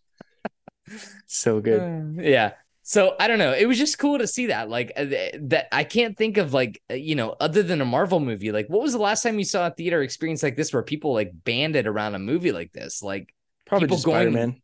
[1.27, 2.19] so good.
[2.21, 2.53] yeah.
[2.89, 3.53] So I don't know.
[3.53, 4.71] It was just cool to see that.
[4.71, 5.05] Like uh,
[5.43, 8.51] that I can't think of like uh, you know other than a Marvel movie.
[8.51, 11.13] Like what was the last time you saw a theater experience like this where people
[11.13, 13.03] like banded around a movie like this?
[13.03, 13.35] Like
[13.67, 14.63] Probably people just going- Spider Man.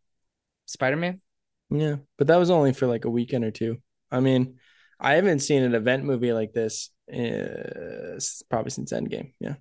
[0.64, 1.20] Spider Man.
[1.68, 3.76] Yeah, but that was only for like a weekend or two.
[4.10, 4.54] I mean,
[4.98, 9.34] I haven't seen an event movie like this uh, probably since Endgame.
[9.38, 9.56] Yeah,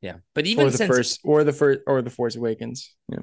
[0.00, 2.94] Yeah, but even or the since first, or the first, or the Force Awakens.
[3.08, 3.22] Yeah,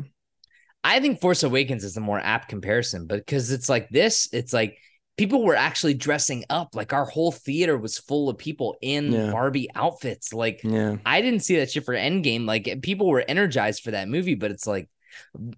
[0.83, 4.51] I think Force Awakens is the more apt comparison, but because it's like this, it's
[4.53, 4.77] like
[5.17, 6.73] people were actually dressing up.
[6.75, 9.31] Like our whole theater was full of people in Yeah.
[9.31, 10.33] Barbie outfits.
[10.33, 12.45] Like yeah, I didn't see that shit for Endgame.
[12.47, 14.89] Like people were energized for that movie, but it's like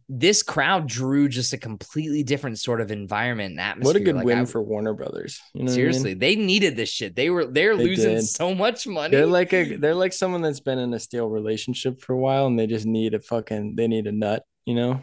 [0.09, 3.85] this crowd drew just a completely different sort of environment and atmosphere.
[3.93, 5.39] what a good Like, win I- for Warner Brothers.
[5.53, 5.75] You know what I mean?
[5.75, 7.15] seriously, they needed this shit.
[7.15, 8.23] They were they're They losing did.
[8.25, 9.11] so much money.
[9.15, 12.47] They're like a they're like someone that's been in a stale relationship for a while
[12.47, 15.01] and they just need a fucking they need a nut, you know?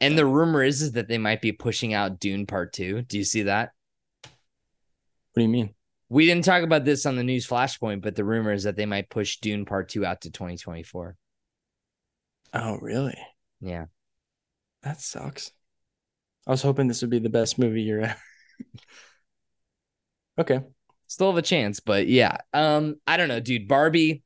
[0.00, 3.02] And the rumor is, is that they might be pushing out Dune Part Two.
[3.02, 3.72] Do you see that?
[4.22, 4.30] What
[5.36, 5.74] do you mean?
[6.08, 8.86] We didn't talk about this on the news flashpoint, but the rumor is that they
[8.86, 11.16] might push Dune Part Two out to 2024.
[12.52, 13.18] Oh, really?
[13.60, 13.86] Yeah.
[14.82, 15.50] That sucks.
[16.46, 18.16] I was hoping this would be the best movie you're ever.
[20.38, 20.60] okay.
[21.08, 22.36] Still have a chance, but yeah.
[22.52, 23.68] Um, I don't know, dude.
[23.68, 24.22] Barbie.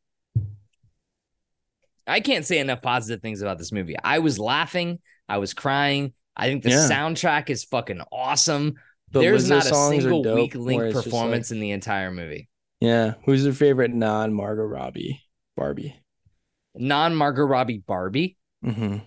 [2.07, 3.94] I can't say enough positive things about this movie.
[4.02, 4.99] I was laughing,
[5.31, 6.12] I was crying.
[6.36, 6.89] I think the Yeah.
[6.91, 8.75] soundtrack is fucking awesome.
[9.12, 12.49] The There's Lizzo not a single weak link performance like- in the entire movie.
[12.81, 13.15] yeah.
[13.25, 15.20] Who's your favorite non Margot Robbie
[15.57, 15.97] Barbie?
[16.75, 18.36] Non Margot Robbie Barbie.
[18.65, 18.99] Mm-hmm.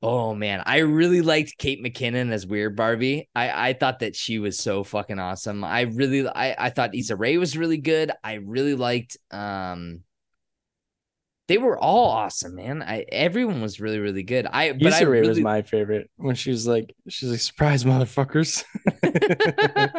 [0.00, 3.28] Oh man, I really liked Kate McKinnon as Weird Barbie.
[3.34, 5.64] I I thought that she was so fucking awesome.
[5.64, 8.12] I really I I thought Issa Rae was really good.
[8.22, 10.04] I really liked um
[11.48, 12.82] they were all awesome, man.
[12.82, 14.46] I everyone was really really good.
[14.46, 17.40] I but I Issa Rae really was my favorite when she was like, she's like,
[17.40, 18.64] surprise, motherfuckers.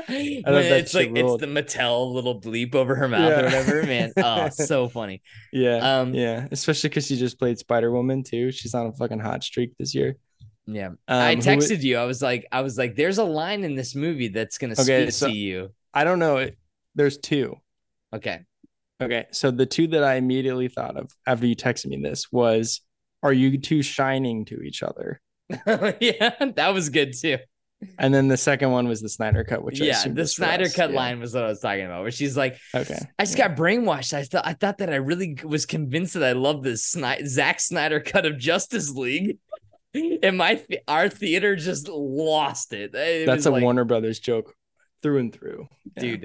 [0.07, 3.39] it's like shit it's the Mattel little bleep over her mouth Yeah.
[3.41, 4.11] or whatever, man.
[4.17, 5.21] Oh, so funny.
[5.51, 5.99] yeah.
[5.99, 6.47] Um yeah.
[6.51, 8.51] Especially because she just played Spider Woman too.
[8.51, 10.15] She's on a fucking hot streak this year.
[10.67, 10.87] yeah.
[10.87, 11.97] Um, I texted you.
[11.97, 15.05] I was like, I was like, there's a line in this movie that's gonna Okay,
[15.09, 15.69] speak so- to you.
[15.93, 16.37] I don't know.
[16.37, 16.57] It-
[16.95, 17.55] There's two.
[18.13, 18.45] Okay.
[19.01, 22.81] Okay, so the two that I immediately thought of after you texted me this was,
[23.23, 25.21] "Are you two shining to each other?"
[25.99, 27.37] yeah, that was good too.
[27.97, 30.75] And then the second one was the Snyder cut, which yeah, the Snyder us.
[30.75, 30.97] cut Yeah.
[30.97, 33.47] line was what I was talking about, where she's like, Okay, I just yeah.
[33.47, 34.13] got brainwashed.
[34.13, 37.61] I thought I thought that I really was convinced that I love this Sny- Zack
[37.61, 39.37] Snyder cut of Justice League.
[40.21, 42.93] And my our theater just lost it.
[42.93, 44.53] It That's a like, Warner Brothers joke
[45.01, 45.67] through and through,
[45.99, 46.17] Yeah.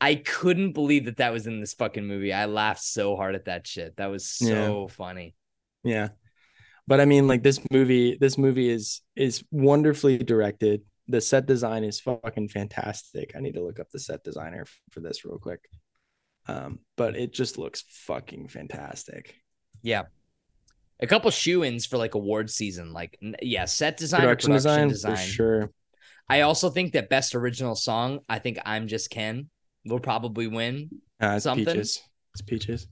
[0.00, 2.32] I couldn't believe that that was in this fucking movie.
[2.32, 3.96] I laughed so hard at that shit.
[3.96, 5.34] That was so funny.
[5.84, 6.08] Yeah,
[6.86, 10.82] but I mean, like this movie, this movie is is wonderfully directed.
[11.08, 13.32] The set design is fucking fantastic.
[13.36, 15.60] I need to look up the set designer for this real quick.
[16.46, 19.34] Um, but it just looks fucking fantastic.
[19.82, 20.04] Yeah.
[21.00, 22.92] A couple shoe ins for like award season.
[22.92, 25.26] Like, yeah, set design, Production, production design, design.
[25.26, 25.70] for sure.
[26.28, 29.48] I also think that best original song, I think I'm Just Ken
[29.84, 30.90] will probably win.
[31.22, 31.66] Uh, it's Something.
[31.66, 32.02] peaches.
[32.34, 32.86] It's peaches.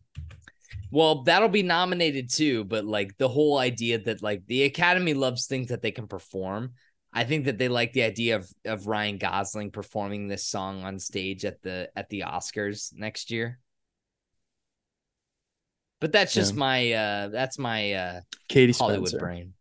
[0.90, 5.46] Well, that'll be nominated too, but like the whole idea that like the Academy loves
[5.46, 6.72] things that they can perform.
[7.12, 10.98] I think that they like the idea of of Ryan Gosling performing this song on
[10.98, 13.58] stage at the at the Oscars next year.
[16.00, 16.58] But that's just Yeah.
[16.58, 19.24] my uh that's my uh Katie Hollywood Spencer.
[19.24, 19.54] brain.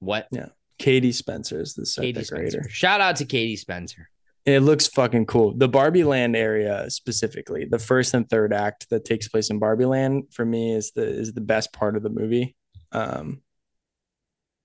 [0.00, 0.28] What?
[0.30, 0.48] Yeah.
[0.78, 2.24] Katie Spencer is the set Katie.
[2.24, 2.68] Spencer.
[2.68, 4.08] Shout out to Katie Spencer.
[4.44, 5.54] It looks fucking cool.
[5.56, 9.84] The Barbie Land area specifically, the first and third act that takes place in Barbie
[9.84, 12.56] Land for me is the is the best part of the movie.
[12.90, 13.42] Um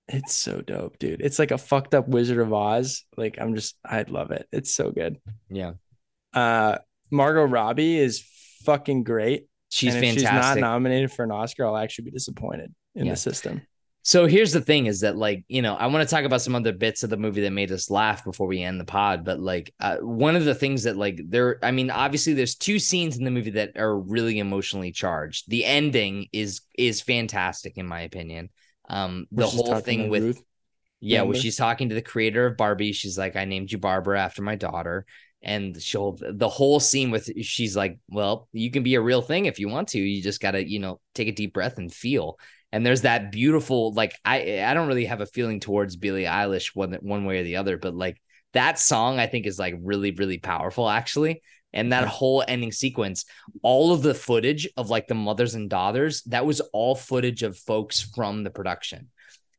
[0.08, 1.20] it's so dope, dude.
[1.20, 3.04] It's like a fucked up Wizard of Oz.
[3.16, 4.48] Like I'm just I'd love it.
[4.52, 5.18] It's so good.
[5.48, 5.72] Yeah.
[6.32, 6.78] Uh
[7.10, 8.24] Margot Robbie is
[8.64, 9.46] fucking great.
[9.70, 10.54] She's and if fantastic.
[10.54, 13.12] she's not nominated for an Oscar, I'll actually be disappointed in Yeah.
[13.12, 13.62] the system.
[14.08, 16.54] So here's the thing is that like, you know, I want to talk about some
[16.54, 19.38] other bits of the movie that made us laugh before we end the pod, but
[19.38, 23.18] like uh, one of the things that like there I mean, obviously there's two scenes
[23.18, 25.50] in the movie that are really emotionally charged.
[25.50, 28.48] The ending is is fantastic in my opinion.
[28.88, 30.42] Um the whole thing with Ruth.
[31.00, 31.42] yeah, where Remember?
[31.42, 32.94] she's talking to the creator of Barbie.
[32.94, 35.04] She's like, I named you Barbara after my daughter.
[35.42, 39.44] And she'll the whole scene with she's like, Well, you can be a real thing
[39.44, 39.98] if you want to.
[39.98, 42.38] You just gotta, you know, take a deep breath and feel.
[42.72, 46.74] And there's that beautiful, like, I I don't really have a feeling towards Billie Eilish
[46.74, 48.20] one one way or the other, but like
[48.52, 51.42] that song I think is like really, really powerful, actually.
[51.72, 53.26] And that whole ending sequence,
[53.62, 57.58] all of the footage of like the mothers and daughters, that was all footage of
[57.58, 59.08] folks from the production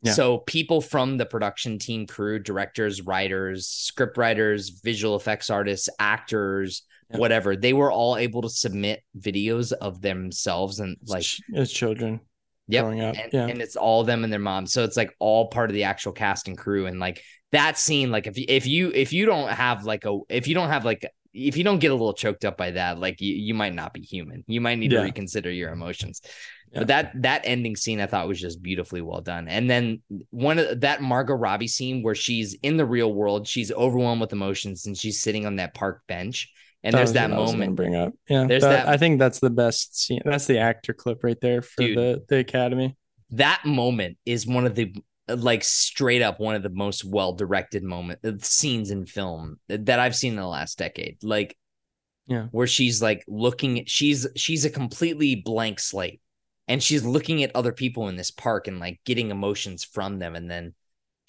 [0.01, 0.13] Yeah.
[0.13, 6.83] So people from the production team, crew, directors, writers, script writers, visual effects artists, actors,
[7.11, 7.17] Yeah.
[7.17, 12.21] whatever, they were all able to submit videos of themselves and like as children
[12.69, 12.83] Yep.
[12.83, 13.15] growing up.
[13.17, 13.47] and, yeah.
[13.47, 16.11] and it's all them and their moms so it's like all part of the actual
[16.11, 19.49] cast and crew and like that scene like if you if you if you don't
[19.49, 22.45] have like a if you don't have like if you don't get a little choked
[22.45, 24.99] up by that like you, you might not be human you might need Yeah.
[24.99, 26.21] to reconsider your emotions
[26.71, 26.79] Yeah.
[26.79, 30.59] but that that ending scene i thought was just beautifully well done and then one
[30.59, 34.85] of that margot robbie scene where she's in the real world she's overwhelmed with emotions
[34.85, 36.51] and she's sitting on that park bench
[36.83, 38.13] and there's that was gonna moment bring up.
[38.29, 40.21] Yeah, There's that- that- I think that's the best scene.
[40.25, 41.97] That's the actor clip right there for Dude.
[41.97, 42.95] the the Academy.
[43.31, 44.93] that moment is one of the
[45.27, 49.99] like straight up one of the most well directed moment uh, scenes in film that
[49.99, 51.17] I've seen in the last decade.
[51.23, 51.55] Like,
[52.27, 52.47] Yeah.
[52.51, 56.21] where she's like looking, she's she's a completely blank slate,
[56.67, 60.35] and she's looking at other people in this park and like getting emotions from them,
[60.35, 60.73] and then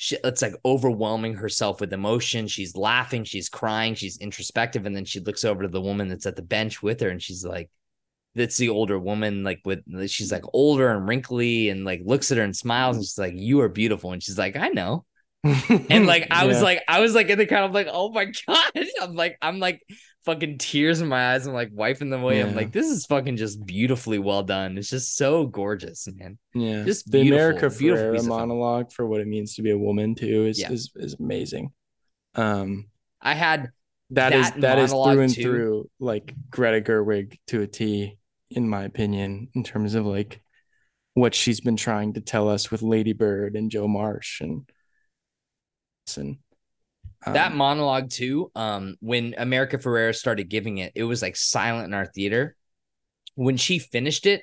[0.02, 2.48] she it's like overwhelming herself with emotion.
[2.48, 6.24] She's laughing, she's crying, she's introspective, and then she looks over to the woman that's
[6.24, 7.68] at the bench with her, and she's like
[8.34, 12.38] that's the older woman, like with she's like older and wrinkly and like looks at
[12.38, 14.12] her and smiles and she's like, You are beautiful.
[14.12, 15.04] And she's like, I know.
[15.68, 18.24] And like I was like, I was like in the crowd, I'm like, oh my
[18.46, 18.72] god.
[19.02, 19.82] I'm like, I'm like
[20.24, 21.46] fucking tears in my eyes.
[21.46, 22.40] I'm like wiping them away.
[22.40, 24.76] I'm like, this is fucking just beautifully well done.
[24.78, 26.38] It's just so gorgeous, man.
[26.54, 28.28] yeah, just the America Ferrera piece of film.
[28.28, 30.72] monologue for what it means to be a woman too is Yeah.
[30.72, 31.72] is is amazing.
[32.34, 32.88] Um,
[33.20, 33.70] I had
[34.10, 35.42] that is That that is through and too.
[35.42, 38.18] through like Greta Gerwig to a T,
[38.50, 40.40] in my opinion, in terms of like
[41.14, 44.68] what she's been trying to tell us with Lady Bird and Jo March and
[46.16, 46.38] and
[47.26, 51.84] that um, monologue too um when america ferrera started giving it it was like silent
[51.86, 52.56] in our theater
[53.34, 54.40] when she finished it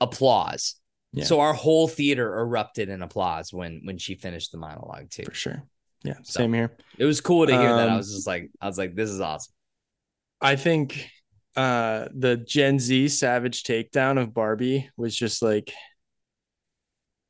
[0.00, 0.76] applause
[1.12, 1.24] Yeah.
[1.24, 5.34] so our whole theater erupted in applause when when she finished the monologue too for
[5.34, 5.62] sure.
[6.04, 6.76] Yeah, So- same here.
[6.98, 9.10] it was cool to hear that i Um, was just like i was like this
[9.10, 9.52] is awesome
[10.40, 11.10] I think
[11.56, 15.72] uh the Gen Z savage takedown of Barbie was just like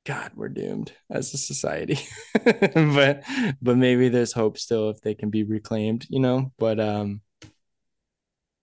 [0.06, 1.98] God, we're doomed as a society.
[2.44, 3.24] but
[3.60, 6.52] but maybe there's hope still if they can be reclaimed, you know.
[6.58, 7.20] But um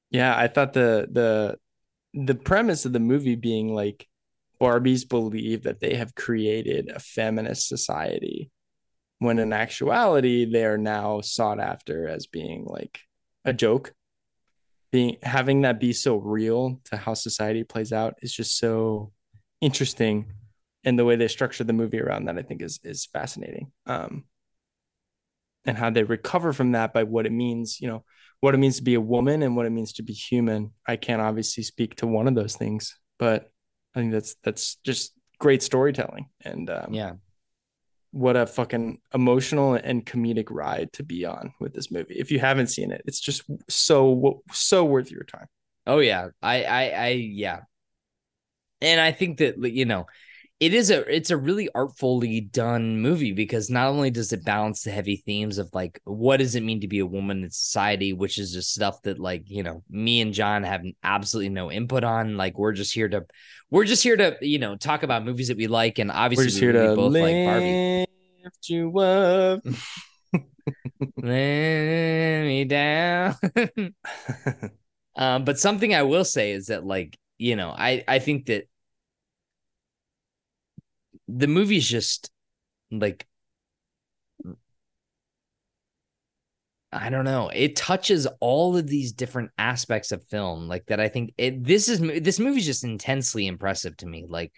[0.09, 1.57] yeah, I thought the the
[2.13, 4.07] the premise of the movie being like
[4.61, 8.49] Barbies believe that they have created a feminist society
[9.19, 13.01] when in actuality they are now sought after as being like
[13.43, 13.93] a joke
[14.91, 19.11] being having that be so real to how society plays out is just so
[19.59, 20.31] interesting
[20.83, 23.71] and the way they structure the movie around that i think is is fascinating.
[23.85, 24.25] Um
[25.65, 28.03] and how they recover from that by what it means you know
[28.41, 30.71] what it means to be a woman and what it means to be human.
[30.85, 33.49] I can't obviously speak to one of those things but
[33.95, 35.13] i think that's that's just
[35.43, 36.29] great storytelling.
[36.41, 37.13] And um, yeah.
[38.11, 42.15] what a fucking emotional and comedic ride to be on with this movie.
[42.17, 45.47] If you haven't seen it, it's just so so worth your time.
[45.85, 46.29] oh yeah.
[46.41, 47.59] I i i yeah.
[48.81, 50.05] And i think that you know
[50.63, 54.83] it is a it's a really artfully done movie because not only does it balance
[54.83, 58.13] the heavy themes of like what does it mean to be a woman in society
[58.13, 62.05] which is just stuff that like you know me and john have absolutely no input
[62.05, 63.25] on like we're just here to
[63.71, 66.49] we're just here to you know talk about movies that we like and obviously We're
[66.49, 68.05] just we here really to both lift like barbie
[68.69, 69.61] you up.
[71.17, 73.35] let me down
[75.15, 78.67] Um, but something I will say is that, like, you know, I I think that
[81.27, 82.31] the movie's just
[82.91, 83.27] like
[86.91, 87.49] I don't know.
[87.49, 90.99] It touches all of these different aspects of film, like that.
[90.99, 91.63] I think it.
[91.63, 94.25] This is this movie's just intensely impressive to me.
[94.29, 94.51] Like,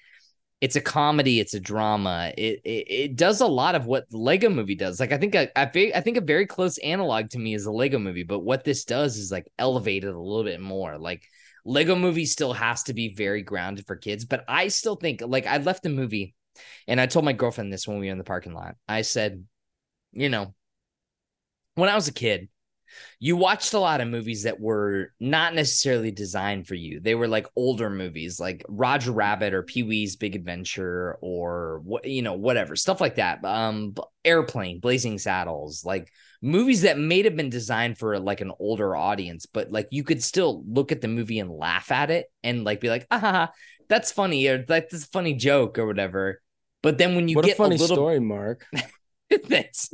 [0.62, 2.34] it's a comedy, it's a drama.
[2.38, 5.00] It it, it does a lot of what the Lego Movie does.
[5.00, 5.64] Like, I think a, I
[5.96, 8.24] I think a very close analog to me is the Lego Movie.
[8.24, 10.98] But what this does is like elevate it a little bit more.
[10.98, 11.24] Like,
[11.66, 15.48] Lego Movie still has to be very grounded for kids, but I still think like
[15.48, 16.36] I left the movie,
[16.88, 18.76] and I told my girlfriend this when we were in the parking lot.
[18.88, 19.46] I said,
[20.12, 20.54] you know
[21.76, 22.50] when I was a kid,
[23.20, 27.02] you watched a lot of movies that were not necessarily designed for you.
[27.02, 32.06] They were like older movies, like Roger Rabbit or Pee Wee's Big Adventure or what
[32.06, 33.44] you know, whatever stuff like that.
[33.44, 36.10] Um, Airplane, Blazing Saddles, like
[36.42, 40.24] movies that may have been designed for like an older audience, but like you could
[40.24, 43.52] still look at the movie and laugh at it and like be like, ah,
[43.90, 46.42] that's funny or like this funny joke or whatever.
[46.86, 48.66] But then when you what get a funny little story, Mark.
[49.48, 49.90] Thanks.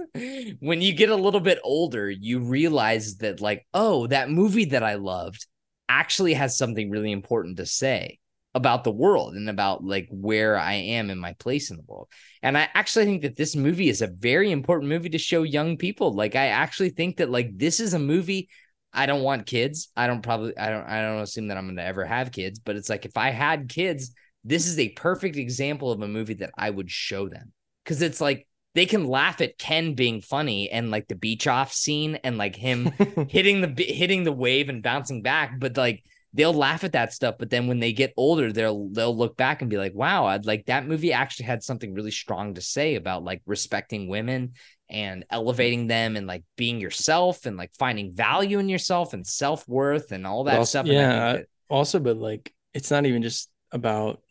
[0.59, 4.83] When you get a little bit older, you realize that, like, oh, that movie that
[4.83, 5.47] I loved
[5.87, 8.19] actually has something really important to say.
[8.53, 12.09] about the world and about like where I am in my place in the world.
[12.41, 15.77] And I actually think that this movie is a very important movie to show young
[15.77, 16.13] people.
[16.13, 18.49] Like I actually think that like this is a movie
[18.93, 19.89] I don't want kids.
[19.95, 22.59] I don't probably I don't I don't assume that I'm going to ever have kids,
[22.59, 24.13] but it's like if I had kids,
[24.43, 27.53] this is a perfect example of a movie that I would show them.
[27.85, 31.73] Cuz it's like they can laugh at Ken being funny and like the beach off
[31.73, 32.85] scene and like him
[33.29, 36.03] hitting the hitting the wave and bouncing back, but like
[36.33, 37.35] they'll laugh at that stuff.
[37.37, 40.45] But then when they get older, they'll they'll look back and be like, "Wow, I'd
[40.45, 44.53] like that movie actually had something really strong to say about like respecting women
[44.89, 49.67] and elevating them and like being yourself and like finding value in yourself and self
[49.67, 51.39] worth and all that also, stuff." Yeah,
[51.69, 54.21] also, but like it's not even just about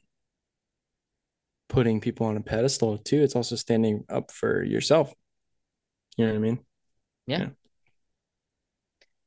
[1.71, 3.23] putting people on a pedestal too.
[3.23, 5.15] It's also standing up for yourself.
[6.17, 6.59] You know what I mean?
[7.27, 7.39] Yeah.
[7.39, 7.51] yeah.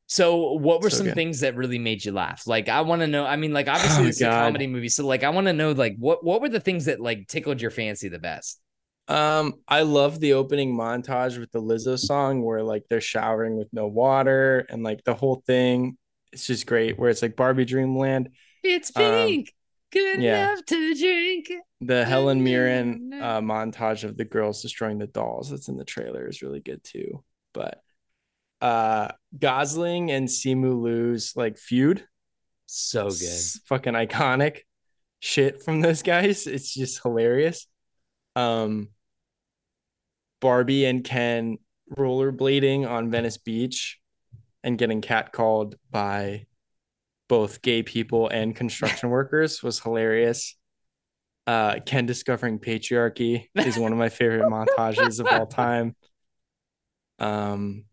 [0.08, 1.16] So, what were So some good.
[1.16, 2.46] things that really made you laugh?
[2.46, 3.26] Like, I want to know.
[3.26, 5.72] I mean, like, obviously, Oh, is a comedy movie, so like, I want to know,
[5.72, 8.60] like, what what were the things that like tickled your fancy the best?
[9.08, 13.68] Um, I love the opening montage with the Lizzo song where like they're showering with
[13.74, 15.98] no water and like the whole thing.
[16.32, 16.98] It's just great.
[16.98, 18.30] Where it's like Barbie Dreamland.
[18.64, 19.54] It's Um, pink,
[19.94, 20.52] good yeah.
[20.52, 21.52] enough to drink.
[21.82, 26.28] The Helen Mirren uh, montage of the girls destroying the dolls that's in the trailer
[26.28, 27.24] is really good too.
[27.54, 27.82] But
[28.62, 32.06] uh Gosling and Simu Liu's like feud,
[32.66, 33.14] So good.
[33.14, 34.60] s- fucking iconic
[35.20, 36.48] shit from those guys.
[36.48, 37.68] It's just hilarious.
[38.36, 38.90] Um
[40.42, 41.58] Barbie and Ken
[41.98, 44.00] rollerblading on Venice Beach
[44.64, 46.46] and getting catcalled by
[47.34, 50.56] both gay people and construction workers was hilarious.
[51.48, 55.96] Uh, Ken discovering patriarchy is one of my favorite montages of all time.
[57.18, 57.86] Um,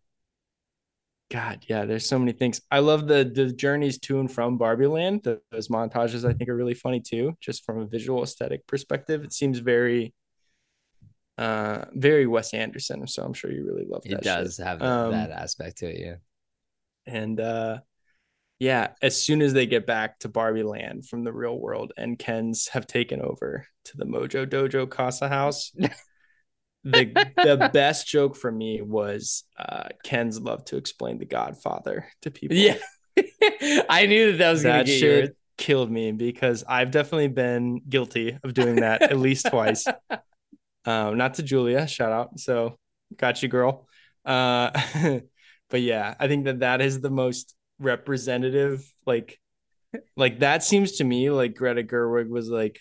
[1.30, 2.60] God, yeah, there's so many things.
[2.70, 5.24] I love the the journeys to and from Barbie Land.
[5.24, 9.24] Th- Those montages I think are really funny too, just from a visual aesthetic perspective.
[9.24, 10.12] It seems very,
[11.38, 13.06] uh, very Wes Anderson.
[13.06, 14.12] So I'm sure you really love that.
[14.18, 14.66] It does shit.
[14.66, 15.98] have that, Um, that aspect to it.
[16.04, 16.16] Yeah.
[17.06, 17.78] and uh
[18.60, 22.18] yeah as soon as they get back to barbie land from the real world and
[22.18, 25.72] kens have taken over to the mojo dojo casa house
[26.84, 27.04] the
[27.36, 32.56] the best joke for me was uh ken's love to explain the godfather to people
[32.56, 32.76] Yeah.
[33.90, 35.28] I knew that that was going that shit yours.
[35.58, 39.84] killed me because i've definitely been guilty of doing that at least twice
[40.86, 42.78] um not to julia shout out so
[43.16, 43.86] got you girl
[44.24, 44.70] uh
[45.68, 49.40] but yeah i think that that is the most representative like
[50.16, 52.78] like that seems to me like greta gerwig was like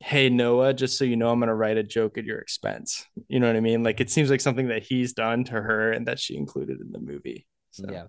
[0.00, 3.40] hey noah just so you know i'm gonna write a joke at your expense you
[3.40, 6.06] know what i mean like it seems like something that he's done to her and
[6.06, 8.04] that she included in the movie so Yeah.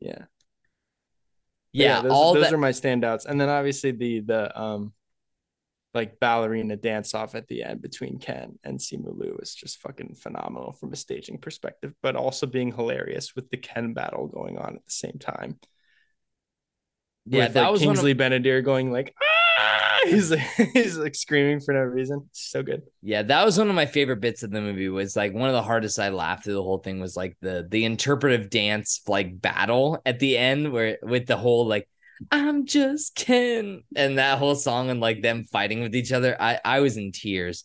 [0.00, 0.28] yeah But
[1.72, 2.00] Yeah.
[2.02, 4.92] those, all those are my standouts and then obviously the the um
[5.92, 10.14] like ballerina dance off at the end between ken and simu liu is just fucking
[10.14, 14.76] phenomenal from a staging perspective but also being hilarious with the ken battle going on
[14.76, 15.58] at the same time
[17.26, 19.14] Yeah, With, that like, was one of- Kingsley Ben-Adir going like
[19.58, 19.98] ah!
[20.06, 20.40] he's like
[20.72, 23.84] he's like screaming for no reason it's so good Yeah, that was one of my
[23.86, 24.88] favorite bits of the movie.
[24.88, 27.66] Was like one of the hardest I laughed through the whole thing was like the
[27.70, 31.86] the interpretive dance like battle at the end where with the whole like
[32.30, 36.36] I'm just Ken and that whole song and like them fighting with each other.
[36.40, 37.64] I I was in tears.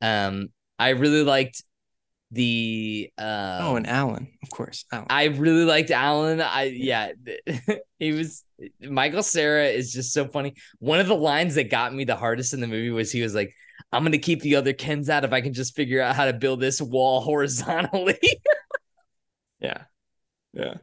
[0.00, 1.62] Um, I really liked
[2.30, 6.40] the uh oh and alan of course alan I really liked Alan.
[6.40, 7.12] I yeah,
[7.98, 8.44] he was
[8.80, 10.54] Michael Cera is just so funny.
[10.78, 13.34] One of the lines that got me the hardest in the movie was he was
[13.34, 13.54] like,
[13.92, 16.32] "I'm gonna keep the other Kens out if I can just figure out how to
[16.32, 18.18] build this wall horizontally."
[19.60, 19.84] yeah
[20.52, 20.74] yeah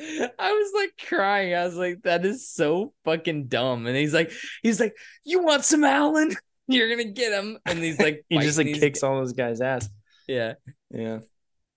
[0.38, 1.54] I was like crying.
[1.54, 5.64] I was like, "That is so fucking dumb." And he's like, "He's like, you want
[5.64, 6.34] some Alan?
[6.68, 9.88] You're gonna get him." And he's like, he just like kicks all those guys ass
[10.26, 10.54] Yeah.
[10.90, 11.18] yeah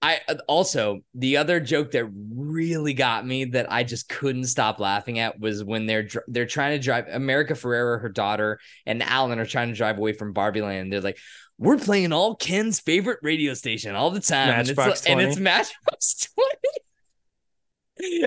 [0.02, 4.80] I uh, also the other joke that really got me that I just couldn't stop
[4.80, 9.40] laughing at was when they're they're trying to drive America Ferrera, her daughter, and Alan
[9.40, 10.92] are trying to drive away from Barbie Land.
[10.92, 11.18] They're like,
[11.58, 15.22] "We're playing all Ken's favorite radio station all the time, and it's, Matchbox like- and
[15.22, 16.80] it's Matchbox Twenty.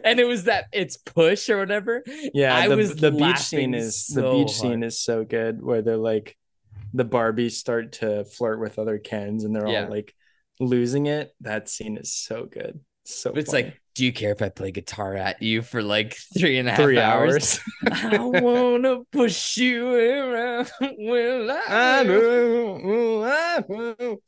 [0.04, 2.02] And it was that it's push or whatever.
[2.32, 5.62] Yeah, I the, was the beach scene is the so beach scene is so good
[5.62, 6.36] where they're like
[6.94, 9.84] the Barbies start to flirt with other Kens and they're Yeah.
[9.84, 10.14] all like
[10.60, 11.34] losing it.
[11.40, 12.80] That scene is so good.
[13.04, 13.64] So it's funny.
[13.64, 16.72] like, do you care if I play guitar at you for like three and a
[16.72, 17.60] half three hours?
[17.82, 18.02] hours.
[18.12, 20.70] I wanna push you around.
[20.80, 21.62] Will I?
[21.68, 24.18] I know, I know.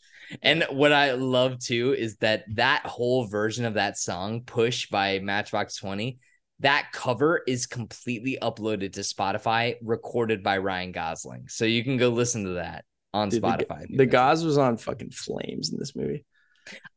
[0.42, 5.18] And what I love too is that that whole version of that song, "Push" by
[5.18, 6.18] Matchbox Twenty,
[6.60, 11.44] that cover is completely uploaded to Spotify, recorded by Ryan Gosling.
[11.48, 13.86] So you can go listen to that on Dude, Spotify.
[13.86, 16.24] The, the Gos was on fucking flames in this movie.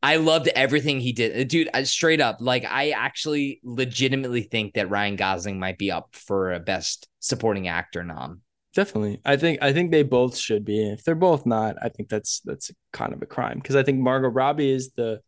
[0.02, 1.48] I loved everything he did.
[1.48, 6.14] Dude, I, straight up, like I actually legitimately think that Ryan Gosling might be up
[6.14, 8.40] for a best supporting actor nom.
[8.74, 9.20] Definitely.
[9.24, 10.90] I think I think they both should be.
[10.90, 14.00] If they're both not, I think that's that's kind of a crime because I think
[14.00, 15.20] Margot Robbie is the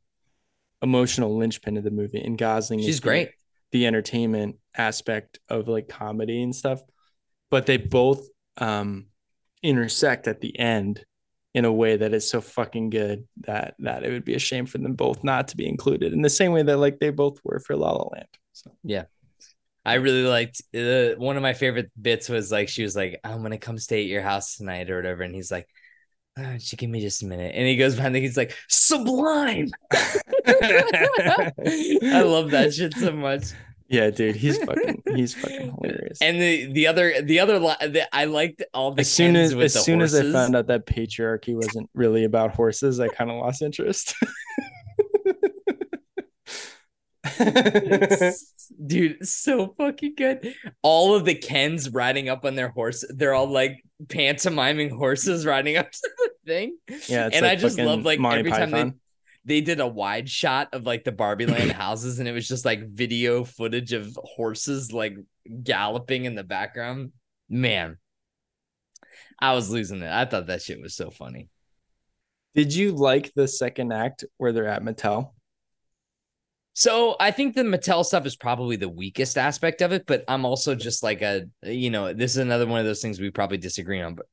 [0.82, 3.30] emotional linchpin of the movie and Gosling She's is the- great.
[3.72, 6.80] the entertainment aspect of like comedy and stuff.
[7.50, 8.26] But they both
[8.58, 9.06] um
[9.62, 11.04] intersect at the end
[11.54, 14.66] in a way that is so fucking good that that it would be a shame
[14.66, 17.38] for them both not to be included in the same way that like they both
[17.44, 18.26] were for La La Land.
[18.52, 19.04] So yeah,
[19.84, 23.42] I really liked uh, one of my favorite bits was like she was like, "I'm
[23.42, 25.68] gonna come stay at your house tonight" or whatever, and he's like,
[26.38, 29.70] "Ah, "She give me just a minute," and he goes behind, and he's like, "Sublime."
[30.46, 31.52] I
[32.22, 33.44] love that shit so much.
[33.88, 36.20] Yeah, dude, he's fucking he's fucking hilarious.
[36.20, 39.54] And the the other the other li- the, I liked all the as soon as
[39.54, 43.30] as the soon as I found out that patriarchy wasn't really about horses, I kind
[43.30, 44.14] of lost interest.
[47.40, 48.52] It's-
[48.86, 53.46] dude so fucking good all of the kens riding up on their horse they're all
[53.46, 58.04] like pantomiming horses riding up to the thing yeah, it's and like I just love
[58.04, 59.00] like Monty every time
[59.44, 62.64] they did a wide shot of like the Barbie Land houses, and it was just
[62.64, 65.16] like video footage of horses like
[65.62, 67.12] galloping in the background.
[67.48, 67.98] Man,
[69.38, 70.10] I was losing it.
[70.10, 71.48] I thought that shit was so funny.
[72.54, 75.32] Did you like the second act where they're at Mattel?
[76.72, 80.44] So I think the Mattel stuff is probably the weakest aspect of it, but I'm
[80.44, 83.58] also just like a you know this is another one of those things we probably
[83.58, 84.14] disagree on.
[84.14, 84.26] But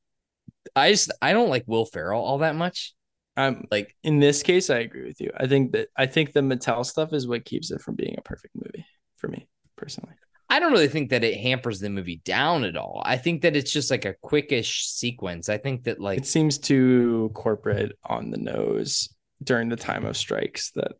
[0.74, 2.94] I just I don't like Will Ferrell all that much.
[3.36, 5.30] Um, Like in this case, I agree with you.
[5.36, 8.22] I think that I think the Mattel stuff is what keeps it from being a
[8.22, 8.86] perfect movie
[9.16, 9.46] for me
[9.76, 10.14] personally.
[10.50, 13.02] I don't really think that it hampers the movie down at all.
[13.06, 15.48] I think that it's just like a quickish sequence.
[15.48, 19.08] I think that like It seems too corporate on the nose
[19.42, 20.92] during the time of strikes that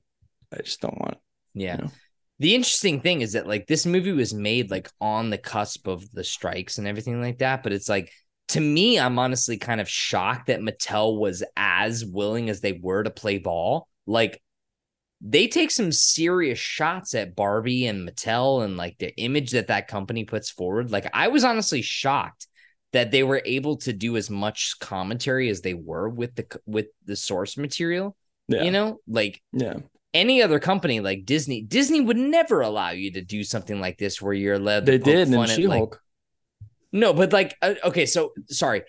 [0.52, 1.18] I just don't want.
[1.54, 1.76] yeah.
[1.76, 1.90] you know?
[2.38, 6.10] The interesting thing is that like this movie was made like on the cusp of
[6.12, 8.10] the strikes and everything like that, but it's like
[8.52, 13.02] to me, I'm honestly kind of shocked that Mattel was as willing as they were
[13.02, 13.88] to play ball.
[14.06, 14.42] Like
[15.20, 19.88] they take some serious shots at Barbie and Mattel and like the image that that
[19.88, 20.90] company puts forward.
[20.90, 22.46] Like I was honestly shocked
[22.92, 26.86] that they were able to do as much commentary as they were with the with
[27.06, 28.16] the source material.
[28.48, 28.64] Yeah.
[28.64, 29.78] You know, like Yeah.
[30.12, 34.20] any other company like Disney, Disney would never allow you to do something like this
[34.20, 34.84] where you're led.
[34.84, 36.01] They did in She like- Hulk.
[36.92, 38.82] No, but like, uh, okay, so sorry.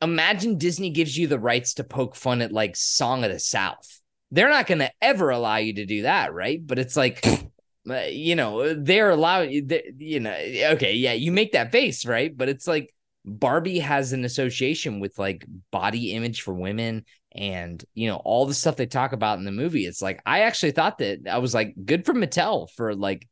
[0.00, 4.00] Imagine Disney gives you the rights to poke fun at like Song of the South.
[4.30, 6.64] They're not going to ever allow you to do that, right?
[6.64, 7.26] But it's like,
[7.90, 9.48] uh, you know, they're allowed.
[9.64, 10.34] they- You know,
[10.72, 12.34] okay, yeah, you make that face, right?
[12.36, 18.08] But it's like Barbie has an association with like body image for women and you
[18.08, 19.84] know all the stuff they talk about in the movie.
[19.86, 23.28] It's like I actually thought that I was like good for Mattel for like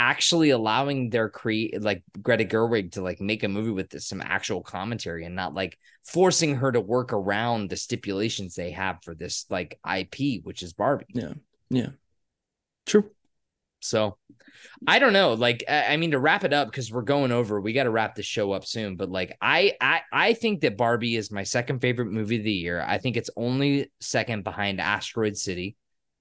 [0.00, 4.22] actually allowing their create like Greta Gerwig to like make a movie with this, some
[4.22, 9.14] actual commentary and not like forcing her to work around the stipulations they have for
[9.14, 11.04] this like IP, which is Barbie.
[11.12, 11.34] Yeah.
[11.68, 11.90] Yeah.
[12.86, 13.10] True.
[13.80, 14.16] So
[14.86, 15.34] I don't know.
[15.34, 17.90] Like, I I mean, to wrap it up, because we're going over, we got to
[17.90, 18.96] wrap the show up soon.
[18.96, 22.52] But like, I, I, I think that Barbie is my second favorite movie of the
[22.52, 22.82] year.
[22.86, 25.76] I think it's only second behind Asteroid City.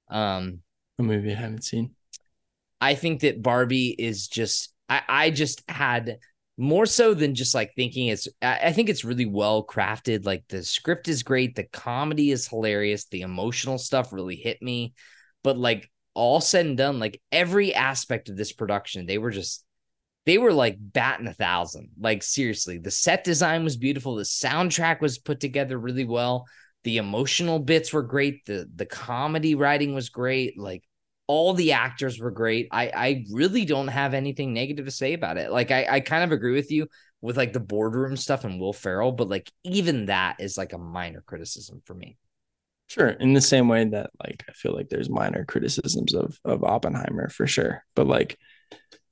[0.10, 0.60] Um,
[0.98, 1.96] A movie I haven't seen.
[2.82, 6.18] I think that Barbie is just I, I just had
[6.58, 10.26] more so than just like thinking it's I, think it's really well crafted.
[10.26, 14.94] Like the script is great, the comedy is hilarious, the emotional stuff really hit me.
[15.42, 19.64] But like all said and done, like every aspect of this production, they were just
[20.26, 21.92] they were like batting a thousand.
[21.98, 26.46] Like seriously, the set design was beautiful, the soundtrack was put together really well,
[26.84, 30.84] the emotional bits were great, the the comedy writing was great, like
[31.30, 32.68] all the actors were great.
[32.72, 35.52] I I really don't have anything negative to say about it.
[35.52, 36.88] Like I I kind of agree with you
[37.22, 40.80] with like the boardroom stuff and Will Ferrell, but like even that is like a
[40.80, 42.18] minor criticism for me.
[42.88, 43.10] Sure.
[43.10, 47.30] In the same way that like I feel like there's minor criticisms of of Oppenheimer
[47.30, 47.86] for sure.
[47.94, 48.36] But like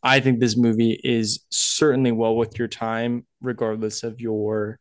[0.01, 4.79] I think this movie is certainly well worth your time, regardless of your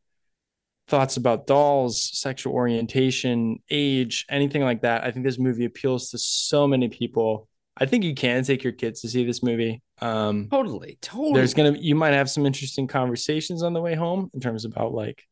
[0.89, 5.05] thoughts about dolls, sexual orientation, age, anything like that.
[5.05, 7.48] I think this movie appeals to so many people.
[7.76, 9.82] I think you can take your kids to see this movie.
[10.00, 11.34] Um, Totally, totally.
[11.34, 14.92] there's gonna you might have some interesting conversations on the way home in terms about
[14.92, 15.24] like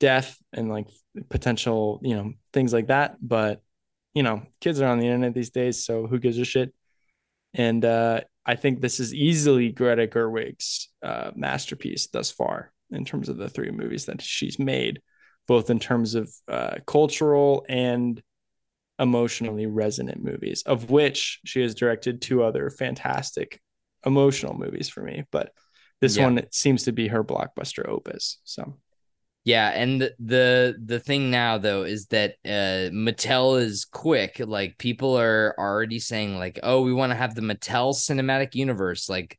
[0.00, 0.86] death and like
[1.28, 3.60] potential you know things like that but
[4.14, 6.72] you know kids are on the internet these days so who gives a shit
[7.54, 13.28] and uh I think this is easily Greta Gerwig's uh, masterpiece thus far in terms
[13.28, 15.00] of the three movies that she's made,
[15.46, 18.22] both in terms of uh, cultural and
[18.98, 23.60] emotionally resonant movies, of which she has directed two other fantastic
[24.04, 25.24] emotional movies for me.
[25.30, 25.52] But
[26.00, 26.18] this Yeah.
[26.18, 28.38] one seems to be her blockbuster opus.
[28.44, 28.76] So
[29.44, 34.38] Yeah, and the, the the thing now though is that uh Mattel is quick.
[34.38, 39.08] Like people are already saying like, "Oh, we want to have the Mattel cinematic universe."
[39.08, 39.38] Like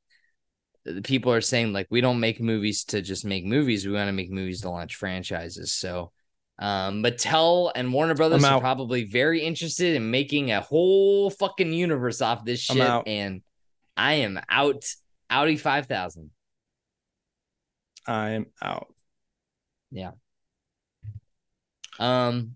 [1.03, 3.85] people are saying like, "We don't make movies to just make movies.
[3.85, 6.11] We want to make movies to launch franchises." So,
[6.59, 12.21] um Mattel and Warner Brothers are probably very interested in making a whole fucking universe
[12.21, 12.77] off this shit
[13.07, 13.41] and
[13.97, 14.85] I am out
[15.29, 16.31] Audi 5000.
[18.07, 18.87] I'm out.
[19.91, 20.11] Yeah.
[21.99, 22.55] Um,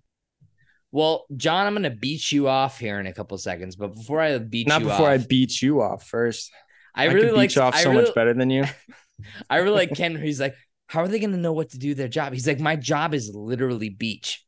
[0.92, 4.38] well, John, I'm gonna beat you off here in a couple seconds, but before I
[4.38, 6.52] beat Not you before I beat you off first.
[6.96, 8.66] I I, really like beat off I so really, much better than you.
[9.50, 10.16] I really like Ken.
[10.16, 10.56] He's like,
[10.88, 12.34] how are they gonna know what to do their job?
[12.34, 14.44] He's like, my job is literally beach.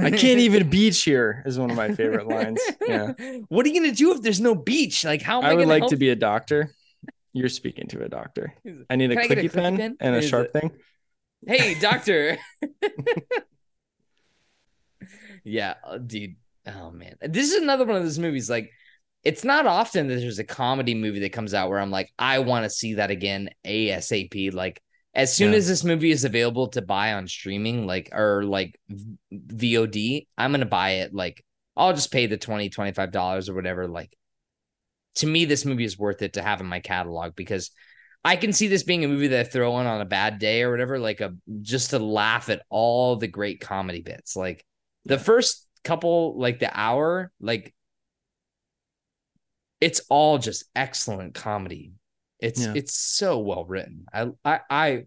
[0.00, 2.60] I can't even beach here is one of my favorite lines.
[2.86, 3.12] Yeah.
[3.48, 5.04] What are you gonna do if there's no beach?
[5.04, 5.90] Like, how am I, I would like help?
[5.90, 6.74] to be a doctor.
[7.32, 8.54] You're speaking to a doctor.
[8.88, 9.96] I need a get a clicky clicky pen, pen?
[10.00, 10.70] and a Is sharp thing.
[11.46, 12.38] Hey, doctor.
[15.44, 16.36] yeah, uh, dude.
[16.66, 18.50] Oh man, this is another one of those movies.
[18.50, 18.70] Like,
[19.24, 22.38] it's not often that there's a comedy movie that comes out where I'm like, I
[22.40, 24.52] want to see that again ASAP.
[24.54, 24.80] Like,
[25.14, 25.58] as soon Yeah.
[25.58, 28.78] as this movie is available to buy on streaming, like or like
[29.32, 31.14] VOD, I'm gonna buy it.
[31.14, 31.44] Like,
[31.76, 33.88] I'll just pay the 20 25 dollars or whatever.
[33.88, 34.16] Like,
[35.16, 37.70] to me, this movie is worth it to have in my catalog because
[38.24, 40.62] I can see this being a movie that I throw on on a bad day
[40.62, 44.36] or whatever, like a just to laugh at all the great comedy bits.
[44.36, 44.64] Like
[45.04, 47.74] the first couple, like the hour, like
[49.80, 51.92] it's all just excellent comedy.
[52.40, 52.72] It's Yeah.
[52.74, 54.06] it's so well written.
[54.12, 55.06] I I I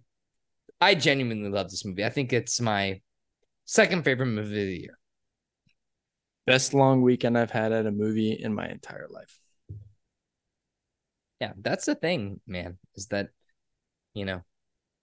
[0.79, 2.05] I genuinely love this movie.
[2.05, 3.01] I think it's my
[3.65, 4.97] second favorite movie of the year.
[6.47, 9.39] Best long weekend I've had at a movie in my entire life.
[11.39, 13.29] Yeah, that's the thing, man, is that,
[14.13, 14.43] you know,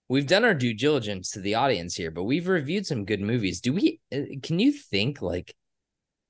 [0.07, 3.61] we've done our due diligence to the audience here, but we've reviewed some good movies.
[3.61, 5.53] Do we, uh, can you think like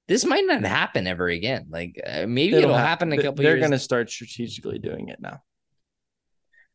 [0.10, 1.68] this might not happen ever again?
[1.70, 5.22] Like uh, maybe it'll, hap- happen a couple They're years, to start strategically doing it
[5.22, 5.42] now.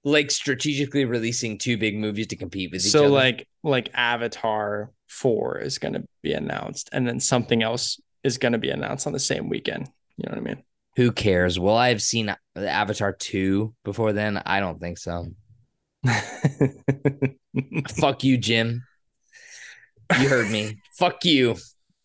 [0.04, 3.08] like strategically releasing two big movies to compete with each So other.
[3.08, 8.38] So like like Avatar 4 is going to be announced and then something else is
[8.38, 9.88] going to be announced on the same weekend.
[10.16, 10.62] You know what I mean?
[10.96, 11.58] who cares?
[11.58, 14.40] Well, I have seen Avatar 2 before then?
[14.46, 15.26] I don't think so.
[17.98, 18.84] Fuck you, Jim.
[20.20, 20.78] You heard me.
[20.98, 21.56] Fuck you.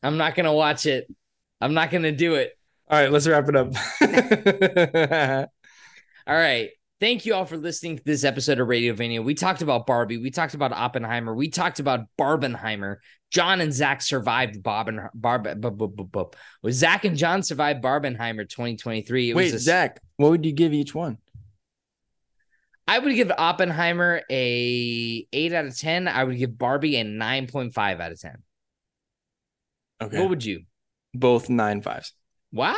[0.02, 1.06] I'm not going to watch it.
[1.62, 2.58] I'm not going to do it.
[2.90, 3.74] All right, let's wrap it up.
[6.28, 6.70] All right.
[7.00, 9.24] Thank you all for listening to this episode of Radio Radiovania.
[9.24, 10.18] We talked about Barbie.
[10.18, 11.34] We talked about Oppenheimer.
[11.34, 12.98] We talked about Barbenheimer.
[13.32, 16.26] John and Zach survived Barben, Barb, bu- bu- bu- bu-
[16.62, 19.30] well, Zach and John survived Barbenheimer 2023.
[19.30, 21.20] It Wait, was a- Zach, what would you give each one?
[22.86, 26.10] I would give Oppenheimer a 8 out of 10.
[26.10, 28.38] I would give Barbie a 9.5 out of 10.
[30.02, 30.20] Okay.
[30.20, 30.64] What would you?
[31.14, 32.14] Both nine fives.
[32.52, 32.76] Wow.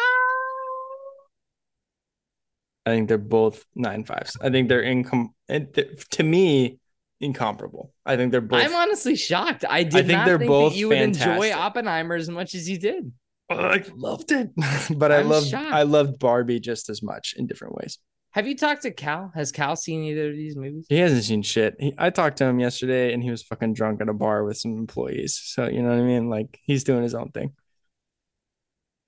[2.86, 4.38] I think they're both nine fives.
[4.42, 6.80] I think they're income to me
[7.20, 7.94] incomparable.
[8.06, 8.64] I think they're both.
[8.64, 9.64] I'm honestly shocked.
[9.70, 11.52] I did think not they're think both that you would enjoy.
[11.52, 13.12] Oppenheimer as much as you did.
[13.50, 14.50] I loved it,
[14.98, 15.72] but I I'm loved shocked.
[15.72, 18.00] I loved Barbie just as much in different ways.
[18.32, 19.32] Have you talked to Cal?
[19.36, 20.86] Has Cal seen either of these movies?
[20.88, 21.76] He hasn't seen shit.
[21.78, 24.58] He, I talked to him yesterday, and he was fucking drunk at a bar with
[24.58, 25.40] some employees.
[25.44, 26.30] So you know what I mean?
[26.30, 27.52] Like he's doing his own thing.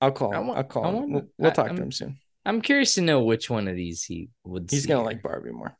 [0.03, 0.49] I'll call I him.
[0.51, 0.95] I'll call I him.
[0.95, 2.17] want- We'll, we'll I- talk I'm- to him soon.
[2.45, 4.69] I'm curious to know which one of these he would.
[4.69, 5.77] He's gonna like Barbie more.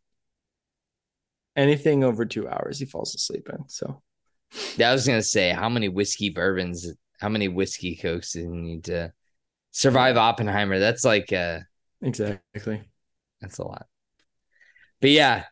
[1.58, 3.68] Anything over two hours, he falls asleep in.
[3.68, 4.02] So
[4.77, 6.88] Yeah, I was gonna say how many whiskey bourbons,
[7.19, 9.11] how many whiskey cokes do you need to
[9.72, 10.80] survive Oppenheimer?
[10.80, 11.60] That's like uh
[12.02, 12.82] exactly.
[13.42, 13.88] that's a lot.
[15.02, 15.43] But yeah.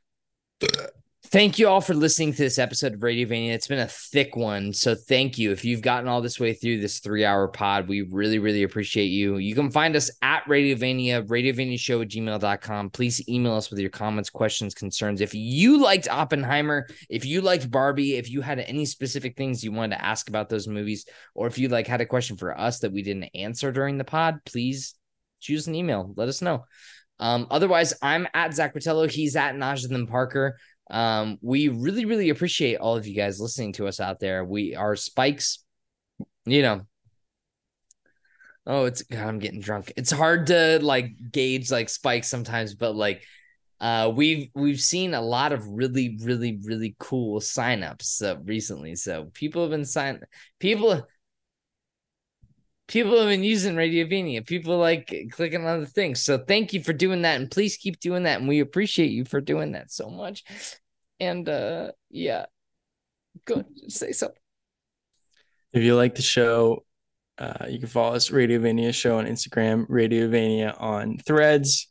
[1.31, 3.53] Thank you all for listening to this episode of Radiovania.
[3.53, 4.73] It's been a thick one.
[4.73, 5.53] So thank you.
[5.53, 9.05] If you've gotten all this way through this three hour pod, we really, really appreciate
[9.05, 9.37] you.
[9.37, 12.89] You can find us at Radiovania, radiovaniashow at gmail.com.
[12.89, 15.21] Please email us with your comments, questions, concerns.
[15.21, 19.71] If you liked Oppenheimer, if you liked Barbie, if you had any specific things you
[19.71, 22.79] wanted to ask about those movies, or if you like had a question for us
[22.79, 24.95] that we didn't answer during the pod, please
[25.39, 26.13] choose an email.
[26.17, 26.65] Let us know.
[27.21, 29.09] Um, otherwise, I'm at Zach Rotello.
[29.09, 30.57] He's at Nojathan Parker.
[30.91, 34.43] Um, we really, really appreciate all of you guys listening to us out there.
[34.45, 35.63] We our spikes,
[36.45, 36.81] you know,
[38.65, 39.91] Oh, it's God, I'm getting drunk.
[39.97, 43.23] It's hard to like gauge like spikes sometimes, but like
[43.79, 48.95] uh we've we've seen a lot of really, really, really cool signups uh, recently.
[48.95, 50.21] So people have been sign
[50.59, 51.07] people
[52.91, 54.45] people have been using Radiovania.
[54.45, 56.23] People like clicking on the things.
[56.23, 57.39] So thank you for doing that.
[57.39, 58.39] And please keep doing that.
[58.39, 60.43] And we appreciate you for doing that so much.
[61.19, 62.45] And uh yeah.
[63.45, 64.37] Go say something.
[65.73, 66.83] If you like the show,
[67.37, 71.87] uh, you can follow us Radiovania show on Instagram, Radiovania on Threads.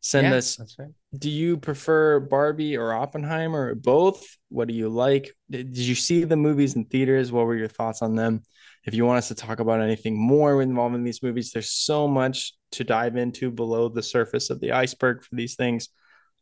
[0.00, 0.56] Send Yeah, us.
[0.56, 0.90] that's right.
[1.16, 4.26] Do you prefer Barbie or Oppenheimer or both?
[4.48, 5.30] What do you like?
[5.48, 7.30] Did, did you see the movies in theaters?
[7.30, 8.42] What were your thoughts on them?
[8.84, 12.54] If you want us to talk about anything more involving these movies, there's so much
[12.72, 15.88] to dive into below the surface of the iceberg for these things.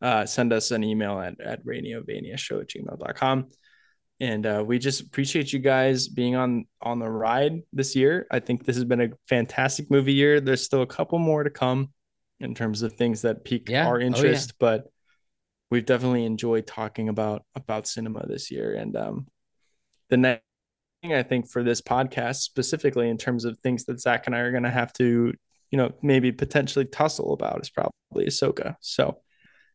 [0.00, 3.50] Uh, send us an email at, at radiovaniashow at gmail.com
[4.20, 8.26] and uh, we just appreciate you guys being on on the ride this year.
[8.30, 10.40] I think this has been a fantastic movie year.
[10.40, 11.92] There's still a couple more to come
[12.38, 13.86] in terms of things that pique Yeah.
[13.86, 14.06] our Oh, yeah.
[14.06, 14.90] interest, but
[15.70, 18.74] we've definitely enjoyed talking about about cinema this year.
[18.74, 19.26] And um,
[20.10, 20.42] the next
[21.04, 24.50] I think for this podcast specifically, in terms of things that Zach and I are
[24.50, 25.32] going to have to,
[25.70, 28.76] you know, maybe potentially tussle about, is probably Ahsoka.
[28.80, 29.18] So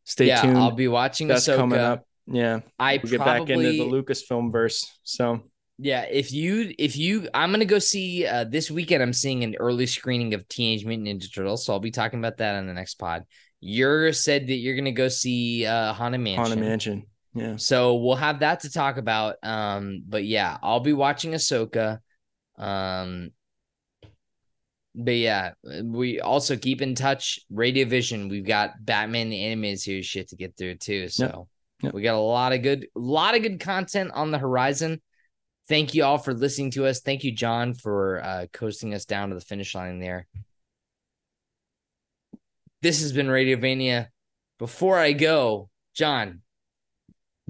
[0.03, 0.57] stay yeah, tuned.
[0.57, 1.55] I'll be watching That's Ahsoka.
[1.55, 2.05] coming up.
[2.27, 4.85] Yeah, I we get probably back into the Lucasfilm verse.
[5.03, 5.43] So
[5.77, 9.55] Yeah, if you if you I'm gonna go see uh this weekend I'm seeing an
[9.59, 12.73] early screening of Teenage Mutant Ninja Turtles, so I'll be talking about that on the
[12.73, 13.25] next pod.
[13.59, 16.43] You're said that you're gonna go see uh Haunted Mansion.
[16.43, 17.05] Haunted Mansion.
[17.35, 17.57] Yeah.
[17.57, 19.35] So we'll have that to talk about.
[19.43, 21.99] Um, but yeah, I'll be watching Ahsoka.
[22.57, 23.31] Um
[24.97, 25.51] but yeah,
[25.83, 27.41] we also keep in touch.
[27.51, 31.09] Radio Vision, we've got Batman the animated series shit to get through too.
[31.09, 31.49] So
[31.83, 31.93] Yep.
[31.93, 35.01] we got a lot of good, a lot of good content on the horizon.
[35.67, 37.01] Thank you all for listening to us.
[37.01, 40.25] Thank you, John, for uh, coasting us down to the finish line there.
[42.81, 44.07] This has been Radiovania.
[44.59, 46.41] Before I go, John,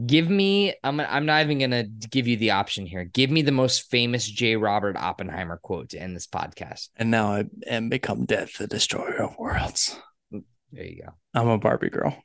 [0.04, 0.74] give me.
[0.84, 1.00] I'm.
[1.00, 3.06] I'm not even gonna give you the option here.
[3.06, 4.56] Give me the most famous J.
[4.56, 6.90] Robert Oppenheimer quote to end this podcast.
[6.96, 9.98] And now I am become death, the destroyer of worlds.
[10.32, 11.12] There you go.
[11.34, 12.16] I'm a Barbie girl.